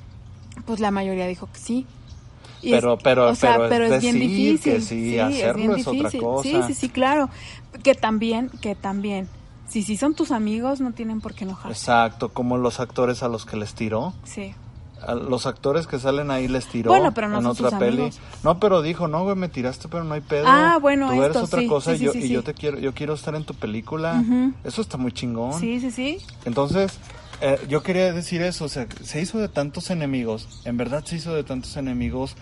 Pues 0.66 0.80
la 0.80 0.90
mayoría 0.90 1.26
dijo 1.26 1.48
que 1.52 1.58
sí. 1.58 1.86
Y 2.62 2.70
Pero- 2.70 2.96
pero- 2.96 3.28
o 3.28 3.34
sea, 3.34 3.54
pero 3.54 3.64
es 3.64 3.70
pero 3.70 3.94
es 3.96 4.00
bien 4.02 4.18
difícil. 4.18 4.72
que 4.74 4.80
sí, 4.80 5.18
hacerlo 5.18 5.76
es 5.76 5.86
otra 5.86 6.10
cosa. 6.18 6.42
Sí, 6.48 6.62
sí, 6.68 6.74
sí, 6.74 6.88
claro. 6.88 7.28
Que 7.82 7.94
también, 7.94 8.48
que 8.62 8.74
también, 8.74 9.28
si 9.68 9.82
sí 9.82 9.96
son 9.98 10.14
tus 10.14 10.30
amigos, 10.30 10.80
no 10.80 10.92
tienen 10.92 11.20
por 11.20 11.34
qué 11.34 11.44
enojarse. 11.44 11.76
Exacto, 11.78 12.30
como 12.30 12.56
los 12.56 12.80
actores 12.80 13.22
a 13.22 13.28
los 13.28 13.44
que 13.44 13.56
les 13.56 13.74
tiró. 13.74 14.14
Sí. 14.24 14.54
A 15.06 15.14
los 15.14 15.46
actores 15.46 15.86
que 15.86 15.98
salen 15.98 16.30
ahí 16.30 16.48
les 16.48 16.66
tiró 16.66 16.90
Bueno, 16.90 17.12
pero 17.14 17.28
no 17.28 17.38
en 17.38 17.46
otra 17.46 17.78
peli. 17.78 18.02
amigos. 18.02 18.20
No, 18.42 18.58
pero 18.58 18.82
dijo, 18.82 19.08
no, 19.08 19.24
güey, 19.24 19.36
me 19.36 19.48
tiraste, 19.48 19.88
pero 19.88 20.04
no 20.04 20.14
hay 20.14 20.20
pedo. 20.20 20.44
Ah, 20.46 20.78
bueno, 20.80 21.08
Tú 21.08 21.14
eres 21.22 21.28
esto, 21.36 21.44
otra 21.44 21.60
sí, 21.60 21.66
cosa 21.66 21.96
sí, 21.96 22.02
y 22.02 22.06
yo, 22.06 22.12
sí, 22.12 22.18
y 22.18 22.22
sí. 22.22 22.28
yo 22.28 22.42
te 22.42 22.54
quiero, 22.54 22.78
yo 22.78 22.92
quiero 22.94 23.14
estar 23.14 23.34
en 23.34 23.44
tu 23.44 23.54
película. 23.54 24.22
Eso 24.64 24.80
está 24.82 24.96
muy 24.96 25.12
chingón. 25.12 25.58
Sí, 25.60 25.80
sí, 25.80 25.90
sí. 25.90 26.18
Entonces, 26.44 26.98
eh, 27.40 27.58
yo 27.68 27.82
quería 27.82 28.12
decir 28.12 28.42
eso, 28.42 28.64
o 28.64 28.68
sea, 28.68 28.86
se 29.02 29.20
hizo 29.20 29.38
de 29.38 29.48
tantos 29.48 29.90
enemigos, 29.90 30.62
en 30.64 30.76
verdad 30.76 31.04
se 31.04 31.16
hizo 31.16 31.34
de 31.34 31.44
tantos 31.44 31.76
enemigos 31.76 32.36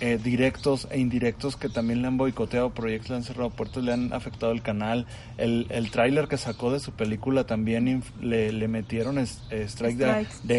eh, 0.00 0.18
directos 0.22 0.86
e 0.90 0.98
indirectos 1.00 1.56
que 1.56 1.68
también 1.68 2.02
le 2.02 2.08
han 2.08 2.16
boicoteado 2.18 2.70
proyectos, 2.70 3.10
le 3.10 3.16
han 3.16 3.24
cerrado 3.24 3.50
puertas, 3.50 3.82
le 3.82 3.92
han 3.92 4.12
afectado 4.12 4.52
el 4.52 4.62
canal. 4.62 5.06
El, 5.38 5.66
el 5.70 5.90
tráiler 5.90 6.28
que 6.28 6.36
sacó 6.36 6.70
de 6.72 6.80
su 6.80 6.92
película 6.92 7.44
también 7.44 8.02
le, 8.20 8.52
le 8.52 8.68
metieron 8.68 9.18
es- 9.18 9.40
eh, 9.50 9.64
strike 9.68 9.96
de, 9.96 10.04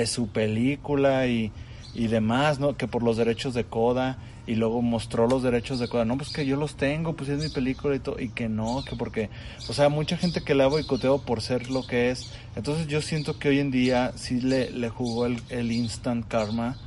su 0.08 0.28
película 0.30 1.28
y, 1.28 1.52
y 1.94 2.08
demás, 2.08 2.60
¿no? 2.60 2.76
Que 2.78 2.88
por 2.88 3.04
los 3.04 3.18
derechos 3.18 3.54
de 3.54 3.64
Coda 3.64 4.18
y 4.48 4.56
luego 4.56 4.82
mostró 4.82 5.28
los 5.28 5.44
derechos 5.44 5.78
de 5.80 5.88
Coda. 5.90 6.06
No, 6.06 6.16
pues 6.18 6.30
que 6.30 6.46
yo 6.46 6.56
los 6.56 6.76
tengo, 6.76 7.14
pues 7.14 7.30
es 7.30 7.44
mi 7.44 7.50
película 7.50 7.96
y 7.96 8.00
todo. 8.00 8.20
Y 8.20 8.30
que 8.30 8.48
no, 8.50 8.82
que 8.90 8.96
porque, 8.96 9.30
o 9.68 9.74
sea, 9.74 9.90
mucha 9.90 10.16
gente 10.18 10.42
que 10.42 10.56
le 10.56 10.64
ha 10.64 10.68
boicoteado 10.68 11.20
por 11.22 11.42
ser 11.42 11.70
lo 11.70 11.86
que 11.86 12.10
es. 12.12 12.32
Entonces 12.56 12.88
yo 12.88 13.02
siento 13.02 13.38
que 13.38 13.50
hoy 13.50 13.60
en 13.60 13.72
día 13.72 14.14
sí 14.16 14.40
le, 14.42 14.72
le 14.72 14.88
jugó 14.90 15.26
el, 15.26 15.42
el 15.50 15.72
instant 15.74 16.26
karma 16.28 16.78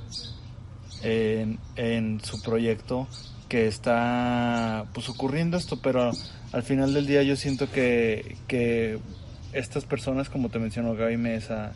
en, 1.03 1.59
en 1.76 2.20
su 2.22 2.40
proyecto 2.42 3.09
que 3.48 3.66
está 3.66 4.86
pues 4.94 5.09
ocurriendo 5.09 5.57
esto, 5.57 5.80
pero 5.82 6.12
al 6.53 6.62
final 6.62 6.94
del 6.94 7.07
día 7.07 7.22
yo 7.22 7.36
siento 7.36 7.70
que, 7.70 8.36
que 8.46 8.98
estas 9.53 9.84
personas, 9.84 10.30
como 10.30 10.48
te 10.48 10.59
mencionó 10.59 10.94
Gaby 10.94 11.16
Mesa, 11.16 11.72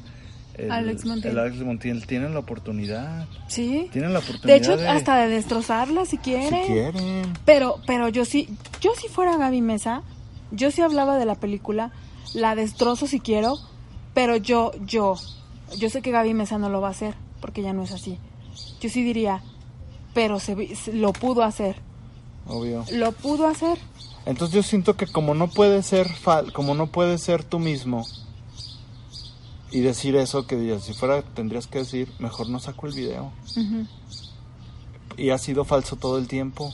el, 0.57 0.71
Alex 0.71 1.05
Montiel. 1.05 1.33
el 1.33 1.39
Alex 1.41 1.57
Montiel, 1.59 2.07
tienen 2.07 2.33
la 2.33 2.39
oportunidad. 2.41 3.27
Sí. 3.49 3.89
Tienen 3.93 4.13
la 4.13 4.21
De 4.21 4.25
oportunidad 4.25 4.57
hecho, 4.57 4.89
hasta 4.89 5.17
de 5.17 5.29
destrozarla 5.29 6.05
si 6.05 6.13
si 6.13 6.19
quieren. 6.19 6.67
quieren. 6.67 7.33
Pero, 7.45 7.81
pero 7.87 8.09
yo 8.09 8.25
sí, 8.25 8.49
yo 8.81 8.93
si 8.95 9.09
fuera 9.09 9.37
Gaby 9.37 9.61
Mesa, 9.61 10.03
yo 10.53 10.71
sí 10.71 10.81
hablaba 10.81 11.19
de 11.19 11.27
la 11.27 11.35
película, 11.35 11.91
la 12.35 12.55
destrozo 12.55 13.09
si 13.09 13.19
quiero, 13.19 13.59
pero 14.15 14.37
yo, 14.37 14.71
yo, 14.87 15.17
yo 15.77 15.91
sé 15.91 16.03
que 16.03 16.13
Gaby 16.13 16.35
Mesa 16.35 16.59
no 16.59 16.69
lo 16.69 16.81
va 16.81 16.89
a 16.89 16.93
hacer, 16.93 17.15
porque 17.41 17.63
ya 17.63 17.73
no 17.73 17.83
es 17.83 17.91
así. 17.91 18.17
Yo 18.81 18.89
sí 18.91 19.03
diría, 19.03 19.43
pero 20.15 20.39
se, 20.41 20.55
lo 20.93 21.13
pudo 21.13 21.43
hacer, 21.43 21.77
Obvio. 22.47 22.85
lo 22.93 23.13
pudo 23.13 23.47
hacer. 23.47 23.79
Entonces 24.27 24.55
yo 24.55 24.63
siento 24.63 24.97
que 24.97 25.07
como 25.07 25.35
no 25.35 25.49
puede 25.49 25.83
ser 25.83 26.09
fal 26.09 26.53
como 26.53 26.75
no 26.75 26.87
puede 26.87 27.19
ser 27.19 27.45
tú 27.45 27.59
mismo 27.59 28.07
y 29.71 29.81
decir 29.81 30.17
eso 30.17 30.47
que 30.47 30.57
digas, 30.57 30.85
si 30.85 30.93
fuera 30.95 31.23
tendrías 31.23 31.67
que 31.67 31.81
decir, 31.81 32.11
mejor 32.21 32.49
no 32.49 32.59
saco 32.61 32.87
el 32.87 32.95
video. 32.95 33.33
Y 35.17 35.31
ha 35.31 35.39
sido 35.39 35.65
falso 35.65 35.97
todo 35.97 36.19
el 36.19 36.29
tiempo. 36.29 36.73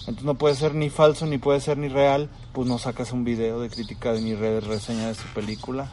Entonces 0.00 0.24
no 0.24 0.34
puede 0.34 0.54
ser 0.54 0.74
ni 0.74 0.90
falso 0.90 1.26
ni 1.26 1.38
puede 1.38 1.60
ser 1.60 1.78
ni 1.78 1.88
real, 1.88 2.28
pues 2.52 2.68
no 2.68 2.78
sacas 2.78 3.12
un 3.12 3.24
video 3.24 3.60
de 3.60 3.68
crítica 3.70 4.12
ni 4.14 4.34
re- 4.34 4.60
reseña 4.60 5.08
de 5.08 5.14
su 5.14 5.26
película. 5.34 5.90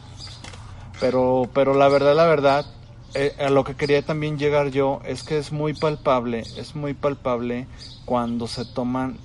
Pero 1.00 1.48
pero 1.54 1.74
la 1.74 1.88
verdad, 1.88 2.14
la 2.14 2.26
verdad, 2.26 2.66
eh, 3.14 3.34
a 3.38 3.48
lo 3.50 3.62
que 3.64 3.76
quería 3.76 4.02
también 4.02 4.38
llegar 4.38 4.70
yo 4.70 5.00
es 5.04 5.22
que 5.22 5.38
es 5.38 5.52
muy 5.52 5.72
palpable, 5.72 6.40
es 6.56 6.74
muy 6.74 6.94
palpable 6.94 7.66
cuando 8.04 8.48
se 8.48 8.64
toman 8.64 9.18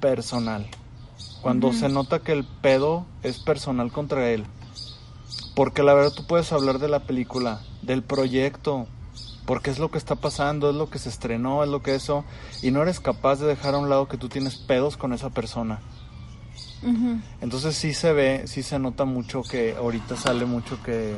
personal. 0.00 0.66
Cuando 1.40 1.72
se 1.72 1.88
nota 1.88 2.18
que 2.18 2.32
el 2.32 2.44
pedo 2.44 3.06
es 3.22 3.38
personal 3.38 3.92
contra 3.92 4.30
él. 4.30 4.44
Porque 5.54 5.84
la 5.84 5.94
verdad 5.94 6.12
tú 6.12 6.26
puedes 6.26 6.52
hablar 6.52 6.78
de 6.80 6.88
la 6.88 7.04
película, 7.04 7.60
del 7.82 8.02
proyecto, 8.02 8.88
porque 9.46 9.70
es 9.70 9.78
lo 9.78 9.90
que 9.90 9.98
está 9.98 10.16
pasando, 10.16 10.70
es 10.70 10.76
lo 10.76 10.90
que 10.90 10.98
se 10.98 11.08
estrenó, 11.08 11.62
es 11.62 11.70
lo 11.70 11.82
que 11.82 11.94
eso, 11.94 12.24
y 12.60 12.70
no 12.70 12.82
eres 12.82 13.00
capaz 13.00 13.36
de 13.36 13.46
dejar 13.46 13.74
a 13.74 13.78
un 13.78 13.88
lado 13.88 14.08
que 14.08 14.18
tú 14.18 14.28
tienes 14.28 14.56
pedos 14.56 14.96
con 14.96 15.12
esa 15.12 15.30
persona. 15.30 15.80
Entonces 17.40 17.76
sí 17.76 17.94
se 17.94 18.12
ve, 18.12 18.42
sí 18.46 18.62
se 18.62 18.78
nota 18.78 19.04
mucho 19.04 19.42
que 19.42 19.74
ahorita 19.74 20.16
sale 20.16 20.44
mucho 20.44 20.80
que 20.82 21.16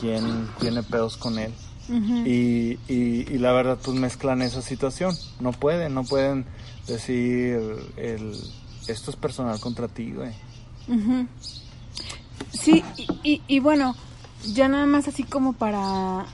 quien 0.00 0.48
tiene 0.60 0.82
pedos 0.82 1.16
con 1.16 1.38
él. 1.38 1.52
Y, 1.88 2.78
y, 2.88 3.26
y 3.32 3.38
la 3.38 3.52
verdad 3.52 3.78
pues 3.82 3.96
mezclan 3.96 4.42
esa 4.42 4.60
situación. 4.62 5.14
No 5.40 5.52
pueden, 5.52 5.94
no 5.94 6.02
pueden 6.04 6.44
decir 6.88 7.60
el, 7.96 8.32
esto 8.88 9.10
es 9.10 9.16
personal 9.16 9.60
contra 9.60 9.86
ti, 9.88 10.12
güey. 10.12 10.32
Sí, 12.52 12.82
y, 12.96 13.06
y- 13.22 13.42
y 13.46 13.58
bueno, 13.60 13.94
ya 14.52 14.68
nada 14.68 14.86
más 14.86 15.08
así 15.08 15.22
como 15.22 15.52
para 15.52 16.26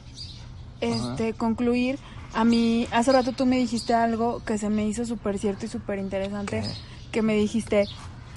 este 0.80 1.34
concluir, 1.34 1.98
a 2.34 2.44
mí 2.44 2.86
hace 2.90 3.12
rato 3.12 3.32
tú 3.32 3.46
me 3.46 3.58
dijiste 3.58 3.94
algo 3.94 4.42
que 4.44 4.58
se 4.58 4.70
me 4.70 4.86
hizo 4.86 5.04
súper 5.04 5.38
cierto 5.38 5.66
y 5.66 5.68
súper 5.68 5.98
interesante, 5.98 6.62
que 7.10 7.22
me 7.22 7.34
dijiste, 7.34 7.86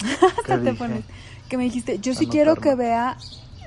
¿Qué 0.00 0.52
hasta 0.52 0.62
te 0.62 0.74
pones, 0.74 1.04
que 1.48 1.56
me 1.56 1.64
dijiste, 1.64 1.98
yo 1.98 2.14
sí 2.14 2.26
quiero 2.26 2.56
que 2.56 2.74
vea 2.74 3.16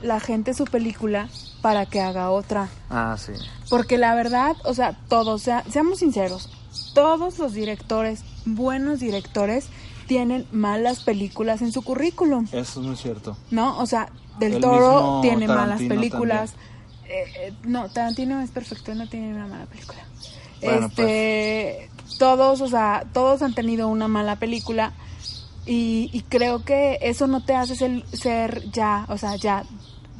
la 0.01 0.19
gente 0.19 0.53
su 0.53 0.65
película 0.65 1.27
para 1.61 1.85
que 1.85 2.01
haga 2.01 2.31
otra. 2.31 2.69
Ah, 2.89 3.15
sí. 3.17 3.33
Porque 3.69 3.97
la 3.97 4.15
verdad, 4.15 4.55
o 4.65 4.73
sea, 4.73 4.97
todos, 5.07 5.41
sea- 5.41 5.63
seamos 5.69 5.99
sinceros, 5.99 6.49
todos 6.93 7.37
los 7.39 7.53
directores, 7.53 8.23
buenos 8.45 8.99
directores, 8.99 9.67
tienen 10.07 10.47
malas 10.51 11.01
películas 11.03 11.61
en 11.61 11.71
su 11.71 11.81
currículum. 11.83 12.45
Eso 12.51 12.79
es 12.81 12.85
muy 12.87 12.95
cierto. 12.95 13.37
¿no? 13.51 13.77
O 13.79 13.85
sea, 13.85 14.09
Del 14.39 14.55
El 14.55 14.61
Toro 14.61 15.19
tiene 15.21 15.47
malas 15.47 15.81
películas. 15.81 16.53
Eh, 17.05 17.23
eh, 17.37 17.53
no, 17.63 17.89
Tarantino 17.89 18.39
es 18.41 18.51
perfecto, 18.51 18.93
no 18.95 19.07
tiene 19.09 19.33
una 19.33 19.47
mala 19.47 19.65
película. 19.65 19.99
Bueno, 20.61 20.87
este, 20.87 21.89
todos, 22.19 22.61
o 22.61 22.67
sea, 22.67 23.05
todos 23.13 23.41
han 23.41 23.53
tenido 23.53 23.87
una 23.87 24.07
mala 24.07 24.35
película 24.37 24.93
y, 25.65 26.09
y 26.13 26.21
creo 26.21 26.63
que 26.63 26.97
eso 27.01 27.27
no 27.27 27.43
te 27.43 27.55
hace 27.55 27.75
ser, 27.75 28.03
ser 28.11 28.69
ya, 28.71 29.05
o 29.09 29.17
sea, 29.17 29.35
ya, 29.35 29.63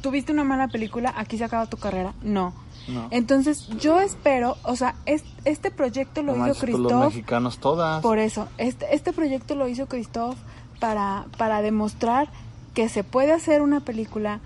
tuviste 0.00 0.32
una 0.32 0.44
mala 0.44 0.68
película, 0.68 1.12
aquí 1.16 1.38
se 1.38 1.44
acaba 1.44 1.66
tu 1.66 1.76
carrera, 1.76 2.14
no. 2.22 2.52
No. 2.88 3.08
Entonces, 3.10 3.68
yo 3.78 4.00
espero, 4.00 4.56
o 4.64 4.74
sea, 4.74 4.94
es- 5.06 5.24
este 5.44 5.70
proyecto 5.70 6.22
lo 6.22 6.34
No 6.34 6.46
hizo 6.48 6.58
pues 6.60 6.70
los 6.72 6.80
Christoph 6.80 7.04
mexicanos 7.14 7.58
todas. 7.58 8.02
por 8.02 8.18
eso, 8.18 8.48
este, 8.58 8.94
este 8.94 9.12
proyecto 9.12 9.54
lo 9.54 9.68
hizo 9.68 9.86
Christoph 9.86 10.36
para, 10.80 11.26
para 11.36 11.62
demostrar 11.62 12.28
que 12.74 12.88
se 12.88 13.04
puede 13.04 13.32
hacer 13.32 13.60
una 13.62 13.80
película 13.80 14.40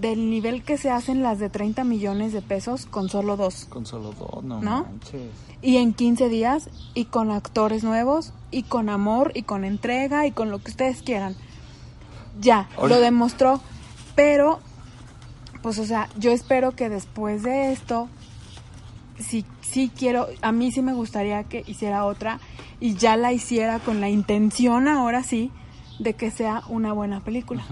del 0.00 0.28
nivel 0.28 0.62
que 0.62 0.76
se 0.76 0.90
hacen 0.90 1.22
las 1.22 1.38
de 1.38 1.48
30 1.48 1.84
millones 1.84 2.32
de 2.32 2.42
pesos 2.42 2.84
con 2.86 3.08
solo 3.08 3.36
dos. 3.36 3.64
Con 3.70 3.86
solo 3.86 4.12
dos, 4.12 4.44
no, 4.44 4.60
¿No? 4.60 4.84
manches. 4.84 5.30
Y 5.62 5.78
en 5.78 5.94
15 5.94 6.28
días, 6.28 6.68
y 6.92 7.06
con 7.06 7.30
actores 7.30 7.82
nuevos, 7.84 8.32
y 8.50 8.64
con 8.64 8.90
amor, 8.90 9.32
y 9.34 9.44
con 9.44 9.64
entrega, 9.64 10.26
y 10.26 10.32
con 10.32 10.50
lo 10.50 10.58
que 10.58 10.70
ustedes 10.70 11.00
quieran. 11.02 11.34
Ya, 12.40 12.68
lo 12.76 13.00
demostró. 13.00 13.60
Pero, 14.14 14.60
pues, 15.64 15.78
o 15.78 15.86
sea, 15.86 16.10
yo 16.18 16.30
espero 16.30 16.72
que 16.72 16.90
después 16.90 17.42
de 17.42 17.72
esto, 17.72 18.10
sí, 19.18 19.46
sí 19.62 19.90
quiero, 19.96 20.28
a 20.42 20.52
mí 20.52 20.70
sí 20.70 20.82
me 20.82 20.92
gustaría 20.92 21.42
que 21.44 21.64
hiciera 21.66 22.04
otra, 22.04 22.38
y 22.80 22.96
ya 22.96 23.16
la 23.16 23.32
hiciera 23.32 23.78
con 23.78 24.02
la 24.02 24.10
intención, 24.10 24.88
ahora 24.88 25.22
sí, 25.22 25.50
de 25.98 26.12
que 26.12 26.30
sea 26.30 26.64
una 26.68 26.92
buena 26.92 27.24
película. 27.24 27.64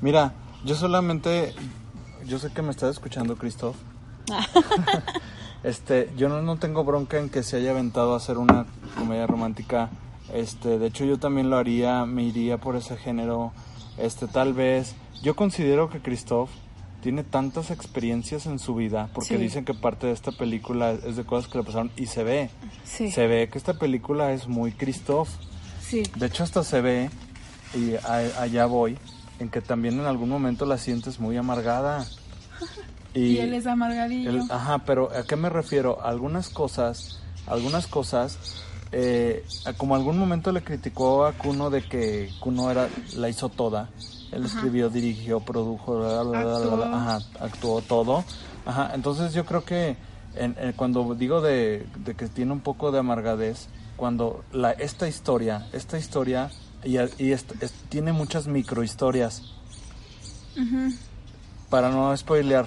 Mira, 0.00 0.34
yo 0.64 0.74
solamente, 0.74 1.54
yo 2.26 2.40
sé 2.40 2.50
que 2.50 2.60
me 2.60 2.72
estás 2.72 2.90
escuchando, 2.90 3.36
Christoph. 3.36 3.76
este, 5.62 6.10
yo 6.16 6.28
no, 6.28 6.42
no 6.42 6.56
tengo 6.56 6.82
bronca 6.82 7.20
en 7.20 7.30
que 7.30 7.44
se 7.44 7.58
haya 7.58 7.70
aventado 7.70 8.14
a 8.14 8.16
hacer 8.16 8.36
una 8.36 8.66
comedia 8.98 9.28
romántica. 9.28 9.90
Este, 10.34 10.76
de 10.80 10.88
hecho 10.88 11.04
yo 11.04 11.20
también 11.20 11.50
lo 11.50 11.56
haría, 11.56 12.04
me 12.04 12.24
iría 12.24 12.58
por 12.58 12.74
ese 12.74 12.96
género. 12.96 13.52
Este, 13.96 14.26
tal 14.26 14.54
vez, 14.54 14.96
yo 15.22 15.36
considero 15.36 15.88
que 15.88 16.00
Christoph 16.00 16.50
tiene 17.02 17.24
tantas 17.24 17.70
experiencias 17.70 18.46
en 18.46 18.58
su 18.58 18.74
vida, 18.74 19.10
porque 19.12 19.36
Sí. 19.36 19.36
dicen 19.36 19.64
que 19.64 19.74
parte 19.74 20.06
de 20.06 20.12
esta 20.12 20.32
película 20.32 20.92
es 20.92 21.16
de 21.16 21.24
cosas 21.24 21.50
que 21.50 21.58
le 21.58 21.64
pasaron 21.64 21.90
y 21.96 22.06
se 22.06 22.22
ve. 22.24 22.48
Sí, 22.84 23.10
Se 23.10 23.26
ve 23.26 23.48
que 23.50 23.58
esta 23.58 23.74
película 23.74 24.32
es 24.32 24.46
muy 24.48 24.72
Christoph. 24.72 25.28
sí. 25.82 26.04
De 26.16 26.26
hecho, 26.26 26.44
hasta 26.44 26.62
se 26.64 26.80
ve, 26.80 27.10
y 27.74 27.94
a- 27.96 28.40
allá 28.40 28.66
voy, 28.66 28.96
en 29.40 29.48
que 29.50 29.60
también 29.60 29.98
en 29.98 30.06
algún 30.06 30.28
momento 30.28 30.64
la 30.64 30.78
sientes 30.78 31.18
muy 31.20 31.36
amargada. 31.36 32.06
Y, 33.14 33.36
él 33.38 33.52
es 33.52 33.66
amargadillo. 33.66 34.30
el- 34.30 34.42
ajá, 34.50 34.78
pero 34.86 35.10
¿a 35.14 35.24
qué 35.24 35.36
me 35.36 35.50
refiero? 35.50 36.02
Algunas 36.02 36.48
cosas, 36.48 37.20
algunas 37.46 37.86
cosas, 37.86 38.38
eh, 38.90 39.44
como 39.76 39.94
algún 39.96 40.18
momento 40.18 40.50
le 40.52 40.62
criticó 40.62 41.26
a 41.26 41.32
Kuno 41.32 41.68
de 41.68 41.82
que 41.82 42.30
Kuno 42.40 42.70
era, 42.70 42.88
la 43.16 43.28
hizo 43.28 43.50
toda. 43.50 43.90
Él 44.32 44.44
escribió, 44.46 44.88
dirigió, 44.90 45.40
produjo, 45.40 45.98
bla, 45.98 46.22
bla, 46.22 46.40
Actuó. 46.40 46.84
ajá, 46.84 47.18
actuó 47.40 47.82
todo. 47.82 48.24
Ajá, 48.64 48.90
entonces 48.94 49.34
yo 49.34 49.44
creo 49.44 49.64
que 49.64 49.96
en- 50.34 50.56
en- 50.58 50.72
cuando 50.72 51.14
digo 51.14 51.40
de, 51.42 51.86
de 52.04 52.14
que 52.14 52.26
tiene 52.28 52.52
un 52.52 52.60
poco 52.60 52.90
de 52.92 52.98
amargadez, 52.98 53.68
cuando 53.96 54.42
la, 54.52 54.70
esta 54.72 55.06
historia, 55.06 55.66
esta 55.72 55.98
historia, 55.98 56.50
y, 56.82 56.96
y 57.22 57.32
est- 57.32 57.52
tiene 57.90 58.12
muchas 58.12 58.46
microhistorias, 58.46 59.42
para 61.70 61.90
no 61.90 62.16
spoilear. 62.16 62.66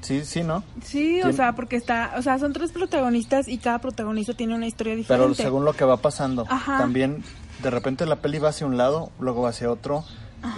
Sí, 0.00 0.24
sí, 0.24 0.42
¿no? 0.44 0.62
Sí, 0.82 1.20
o 1.22 1.32
sea, 1.32 1.54
porque 1.54 1.76
está, 1.76 2.14
o 2.16 2.22
sea, 2.22 2.38
son 2.38 2.52
tres 2.52 2.70
protagonistas 2.72 3.48
y 3.48 3.58
cada 3.58 3.80
protagonista 3.80 4.32
tiene 4.34 4.54
una 4.54 4.66
historia 4.66 4.94
diferente. 4.94 5.24
Pero 5.26 5.34
según 5.34 5.64
lo 5.64 5.72
que 5.74 5.84
va 5.84 5.96
pasando, 5.96 6.46
Ajá. 6.48 6.78
también 6.78 7.22
de 7.62 7.70
repente 7.70 8.06
la 8.06 8.16
peli 8.16 8.38
va 8.38 8.50
hacia 8.50 8.66
un 8.66 8.76
lado, 8.76 9.10
luego 9.18 9.42
va 9.42 9.48
hacia 9.50 9.70
otro, 9.70 10.04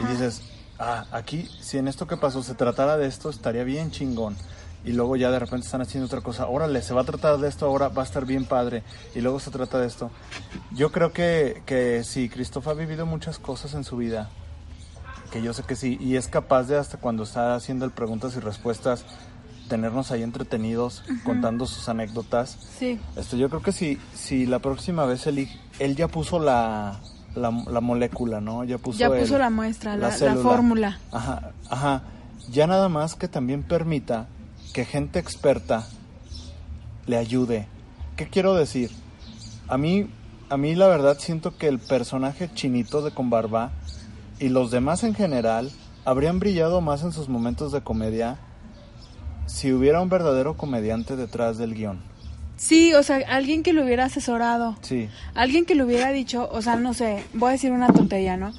y 0.03 0.07
dices, 0.07 0.43
ah, 0.79 1.07
aquí, 1.13 1.49
si 1.61 1.79
en 1.79 1.89
esto 1.89 2.07
que 2.07 2.17
pasó 2.17 2.43
se 2.43 2.55
tratara 2.55 2.97
de 2.97 3.07
esto, 3.07 3.31
estaría 3.31 3.65
bien 3.65 3.91
chingón. 3.91 4.37
Y 4.85 4.93
luego 4.93 5.17
ya 5.17 5.31
de 5.31 5.39
repente 5.39 5.67
están 5.67 5.83
haciendo 5.83 6.07
otra 6.07 6.23
cosa, 6.23 6.47
órale, 6.47 6.81
se 6.81 6.95
va 6.95 7.03
a 7.03 7.05
tratar 7.05 7.39
de 7.39 7.49
esto 7.49 7.67
ahora, 7.67 7.89
va 7.89 8.03
a 8.03 8.05
estar 8.05 8.25
bien 8.25 8.47
padre, 8.47 8.83
y 9.15 9.21
luego 9.21 9.39
se 9.39 9.51
trata 9.51 9.79
de 9.79 9.87
esto. 9.87 10.11
Yo 10.73 10.91
creo 10.91 11.13
que, 11.13 11.63
que 11.67 12.03
sí, 12.03 12.31
Christoph 12.31 12.67
ha 12.69 12.75
vivido 12.75 13.05
muchas 13.05 13.39
cosas 13.39 13.75
en 13.75 13.85
su 13.85 13.99
vida, 13.99 14.31
que 15.31 15.43
yo 15.43 15.53
sé 15.53 15.65
que 15.65 15.77
sí, 15.77 15.99
y 16.01 16.17
es 16.17 16.29
capaz 16.29 16.63
de 16.65 16.79
hasta 16.79 16.97
cuando 16.97 17.25
está 17.25 17.55
haciendo 17.55 17.85
el 17.85 17.91
preguntas 17.91 18.35
y 18.37 18.41
respuestas, 18.41 19.05
tenernos 19.69 20.11
ahí 20.11 20.23
entretenidos 20.23 21.05
contando 21.25 21.67
sus 21.67 21.89
anécdotas. 21.89 22.59
Sí. 22.79 22.99
Este, 23.17 23.37
yo 23.37 23.49
creo 23.51 23.63
que 23.63 23.73
si, 23.73 23.99
si 24.15 24.47
la 24.47 24.59
próxima 24.61 25.05
vez 25.05 25.27
él, 25.27 25.49
él 25.79 25.95
ya 25.95 26.09
puso 26.09 26.41
la, 26.41 27.01
la, 27.35 27.51
la 27.71 27.81
molécula, 27.81 28.41
¿no? 28.41 28.65
Ya 28.65 28.79
puso, 28.79 28.99
Ya 28.99 29.07
el- 29.07 29.21
puso 29.21 29.39
la 29.39 29.51
muestra, 29.51 29.97
la, 29.97 30.11
fórmula. 30.11 30.99
Ajá, 31.13 31.53
ajá. 31.69 32.03
Ya 32.51 32.67
nada 32.67 32.89
más 32.89 33.15
que 33.15 33.29
también 33.29 33.63
permita 33.63 34.27
que 34.73 34.85
gente 34.85 35.19
experta 35.19 35.87
le 37.07 37.17
ayude. 37.17 37.67
¿Qué 38.17 38.29
quiero 38.29 38.55
decir? 38.55 38.91
A 39.69 39.77
mí, 39.79 40.09
a 40.49 40.57
mí 40.57 40.75
la 40.75 40.89
verdad 40.89 41.17
siento 41.19 41.57
que 41.57 41.69
el 41.69 41.79
personaje 41.79 42.51
chinito 42.53 43.03
de 43.03 43.13
con 43.13 43.31
barba 43.31 43.71
y 44.39 44.49
los 44.49 44.71
demás 44.71 45.05
en 45.05 45.15
general 45.15 45.71
habrían 46.05 46.39
brillado 46.41 46.81
más 46.81 47.03
en 47.03 47.13
sus 47.13 47.29
momentos 47.29 47.73
de 47.73 47.83
comedia 47.83 48.39
si 49.47 49.73
hubiera 49.73 50.01
un 50.01 50.09
verdadero 50.09 50.57
comediante 50.57 51.17
detrás 51.17 51.59
del 51.59 51.75
guion. 51.75 52.01
Sí, 52.61 52.93
o 52.93 53.03
sea, 53.03 53.23
alguien 53.27 53.63
que 53.63 53.73
lo 53.73 53.83
hubiera 53.83 54.05
asesorado. 54.05 54.77
Sí, 54.83 55.09
Alguien 55.35 55.65
que 55.65 55.75
le 55.75 55.83
hubiera 55.83 56.13
dicho, 56.13 56.47
o 56.53 56.61
sea, 56.61 56.77
no 56.77 56.93
sé, 56.93 57.25
voy 57.33 57.49
a 57.49 57.53
decir 57.53 57.73
una 57.73 57.87
tontería, 57.91 58.37
¿no? 58.37 58.53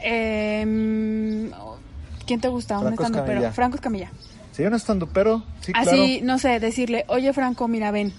Em, 0.00 1.48
¿Quién 2.26 2.40
te 2.40 2.48
gusta? 2.48 2.74
Un 2.78 2.86
Franco 2.86 3.02
estandopero. 3.04 3.32
Escamilla. 3.34 3.52
Franco 3.52 3.76
Escamilla. 3.76 4.10
sí, 4.50 4.64
un 4.64 4.74
estando, 4.74 5.06
pero 5.06 5.44
sí, 5.60 5.70
Así, 5.76 5.90
claro. 6.18 6.24
no 6.26 6.38
sé, 6.38 6.58
decirle, 6.58 7.04
oye 7.06 7.32
Franco, 7.32 7.68
mira, 7.68 7.92
ven, 7.92 8.12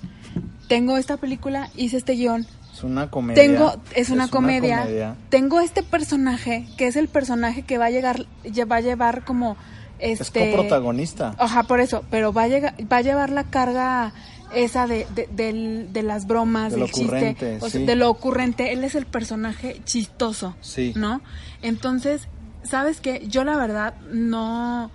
tengo 0.70 0.96
esta 0.96 1.18
película, 1.18 1.70
hice 1.76 1.98
este 1.98 2.14
guion, 2.14 2.48
Es 2.74 2.82
una 2.86 3.12
comedia. 3.12 3.44
tengo, 3.44 3.74
es 3.94 4.12
una, 4.12 4.30
comedia, 4.30 4.84
comedia. 4.84 5.16
tengo 5.28 5.60
este 5.60 5.84
personaje, 5.84 6.68
que 6.78 6.88
es 6.88 6.96
el 6.96 7.10
personaje 7.10 7.64
que 7.64 7.78
va 7.78 7.88
a 7.88 7.90
llegar, 7.90 8.26
va 8.72 8.76
a 8.78 8.82
llevar 8.82 9.26
como, 9.26 9.58
Es 10.00 10.22
este... 10.22 10.52
coprotagonista. 10.52 11.36
Ajá, 11.38 11.64
por 11.64 11.82
eso, 11.82 12.06
pero 12.10 12.32
va 12.32 12.44
a, 12.44 12.48
llegar, 12.48 12.76
va 12.90 12.98
a 12.98 13.02
llevar 13.02 13.30
la 13.30 13.44
carga 13.44 14.14
esa 14.53 14.88
de, 14.88 15.07
de, 15.15 15.28
del- 15.32 15.94
de 15.94 16.03
las 16.03 16.28
bromas, 16.28 16.72
De 16.73 16.78
lo 16.80 16.86
del 16.86 16.94
chiste, 16.94 17.06
ocurrente, 17.15 17.57
o 17.61 17.69
sea, 17.69 17.80
sí. 17.82 17.86
de 17.86 17.95
lo 17.95 18.10
ocurrente. 18.10 18.73
Él 18.73 18.84
es 18.84 18.95
el 18.95 19.06
personaje 19.06 19.82
chistoso, 19.86 20.56
Sí. 20.61 20.94
¿no? 20.95 21.22
Entonces, 21.61 22.28
¿sabes 22.64 23.02
qué? 23.02 23.26
Yo 23.28 23.44
la 23.44 23.56
verdad 23.57 23.94
no... 24.11 24.91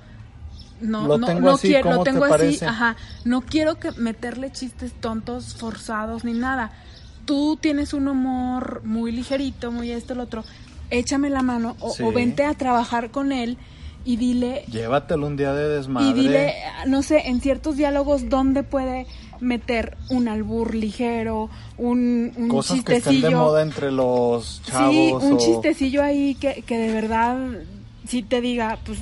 No, 0.78 1.06
Lo 1.06 1.16
no, 1.16 1.26
tengo 1.26 1.40
no 1.40 1.50
así, 1.54 1.68
quiero, 1.68 1.84
¿cómo 1.84 1.96
lo 1.96 2.02
te 2.04 2.10
tengo 2.10 2.24
así, 2.26 2.32
parece? 2.32 2.66
ajá. 2.66 2.96
No 3.24 3.40
quiero 3.40 3.76
que 3.80 3.92
meterle 3.92 4.52
chistes 4.52 4.92
tontos, 4.92 5.54
forzados, 5.54 6.22
ni 6.22 6.34
nada. 6.34 6.70
Tú 7.24 7.56
tienes 7.58 7.94
un 7.94 8.08
humor 8.08 8.82
muy 8.84 9.10
ligerito, 9.10 9.72
muy 9.72 9.90
esto, 9.90 10.14
lo 10.14 10.24
otro. 10.24 10.44
Échame 10.90 11.30
la 11.30 11.40
mano 11.40 11.76
o, 11.80 11.90
Sí. 11.94 12.02
o 12.02 12.12
vente 12.12 12.44
a 12.44 12.52
trabajar 12.52 13.10
con 13.10 13.32
él 13.32 13.56
y 14.06 14.16
dile, 14.16 14.64
Llévatelo 14.70 15.26
un 15.26 15.36
día 15.36 15.52
de 15.52 15.68
desmadre. 15.68 16.08
y 16.08 16.12
dile, 16.22 16.54
no 16.86 17.02
sé, 17.02 17.26
en 17.28 17.40
ciertos 17.42 17.76
diálogos 17.76 18.28
dónde 18.30 18.62
puede 18.62 19.06
meter 19.40 19.96
un 20.08 20.28
albur 20.28 20.74
ligero, 20.74 21.50
un, 21.76 22.32
un 22.36 22.48
cosas 22.48 22.82
que 22.84 22.94
chistecillo. 22.94 23.16
estén 23.18 23.30
de 23.32 23.36
moda 23.36 23.62
entre 23.62 23.90
los 23.90 24.62
chavos. 24.64 24.94
sí, 24.94 25.12
un 25.26 25.32
o- 25.34 25.36
chistecillo 25.38 26.02
ahí 26.02 26.34
que, 26.36 26.62
que 26.62 26.78
de 26.78 26.92
verdad 26.92 27.36
sí 28.08 28.22
te 28.22 28.40
diga, 28.40 28.78
pues 28.86 29.00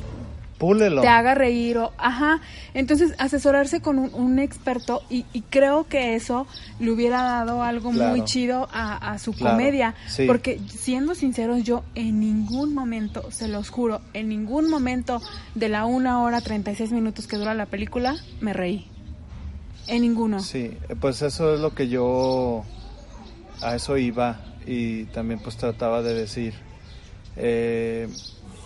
Púlelo. 0.64 1.02
te 1.02 1.08
haga 1.08 1.34
reír 1.34 1.78
o, 1.78 1.92
ajá. 1.98 2.40
Entonces, 2.74 3.14
asesorarse 3.18 3.80
con 3.80 3.98
un, 3.98 4.14
un 4.14 4.38
experto 4.38 5.02
y, 5.10 5.24
y 5.32 5.42
creo 5.42 5.86
que 5.88 6.14
eso 6.14 6.46
le 6.80 6.90
hubiera 6.90 7.22
dado 7.22 7.62
algo 7.62 7.90
Claro. 7.90 8.10
muy 8.10 8.24
chido 8.24 8.68
a, 8.72 9.12
a 9.12 9.18
su 9.18 9.32
Claro, 9.32 9.56
comedia. 9.56 9.94
sí. 10.06 10.26
Porque, 10.26 10.58
siendo 10.68 11.14
sinceros, 11.14 11.62
yo 11.64 11.84
en 11.94 12.18
ningún 12.20 12.74
momento, 12.74 13.30
se 13.30 13.48
los 13.48 13.68
juro, 13.68 14.00
en 14.14 14.28
ningún 14.28 14.70
momento 14.70 15.20
de 15.54 15.68
la 15.68 15.84
una 15.84 16.22
hora 16.22 16.40
36 16.40 16.92
minutos 16.92 17.26
que 17.26 17.36
dura 17.36 17.54
la 17.54 17.66
película, 17.66 18.16
me 18.40 18.52
reí. 18.52 18.86
En 19.86 20.00
ninguno. 20.00 20.40
Sí, 20.40 20.70
pues 21.00 21.20
eso 21.20 21.52
es 21.54 21.60
lo 21.60 21.74
que 21.74 21.88
yo 21.88 22.64
a 23.60 23.76
eso 23.76 23.98
iba 23.98 24.40
y 24.66 25.04
también 25.04 25.40
pues 25.40 25.56
trataba 25.58 26.00
de 26.00 26.14
decir. 26.14 26.54
Eh, 27.36 28.08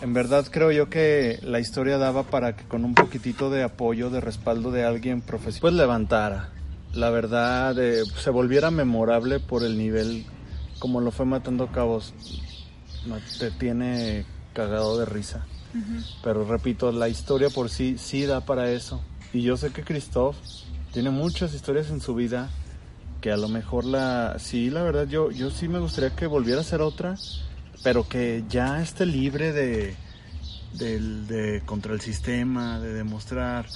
en 0.01 0.13
verdad 0.13 0.47
creo 0.51 0.71
yo 0.71 0.89
que 0.89 1.39
la 1.43 1.61
historia 1.61 1.99
daba 1.99 2.25
para 2.25 2.57
que 2.57 2.65
con 2.65 2.85
un 2.85 2.95
poquitito 2.95 3.51
de 3.51 3.63
apoyo, 3.63 4.11
de 4.11 4.21
respaldo 4.21 4.71
de 4.71 4.85
alguien 4.85 5.21
profesional, 5.21 5.61
pues 5.61 5.75
levantara. 5.75 6.51
La 6.95 7.11
verdad, 7.11 7.79
eh, 7.79 8.03
se 8.17 8.31
volviera 8.31 8.71
memorable 8.71 9.41
por 9.41 9.63
el 9.63 9.77
nivel 9.77 10.25
como 10.79 11.01
lo 11.01 11.11
fue 11.11 11.27
Matando 11.27 11.69
Cabos. 11.69 12.15
Te 13.39 13.51
tiene 13.51 14.25
cagado 14.53 14.99
de 14.99 15.05
risa. 15.05 15.47
Pero 16.23 16.45
repito, 16.45 16.91
la 16.93 17.09
historia 17.09 17.51
por 17.51 17.69
sí 17.69 17.97
sí 17.99 18.25
da 18.25 18.41
para 18.41 18.71
eso. 18.71 19.03
Y 19.33 19.43
yo 19.43 19.57
sé 19.57 19.71
que 19.71 19.83
Christoph 19.83 20.37
tiene 20.93 21.11
muchas 21.11 21.55
historias 21.55 21.91
en 21.91 22.01
su 22.01 22.15
vida 22.15 22.49
que 23.21 23.31
a 23.31 23.37
lo 23.37 23.49
mejor 23.49 23.85
la 23.85 24.37
sí, 24.39 24.71
la 24.71 24.83
verdad 24.83 25.07
yo 25.07 25.31
yo 25.31 25.51
sí 25.51 25.69
me 25.69 25.81
gustaría 25.81 26.15
que 26.15 26.27
volviera 26.27 26.61
a 26.61 26.65
ser 26.65 26.81
otra, 26.81 27.17
pero 27.83 28.09
que 28.09 28.45
ya 28.49 28.83
esté 28.83 29.07
libre 29.07 29.53
de 29.53 29.97
de 30.73 31.63
contra 31.65 31.93
el 31.93 32.01
sistema, 32.01 32.79
de 32.79 32.93
demostrar 32.93 33.67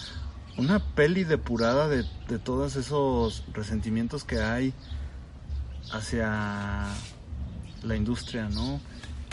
una 0.56 0.80
peli 0.94 1.24
depurada 1.24 1.88
de, 1.88 2.04
de 2.28 2.38
todos 2.38 2.76
esos 2.76 3.44
resentimientos 3.52 4.24
que 4.24 4.40
hay 4.40 4.74
hacia 5.92 6.86
la 7.82 7.96
industria, 7.96 8.48
¿no? 8.48 8.80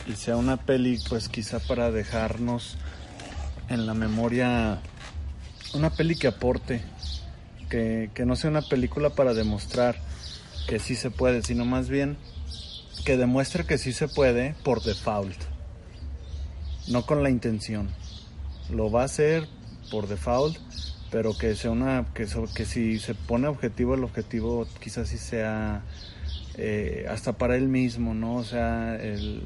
Y 0.08 0.14
sea 0.14 0.38
una 0.38 0.58
peli, 0.58 1.00
pues 1.10 1.30
quizá 1.30 1.60
para 1.60 1.92
dejarnos 1.92 2.78
en 3.68 3.86
la 3.86 3.94
memoria 3.94 4.80
una 5.74 5.92
peli 5.92 6.16
que 6.16 6.28
aporte, 6.28 6.82
que, 7.70 8.10
que 8.16 8.26
no 8.26 8.36
sea 8.36 8.50
una 8.50 8.62
película 8.64 9.12
para 9.12 9.34
demostrar 9.34 9.98
que 10.68 10.80
sí 10.80 10.96
se 10.96 11.12
puede, 11.12 11.44
sino 11.44 11.66
más 11.66 11.90
bien 11.90 12.18
que 13.06 13.18
demuestre 13.18 13.66
que 13.66 13.78
sí 13.78 13.94
se 13.94 14.08
puede 14.08 14.56
por 14.64 14.84
default, 14.84 15.38
no 16.88 17.06
con 17.06 17.24
la 17.24 17.30
intención. 17.30 17.90
Lo 18.70 18.92
va 18.92 19.02
a 19.02 19.06
hacer 19.06 19.48
por 19.92 20.08
default, 20.08 20.58
pero 21.12 21.38
que 21.38 21.56
sea 21.56 21.72
una 21.72 22.06
que, 22.14 22.28
so- 22.28 22.48
que 22.54 22.66
si 22.66 23.00
se 23.00 23.16
pone 23.16 23.48
objetivo, 23.48 23.96
el 23.96 24.04
objetivo 24.04 24.68
quizás 24.80 25.10
sí 25.10 25.18
sea 25.18 25.82
eh, 26.56 27.06
hasta 27.10 27.34
para 27.34 27.56
él 27.56 27.68
mismo, 27.68 28.14
¿no? 28.14 28.36
O 28.36 28.44
sea, 28.44 28.94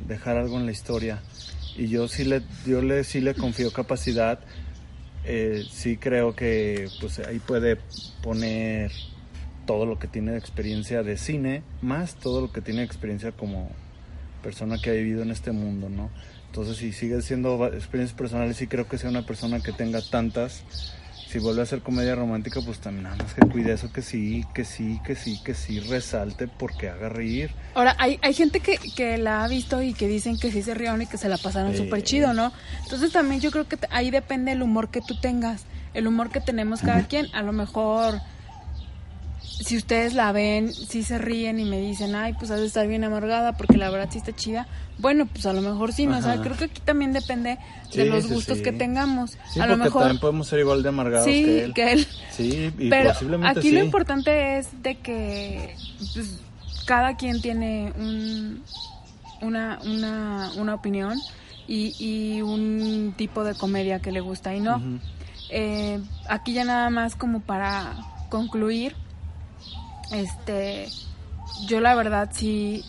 dejar 0.08 0.38
algo 0.38 0.58
en 0.58 0.66
la 0.66 0.72
historia. 0.72 1.22
Y 1.78 1.88
yo 1.88 2.08
sí 2.08 2.24
le, 2.26 2.42
yo 2.66 2.82
le, 2.82 3.04
sí 3.04 3.22
le 3.22 3.34
confío 3.34 3.72
capacidad. 3.72 4.40
eh, 5.26 5.64
sí 5.72 5.96
creo 5.98 6.36
que 6.36 6.90
pues 7.00 7.20
ahí 7.20 7.40
puede 7.40 7.78
poner 8.22 8.92
todo 9.66 9.86
lo 9.86 10.00
que 10.00 10.08
tiene 10.08 10.32
de 10.32 10.38
experiencia 10.38 11.04
de 11.04 11.18
cine, 11.18 11.64
más 11.82 12.16
todo 12.16 12.42
lo 12.42 12.52
que 12.52 12.62
tiene 12.62 12.80
de 12.82 12.86
experiencia 12.86 13.32
como 13.32 13.70
persona 14.42 14.78
que 14.82 14.90
ha 14.90 14.94
vivido 14.94 15.22
en 15.24 15.32
este 15.32 15.52
mundo, 15.52 15.90
¿no? 15.90 16.10
Entonces, 16.48 16.78
si 16.78 16.92
sigue 16.94 17.22
siendo 17.22 17.66
experiencias 17.68 18.18
personales, 18.18 18.58
sí 18.58 18.68
creo 18.68 18.88
que 18.88 18.98
sea 18.98 19.10
una 19.10 19.26
persona 19.26 19.60
que 19.62 19.72
tenga 19.72 20.02
tantas. 20.02 20.64
Si 21.28 21.40
vuelve 21.40 21.62
a 21.62 21.64
hacer 21.64 21.82
comedia 21.82 22.14
romántica, 22.14 22.60
pues 22.64 22.78
también 22.78 23.06
nada 23.06 23.16
más 23.16 23.34
que 23.34 23.42
cuide 23.48 23.74
eso, 23.74 23.92
que 23.92 24.04
sí, 24.04 24.46
que 24.54 24.64
sí, 24.66 25.00
que 25.04 25.16
sí, 25.16 25.42
que 25.44 25.56
sí, 25.56 25.80
resalte 25.80 26.48
porque 26.48 26.90
haga 26.90 27.10
reír. 27.10 27.50
Ahora, 27.74 27.96
hay, 27.98 28.20
hay 28.22 28.36
gente 28.36 28.60
que, 28.60 28.78
que 28.96 29.18
la 29.18 29.44
ha 29.44 29.48
visto 29.48 29.82
y 29.82 29.94
que 29.96 30.08
dicen 30.08 30.38
que 30.38 30.52
sí 30.52 30.62
se 30.62 30.76
rieron 30.76 31.02
y 31.02 31.08
que 31.08 31.18
se 31.18 31.30
la 31.30 31.38
pasaron 31.40 31.72
Sí. 31.72 31.80
súper 31.80 32.04
chido, 32.04 32.34
¿no? 32.34 32.54
Entonces 32.84 33.12
también 33.12 33.42
yo 33.42 33.50
creo 33.50 33.68
que 33.68 33.80
ahí 33.90 34.12
depende 34.12 34.52
el 34.52 34.62
humor 34.62 34.90
que 34.90 35.02
tú 35.02 35.20
tengas, 35.20 35.64
el 35.96 36.06
humor 36.06 36.30
que 36.30 36.40
tenemos 36.40 36.82
cada 36.82 37.08
quien. 37.08 37.26
A 37.34 37.42
lo 37.42 37.52
mejor, 37.52 38.20
si 39.60 39.78
ustedes 39.78 40.14
la 40.14 40.32
ven, 40.32 40.74
sí 40.74 41.04
se 41.04 41.18
ríen 41.18 41.60
y 41.60 41.66
me 41.66 41.80
dicen, 41.80 42.16
ay, 42.16 42.34
pues 42.34 42.50
has 42.52 42.60
de 42.60 42.66
estar 42.66 42.88
bien 42.88 43.04
amargada 43.04 43.54
porque 43.54 43.78
la 43.78 43.90
verdad 43.90 44.10
sí 44.12 44.18
está 44.18 44.34
chida. 44.34 44.68
Bueno, 44.98 45.28
pues 45.28 45.46
a 45.46 45.54
lo 45.54 45.62
mejor 45.62 45.94
sí, 45.94 46.08
¿no? 46.08 46.18
O 46.18 46.22
sea, 46.22 46.40
creo 46.42 46.56
que 46.58 46.66
aquí 46.66 46.82
también 46.84 47.14
depende 47.14 47.60
Sí, 47.90 48.00
de 48.00 48.06
los 48.06 48.24
sí, 48.26 48.34
gustos 48.34 48.58
sí. 48.58 48.64
que 48.64 48.72
tengamos. 48.72 49.38
A 49.60 49.68
lo 49.68 49.78
mejor... 49.78 50.02
también 50.02 50.20
podemos 50.20 50.48
ser 50.48 50.60
igual 50.60 50.82
de 50.82 50.90
amargados 50.90 51.26
que 51.26 51.64
él. 51.64 51.74
que 51.74 51.92
él. 51.94 52.08
Sí, 52.32 52.72
y 52.78 52.90
Pero 52.90 53.12
posiblemente 53.12 53.60
aquí 53.60 53.72
lo 53.72 53.80
importante 53.84 54.58
es 54.58 54.70
de 54.82 54.96
que 54.96 55.76
pues, 56.14 56.40
cada 56.86 57.16
quien 57.16 57.42
tiene 57.42 57.94
un, 57.96 58.64
una, 59.42 59.80
una, 59.86 60.52
una 60.58 60.74
opinión 60.76 61.20
y, 61.68 61.96
y 62.00 62.42
un 62.42 63.14
tipo 63.16 63.44
de 63.44 63.54
comedia 63.56 64.00
que 64.00 64.12
le 64.12 64.20
gusta 64.20 64.56
y 64.56 64.60
no. 64.60 64.82
Eh, 65.50 66.00
aquí 66.28 66.54
ya 66.54 66.66
nada 66.66 66.90
más 66.90 67.16
como 67.16 67.40
para 67.40 67.94
concluir, 68.30 68.96
este, 70.14 70.88
yo 71.68 71.80
la 71.80 71.96
verdad 71.96 72.30
sí 72.34 72.84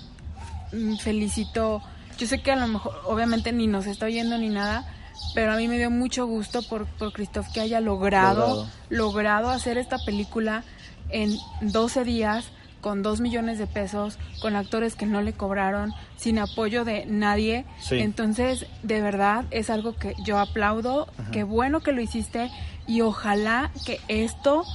mm, 0.73 0.97
felicito, 0.97 1.83
yo 2.19 2.27
sé 2.27 2.43
que 2.43 2.53
a 2.53 2.57
lo 2.57 2.67
mejor 2.69 3.01
obviamente 3.07 3.53
ni 3.53 3.67
nos 3.67 3.87
está 3.87 4.07
oyendo 4.07 4.39
ni 4.39 4.49
nada, 4.49 4.87
pero 5.35 5.53
a 5.53 5.57
mí 5.57 5.69
me 5.69 5.79
dio 5.79 5.91
mucho 5.91 6.27
gusto 6.27 6.63
por, 6.63 6.87
por 6.87 7.13
Christoph 7.13 7.49
que 7.53 7.61
haya 7.61 7.81
logrado, 7.81 8.47
Logrado. 8.47 8.69
logrado 8.91 9.51
hacer 9.51 9.79
esta 9.79 9.99
película 9.99 10.65
en 11.11 11.37
12 11.61 12.05
días 12.05 12.51
con 12.85 13.03
dos 13.03 13.23
millones 13.23 13.59
de 13.59 13.67
pesos, 13.67 14.19
con 14.43 14.57
actores 14.57 14.95
que 14.95 15.07
no 15.07 15.23
le 15.23 15.33
cobraron, 15.33 15.95
sin 16.17 16.39
apoyo 16.39 16.85
de 16.85 17.07
nadie. 17.07 17.65
Sí. 17.81 17.99
Entonces, 17.99 18.67
de 18.83 19.01
verdad, 19.01 19.47
es 19.51 19.71
algo 19.71 19.97
que 19.97 20.15
yo 20.23 20.39
aplaudo. 20.39 21.09
Qué 21.33 21.45
bueno 21.45 21.81
que 21.81 21.93
lo 21.93 22.03
hiciste 22.03 22.51
y 22.87 23.01
ojalá 23.01 23.71
que 23.87 24.01
esto 24.09 24.67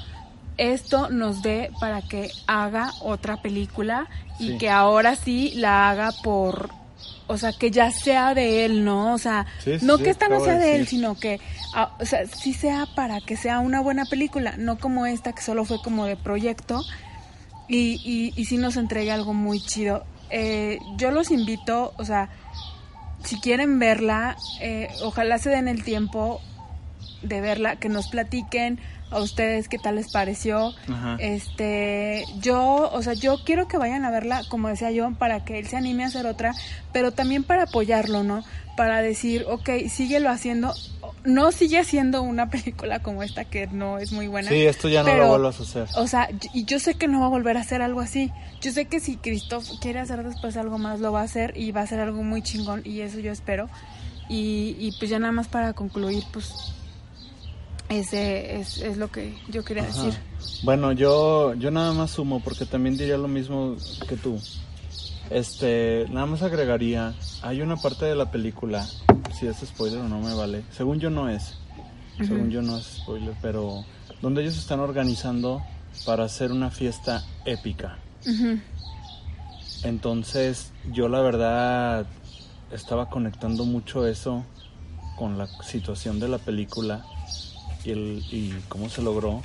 esto 0.60 1.10
nos 1.10 1.42
dé 1.42 1.72
para 1.80 2.02
que 2.02 2.32
haga 2.48 2.92
otra 3.02 3.42
película 3.42 4.08
y 4.40 4.50
Sí. 4.52 4.58
que 4.58 4.70
ahora 4.70 5.16
sí 5.16 5.52
la 5.56 5.90
haga 5.90 6.12
por 6.24 6.70
o 7.28 7.38
sea 7.38 7.54
que 7.54 7.70
ya 7.72 7.92
sea 7.92 8.34
de 8.34 8.66
él 8.66 8.84
no 8.84 9.14
o 9.14 9.18
sea 9.18 9.46
Sí, 9.64 9.80
sí, 9.80 9.86
no 9.86 9.98
sí, 9.98 10.04
que 10.04 10.10
esta 10.10 10.28
no 10.30 10.40
sea 10.44 10.58
de 10.58 10.76
él 10.76 10.88
sino 10.88 11.16
que 11.20 11.40
ah, 11.76 11.96
o 12.00 12.06
sea 12.06 12.26
sí 12.28 12.54
sea 12.54 12.88
para 12.96 13.22
que 13.22 13.38
sea 13.38 13.60
una 13.60 13.82
buena 13.82 14.06
película 14.06 14.56
no 14.58 14.78
como 14.80 15.06
esta 15.06 15.34
que 15.34 15.42
solo 15.42 15.64
fue 15.66 15.82
como 15.82 16.06
de 16.06 16.16
proyecto 16.18 16.84
y, 17.68 18.02
y, 18.04 18.34
y 18.36 18.46
sí 18.46 18.58
nos 18.58 18.78
entregue 18.78 19.12
algo 19.12 19.34
muy 19.36 19.60
chido. 19.62 20.04
Eh, 20.32 20.80
yo 20.98 21.12
los 21.12 21.30
invito 21.32 21.94
o 21.98 22.06
sea 22.06 22.30
si 23.24 23.40
quieren 23.40 23.78
verla 23.80 24.36
eh, 24.62 24.88
ojalá 25.04 25.38
se 25.38 25.50
den 25.50 25.68
el 25.68 25.84
tiempo 25.84 26.42
de 27.22 27.42
verla, 27.42 27.76
que 27.76 27.90
nos 27.90 28.08
platiquen 28.08 28.80
a 29.12 29.20
ustedes 29.20 29.68
qué 29.70 29.78
tal 29.80 29.96
les 29.96 30.12
pareció. 30.12 30.74
Ajá. 30.88 31.18
Este, 31.20 32.26
yo, 32.40 32.90
o 32.94 33.02
sea, 33.02 33.14
yo 33.14 33.38
quiero 33.44 33.68
que 33.68 33.78
vayan 33.78 34.06
a 34.06 34.12
verla, 34.12 34.44
como 34.50 34.68
decía 34.68 34.92
yo, 34.92 35.12
para 35.14 35.44
que 35.46 35.60
él 35.60 35.68
se 35.68 35.78
anime 35.78 36.04
a 36.04 36.08
hacer 36.08 36.26
otra, 36.26 36.54
pero 36.94 37.12
también 37.12 37.44
para 37.44 37.64
apoyarlo, 37.64 38.24
¿no? 38.24 38.44
Para 38.78 39.02
decir, 39.02 39.46
ok, 39.50 39.70
síguelo 39.90 40.30
haciendo. 40.30 40.74
No 41.26 41.52
sigue 41.52 41.80
haciendo 41.80 42.22
una 42.22 42.50
película 42.52 43.00
como 43.00 43.24
esta 43.24 43.44
que 43.46 43.68
no 43.68 43.98
es 44.00 44.12
muy 44.12 44.28
buena. 44.28 44.50
Sí, 44.50 44.66
esto 44.66 44.88
ya 44.88 45.02
no 45.02 45.06
pero, 45.08 45.24
lo 45.24 45.30
vuelvas 45.30 45.60
a 45.60 45.64
hacer. 45.64 45.88
O 45.96 46.08
sea, 46.08 46.30
y- 46.54 46.60
y 46.62 46.66
yo 46.66 46.80
sé 46.80 46.94
que 46.96 47.08
no 47.08 47.20
va 47.20 47.26
a 47.26 47.30
volver 47.30 47.58
a 47.58 47.62
hacer 47.62 47.82
algo 47.82 48.00
así. 48.00 48.32
Yo 48.62 48.72
sé 48.72 48.86
que 48.86 49.00
si 49.00 49.18
Christoph 49.18 49.66
quiere 49.82 50.00
hacer 50.00 50.24
después 50.24 50.56
algo 50.56 50.78
más, 50.78 51.00
lo 51.00 51.12
va 51.12 51.22
a 51.22 51.24
hacer 51.26 51.54
y 51.58 51.72
va 51.72 51.82
a 51.82 51.84
hacer 51.84 52.00
algo 52.00 52.24
muy 52.24 52.42
chingón 52.42 52.82
y 52.86 53.02
eso 53.02 53.20
yo 53.20 53.32
espero. 53.32 53.70
Y, 54.30 54.76
y 54.80 54.94
pues 55.00 55.10
ya 55.10 55.18
nada 55.20 55.32
más 55.34 55.48
para 55.48 55.74
concluir, 55.74 56.24
pues 56.32 56.54
ese 57.90 58.60
es, 58.60 58.78
es 58.78 58.98
lo 58.98 59.12
que 59.12 59.36
yo 59.50 59.64
quería 59.64 59.84
Ajá. 59.84 60.04
decir. 60.04 60.20
Bueno, 60.64 60.92
yo, 60.92 61.54
yo 61.56 61.72
nada 61.72 61.92
más 61.94 62.12
sumo 62.12 62.40
porque 62.40 62.66
también 62.66 62.98
diría 62.98 63.18
lo 63.18 63.28
mismo 63.28 63.76
que 64.08 64.16
tú. 64.16 64.40
Este, 65.30 66.06
nada 66.10 66.26
más 66.26 66.42
agregaría, 66.42 67.14
hay 67.42 67.62
una 67.62 67.76
parte 67.76 68.06
de 68.06 68.16
la 68.16 68.32
película, 68.32 68.88
si 69.38 69.48
es 69.48 69.58
spoiler 69.58 70.00
o 70.00 70.08
no 70.10 70.20
me 70.20 70.34
vale. 70.34 70.64
Según 70.72 71.00
yo 71.00 71.10
no 71.10 71.30
es. 71.30 71.56
Según 72.18 72.50
yo 72.50 72.62
no 72.62 72.78
es 72.78 72.86
spoiler, 72.86 73.34
pero 73.42 73.86
donde 74.22 74.42
ellos 74.42 74.58
están 74.58 74.80
organizando 74.82 75.62
para 76.06 76.26
hacer 76.26 76.52
una 76.52 76.70
fiesta 76.70 77.24
épica. 77.46 77.98
Entonces, 79.84 80.72
yo 80.92 81.08
la 81.08 81.22
verdad 81.22 82.06
estaba 82.72 83.10
conectando 83.10 83.66
mucho 83.66 84.06
eso 84.06 84.44
con 85.18 85.38
la 85.38 85.48
situación 85.64 86.20
de 86.20 86.28
la 86.28 86.38
película 86.38 87.06
y, 87.84 87.92
el, 87.92 88.24
y 88.32 88.56
cómo 88.68 88.90
se 88.90 89.02
logró, 89.02 89.42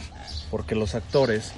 porque 0.50 0.74
los 0.74 0.94
actores 0.94 1.52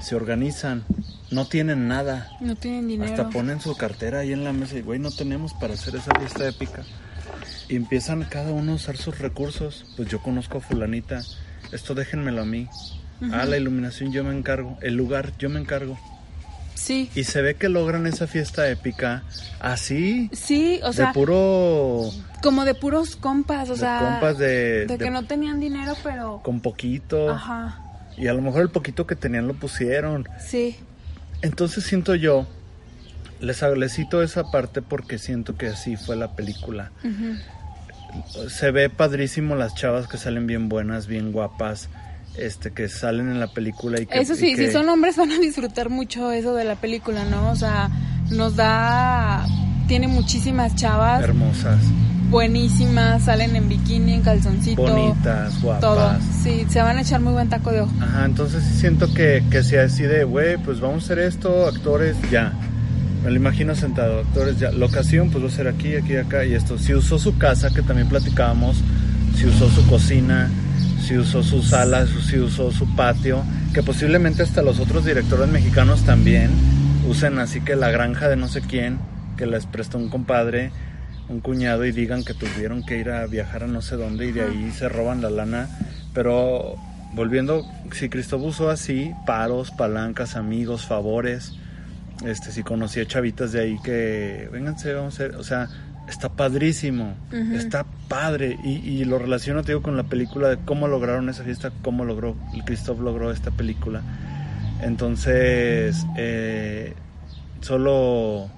se 0.00 0.14
organizan, 0.14 0.84
no 1.30 1.46
tienen 1.46 1.88
nada, 1.88 2.30
No 2.40 2.54
tienen 2.56 2.88
dinero. 2.88 3.10
hasta 3.10 3.30
ponen 3.30 3.60
su 3.60 3.76
cartera 3.76 4.20
ahí 4.20 4.32
en 4.32 4.44
la 4.44 4.52
mesa 4.52 4.76
y, 4.78 4.82
güey, 4.82 4.98
no 4.98 5.10
tenemos 5.10 5.52
para 5.54 5.74
hacer 5.74 5.96
esa 5.96 6.12
fiesta 6.18 6.48
épica. 6.48 6.82
Y 7.68 7.76
empiezan 7.76 8.24
cada 8.24 8.52
uno 8.52 8.72
a 8.72 8.74
usar 8.76 8.96
sus 8.96 9.18
recursos. 9.18 9.86
Pues 9.96 10.08
yo 10.08 10.20
conozco 10.22 10.58
a 10.58 10.60
fulanita, 10.60 11.22
esto 11.72 11.94
déjenmelo 11.94 12.42
a 12.42 12.46
mí. 12.46 12.68
Ah, 13.32 13.44
la 13.44 13.56
iluminación 13.56 14.12
yo 14.12 14.22
me 14.24 14.36
encargo, 14.36 14.78
el 14.82 14.94
lugar 14.94 15.32
yo 15.38 15.48
me 15.48 15.58
encargo. 15.58 15.98
Sí, 16.76 17.10
Y 17.14 17.24
se 17.24 17.40
ve 17.42 17.54
que 17.56 17.68
logran 17.68 18.06
esa 18.06 18.26
fiesta 18.26 18.68
épica 18.70 19.24
así, 19.60 20.28
sí, 20.32 20.78
o 20.84 20.92
sea, 20.92 21.08
de 21.08 21.12
puro... 21.14 22.10
como 22.42 22.64
de 22.64 22.74
puros 22.74 23.16
compas, 23.16 23.70
o 23.70 23.72
de 23.72 23.78
sea, 23.80 23.98
compas 23.98 24.36
de, 24.38 24.86
de 24.86 24.98
que 24.98 25.04
de- 25.04 25.10
no 25.10 25.24
tenían 25.24 25.58
dinero, 25.58 25.94
pero... 26.04 26.40
con 26.44 26.60
poquito. 26.60 27.30
Ajá, 27.30 27.80
Y 28.18 28.26
a 28.28 28.34
lo 28.34 28.42
mejor 28.42 28.60
el 28.62 28.68
poquito 28.70 29.06
que 29.06 29.16
tenían 29.16 29.48
lo 29.48 29.54
pusieron. 29.54 30.28
sí, 30.38 30.76
Entonces 31.42 31.84
siento 31.84 32.14
yo, 32.14 32.46
les, 33.40 33.62
les 33.62 33.92
cito 33.94 34.22
esa 34.22 34.50
parte 34.50 34.82
porque 34.82 35.18
siento 35.18 35.56
que 35.56 35.68
así 35.68 35.96
fue 35.96 36.14
la 36.16 36.36
película. 36.36 36.92
Se 38.48 38.70
ve 38.70 38.88
padrísimo 38.90 39.56
las 39.56 39.74
chavas 39.74 40.08
que 40.08 40.16
salen 40.18 40.46
bien 40.46 40.68
buenas, 40.68 41.06
bien 41.06 41.32
guapas, 41.32 41.88
este 42.38 42.72
que 42.72 42.88
salen 42.88 43.28
en 43.30 43.40
la 43.40 43.48
película 43.48 44.00
y 44.00 44.06
que... 44.06 44.18
Eso 44.20 44.34
y 44.34 44.36
sí, 44.36 44.54
que- 44.54 44.66
si 44.66 44.72
son 44.72 44.88
hombres 44.88 45.16
van 45.18 45.30
a 45.32 45.38
disfrutar 45.38 45.90
mucho 45.90 46.30
eso 46.32 46.54
de 46.54 46.64
la 46.64 46.76
película, 46.76 47.24
¿no? 47.24 47.50
O 47.50 47.56
sea, 47.56 47.90
nos 48.30 48.56
da... 48.56 49.46
Tiene 49.88 50.08
muchísimas 50.08 50.74
chavas 50.74 51.22
Hermosas, 51.22 51.78
buenísimas, 52.28 53.22
salen 53.24 53.54
en 53.56 53.68
bikini, 53.68 54.14
en 54.14 54.22
calzoncito. 54.22 54.82
bonitas, 54.82 55.62
guapas. 55.62 55.80
Todo. 55.80 56.12
Sí, 56.42 56.66
se 56.68 56.82
van 56.82 56.98
a 56.98 57.02
echar 57.02 57.20
muy 57.20 57.32
buen 57.32 57.48
taco 57.48 57.70
de 57.70 57.82
ojo. 57.82 57.92
Ajá, 58.00 58.24
entonces 58.24 58.64
siento 58.64 59.12
que, 59.14 59.44
que 59.50 59.62
si 59.62 59.76
así 59.76 60.02
de, 60.02 60.24
güey, 60.24 60.56
pues 60.58 60.80
vamos 60.80 61.04
a 61.04 61.06
hacer 61.06 61.18
esto, 61.20 61.66
actores, 61.66 62.16
ya. 62.32 62.52
Me 63.24 63.30
lo 63.30 63.36
imagino 63.36 63.74
sentado, 63.74 64.18
actores, 64.20 64.58
ya. 64.58 64.70
Locación, 64.72 65.30
pues 65.30 65.44
va 65.44 65.48
a 65.48 65.52
ser 65.52 65.68
aquí, 65.68 65.94
aquí, 65.94 66.16
acá 66.16 66.44
y 66.44 66.54
esto. 66.54 66.78
Si 66.78 66.92
usó 66.94 67.18
su 67.18 67.38
casa, 67.38 67.70
que 67.72 67.82
también 67.82 68.08
platicábamos, 68.08 68.76
si 69.36 69.46
usó 69.46 69.68
su 69.70 69.86
cocina, 69.86 70.50
si 71.06 71.16
usó 71.16 71.44
su 71.44 71.62
sala, 71.62 72.04
si 72.04 72.36
usó 72.40 72.72
su 72.72 72.96
patio, 72.96 73.44
que 73.72 73.80
posiblemente 73.80 74.42
hasta 74.42 74.60
los 74.60 74.80
otros 74.80 75.04
directores 75.04 75.48
mexicanos 75.48 76.04
también 76.04 76.50
usen 77.08 77.38
así 77.38 77.60
que 77.60 77.76
la 77.76 77.92
granja 77.92 78.28
de 78.28 78.34
no 78.34 78.48
sé 78.48 78.60
quién, 78.60 78.98
que 79.36 79.46
les 79.46 79.66
prestó 79.66 79.98
un 79.98 80.08
compadre, 80.08 80.72
un 81.28 81.38
cuñado 81.38 81.84
y 81.84 81.92
digan 81.92 82.24
que 82.24 82.34
tuvieron 82.34 82.84
que 82.84 82.98
ir 82.98 83.10
a 83.10 83.24
viajar 83.26 83.62
a 83.62 83.66
no 83.68 83.82
sé 83.82 83.94
dónde 83.94 84.26
y 84.26 84.32
de 84.32 84.42
ahí 84.42 84.72
se 84.72 84.88
roban 84.88 85.22
la 85.22 85.30
lana. 85.30 85.68
Pero 86.12 86.74
volviendo, 87.14 87.64
si 87.92 88.08
Cristóbal 88.08 88.48
usó 88.48 88.68
así, 88.68 89.12
paros, 89.26 89.70
palancas, 89.70 90.34
amigos, 90.34 90.86
favores, 90.86 91.52
este, 92.24 92.50
si 92.50 92.64
conocía 92.64 93.06
chavitas 93.06 93.52
de 93.52 93.60
ahí 93.60 93.78
que, 93.84 94.48
vénganse, 94.50 94.92
vamos 94.92 95.14
a 95.14 95.24
hacer, 95.24 95.36
o 95.36 95.44
sea, 95.44 95.68
está 96.08 96.28
padrísimo, 96.28 97.14
está 97.52 97.84
padre 98.08 98.58
y, 98.62 98.78
y 98.78 99.04
lo 99.04 99.18
relaciono, 99.18 99.62
te 99.62 99.72
digo, 99.72 99.82
con 99.82 99.96
la 99.96 100.04
película 100.04 100.48
de 100.48 100.58
cómo 100.58 100.88
lograron 100.88 101.28
esa 101.28 101.44
fiesta, 101.44 101.72
cómo 101.82 102.04
logró, 102.04 102.36
el 102.54 102.64
Christoph 102.64 103.00
logró 103.00 103.32
esta 103.32 103.50
película. 103.50 104.02
Entonces, 104.82 106.06
eh, 106.16 106.94
solo, 107.60 108.48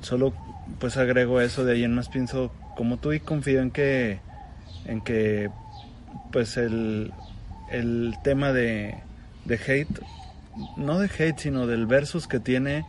solo 0.00 0.34
pues 0.78 0.96
agrego 0.96 1.40
eso 1.40 1.64
de 1.64 1.74
ahí 1.74 1.84
en 1.84 1.94
más 1.94 2.08
pienso 2.08 2.52
como 2.76 2.96
tú 2.96 3.12
y 3.12 3.20
confío 3.20 3.60
en 3.60 3.70
que, 3.70 4.18
en 4.86 5.00
que 5.00 5.50
pues 6.32 6.56
el, 6.56 7.12
el 7.70 8.14
tema 8.22 8.52
de, 8.52 8.98
de 9.44 9.54
hate, 9.54 10.00
no 10.76 10.98
de 10.98 11.08
hate, 11.18 11.38
sino 11.38 11.66
del 11.66 11.86
versus 11.86 12.26
que 12.26 12.40
tiene, 12.40 12.84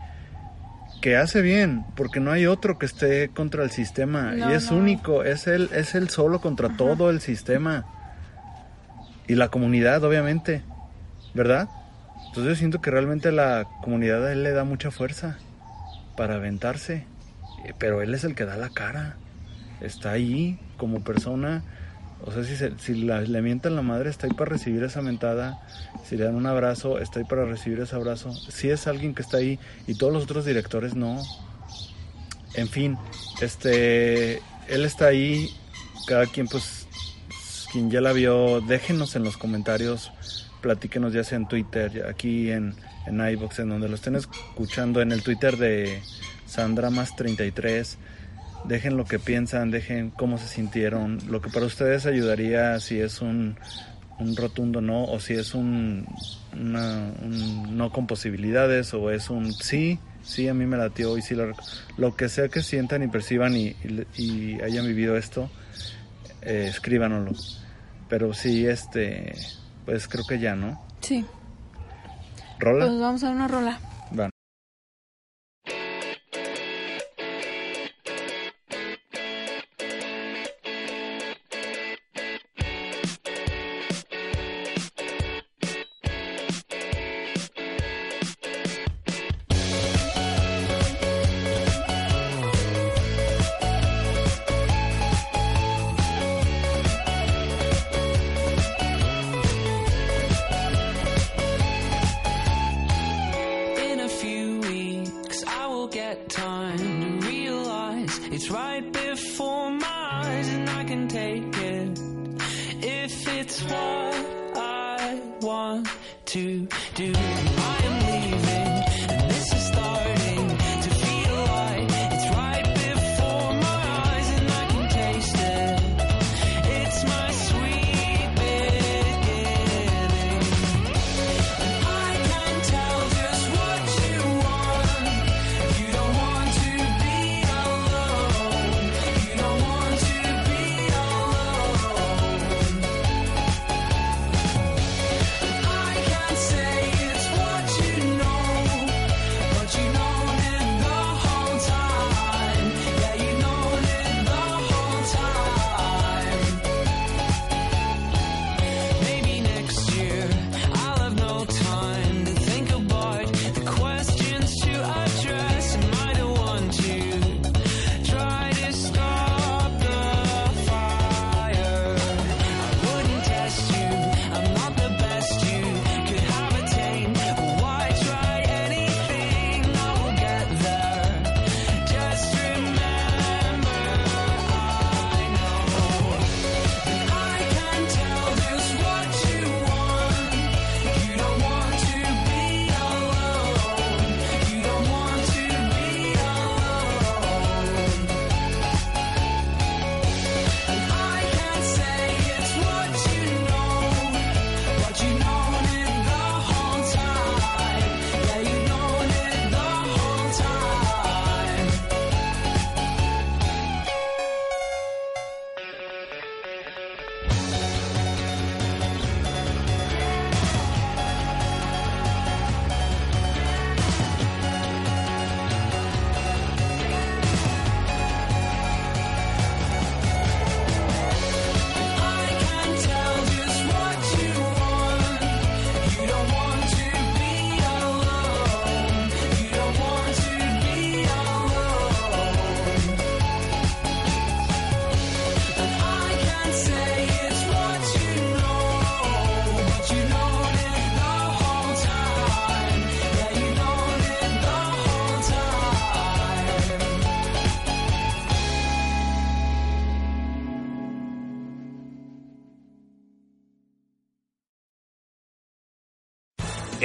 que 1.02 1.18
hace 1.18 1.42
bien, 1.42 1.86
porque 1.96 2.20
no 2.20 2.32
hay 2.32 2.46
otro 2.48 2.78
que 2.78 2.86
esté 2.86 3.30
contra 3.30 3.64
el 3.64 3.72
sistema 3.72 4.32
No, 4.32 4.50
y 4.50 4.54
es 4.54 4.72
no. 4.72 4.78
único, 4.78 5.24
es 5.24 5.48
él, 5.48 5.70
es 5.74 5.94
él 5.96 6.10
solo 6.10 6.42
contra 6.42 6.70
todo 6.70 7.10
el 7.10 7.22
sistema 7.22 7.86
y 9.28 9.36
la 9.36 9.50
comunidad, 9.50 10.04
obviamente, 10.04 10.64
¿verdad? 11.34 11.68
Entonces 12.28 12.46
yo 12.54 12.56
siento 12.56 12.82
que 12.82 12.92
realmente 12.92 13.32
la 13.32 13.66
comunidad 13.82 14.26
a 14.26 14.32
él 14.32 14.44
le 14.44 14.52
da 14.52 14.64
mucha 14.64 14.92
fuerza 14.92 15.38
para 16.18 16.36
aventarse, 16.36 17.06
eh, 17.66 17.74
pero 17.78 18.02
él 18.02 18.14
es 18.14 18.24
el 18.24 18.36
que 18.36 18.46
da 18.46 18.58
la 18.58 18.70
cara, 18.70 19.16
está 19.82 20.12
ahí 20.12 20.60
como 20.78 21.02
persona, 21.04 21.64
o 22.26 22.32
sea, 22.32 22.44
si, 22.44 22.56
se- 22.56 22.78
si 22.80 22.96
la- 22.96 23.22
le 23.22 23.42
mientan 23.42 23.76
la 23.76 23.82
madre, 23.82 24.10
está 24.10 24.28
ahí 24.28 24.34
para 24.34 24.50
recibir 24.52 24.84
esa 24.84 25.02
mentada, 25.02 25.60
si 26.08 26.18
le 26.18 26.26
dan 26.26 26.36
un 26.36 26.46
abrazo, 26.46 27.00
está 27.00 27.20
ahí 27.20 27.26
para 27.26 27.46
recibir 27.46 27.80
ese 27.80 27.96
abrazo, 27.96 28.34
si 28.34 28.70
es 28.70 28.88
alguien 28.88 29.14
que 29.14 29.22
está 29.22 29.38
ahí 29.38 29.60
y 29.88 29.96
todos 29.96 30.12
los 30.14 30.24
otros 30.24 30.46
directores 30.46 30.96
no. 30.96 31.22
En 32.56 32.68
fin, 32.70 32.98
este, 33.42 34.36
él 34.68 34.86
está 34.86 35.08
ahí, 35.08 35.50
cada 36.08 36.26
quien 36.26 36.48
pues, 36.48 36.88
quien 37.72 37.92
ya 37.92 38.02
la 38.02 38.14
vio, 38.14 38.62
déjenos 38.62 39.16
en 39.16 39.24
los 39.24 39.36
comentarios, 39.38 40.12
platíquenos 40.62 41.14
ya 41.14 41.24
sea 41.24 41.38
en 41.38 41.48
Twitter, 41.48 42.06
aquí 42.10 42.52
en, 42.52 42.74
en 43.08 43.20
iVoox, 43.20 43.60
en 43.60 43.70
donde 43.70 43.90
lo 43.90 43.96
estén 43.96 44.16
escuchando, 44.16 45.02
en 45.02 45.12
el 45.12 45.22
Twitter 45.22 45.58
de 45.58 46.02
Sandra 46.48 46.90
más 46.90 47.16
33, 47.16 47.98
dejen 48.68 48.98
lo 48.98 49.06
que 49.06 49.20
piensan, 49.20 49.72
dejen 49.72 50.10
cómo 50.12 50.38
se 50.38 50.48
sintieron, 50.48 51.20
lo 51.28 51.42
que 51.42 51.50
para 51.50 51.66
ustedes 51.66 52.06
ayudaría 52.06 52.80
si 52.80 53.00
es 53.00 53.22
un, 53.22 53.56
un 54.20 54.36
rotundo 54.36 54.82
no 54.82 55.04
o 55.06 55.20
si 55.20 55.34
es 55.34 55.54
un, 55.54 56.06
una- 56.54 57.12
un 57.22 57.78
no 57.78 57.92
con 57.92 58.08
posibilidades 58.08 58.94
o 58.94 59.12
es 59.12 59.30
un 59.30 59.52
sí, 59.54 60.00
sí 60.24 60.48
a 60.48 60.54
mí 60.54 60.66
me 60.66 60.78
latió 60.78 61.18
y 61.18 61.22
sí 61.22 61.36
lo, 61.36 61.54
lo 61.98 62.16
que 62.16 62.30
sea 62.30 62.48
que 62.50 62.62
sientan 62.64 63.04
y 63.04 63.08
perciban 63.08 63.56
y, 63.56 63.76
y- 63.84 64.06
y 64.18 64.62
hayan 64.62 64.86
vivido 64.88 65.18
esto, 65.18 65.50
eh, 66.42 66.68
escríbanoslo. 66.70 67.34
Pero 68.10 68.34
sí, 68.34 68.68
este, 68.68 69.36
pues 69.86 70.08
creo 70.08 70.26
que 70.28 70.40
ya, 70.40 70.56
¿no? 70.56 70.80
Sí. 71.02 71.26
Rola. 72.60 72.86
Pues 72.86 73.00
vamos 73.00 73.24
a 73.24 73.30
una 73.32 73.48
rola. 73.48 73.80